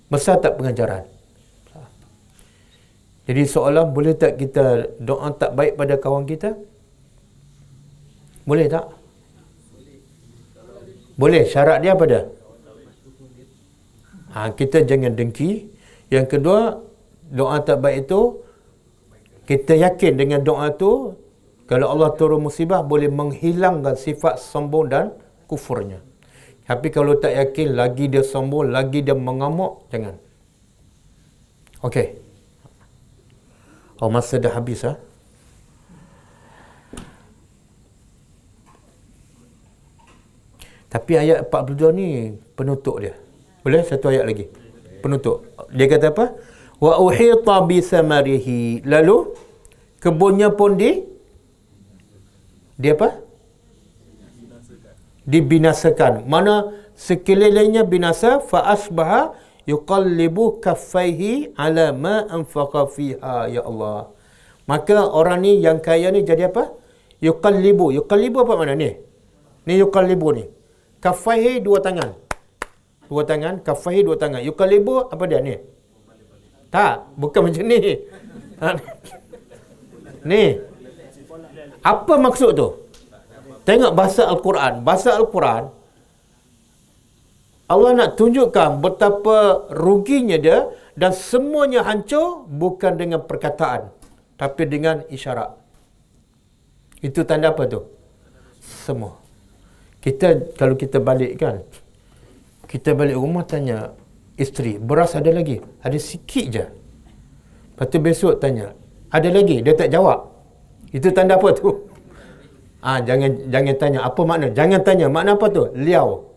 Besar 0.06 0.38
tak 0.38 0.54
pengajaran? 0.54 1.02
Jadi 3.26 3.42
seolah 3.42 3.82
boleh 3.82 4.14
tak 4.14 4.38
kita 4.38 4.94
doa 5.02 5.34
tak 5.34 5.58
baik 5.58 5.74
pada 5.74 5.98
kawan 5.98 6.22
kita? 6.22 6.54
Boleh 8.46 8.70
tak? 8.70 8.86
Boleh. 11.18 11.50
Syarat 11.50 11.82
dia 11.82 11.98
apa 11.98 12.04
dia? 12.06 12.22
Ha, 14.38 14.54
kita 14.54 14.86
jangan 14.86 15.18
dengki. 15.18 15.66
Yang 16.14 16.26
kedua, 16.30 16.78
doa 17.26 17.58
tak 17.66 17.82
baik 17.82 18.06
itu 18.06 18.38
kita 19.50 19.74
yakin 19.82 20.14
dengan 20.14 20.46
doa 20.46 20.70
tu 20.70 21.18
kalau 21.68 21.92
Allah 21.92 22.16
turun 22.16 22.40
musibah 22.40 22.80
boleh 22.80 23.12
menghilangkan 23.12 23.94
sifat 23.94 24.40
sombong 24.40 24.88
dan 24.88 25.12
kufurnya. 25.44 26.00
Tapi 26.64 26.88
kalau 26.88 27.16
tak 27.20 27.36
yakin 27.36 27.76
lagi 27.76 28.08
dia 28.08 28.24
sombong, 28.24 28.72
lagi 28.72 29.04
dia 29.04 29.12
mengamuk, 29.12 29.84
jangan. 29.92 30.16
Okey. 31.84 32.16
Oh 34.00 34.08
masa 34.08 34.40
dah 34.40 34.52
habis 34.56 34.82
ah. 34.88 34.96
Ha? 34.96 35.06
Tapi 40.88 41.12
ayat 41.20 41.52
42 41.52 41.92
ni 41.92 42.32
penutup 42.56 42.96
dia. 42.96 43.12
Boleh 43.60 43.84
satu 43.84 44.08
ayat 44.08 44.24
lagi. 44.24 44.48
Penutup. 45.04 45.44
Dia 45.68 45.84
kata 45.84 46.16
apa? 46.16 46.26
wa 46.78 46.94
uhita 47.02 47.58
bi 47.66 47.82
samarihi 47.82 48.86
lalu 48.86 49.34
kebunnya 49.98 50.54
pun 50.54 50.78
di 50.78 51.02
dia 52.78 52.94
apa? 52.94 53.08
Dibinasakan. 55.32 56.12
Mana 56.34 56.54
sekelilingnya 56.94 57.82
binasa 57.92 58.38
fa 58.50 58.60
asbaha 58.74 59.34
yuqallibu 59.72 60.44
kaffaihi 60.64 61.32
ala 61.64 61.86
ma 62.04 62.16
anfaqa 62.36 62.86
fiha 62.94 63.36
ya 63.56 63.62
Allah. 63.70 64.14
Maka 64.70 64.98
orang 65.18 65.42
ni 65.44 65.52
yang 65.66 65.82
kaya 65.86 66.08
ni 66.14 66.22
jadi 66.30 66.48
apa? 66.50 66.64
Yuqallibu. 67.28 67.86
Yuqallibu 67.98 68.38
apa 68.46 68.54
makna 68.60 68.74
ni? 68.78 68.90
Ni 69.66 69.74
yuqallibu 69.82 70.28
ni. 70.38 70.44
Kaffaihi 71.04 71.52
dua 71.66 71.78
tangan. 71.86 72.10
Dua 73.10 73.22
tangan 73.30 73.54
kaffaihi 73.66 74.00
dua 74.06 74.16
tangan. 74.22 74.40
Yuqallibu 74.48 74.94
apa 75.12 75.24
dia 75.30 75.40
ni? 75.48 75.54
Tak, 76.74 76.94
bukan 77.20 77.40
macam 77.50 77.66
ni. 77.66 77.78
Ha. 78.58 78.74
Ni. 80.26 80.58
Apa 81.82 82.14
maksud 82.18 82.50
tu? 82.54 82.68
Tengok 83.68 83.92
bahasa 83.92 84.26
Al-Quran. 84.26 84.80
Bahasa 84.86 85.14
Al-Quran, 85.18 85.68
Allah 87.68 87.90
nak 87.92 88.10
tunjukkan 88.16 88.80
betapa 88.80 89.68
ruginya 89.72 90.40
dia 90.40 90.72
dan 90.96 91.12
semuanya 91.12 91.84
hancur 91.84 92.48
bukan 92.48 92.96
dengan 92.96 93.20
perkataan 93.22 93.92
tapi 94.40 94.64
dengan 94.64 95.04
isyarat. 95.12 95.52
Itu 97.04 97.22
tanda 97.28 97.52
apa 97.52 97.68
tu? 97.68 97.84
Semua. 98.62 99.20
Kita 100.00 100.56
kalau 100.56 100.74
kita 100.80 100.98
balik 100.98 101.36
kan, 101.36 101.60
kita 102.64 102.96
balik 102.96 103.20
rumah 103.20 103.44
tanya, 103.44 103.92
isteri 104.38 104.78
beras 104.78 105.18
ada 105.18 105.34
lagi 105.34 105.58
ada 105.82 105.98
sikit 105.98 106.46
je 106.46 106.64
lepas 107.74 107.86
tu 107.90 107.98
besok 107.98 108.38
tanya 108.38 108.70
ada 109.10 109.28
lagi 109.34 109.58
dia 109.66 109.74
tak 109.74 109.90
jawab 109.90 110.37
itu 110.94 111.08
tanda 111.12 111.36
apa 111.36 111.48
tu? 111.52 111.68
Ah 112.78 112.96
ha, 112.96 113.00
jangan 113.02 113.30
jangan 113.50 113.74
tanya. 113.74 113.98
Apa 114.06 114.20
makna? 114.22 114.46
Jangan 114.54 114.80
tanya. 114.86 115.06
Makna 115.10 115.34
apa 115.34 115.46
tu? 115.50 115.62
Liau. 115.74 116.30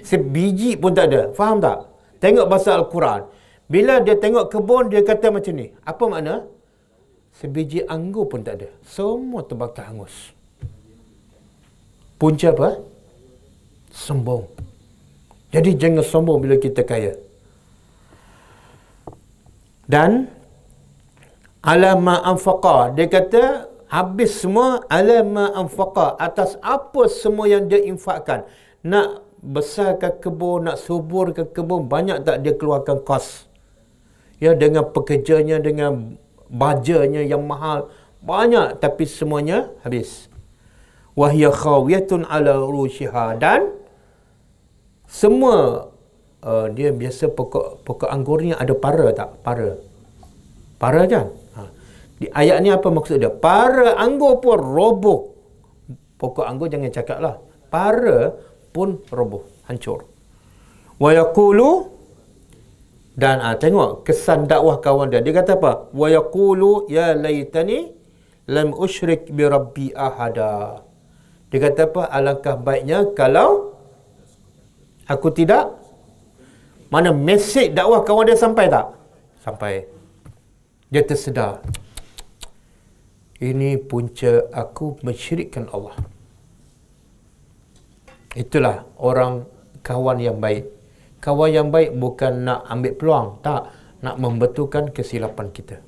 Sebiji 0.00 0.80
pun 0.80 0.96
tak 0.96 1.12
ada. 1.12 1.20
Faham 1.36 1.60
tak? 1.60 1.84
Tengok 2.18 2.46
bahasa 2.48 2.74
al-Quran. 2.80 3.28
Bila 3.68 4.00
dia 4.00 4.16
tengok 4.16 4.48
kebun 4.48 4.88
dia 4.88 5.04
kata 5.04 5.28
macam 5.28 5.52
ni. 5.52 5.68
Apa 5.84 6.04
makna? 6.08 6.34
Sebiji 7.38 7.84
anggur 7.84 8.24
pun 8.26 8.40
tak 8.42 8.58
ada. 8.58 8.68
Semua 8.82 9.44
terbakar 9.44 9.92
hangus. 9.92 10.32
Punca 12.18 12.50
apa? 12.50 12.82
Sombong. 13.94 14.48
Jadi 15.54 15.70
jangan 15.78 16.02
sombong 16.02 16.38
bila 16.42 16.56
kita 16.58 16.82
kaya. 16.82 17.14
Dan 19.88 20.28
alama 21.62 22.22
anfaqa 22.22 22.94
dia 22.94 23.06
kata 23.10 23.68
habis 23.88 24.36
semua 24.36 24.84
alama 24.92 25.50
anfaqa 25.56 26.14
atas 26.20 26.60
apa 26.60 27.08
semua 27.08 27.48
yang 27.48 27.66
dia 27.66 27.80
infakkan. 27.82 28.44
Nak 28.84 29.24
besarkan 29.40 30.20
kebun, 30.20 30.68
nak 30.68 30.76
suburkan 30.78 31.48
kebun, 31.50 31.88
banyak 31.88 32.22
tak 32.22 32.44
dia 32.44 32.54
keluarkan 32.54 33.00
kos. 33.02 33.48
Ya 34.38 34.54
dengan 34.54 34.86
pekerjanya 34.94 35.58
dengan 35.58 36.14
bajanya 36.46 37.26
yang 37.26 37.42
mahal 37.42 37.90
banyak 38.22 38.78
tapi 38.78 39.08
semuanya 39.08 39.72
habis. 39.82 40.30
Wahya 41.18 41.50
khawiyatun 41.50 42.22
ala 42.30 42.54
rushiha 42.62 43.34
dan 43.42 43.74
semua 45.10 45.90
uh, 46.46 46.66
dia 46.70 46.94
biasa 46.94 47.26
pokok 47.32 47.82
pokok 47.82 48.06
anggur 48.06 48.38
ni 48.44 48.54
ada 48.54 48.70
para 48.78 49.10
tak? 49.10 49.34
Para. 49.42 49.82
Para 50.78 51.02
kan? 51.10 51.34
Di 52.18 52.26
ayat 52.34 52.58
ni 52.62 52.68
apa 52.74 52.90
maksud 52.90 53.22
dia? 53.22 53.30
Para 53.30 53.94
anggur 53.94 54.42
pun 54.42 54.58
roboh. 54.58 55.20
Pokok 56.18 56.46
anggur 56.46 56.66
jangan 56.66 56.90
cakap 56.90 57.18
lah. 57.22 57.34
Para 57.70 58.34
pun 58.74 58.98
roboh. 59.08 59.46
Hancur. 59.70 60.06
Wa 60.98 61.14
yaqulu 61.14 61.94
dan 63.18 63.42
ah 63.42 63.54
tengok 63.54 64.02
kesan 64.02 64.50
dakwah 64.50 64.82
kawan 64.82 65.14
dia. 65.14 65.22
Dia 65.22 65.34
kata 65.38 65.58
apa? 65.58 65.94
Wa 65.94 66.10
yaqulu 66.10 66.90
ya 66.90 67.14
laitani 67.14 67.94
lam 68.50 68.74
usyrik 68.74 69.30
bi 69.30 69.46
rabbi 69.46 69.94
ahada. 69.94 70.82
Dia 71.54 71.58
kata 71.70 71.86
apa? 71.86 72.02
Alangkah 72.10 72.58
baiknya 72.58 73.14
kalau 73.14 73.78
Aku 75.08 75.32
tidak. 75.32 75.72
Mana 76.92 77.12
mesej 77.12 77.72
dakwah 77.72 78.04
kawan 78.04 78.28
dia 78.28 78.36
sampai 78.36 78.68
tak? 78.68 78.92
Sampai. 79.40 79.88
Dia 80.92 81.04
tersedar. 81.04 81.64
Ini 83.38 83.78
punca 83.78 84.50
aku 84.50 84.98
mensyirikkan 85.06 85.70
Allah. 85.70 85.94
Itulah 88.34 88.82
orang 88.98 89.46
kawan 89.86 90.18
yang 90.18 90.42
baik. 90.42 90.66
Kawan 91.22 91.50
yang 91.50 91.68
baik 91.70 91.94
bukan 91.94 92.42
nak 92.42 92.66
ambil 92.66 92.92
peluang. 92.98 93.28
Tak. 93.46 93.62
Nak 94.02 94.16
membetulkan 94.18 94.90
kesilapan 94.94 95.50
kita. 95.50 95.82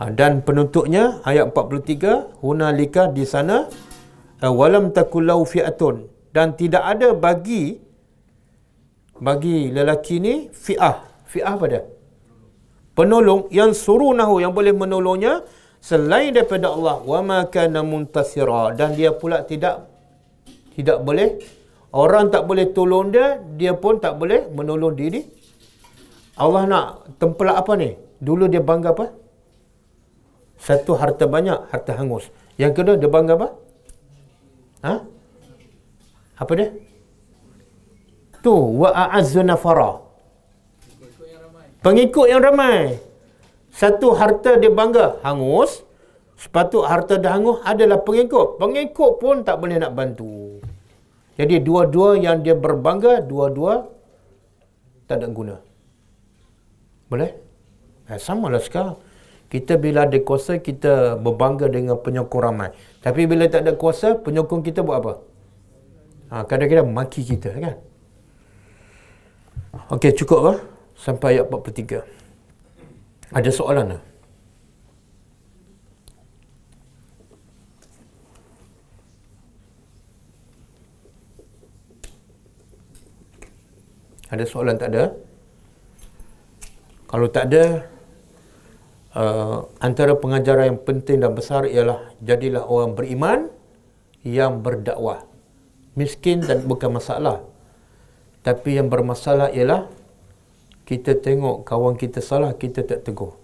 Ha, 0.00 0.08
dan 0.12 0.40
penutupnya 0.42 1.20
ayat 1.22 1.52
43 1.52 2.40
hunalika 2.42 3.08
di 3.08 3.22
sana 3.28 3.70
walam 4.42 4.90
takullau 4.90 5.46
fi'atun 5.46 6.10
dan 6.34 6.58
tidak 6.58 6.82
ada 6.82 7.14
bagi 7.14 7.78
bagi 9.22 9.70
lelaki 9.70 10.18
ni 10.18 10.34
fi'ah 10.50 11.06
fi'ah 11.30 11.54
pada 11.54 11.86
penolong 12.98 13.48
yang 13.58 13.70
surunahu 13.84 14.34
yang 14.44 14.52
boleh 14.58 14.74
menolongnya 14.82 15.32
selain 15.88 16.30
daripada 16.36 16.70
Allah 16.74 16.96
wa 17.12 17.20
ma 17.28 17.38
kana 17.54 17.80
muntasira 17.90 18.62
dan 18.78 18.94
dia 18.98 19.10
pula 19.20 19.42
tidak 19.50 19.88
tidak 20.76 20.98
boleh 21.06 21.28
orang 22.02 22.28
tak 22.34 22.42
boleh 22.48 22.66
tolong 22.76 23.08
dia 23.14 23.26
dia 23.60 23.72
pun 23.82 23.98
tak 24.04 24.14
boleh 24.20 24.46
menolong 24.56 24.94
diri 25.00 25.22
Allah 26.44 26.62
nak 26.72 26.86
tempelak 27.20 27.56
apa 27.62 27.72
ni 27.82 27.90
dulu 28.28 28.44
dia 28.52 28.62
bangga 28.70 28.90
apa 28.94 29.06
satu 30.66 30.94
harta 31.00 31.24
banyak 31.34 31.58
harta 31.72 31.92
hangus 31.98 32.30
yang 32.62 32.72
kedua 32.76 32.94
dia 33.02 33.10
bangga 33.10 33.34
apa 33.38 33.48
Ha? 34.82 34.94
Apa 36.42 36.52
dia? 36.58 36.68
Tu 38.42 38.50
wa 38.50 38.90
a'azzu 38.90 39.46
nafara. 39.46 40.01
Pengikut 41.82 42.26
yang 42.30 42.40
ramai. 42.46 43.02
Satu 43.74 44.14
harta 44.14 44.54
dia 44.62 44.70
bangga 44.70 45.18
hangus. 45.26 45.82
Sepatut 46.38 46.86
harta 46.86 47.18
dah 47.18 47.34
hangus 47.34 47.58
adalah 47.66 47.98
pengikut. 48.06 48.58
Pengikut 48.62 49.18
pun 49.18 49.42
tak 49.42 49.58
boleh 49.58 49.82
nak 49.82 49.92
bantu. 49.98 50.62
Jadi 51.38 51.58
dua-dua 51.58 52.18
yang 52.18 52.38
dia 52.44 52.54
berbangga, 52.54 53.18
dua-dua 53.18 53.90
tak 55.10 55.22
ada 55.22 55.26
guna. 55.26 55.56
Boleh? 57.10 57.30
Eh, 58.06 58.20
sama 58.22 58.46
lah 58.52 58.62
sekarang. 58.62 58.98
Kita 59.52 59.76
bila 59.76 60.08
ada 60.08 60.16
kuasa, 60.22 60.56
kita 60.56 61.20
berbangga 61.20 61.68
dengan 61.68 62.00
penyokong 62.00 62.42
ramai. 62.42 62.70
Tapi 63.04 63.28
bila 63.28 63.44
tak 63.52 63.68
ada 63.68 63.72
kuasa, 63.76 64.16
penyokong 64.16 64.64
kita 64.64 64.80
buat 64.80 64.98
apa? 65.02 65.14
Ha, 66.32 66.34
kadang-kadang 66.48 66.88
maki 66.88 67.20
kita 67.20 67.52
kan? 67.52 67.76
Okey, 69.92 70.16
cukup 70.16 70.40
lah. 70.40 70.58
Sampai 71.02 71.34
ayat 71.34 71.50
43. 71.50 72.06
Ada 73.34 73.50
soalan 73.50 73.98
tak? 73.98 74.02
Ada 84.30 84.44
soalan 84.46 84.78
tak 84.78 84.88
ada? 84.94 85.04
Kalau 87.10 87.26
tak 87.28 87.50
ada, 87.50 87.64
uh, 89.18 89.66
antara 89.82 90.14
pengajaran 90.14 90.72
yang 90.72 90.80
penting 90.86 91.18
dan 91.18 91.34
besar 91.34 91.66
ialah 91.66 92.14
jadilah 92.22 92.62
orang 92.62 92.94
beriman 92.94 93.50
yang 94.22 94.62
berdakwah. 94.62 95.26
Miskin 95.98 96.46
dan 96.46 96.62
bukan 96.64 96.94
masalah. 96.94 97.42
Tapi 98.46 98.78
yang 98.78 98.86
bermasalah 98.86 99.50
ialah 99.50 99.90
kita 100.92 101.16
tengok 101.16 101.64
kawan 101.64 101.96
kita 101.96 102.20
salah, 102.20 102.52
kita 102.52 102.84
tak 102.84 103.08
tegur. 103.08 103.40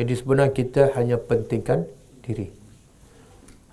Jadi 0.00 0.16
sebenarnya 0.16 0.56
kita 0.56 0.82
hanya 0.96 1.20
pentingkan 1.20 1.84
diri. 2.24 2.48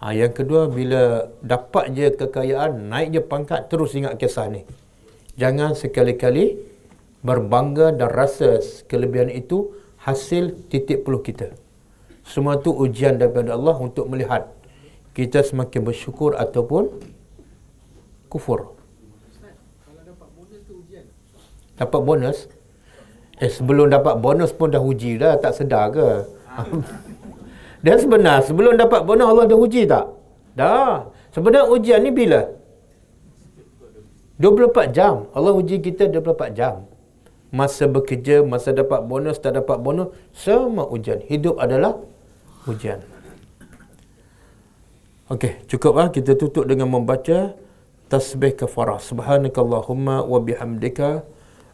Ha, 0.04 0.12
yang 0.12 0.36
kedua, 0.36 0.68
bila 0.68 1.32
dapat 1.40 1.96
je 1.96 2.12
kekayaan, 2.12 2.92
naik 2.92 3.16
je 3.16 3.22
pangkat, 3.24 3.72
terus 3.72 3.96
ingat 3.96 4.20
kisah 4.20 4.52
ni. 4.52 4.68
Jangan 5.40 5.72
sekali-kali 5.72 6.60
berbangga 7.24 7.96
dan 7.96 8.12
rasa 8.12 8.60
kelebihan 8.92 9.32
itu 9.32 9.72
hasil 10.04 10.68
titik 10.68 11.08
peluh 11.08 11.24
kita. 11.24 11.56
Semua 12.28 12.60
tu 12.60 12.76
ujian 12.76 13.16
daripada 13.16 13.56
Allah 13.56 13.80
untuk 13.80 14.12
melihat 14.12 14.52
kita 15.16 15.48
semakin 15.48 15.80
bersyukur 15.88 16.36
ataupun 16.36 16.92
kufur. 18.28 18.76
Dapat 21.80 22.02
bonus? 22.04 22.52
Eh 23.42 23.50
sebelum 23.50 23.90
dapat 23.90 24.22
bonus 24.22 24.54
pun 24.54 24.70
dah 24.70 24.78
uji 24.78 25.18
dah, 25.18 25.34
tak 25.42 25.58
sedar 25.58 25.90
ke? 25.90 26.10
Dan 27.86 27.98
sebenar, 27.98 28.46
sebelum 28.46 28.78
dapat 28.78 29.02
bonus 29.02 29.26
Allah 29.26 29.46
dah 29.50 29.58
uji 29.58 29.90
tak? 29.90 30.06
Dah. 30.54 31.10
Sebenarnya 31.34 31.66
ujian 31.74 32.00
ni 32.06 32.14
bila? 32.14 32.54
24 34.38 34.94
jam. 34.94 35.26
Allah 35.34 35.54
uji 35.58 35.82
kita 35.82 36.06
24 36.06 36.54
jam. 36.54 36.86
Masa 37.50 37.90
bekerja, 37.90 38.46
masa 38.46 38.72
dapat 38.78 39.02
bonus, 39.10 39.42
tak 39.42 39.58
dapat 39.58 39.78
bonus, 39.82 40.14
semua 40.38 40.86
ujian. 40.88 41.20
Hidup 41.26 41.58
adalah 41.58 41.98
ujian. 42.70 43.02
Okey, 45.34 45.66
cukup 45.66 45.94
lah. 45.98 46.08
Kita 46.14 46.38
tutup 46.38 46.70
dengan 46.70 46.92
membaca 46.92 47.58
tasbih 48.12 48.54
kafarah. 48.54 49.00
Subhanakallahumma 49.00 50.28
wa 50.28 50.40
bihamdika. 50.44 51.24